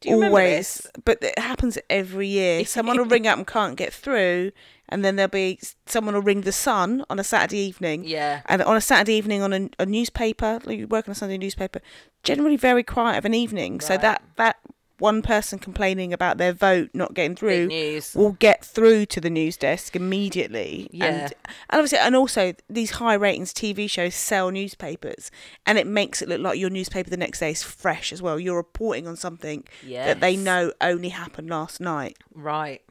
Do 0.00 0.08
you 0.08 0.14
remember 0.14 0.38
Always, 0.38 0.86
but 1.04 1.22
it 1.22 1.38
happens 1.38 1.76
every 1.90 2.26
year. 2.26 2.64
Someone 2.64 2.96
will 2.96 3.04
ring 3.04 3.26
up 3.26 3.36
and 3.36 3.46
can't 3.46 3.76
get 3.76 3.92
through, 3.92 4.52
and 4.88 5.04
then 5.04 5.16
there'll 5.16 5.28
be 5.28 5.58
someone 5.84 6.14
will 6.14 6.22
ring 6.22 6.40
the 6.40 6.50
Sun 6.50 7.04
on 7.10 7.18
a 7.18 7.24
Saturday 7.24 7.58
evening. 7.58 8.04
Yeah. 8.06 8.40
And 8.46 8.62
on 8.62 8.78
a 8.78 8.80
Saturday 8.80 9.12
evening 9.12 9.42
on 9.42 9.52
a, 9.52 9.68
a 9.78 9.84
newspaper, 9.84 10.58
like 10.64 10.78
you 10.78 10.86
work 10.86 11.06
on 11.06 11.12
a 11.12 11.14
Sunday 11.14 11.36
newspaper, 11.36 11.82
generally 12.22 12.56
very 12.56 12.82
quiet 12.82 13.18
of 13.18 13.26
an 13.26 13.34
evening. 13.34 13.82
So 13.82 13.98
that 13.98 14.22
that 14.36 14.56
one 14.98 15.22
person 15.22 15.58
complaining 15.58 16.12
about 16.12 16.38
their 16.38 16.52
vote 16.52 16.90
not 16.94 17.14
getting 17.14 17.34
through 17.34 17.68
will 18.14 18.32
get 18.32 18.64
through 18.64 19.06
to 19.06 19.20
the 19.20 19.30
news 19.30 19.56
desk 19.56 19.96
immediately. 19.96 20.88
Yeah. 20.92 21.06
And, 21.06 21.22
and 21.22 21.32
obviously, 21.70 21.98
and 21.98 22.14
also 22.14 22.54
these 22.70 22.92
high 22.92 23.14
ratings 23.14 23.52
TV 23.52 23.90
shows 23.90 24.14
sell 24.14 24.50
newspapers, 24.50 25.30
and 25.66 25.78
it 25.78 25.86
makes 25.86 26.22
it 26.22 26.28
look 26.28 26.40
like 26.40 26.58
your 26.58 26.70
newspaper 26.70 27.10
the 27.10 27.16
next 27.16 27.40
day 27.40 27.50
is 27.50 27.62
fresh 27.62 28.12
as 28.12 28.22
well. 28.22 28.38
You're 28.38 28.56
reporting 28.56 29.08
on 29.08 29.16
something 29.16 29.64
that 29.86 30.20
they 30.20 30.36
know 30.36 30.72
only 30.80 31.08
happened 31.10 31.50
last 31.50 31.80
night. 31.80 32.16
Right. 32.32 32.82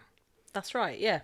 That's 0.53 0.75
right, 0.75 0.99
yeah. 0.99 1.21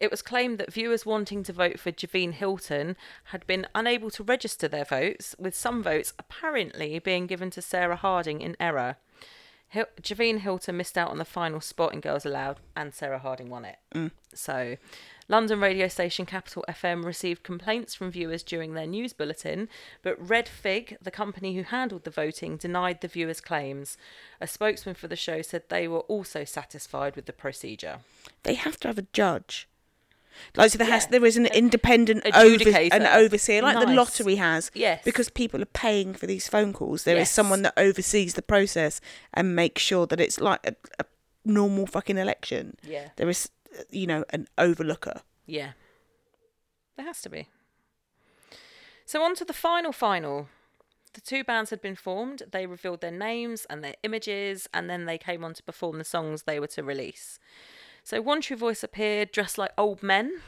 It 0.00 0.10
was 0.10 0.22
claimed 0.22 0.58
that 0.58 0.72
viewers 0.72 1.06
wanting 1.06 1.44
to 1.44 1.52
vote 1.52 1.78
for 1.78 1.92
Javine 1.92 2.32
Hylton 2.32 2.96
had 3.26 3.46
been 3.46 3.66
unable 3.74 4.10
to 4.10 4.24
register 4.24 4.68
their 4.68 4.84
votes, 4.84 5.34
with 5.38 5.54
some 5.54 5.82
votes 5.82 6.12
apparently 6.18 6.98
being 6.98 7.26
given 7.26 7.48
to 7.50 7.62
Sarah 7.62 7.96
Harding 7.96 8.40
in 8.40 8.56
error. 8.60 8.96
Hil- 9.74 9.86
Javine 10.00 10.38
Hylton 10.38 10.76
missed 10.76 10.96
out 10.96 11.10
on 11.10 11.18
the 11.18 11.24
final 11.24 11.60
spot 11.60 11.92
in 11.92 11.98
Girls 11.98 12.24
Aloud, 12.24 12.60
and 12.76 12.94
Sarah 12.94 13.18
Harding 13.18 13.50
won 13.50 13.64
it. 13.64 13.76
Mm. 13.92 14.12
So, 14.32 14.76
London 15.26 15.60
radio 15.60 15.88
station 15.88 16.26
Capital 16.26 16.64
FM 16.68 17.04
received 17.04 17.42
complaints 17.42 17.92
from 17.92 18.12
viewers 18.12 18.44
during 18.44 18.74
their 18.74 18.86
news 18.86 19.12
bulletin, 19.12 19.68
but 20.02 20.16
Red 20.28 20.48
Fig, 20.48 20.96
the 21.02 21.10
company 21.10 21.56
who 21.56 21.64
handled 21.64 22.04
the 22.04 22.10
voting, 22.12 22.56
denied 22.56 23.00
the 23.00 23.08
viewers' 23.08 23.40
claims. 23.40 23.96
A 24.40 24.46
spokesman 24.46 24.94
for 24.94 25.08
the 25.08 25.16
show 25.16 25.42
said 25.42 25.64
they 25.68 25.88
were 25.88 26.00
also 26.00 26.44
satisfied 26.44 27.16
with 27.16 27.26
the 27.26 27.32
procedure. 27.32 27.98
They 28.44 28.54
have 28.54 28.78
to 28.80 28.88
have 28.88 28.98
a 28.98 29.08
judge. 29.12 29.68
Like 30.56 30.70
so, 30.72 30.78
there 30.78 30.86
has 30.88 31.04
Yeah. 31.04 31.10
there 31.10 31.24
is 31.24 31.36
an 31.36 31.46
independent 31.46 32.24
over, 32.34 32.70
an 32.92 33.06
overseer, 33.06 33.62
like 33.62 33.78
the 33.86 33.92
lottery 33.92 34.36
has. 34.36 34.70
Yes. 34.74 35.02
Because 35.04 35.28
people 35.30 35.62
are 35.62 35.66
paying 35.66 36.14
for 36.14 36.26
these 36.26 36.48
phone 36.48 36.72
calls. 36.72 37.04
There 37.04 37.16
is 37.16 37.20
Yes. 37.28 37.30
someone 37.32 37.62
that 37.62 37.74
oversees 37.76 38.34
the 38.34 38.42
process 38.42 39.00
and 39.32 39.54
makes 39.56 39.82
sure 39.82 40.06
that 40.06 40.20
it's 40.20 40.40
like 40.40 40.60
a, 40.66 40.74
a 40.98 41.04
normal 41.44 41.86
fucking 41.86 42.18
election. 42.18 42.76
Yeah. 42.82 43.10
There 43.16 43.28
is, 43.28 43.50
you 43.90 44.06
know, 44.06 44.24
an 44.30 44.48
overlooker. 44.58 45.22
Yeah. 45.46 45.72
There 46.96 47.06
has 47.06 47.20
to 47.22 47.28
be. 47.30 47.48
So 49.06 49.22
on 49.22 49.34
to 49.36 49.44
the 49.44 49.52
final 49.52 49.92
final. 49.92 50.48
The 51.12 51.20
two 51.20 51.44
bands 51.44 51.70
had 51.70 51.80
been 51.80 51.94
formed, 51.94 52.42
they 52.50 52.66
revealed 52.66 53.00
their 53.00 53.12
names 53.12 53.66
and 53.70 53.84
their 53.84 53.94
images, 54.02 54.68
and 54.74 54.90
then 54.90 55.04
they 55.04 55.16
came 55.16 55.44
on 55.44 55.54
to 55.54 55.62
perform 55.62 55.98
the 55.98 56.04
songs 56.04 56.42
they 56.42 56.58
were 56.58 56.66
to 56.68 56.82
release. 56.82 57.38
So 58.04 58.20
One 58.20 58.42
True 58.42 58.56
Voice 58.56 58.84
appeared 58.84 59.32
dressed 59.32 59.56
like 59.56 59.72
old 59.78 60.02
men. 60.02 60.40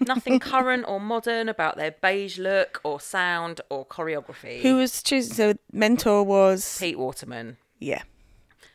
Nothing 0.00 0.40
current 0.40 0.86
or 0.88 0.98
modern 0.98 1.48
about 1.48 1.76
their 1.76 1.90
beige 1.92 2.38
look 2.38 2.80
or 2.84 3.00
sound 3.00 3.60
or 3.68 3.84
choreography. 3.84 4.62
Who 4.62 4.76
was 4.76 5.02
choosing? 5.02 5.34
So 5.34 5.54
mentor 5.70 6.22
was 6.24 6.78
Pete 6.78 6.98
Waterman. 6.98 7.58
yeah. 7.78 8.02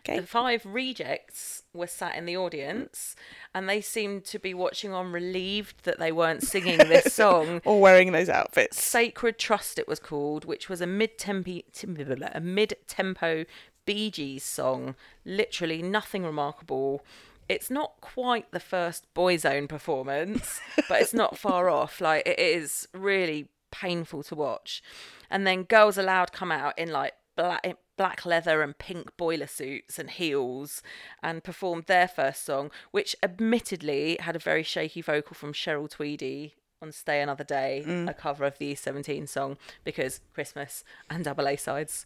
Okay. 0.05 0.21
The 0.21 0.27
five 0.27 0.65
rejects 0.65 1.63
were 1.73 1.87
sat 1.87 2.15
in 2.15 2.25
the 2.25 2.37
audience 2.37 3.13
and 3.53 3.67
they 3.67 3.81
seemed 3.81 4.23
to 4.25 4.39
be 4.39 4.53
watching 4.53 4.93
on 4.93 5.11
relieved 5.11 5.83
that 5.83 5.99
they 5.99 6.13
weren't 6.13 6.43
singing 6.43 6.77
this 6.77 7.13
song. 7.13 7.61
Or 7.65 7.81
wearing 7.81 8.13
those 8.13 8.29
outfits. 8.29 8.81
Sacred 8.81 9.37
Trust 9.37 9.77
it 9.77 9.85
was 9.85 9.99
called, 9.99 10.45
which 10.45 10.69
was 10.69 10.79
a 10.79 10.87
mid-tempo 10.87 11.59
a 12.33 12.39
mid-tempo 12.39 13.43
Bee 13.85 14.09
Gees 14.09 14.43
song. 14.45 14.95
Literally 15.25 15.81
nothing 15.81 16.23
remarkable. 16.23 17.03
It's 17.49 17.69
not 17.69 18.01
quite 18.01 18.51
the 18.51 18.59
first 18.59 19.05
Boyzone 19.13 19.69
performance, 19.69 20.59
but 20.89 21.01
it's 21.01 21.13
not 21.13 21.37
far 21.37 21.69
off. 21.69 22.01
Like 22.01 22.27
it 22.27 22.39
is 22.39 22.87
really 22.93 23.49
painful 23.71 24.23
to 24.23 24.35
watch. 24.35 24.81
And 25.29 25.45
then 25.45 25.63
Girls 25.63 25.97
Aloud 25.97 26.31
come 26.31 26.51
out 26.51 26.77
in 26.77 26.91
like 26.91 27.13
black 27.35 27.77
black 27.97 28.25
leather 28.25 28.61
and 28.61 28.77
pink 28.77 29.17
boiler 29.17 29.47
suits 29.47 29.97
and 29.97 30.11
heels 30.11 30.83
and 31.23 31.43
performed 31.43 31.85
their 31.87 32.07
first 32.07 32.45
song, 32.45 32.71
which 32.91 33.15
admittedly 33.23 34.17
had 34.19 34.35
a 34.35 34.39
very 34.39 34.63
shaky 34.63 35.01
vocal 35.01 35.33
from 35.33 35.51
Cheryl 35.51 35.89
Tweedy 35.89 36.55
on 36.81 36.91
Stay 36.91 37.21
Another 37.21 37.43
Day, 37.43 37.83
mm. 37.85 38.07
a 38.07 38.13
cover 38.13 38.45
of 38.45 38.59
the 38.59 38.67
East 38.67 38.83
17 38.83 39.25
song, 39.25 39.57
because 39.83 40.21
Christmas 40.33 40.83
and 41.09 41.23
double 41.23 41.47
A 41.47 41.55
sides. 41.55 42.05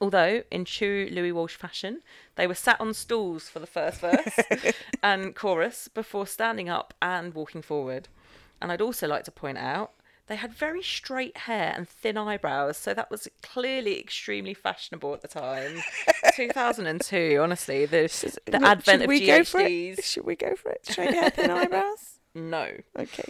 Although, 0.00 0.42
in 0.50 0.64
true 0.64 1.08
Louis 1.10 1.32
Walsh 1.32 1.56
fashion, 1.56 2.02
they 2.36 2.46
were 2.46 2.54
sat 2.54 2.80
on 2.80 2.94
stools 2.94 3.48
for 3.48 3.58
the 3.58 3.66
first 3.66 4.00
verse 4.00 4.38
and 5.02 5.34
chorus 5.34 5.88
before 5.88 6.26
standing 6.26 6.68
up 6.68 6.94
and 7.02 7.34
walking 7.34 7.62
forward. 7.62 8.08
And 8.60 8.70
I'd 8.70 8.80
also 8.80 9.06
like 9.08 9.24
to 9.24 9.30
point 9.30 9.58
out 9.58 9.92
they 10.28 10.36
had 10.36 10.52
very 10.52 10.82
straight 10.82 11.36
hair 11.36 11.72
and 11.74 11.88
thin 11.88 12.18
eyebrows, 12.18 12.76
so 12.76 12.92
that 12.92 13.10
was 13.10 13.28
clearly 13.42 13.98
extremely 13.98 14.52
fashionable 14.54 15.14
at 15.14 15.22
the 15.22 15.28
time. 15.28 15.78
2002, 16.34 17.38
honestly, 17.40 17.86
the, 17.86 18.02
the 18.02 18.52
Should 18.52 18.62
advent 18.62 19.02
of 19.02 19.08
we 19.08 19.26
go 19.26 19.42
for 19.42 19.60
it? 19.60 19.68
GHDs. 19.70 20.04
Should 20.04 20.26
we 20.26 20.36
go 20.36 20.54
for 20.54 20.70
it? 20.70 20.84
Straight 20.86 21.14
hair, 21.14 21.30
thin 21.30 21.50
eyebrows. 21.50 22.18
No. 22.34 22.68
Okay. 22.98 23.24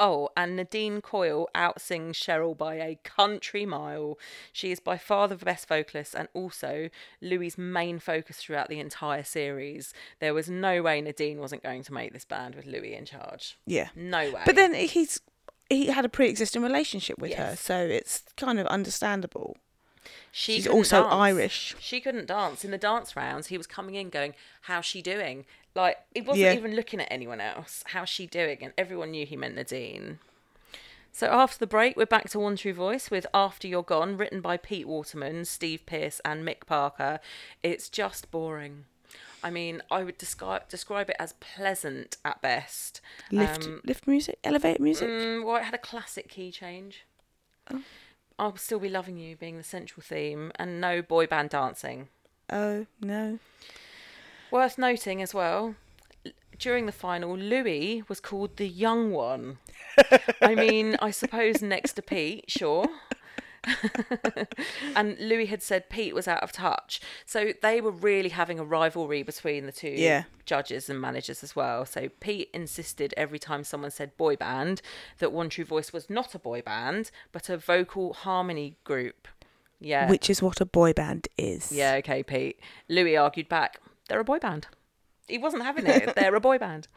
Oh, 0.00 0.30
and 0.36 0.56
Nadine 0.56 1.00
Coyle 1.00 1.48
outsings 1.54 2.14
Cheryl 2.14 2.56
by 2.56 2.74
a 2.76 2.98
country 3.04 3.64
mile. 3.64 4.18
She 4.52 4.72
is 4.72 4.80
by 4.80 4.98
far 4.98 5.28
the 5.28 5.36
best 5.36 5.68
vocalist 5.68 6.14
and 6.14 6.28
also 6.34 6.88
Louis' 7.20 7.56
main 7.56 7.98
focus 7.98 8.38
throughout 8.38 8.68
the 8.68 8.80
entire 8.80 9.22
series. 9.22 9.94
There 10.18 10.34
was 10.34 10.48
no 10.50 10.82
way 10.82 11.00
Nadine 11.00 11.38
wasn't 11.38 11.62
going 11.62 11.82
to 11.84 11.92
make 11.92 12.12
this 12.12 12.24
band 12.24 12.54
with 12.56 12.66
Louis 12.66 12.94
in 12.94 13.04
charge. 13.04 13.58
Yeah. 13.66 13.88
No 13.94 14.30
way. 14.30 14.42
But 14.44 14.56
then 14.56 14.74
he's 14.74 15.20
he 15.70 15.86
had 15.86 16.04
a 16.04 16.08
pre-existing 16.08 16.62
relationship 16.62 17.18
with 17.18 17.34
her, 17.34 17.56
so 17.56 17.78
it's 17.78 18.24
kind 18.36 18.58
of 18.58 18.66
understandable. 18.66 19.56
she 20.30 20.56
she's 20.56 20.66
also 20.66 21.02
dance. 21.02 21.14
Irish. 21.14 21.76
She 21.80 22.00
couldn't 22.00 22.26
dance. 22.26 22.64
In 22.64 22.72
the 22.72 22.78
dance 22.78 23.16
rounds, 23.16 23.46
he 23.46 23.56
was 23.56 23.66
coming 23.66 23.94
in 23.94 24.10
going, 24.10 24.34
How's 24.62 24.84
she 24.84 25.00
doing? 25.00 25.46
Like, 25.74 25.98
he 26.14 26.20
wasn't 26.20 26.44
Yeah. 26.46 26.52
even 26.54 26.74
looking 26.76 27.00
at 27.00 27.08
anyone 27.10 27.40
else. 27.40 27.82
How's 27.88 28.08
she 28.08 28.26
doing? 28.26 28.58
And 28.62 28.72
everyone 28.76 29.10
knew 29.12 29.24
he 29.26 29.36
meant 29.36 29.54
Nadine. 29.54 30.18
So 31.14 31.26
after 31.26 31.58
the 31.58 31.66
break, 31.66 31.96
we're 31.96 32.06
back 32.06 32.30
to 32.30 32.38
One 32.38 32.56
True 32.56 32.72
Voice 32.72 33.10
with 33.10 33.26
After 33.34 33.68
You're 33.68 33.82
Gone, 33.82 34.16
written 34.16 34.40
by 34.40 34.56
Pete 34.56 34.88
Waterman, 34.88 35.44
Steve 35.44 35.84
Pearce, 35.84 36.20
and 36.24 36.46
Mick 36.46 36.66
Parker. 36.66 37.20
It's 37.62 37.88
just 37.90 38.30
boring. 38.30 38.86
I 39.44 39.50
mean, 39.50 39.82
I 39.90 40.04
would 40.04 40.16
describe 40.18 40.68
describe 40.68 41.10
it 41.10 41.16
as 41.18 41.32
pleasant 41.34 42.16
at 42.24 42.40
best. 42.40 43.00
Lift, 43.30 43.64
Um, 43.64 43.80
lift 43.84 44.06
music, 44.06 44.38
elevator 44.44 44.80
music. 44.82 45.08
Mm, 45.08 45.44
well, 45.44 45.56
it 45.56 45.64
had 45.64 45.74
a 45.74 45.78
classic 45.78 46.28
key 46.28 46.50
change. 46.52 47.04
Oh. 47.70 47.82
I'll 48.38 48.56
still 48.56 48.78
be 48.78 48.88
loving 48.88 49.18
you 49.18 49.36
being 49.36 49.58
the 49.58 49.64
central 49.64 50.02
theme, 50.02 50.52
and 50.56 50.80
no 50.80 51.02
boy 51.02 51.26
band 51.26 51.50
dancing. 51.50 52.08
Oh 52.50 52.86
no. 53.00 53.38
Worth 54.52 54.78
noting 54.78 55.20
as 55.22 55.34
well, 55.34 55.74
during 56.58 56.86
the 56.86 56.92
final, 56.92 57.36
Louis 57.36 58.04
was 58.08 58.20
called 58.20 58.56
the 58.58 58.68
young 58.68 59.10
one. 59.10 59.58
I 60.40 60.54
mean, 60.54 60.96
I 61.00 61.10
suppose 61.10 61.60
next 61.62 61.94
to 61.94 62.02
Pete, 62.02 62.44
sure. 62.48 62.86
and 64.96 65.16
Louis 65.18 65.46
had 65.46 65.62
said 65.62 65.88
Pete 65.88 66.14
was 66.14 66.28
out 66.28 66.42
of 66.42 66.52
touch. 66.52 67.00
So 67.24 67.52
they 67.62 67.80
were 67.80 67.90
really 67.90 68.28
having 68.30 68.58
a 68.58 68.64
rivalry 68.64 69.22
between 69.22 69.66
the 69.66 69.72
two 69.72 69.88
Yeah. 69.88 70.24
judges 70.44 70.90
and 70.90 71.00
managers 71.00 71.42
as 71.42 71.56
well. 71.56 71.86
So 71.86 72.08
Pete 72.20 72.50
insisted 72.52 73.14
every 73.16 73.38
time 73.38 73.64
someone 73.64 73.90
said 73.90 74.16
boy 74.16 74.36
band 74.36 74.82
that 75.18 75.32
One 75.32 75.48
True 75.48 75.64
Voice 75.64 75.92
was 75.92 76.10
not 76.10 76.34
a 76.34 76.38
boy 76.38 76.60
band, 76.62 77.10
but 77.32 77.48
a 77.48 77.56
vocal 77.56 78.12
harmony 78.14 78.76
group. 78.84 79.28
Yeah. 79.80 80.08
Which 80.10 80.28
is 80.30 80.42
what 80.42 80.60
a 80.60 80.66
boy 80.66 80.92
band 80.92 81.28
is. 81.38 81.72
Yeah, 81.72 81.94
okay, 81.94 82.22
Pete. 82.22 82.60
Louis 82.88 83.16
argued 83.16 83.48
back, 83.48 83.80
they're 84.08 84.20
a 84.20 84.24
boy 84.24 84.38
band. 84.38 84.68
He 85.28 85.38
wasn't 85.38 85.64
having 85.64 85.86
it. 85.86 86.14
they're 86.16 86.34
a 86.34 86.40
boy 86.40 86.58
band. 86.58 86.88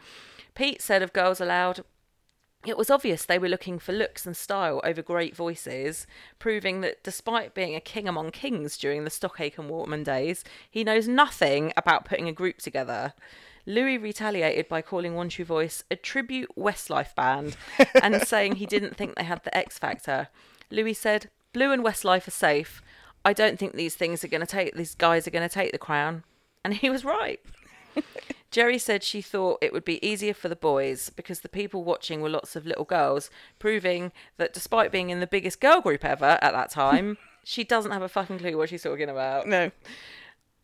Pete 0.53 0.81
said 0.81 1.01
of 1.01 1.13
Girls 1.13 1.41
Aloud, 1.41 1.83
it 2.65 2.77
was 2.77 2.89
obvious 2.89 3.25
they 3.25 3.37
were 3.37 3.49
looking 3.49 3.77
for 3.77 3.91
looks 3.91 4.25
and 4.25 4.35
style 4.35 4.81
over 4.83 5.01
great 5.01 5.35
voices, 5.35 6.07
proving 6.39 6.81
that 6.81 7.03
despite 7.03 7.53
being 7.53 7.75
a 7.75 7.81
king 7.81 8.07
among 8.07 8.31
kings 8.31 8.77
during 8.77 9.03
the 9.03 9.09
Stock 9.09 9.39
Aitken 9.39 9.67
Waterman 9.67 10.03
days, 10.03 10.43
he 10.69 10.83
knows 10.83 11.07
nothing 11.07 11.71
about 11.77 12.05
putting 12.05 12.27
a 12.27 12.33
group 12.33 12.57
together. 12.57 13.13
Louis 13.67 13.97
retaliated 13.97 14.67
by 14.67 14.81
calling 14.81 15.15
One 15.15 15.29
True 15.29 15.45
Voice 15.45 15.83
a 15.89 15.95
tribute 15.95 16.51
Westlife 16.57 17.15
band 17.15 17.57
and 18.01 18.21
saying 18.27 18.55
he 18.55 18.65
didn't 18.65 18.95
think 18.95 19.15
they 19.15 19.23
had 19.23 19.43
the 19.43 19.55
X 19.55 19.77
Factor. 19.79 20.29
Louis 20.69 20.93
said, 20.93 21.29
Blue 21.53 21.71
and 21.71 21.83
Westlife 21.83 22.27
are 22.27 22.31
safe. 22.31 22.81
I 23.23 23.33
don't 23.33 23.57
think 23.57 23.73
these 23.73 23.95
things 23.95 24.23
are 24.23 24.27
going 24.27 24.41
to 24.41 24.47
take, 24.47 24.75
these 24.75 24.95
guys 24.95 25.27
are 25.27 25.31
going 25.31 25.47
to 25.47 25.53
take 25.53 25.71
the 25.71 25.77
crown. 25.77 26.23
And 26.65 26.73
he 26.73 26.89
was 26.89 27.05
right. 27.05 27.39
Geri 28.49 28.79
said 28.79 29.03
she 29.03 29.21
thought 29.21 29.59
it 29.61 29.71
would 29.71 29.85
be 29.85 30.03
easier 30.03 30.33
for 30.33 30.49
the 30.49 30.55
boys 30.55 31.11
because 31.11 31.41
the 31.41 31.47
people 31.47 31.83
watching 31.83 32.21
were 32.21 32.29
lots 32.29 32.55
of 32.55 32.65
little 32.65 32.85
girls, 32.85 33.29
proving 33.59 34.11
that 34.37 34.51
despite 34.51 34.91
being 34.91 35.11
in 35.11 35.19
the 35.19 35.27
biggest 35.27 35.61
girl 35.61 35.79
group 35.79 36.03
ever 36.03 36.39
at 36.41 36.53
that 36.53 36.71
time, 36.71 37.19
she 37.43 37.63
doesn't 37.63 37.91
have 37.91 38.01
a 38.01 38.09
fucking 38.09 38.39
clue 38.39 38.57
what 38.57 38.69
she's 38.69 38.81
talking 38.81 39.09
about. 39.09 39.47
No. 39.47 39.69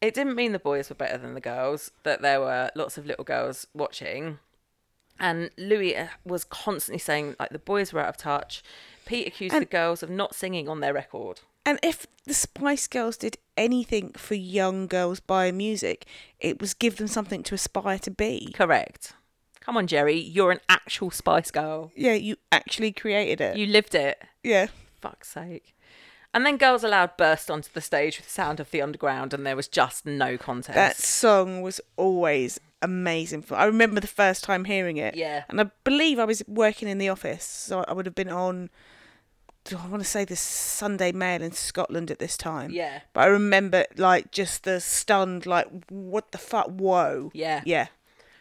It 0.02 0.16
didn't 0.16 0.34
mean 0.34 0.54
the 0.54 0.58
boys 0.58 0.89
were 0.89 0.95
better 0.95 1.20
than 1.20 1.36
the 1.36 1.39
girls, 1.39 1.91
that 2.02 2.24
there 2.24 2.39
were 2.39 2.72
lots 2.74 2.97
of 2.97 3.06
little 3.06 3.24
girls 3.24 3.68
watching. 3.76 4.39
And 5.20 5.52
Louis 5.56 5.95
uh, 5.95 6.08
was 6.26 6.43
constantly 6.43 6.97
saying, 6.97 7.36
like, 7.39 7.52
the 7.52 7.60
boys 7.60 7.93
were 7.93 7.99
out 7.99 8.10
of 8.10 8.18
touch. 8.18 8.64
Pete 9.06 9.28
accused 9.28 9.56
the 9.56 9.66
girls 9.66 10.04
of 10.04 10.10
not 10.10 10.36
singing 10.36 10.68
on 10.70 10.80
their 10.80 10.93
record. 10.93 11.41
And 11.66 11.80
if 11.84 12.08
the 12.26 12.34
Spice 12.34 12.88
Girls 12.88 13.18
did 13.18 13.38
anything 13.56 14.14
for 14.14 14.34
young 14.34 14.88
girls 14.88 15.20
by 15.20 15.52
music, 15.52 16.06
it 16.39 16.60
was 16.60 16.74
give 16.74 16.97
them 16.97 17.08
something 17.08 17.43
to 17.43 17.56
aspire 17.56 17.99
to 17.99 18.12
be. 18.12 18.52
Correct. 18.54 19.14
Come 19.60 19.78
on, 19.78 19.86
Geri, 19.86 20.18
you're 20.20 20.52
an 20.52 20.60
actual 20.70 21.12
Spice 21.12 21.52
Girl. 21.52 21.91
Yeah, 21.95 22.14
you 22.14 22.38
actually 22.52 22.91
created 22.91 23.41
it. 23.41 23.58
You 23.58 23.68
lived 23.68 23.93
it. 23.93 24.22
yeah. 24.43 24.68
fuck's 24.99 25.30
sake. 25.30 25.76
And 26.34 26.45
then 26.45 26.58
Girls 26.58 26.84
Aloud 26.84 27.18
burst 27.18 27.52
onto 27.52 27.70
the 27.74 27.82
stage 27.82 28.18
with 28.18 28.26
the 28.26 28.32
sound 28.32 28.60
of 28.60 28.72
the 28.72 28.82
underground, 28.82 29.34
and 29.34 29.45
there 29.45 29.56
was 29.56 29.68
just 29.68 30.06
no 30.06 30.38
contest. 30.38 30.76
That 30.76 30.95
song 30.95 31.62
was 31.62 31.82
always 31.97 32.60
amazing. 32.82 33.43
I 33.52 33.66
remember 33.66 33.99
the 33.99 34.08
first 34.08 34.43
time 34.43 34.66
hearing 34.66 34.97
it. 34.97 35.16
Yeah. 35.16 35.43
And 35.49 35.60
I 35.60 35.66
believe 35.84 36.20
I 36.20 36.26
was 36.26 36.41
working 36.47 36.88
in 36.88 36.99
the 36.99 37.10
office, 37.10 37.43
so 37.43 37.84
I 37.88 37.93
would 37.93 38.06
have 38.06 38.16
been 38.16 38.30
on. 38.30 38.70
I 39.72 39.88
want 39.88 40.01
to 40.03 40.09
say 40.09 40.26
the 40.26 40.36
Sunday 40.36 41.12
Mail 41.12 41.41
in 41.41 41.51
Scotland 41.51 42.09
at 42.12 42.20
this 42.20 42.36
time. 42.38 42.72
Yeah. 42.72 43.01
But 43.14 43.22
I 43.22 43.26
remember 43.28 43.86
like 43.97 44.32
just 44.32 44.64
the 44.64 44.80
stunned, 44.82 45.45
like, 45.45 45.68
what 45.89 46.32
the 46.32 46.38
fuck? 46.38 46.68
Whoa. 46.68 47.32
Yeah. 47.34 47.62
Yeah. 47.66 47.88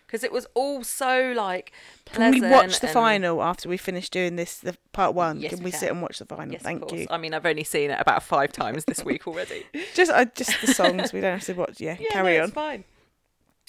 because 0.07 0.25
it 0.25 0.33
was 0.33 0.47
all 0.55 0.83
so 0.83 1.33
like 1.37 1.73
Can 2.07 2.33
we 2.33 2.41
watch 2.41 2.81
the 2.81 2.87
and- 2.89 2.95
final 2.95 3.43
after 3.43 3.69
we 3.69 3.77
finish 3.77 4.09
doing 4.11 4.37
this, 4.37 4.59
the 4.59 4.77
part 4.93 5.15
one? 5.15 5.41
Yes, 5.41 5.51
can 5.51 5.59
we 5.61 5.67
we, 5.67 5.71
can. 5.71 5.81
sit 5.81 5.91
and 5.91 6.03
watch 6.03 6.19
the 6.19 6.27
final? 6.27 6.53
Yes, 6.53 6.63
Thank 6.63 6.91
you. 6.91 7.07
I 7.11 7.19
mean, 7.19 7.33
I've 7.35 7.47
only 7.47 7.65
seen 7.65 7.91
it 7.91 8.01
about 8.01 8.23
five 8.23 8.51
times 8.51 8.85
this 8.87 9.05
week 9.05 9.27
already. 9.29 9.67
Just, 9.95 10.11
uh, 10.11 10.25
just 10.35 10.61
the 10.63 10.73
songs. 10.75 11.13
we 11.13 11.21
don't 11.21 11.35
have 11.39 11.45
to 11.45 11.53
watch. 11.53 11.81
Yeah, 11.81 11.97
Yeah, 12.01 12.09
carry 12.11 12.35
no, 12.39 12.45
on. 12.45 12.45
It's 12.47 12.55
fine. 12.55 12.85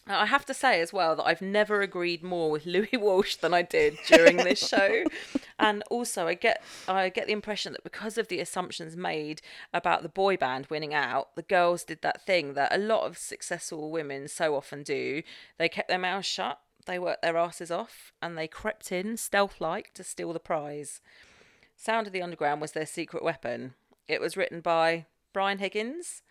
Uh, 0.09 0.13
I 0.13 0.25
have 0.25 0.45
to 0.47 0.53
say 0.53 0.81
as 0.81 0.91
well 0.91 1.15
that 1.15 1.25
I've 1.25 1.41
never 1.41 1.81
agreed 1.81 2.23
more 2.23 2.49
with 2.49 2.65
Louis 2.65 2.89
Walsh 2.93 3.35
than 3.35 3.53
I 3.53 3.61
did 3.61 3.97
during 4.07 4.37
this 4.37 4.67
show, 4.67 5.03
and 5.59 5.83
also 5.89 6.27
I 6.27 6.33
get 6.33 6.63
I 6.87 7.09
get 7.09 7.27
the 7.27 7.33
impression 7.33 7.73
that 7.73 7.83
because 7.83 8.17
of 8.17 8.27
the 8.27 8.39
assumptions 8.39 8.97
made 8.97 9.41
about 9.73 10.01
the 10.01 10.09
boy 10.09 10.37
band 10.37 10.67
winning 10.67 10.93
out, 10.93 11.35
the 11.35 11.43
girls 11.43 11.83
did 11.83 12.01
that 12.01 12.25
thing 12.25 12.55
that 12.55 12.73
a 12.73 12.79
lot 12.79 13.05
of 13.05 13.17
successful 13.17 13.91
women 13.91 14.27
so 14.27 14.55
often 14.55 14.81
do. 14.81 15.21
They 15.57 15.69
kept 15.69 15.87
their 15.87 15.99
mouths 15.99 16.25
shut, 16.25 16.59
they 16.85 16.97
worked 16.97 17.21
their 17.21 17.37
asses 17.37 17.69
off, 17.71 18.11
and 18.21 18.37
they 18.37 18.47
crept 18.47 18.91
in 18.91 19.17
stealth-like 19.17 19.93
to 19.93 20.03
steal 20.03 20.33
the 20.33 20.39
prize. 20.39 20.99
Sound 21.77 22.07
of 22.07 22.13
the 22.13 22.21
Underground 22.21 22.61
was 22.61 22.71
their 22.73 22.85
secret 22.85 23.23
weapon. 23.23 23.73
It 24.07 24.21
was 24.21 24.37
written 24.37 24.61
by 24.61 25.05
Brian 25.33 25.59
Higgins, 25.59 26.21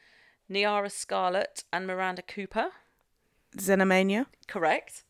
Niara 0.49 0.91
Scarlett, 0.91 1.65
and 1.73 1.87
Miranda 1.87 2.23
Cooper. 2.23 2.71
Xenomania. 3.57 4.27
Correct. 4.47 5.05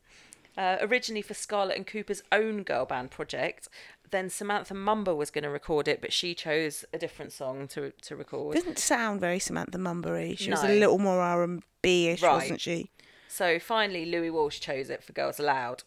Uh, 0.56 0.76
originally 0.80 1.22
for 1.22 1.34
Scarlett 1.34 1.76
and 1.76 1.86
Cooper's 1.86 2.22
own 2.32 2.62
girl 2.64 2.84
band 2.84 3.10
project, 3.10 3.68
then 4.10 4.28
Samantha 4.28 4.74
Mumba 4.74 5.14
was 5.16 5.30
going 5.30 5.44
to 5.44 5.50
record 5.50 5.86
it, 5.88 6.00
but 6.00 6.12
she 6.12 6.34
chose 6.34 6.84
a 6.92 6.98
different 6.98 7.32
song 7.32 7.68
to 7.68 7.92
to 8.02 8.16
record. 8.16 8.56
Didn't 8.56 8.78
sound 8.78 9.20
very 9.20 9.38
Samantha 9.38 9.78
Mumbery. 9.78 10.36
She 10.36 10.50
was 10.50 10.64
a 10.64 10.68
little 10.68 10.98
more 10.98 11.20
R 11.20 11.42
and 11.44 11.62
B 11.82 12.08
ish, 12.08 12.22
Right. 12.22 12.34
wasn't 12.34 12.60
she? 12.60 12.90
So 13.28 13.58
finally, 13.60 14.04
Louis 14.04 14.30
Walsh 14.30 14.58
chose 14.58 14.90
it 14.90 15.04
for 15.04 15.12
Girls 15.12 15.38
Aloud, 15.38 15.84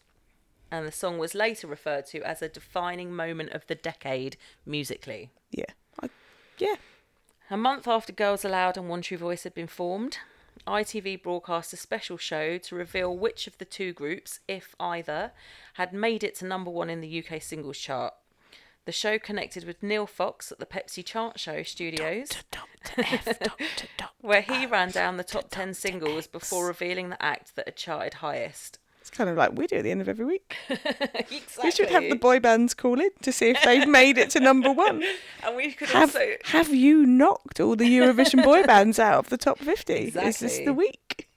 and 0.70 0.86
the 0.86 0.92
song 0.92 1.18
was 1.18 1.34
later 1.34 1.66
referred 1.66 2.06
to 2.06 2.22
as 2.22 2.40
a 2.40 2.48
defining 2.48 3.14
moment 3.14 3.50
of 3.52 3.66
the 3.66 3.74
decade 3.74 4.38
musically. 4.64 5.30
Yeah. 5.50 5.66
I, 6.02 6.08
yeah. 6.58 6.76
A 7.50 7.58
month 7.58 7.86
after 7.86 8.12
Girls 8.12 8.44
Aloud 8.46 8.78
and 8.78 8.88
One 8.88 9.02
True 9.02 9.18
Voice 9.18 9.44
had 9.44 9.54
been 9.54 9.66
formed, 9.66 10.16
ITV 10.66 11.22
broadcast 11.22 11.72
a 11.72 11.76
special 11.76 12.16
show 12.16 12.58
to 12.58 12.74
reveal 12.74 13.16
which 13.16 13.46
of 13.46 13.58
the 13.58 13.64
two 13.64 13.92
groups, 13.92 14.40
if 14.48 14.74
either, 14.80 15.32
had 15.74 15.92
made 15.92 16.24
it 16.24 16.34
to 16.36 16.46
number 16.46 16.70
one 16.70 16.90
in 16.90 17.00
the 17.00 17.24
UK 17.24 17.42
singles 17.42 17.78
chart. 17.78 18.14
The 18.84 18.92
show 18.92 19.18
connected 19.18 19.64
with 19.64 19.82
Neil 19.82 20.06
Fox 20.06 20.52
at 20.52 20.58
the 20.58 20.66
Pepsi 20.66 21.04
Chart 21.04 21.40
Show 21.40 21.62
studios, 21.62 22.28
Doctor 22.50 23.02
F. 23.02 23.24
Doctor 23.38 23.64
Doctor. 23.96 24.14
where 24.20 24.42
he 24.42 24.66
ran 24.66 24.90
down 24.90 25.16
the 25.16 25.24
top 25.24 25.50
10 25.50 25.74
singles 25.74 26.26
before 26.26 26.66
revealing 26.66 27.08
the 27.08 27.22
act 27.22 27.56
that 27.56 27.66
had 27.66 27.76
charted 27.76 28.14
highest. 28.14 28.78
It's 29.04 29.10
kind 29.10 29.28
of 29.28 29.36
like 29.36 29.52
we 29.52 29.66
do 29.66 29.76
at 29.76 29.82
the 29.82 29.90
end 29.90 30.00
of 30.00 30.08
every 30.08 30.24
week. 30.24 30.56
exactly. 30.70 31.42
We 31.62 31.70
should 31.70 31.90
have 31.90 32.04
the 32.08 32.16
boy 32.16 32.40
bands 32.40 32.72
call 32.72 32.98
in 32.98 33.10
to 33.20 33.32
see 33.32 33.50
if 33.50 33.62
they've 33.62 33.86
made 33.86 34.16
it 34.16 34.30
to 34.30 34.40
number 34.40 34.72
one. 34.86 35.04
And 35.42 35.54
we 35.54 35.72
could 35.72 35.90
Have 35.90 36.16
also. 36.16 36.26
Have 36.44 36.72
you 36.74 37.04
knocked 37.04 37.60
all 37.60 37.76
the 37.76 37.84
Eurovision 37.84 38.42
boy 38.42 38.62
bands 38.66 38.98
out 38.98 39.18
of 39.18 39.28
the 39.28 39.36
top 39.36 39.58
fifty? 39.58 40.10
Is 40.16 40.38
this 40.38 40.58
the 40.60 40.72
week? 40.72 41.28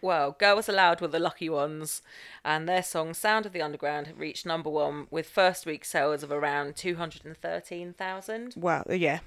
Well, 0.00 0.32
Girls 0.32 0.70
Aloud 0.70 1.02
were 1.02 1.08
the 1.08 1.18
lucky 1.18 1.50
ones, 1.50 2.00
and 2.46 2.66
their 2.66 2.82
song 2.82 3.12
Sound 3.12 3.44
of 3.44 3.52
the 3.52 3.60
Underground 3.60 4.14
reached 4.16 4.46
number 4.46 4.70
one 4.70 5.06
with 5.10 5.28
first 5.28 5.66
week 5.66 5.84
sales 5.84 6.22
of 6.22 6.32
around 6.32 6.76
213,000. 6.76 8.54
Well, 8.56 8.84
yeah. 8.88 9.18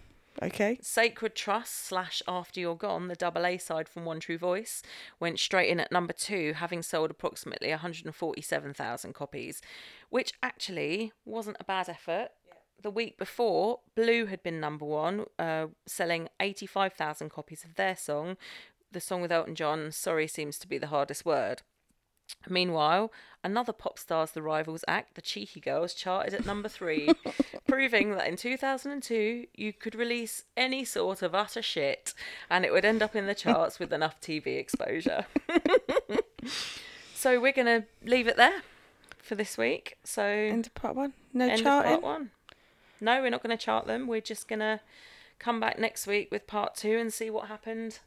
Okay. 0.42 0.78
Sacred 0.82 1.36
Trust 1.36 1.86
slash 1.86 2.22
After 2.28 2.60
You're 2.60 2.76
Gone, 2.76 3.08
the 3.08 3.16
double 3.16 3.46
A 3.46 3.58
side 3.58 3.88
from 3.88 4.06
One 4.06 4.20
True 4.20 4.38
Voice, 4.38 4.82
went 5.20 5.40
straight 5.40 5.70
in 5.70 5.80
at 5.80 5.92
number 5.92 6.14
two, 6.14 6.54
having 6.54 6.82
sold 6.82 7.12
approximately 7.12 7.70
147,000 7.70 9.14
copies, 9.14 9.62
which 10.10 10.34
actually 10.44 11.14
wasn't 11.24 11.58
a 11.60 11.64
bad 11.64 11.88
effort. 11.90 12.30
The 12.82 12.92
week 12.92 13.18
before, 13.18 13.80
Blue 13.96 14.26
had 14.26 14.44
been 14.44 14.60
number 14.60 14.86
one, 14.86 15.26
uh, 15.40 15.68
selling 15.86 16.28
85,000 16.40 17.30
copies 17.30 17.64
of 17.64 17.76
their 17.76 17.96
song. 17.96 18.38
The 18.92 19.00
song 19.00 19.22
with 19.22 19.32
Elton 19.32 19.56
John, 19.56 19.92
Sorry 19.92 20.28
Seems 20.28 20.60
to 20.60 20.68
be 20.68 20.78
the 20.78 20.88
Hardest 20.88 21.26
Word. 21.26 21.62
Meanwhile, 22.48 23.12
another 23.44 23.74
Pop 23.74 23.98
Stars 23.98 24.32
The 24.32 24.42
Rivals 24.42 24.84
act, 24.88 25.16
the 25.16 25.22
Cheeky 25.22 25.60
Girls, 25.60 25.94
charted 25.94 26.34
at 26.34 26.46
number 26.46 26.70
three, 26.70 27.10
proving 27.68 28.12
that 28.12 28.28
in 28.28 28.36
2002 28.38 29.48
you 29.54 29.74
could 29.74 29.96
release 29.96 30.44
any 30.56 30.86
sort 30.86 31.22
of 31.22 31.34
utter 31.34 31.62
shit 31.62 32.14
and 32.50 32.66
it 32.66 32.72
would 32.72 32.86
end 32.86 33.02
up 33.02 33.16
in 33.16 33.26
the 33.28 33.36
charts 33.36 33.80
with 33.80 33.92
enough 33.92 34.20
TV 34.22 34.58
exposure. 34.58 35.26
so 37.16 37.40
we're 37.40 37.52
going 37.52 37.82
to 37.82 37.86
leave 38.04 38.28
it 38.28 38.38
there 38.38 38.62
for 39.22 39.36
this 39.36 39.58
week. 39.58 39.98
So, 40.04 40.24
End 40.24 40.68
of 40.68 40.74
part 40.76 40.96
one. 40.96 41.14
No 41.34 41.46
end 41.46 41.60
of 41.60 41.64
charting. 41.64 41.92
part 41.92 42.04
one. 42.04 42.32
No, 43.02 43.22
we're 43.22 43.30
not 43.30 43.44
going 43.44 43.56
to 43.58 43.64
chart 43.64 43.88
them. 43.88 44.08
We're 44.08 44.22
just 44.22 44.48
going 44.48 44.60
to 44.60 44.80
come 45.40 45.60
back 45.60 45.78
next 45.80 46.08
week 46.08 46.30
with 46.32 46.48
part 46.48 46.76
two 46.76 46.98
and 46.98 47.12
see 47.12 47.30
what 47.30 47.48
happened 47.48 48.00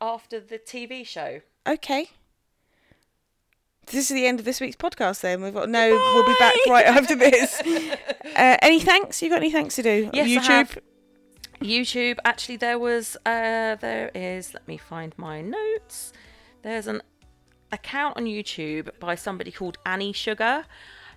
after 0.00 0.40
the 0.40 0.58
TV 0.58 1.06
show. 1.06 1.40
Okay. 1.66 2.10
This 3.86 4.10
is 4.10 4.14
the 4.14 4.26
end 4.26 4.38
of 4.40 4.44
this 4.44 4.60
week's 4.60 4.76
podcast. 4.76 5.20
Then 5.20 5.42
we've 5.42 5.54
got 5.54 5.68
no. 5.68 5.90
We'll 5.90 6.26
be 6.26 6.34
back 6.38 6.54
right 6.68 6.86
after 6.86 7.14
this. 7.16 7.60
Uh, 7.60 8.56
any 8.62 8.80
thanks? 8.80 9.22
You 9.22 9.28
got 9.30 9.36
any 9.36 9.50
thanks 9.52 9.76
to 9.76 9.82
do? 9.82 10.10
Yes, 10.12 10.28
YouTube. 10.28 10.78
YouTube. 11.60 12.18
Actually, 12.24 12.56
there 12.56 12.78
was. 12.78 13.16
Uh, 13.24 13.76
there 13.76 14.10
is. 14.14 14.54
Let 14.54 14.66
me 14.66 14.76
find 14.76 15.14
my 15.16 15.40
notes. 15.40 16.12
There's 16.62 16.86
an 16.88 17.00
account 17.72 18.16
on 18.16 18.24
YouTube 18.24 18.90
by 18.98 19.14
somebody 19.14 19.52
called 19.52 19.78
Annie 19.86 20.12
Sugar, 20.12 20.64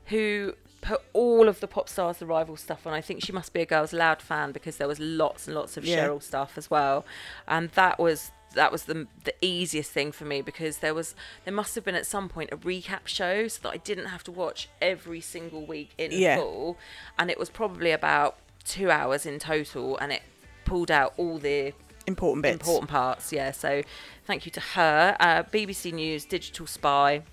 who 0.05 0.53
put 0.81 1.01
all 1.13 1.47
of 1.49 1.59
the 1.59 1.67
pop 1.67 1.89
stars 1.89 2.17
the 2.17 2.25
rival 2.25 2.55
stuff 2.55 2.85
on. 2.87 2.93
I 2.93 3.01
think 3.01 3.23
she 3.23 3.31
must 3.31 3.51
be 3.51 3.61
a 3.61 3.65
Girls 3.65 3.93
Loud 3.93 4.21
fan 4.21 4.51
because 4.51 4.77
there 4.77 4.87
was 4.87 4.99
lots 4.99 5.47
and 5.47 5.55
lots 5.55 5.75
of 5.75 5.85
Yeah. 5.85 6.05
Cheryl 6.07 6.21
stuff 6.21 6.53
as 6.57 6.69
well, 6.69 7.05
and 7.47 7.69
that 7.71 7.99
was 7.99 8.31
that 8.55 8.71
was 8.71 8.83
the 8.85 9.07
the 9.23 9.33
easiest 9.41 9.91
thing 9.91 10.11
for 10.11 10.25
me 10.25 10.41
because 10.41 10.77
there 10.79 10.93
was 10.93 11.15
there 11.45 11.53
must 11.53 11.75
have 11.75 11.83
been 11.85 11.95
at 11.95 12.05
some 12.05 12.29
point 12.29 12.49
a 12.51 12.57
recap 12.57 13.05
show 13.05 13.47
so 13.47 13.59
that 13.63 13.69
I 13.73 13.77
didn't 13.77 14.07
have 14.07 14.23
to 14.25 14.31
watch 14.31 14.69
every 14.81 15.21
single 15.21 15.65
week 15.65 15.91
in 15.97 16.11
Yeah. 16.11 16.37
full, 16.37 16.77
and 17.17 17.29
it 17.29 17.37
was 17.37 17.49
probably 17.49 17.91
about 17.91 18.37
two 18.65 18.89
hours 18.91 19.25
in 19.25 19.39
total, 19.39 19.97
and 19.97 20.11
it 20.11 20.21
pulled 20.65 20.91
out 20.91 21.13
all 21.17 21.37
the 21.37 21.73
Important 22.07 22.43
bits. 22.43 22.55
important 22.67 22.89
parts. 22.89 23.31
Yeah, 23.31 23.51
so 23.51 23.81
thank 24.25 24.45
you 24.45 24.51
to 24.53 24.59
her. 24.59 25.15
Uh, 25.19 25.43
BBC 25.43 25.91
News 25.93 26.25
Digital 26.25 26.65
Spy. 26.67 27.23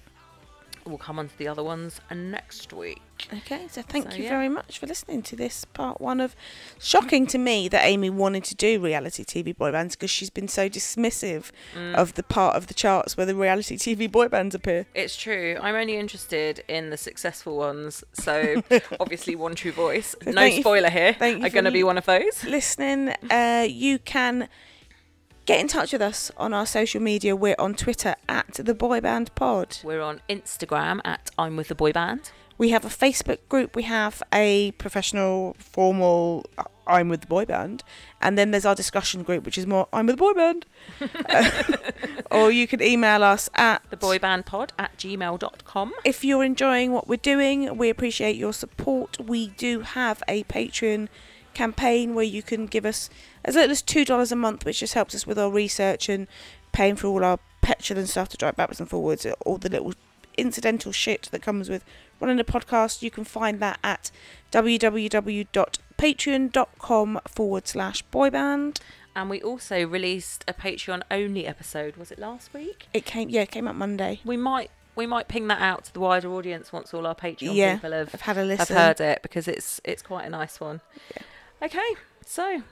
We'll 0.87 0.99
come 0.99 1.19
on 1.19 1.29
to 1.29 1.37
the 1.39 1.49
other 1.49 1.65
ones 1.65 2.01
next 2.15 2.73
week. 2.73 3.03
Okay, 3.33 3.67
so 3.69 3.83
thank 3.83 4.13
So, 4.13 4.19
you 4.19 4.25
yeah. 4.25 4.31
very 4.31 4.49
much 4.49 4.79
for 4.79 4.87
listening 4.87 5.23
to 5.23 5.35
this 5.37 5.65
part 5.65 6.01
one 6.01 6.21
of. 6.21 6.37
Shocking 6.79 7.27
to 7.29 7.39
me 7.39 7.67
that 7.69 7.85
Amy 7.85 8.09
wanted 8.11 8.45
to 8.45 8.55
do 8.55 8.79
reality 8.81 9.25
TV 9.25 9.57
boy 9.57 9.73
bands 9.73 9.97
because 9.97 10.11
she's 10.11 10.31
been 10.31 10.49
so 10.49 10.69
dismissive 10.69 11.51
Mm. 11.75 11.95
of 11.95 12.15
the 12.15 12.23
part 12.23 12.55
of 12.57 12.69
the 12.69 12.75
charts 12.75 13.17
where 13.17 13.27
the 13.27 13.35
reality 13.35 13.77
TV 13.77 14.07
boy 14.11 14.29
bands 14.29 14.55
appear. 14.55 14.87
It's 14.95 15.17
true. 15.17 15.59
I'm 15.61 15.75
only 15.75 15.97
interested 15.97 16.63
in 16.69 16.91
the 16.91 16.97
successful 16.97 17.57
ones. 17.57 18.05
So 18.13 18.63
obviously, 19.01 19.35
One 19.35 19.55
True 19.55 19.73
Voice. 19.73 20.15
No 20.25 20.33
thank 20.33 20.57
you- 20.57 20.63
spoiler 20.63 20.91
here. 20.91 21.15
thank 21.15 21.41
you 21.41 21.47
Are 21.47 21.51
going 21.51 21.65
to 21.65 21.71
be 21.73 21.83
one 21.83 21.99
of 21.99 22.05
those. 22.07 22.45
Listening, 22.45 23.09
uh, 23.31 23.67
you 23.69 23.99
can 23.99 24.49
get 25.47 25.61
in 25.61 25.69
touch 25.69 25.93
with 25.93 26.03
us 26.03 26.31
on 26.37 26.53
our 26.53 26.67
social 26.67 27.01
media. 27.01 27.35
We're 27.35 27.57
on 27.59 27.75
Twitter 27.75 28.17
at 28.29 28.55
the 28.55 28.75
Boy 28.75 29.01
Band 29.01 29.35
Pod. 29.35 29.79
We're 29.83 30.03
on 30.03 30.21
Instagram 30.29 31.01
at 31.05 31.31
I'm 31.39 31.57
with 31.57 31.69
the 31.69 31.75
boy 31.75 31.93
band. 31.93 32.33
We 32.59 32.71
have 32.71 32.85
a 32.85 32.89
Facebook 32.89 33.39
group. 33.49 33.77
We 33.77 33.85
have 33.85 34.23
a 34.33 34.73
professional, 34.73 35.57
formal 35.59 36.47
uh, 36.59 36.65
I'm 36.87 37.09
with 37.09 37.23
the 37.23 37.27
boy 37.27 37.45
band. 37.45 37.83
And 38.21 38.37
then 38.39 38.51
there's 38.51 38.65
our 38.65 38.75
discussion 38.75 39.23
group, 39.23 39.45
which 39.45 39.59
is 39.59 39.67
more 39.67 39.89
I'm 39.93 40.07
with 40.07 40.17
the 40.17 40.21
boy 40.21 40.33
band. 40.35 40.67
Or 42.31 42.51
you 42.51 42.67
can 42.67 42.83
email 42.83 43.23
us 43.23 43.49
at 43.55 43.83
The 43.89 43.97
boy 43.97 44.19
band 44.19 44.47
pod 44.47 44.73
at 44.79 44.97
gmail.com. 44.99 45.93
If 46.05 46.25
you're 46.25 46.45
enjoying 46.45 46.93
what 46.93 47.09
we're 47.09 47.17
doing, 47.17 47.77
we 47.77 47.89
appreciate 47.89 48.37
your 48.37 48.53
support. 48.53 49.19
We 49.21 49.49
do 49.49 49.81
have 49.81 50.23
a 50.29 50.45
Patreon 50.45 51.09
campaign 51.57 52.15
where 52.15 52.25
you 52.25 52.43
can 52.43 52.67
give 52.67 52.85
us 52.87 53.09
as 53.45 53.55
little 53.55 53.71
as 53.73 53.83
$2 53.83 54.31
a 54.33 54.37
month, 54.37 54.65
which 54.65 54.81
just 54.81 54.95
helps 54.95 55.15
us 55.15 55.27
with 55.27 55.39
our 55.39 55.51
research 55.51 56.09
and 56.09 56.27
paying 56.73 56.95
for 56.97 57.07
all 57.09 57.25
our 57.25 57.39
petrol 57.63 57.99
and 57.99 58.09
stuff 58.09 58.29
to 58.29 58.37
drive 58.37 58.55
backwards 58.57 58.79
and 58.81 58.89
forwards, 58.89 59.27
all 59.45 59.57
the 59.59 59.69
little 59.69 59.95
incidental 60.37 60.93
shit 60.93 61.29
that 61.33 61.41
comes 61.43 61.69
with 61.71 61.83
running 62.21 62.39
a 62.39 62.45
podcast. 62.45 63.03
You 63.03 63.11
can 63.11 63.25
find 63.25 63.59
that 63.61 63.79
at 63.83 64.11
www.patreon.com 65.97 67.21
forward 67.27 67.67
slash 67.69 68.05
boyband. 68.13 68.79
And 69.15 69.31
we 69.31 69.41
also 69.41 69.87
released 69.87 70.45
a 70.47 70.53
Patreon 70.53 71.03
only 71.11 71.47
episode. 71.47 71.97
Was 71.97 72.11
it 72.11 72.19
last 72.19 72.53
week? 72.53 72.89
It 72.93 73.07
came, 73.07 73.31
yeah, 73.31 73.43
it 73.43 73.51
came 73.51 73.67
out 73.67 73.77
Monday. 73.77 74.21
We 74.25 74.37
might 74.37 74.71
we 74.95 75.07
might 75.07 75.29
ping 75.29 75.47
that 75.49 75.61
out 75.61 75.85
to 75.85 75.93
the 75.93 76.01
wider 76.01 76.29
audience 76.33 76.73
once 76.73 76.93
all 76.95 77.07
our 77.07 77.15
Patreon 77.15 77.55
Yeah, 77.55 77.75
people 77.75 77.93
have, 77.93 78.11
I've 78.15 78.23
had 78.23 78.39
a 78.39 78.45
listen. 78.45 78.75
have 78.75 78.99
heard 78.99 79.01
it 79.13 79.23
because 79.23 79.47
it's 79.47 79.81
it's 79.85 80.03
quite 80.03 80.25
a 80.27 80.31
nice 80.31 80.59
one. 80.61 80.81
Okay, 81.63 81.95
so 82.25 82.63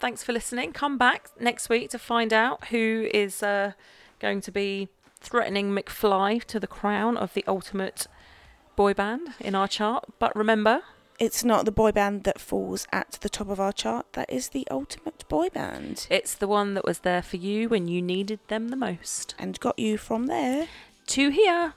thanks 0.00 0.22
for 0.22 0.32
listening. 0.32 0.72
Come 0.72 0.98
back 0.98 1.30
next 1.40 1.68
week 1.68 1.90
to 1.90 1.98
find 1.98 2.32
out 2.32 2.66
who 2.66 3.08
is 3.12 3.42
uh, 3.42 3.72
going 4.20 4.40
to 4.42 4.52
be 4.52 4.88
threatening 5.20 5.70
McFly 5.74 6.44
to 6.44 6.60
the 6.60 6.66
crown 6.66 7.16
of 7.16 7.32
the 7.34 7.44
ultimate 7.48 8.06
boy 8.76 8.92
band 8.94 9.28
in 9.40 9.54
our 9.54 9.66
chart. 9.68 10.04
But 10.18 10.36
remember, 10.36 10.82
It's 11.18 11.42
not 11.42 11.64
the 11.64 11.72
boy 11.72 11.92
band 11.92 12.24
that 12.24 12.38
falls 12.38 12.86
at 12.92 13.12
the 13.22 13.30
top 13.30 13.48
of 13.48 13.58
our 13.58 13.72
chart. 13.72 14.12
That 14.12 14.28
is 14.30 14.50
the 14.50 14.68
ultimate 14.70 15.26
boy 15.28 15.48
band. 15.48 16.06
it's 16.10 16.34
the 16.34 16.46
one 16.46 16.74
that 16.74 16.84
was 16.84 16.98
there 17.00 17.22
for 17.22 17.38
you 17.38 17.70
when 17.70 17.88
you 17.88 18.02
needed 18.02 18.40
them 18.48 18.68
the 18.68 18.76
most. 18.76 19.34
And 19.38 19.58
got 19.58 19.78
you 19.78 19.96
from 19.96 20.26
there. 20.26 20.68
To 21.08 21.30
here, 21.30 21.72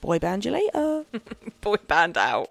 Boy 0.00 0.18
band 0.20 0.44
you 0.44 0.52
later. 0.52 1.04
boy 1.62 1.76
band 1.88 2.16
out. 2.16 2.50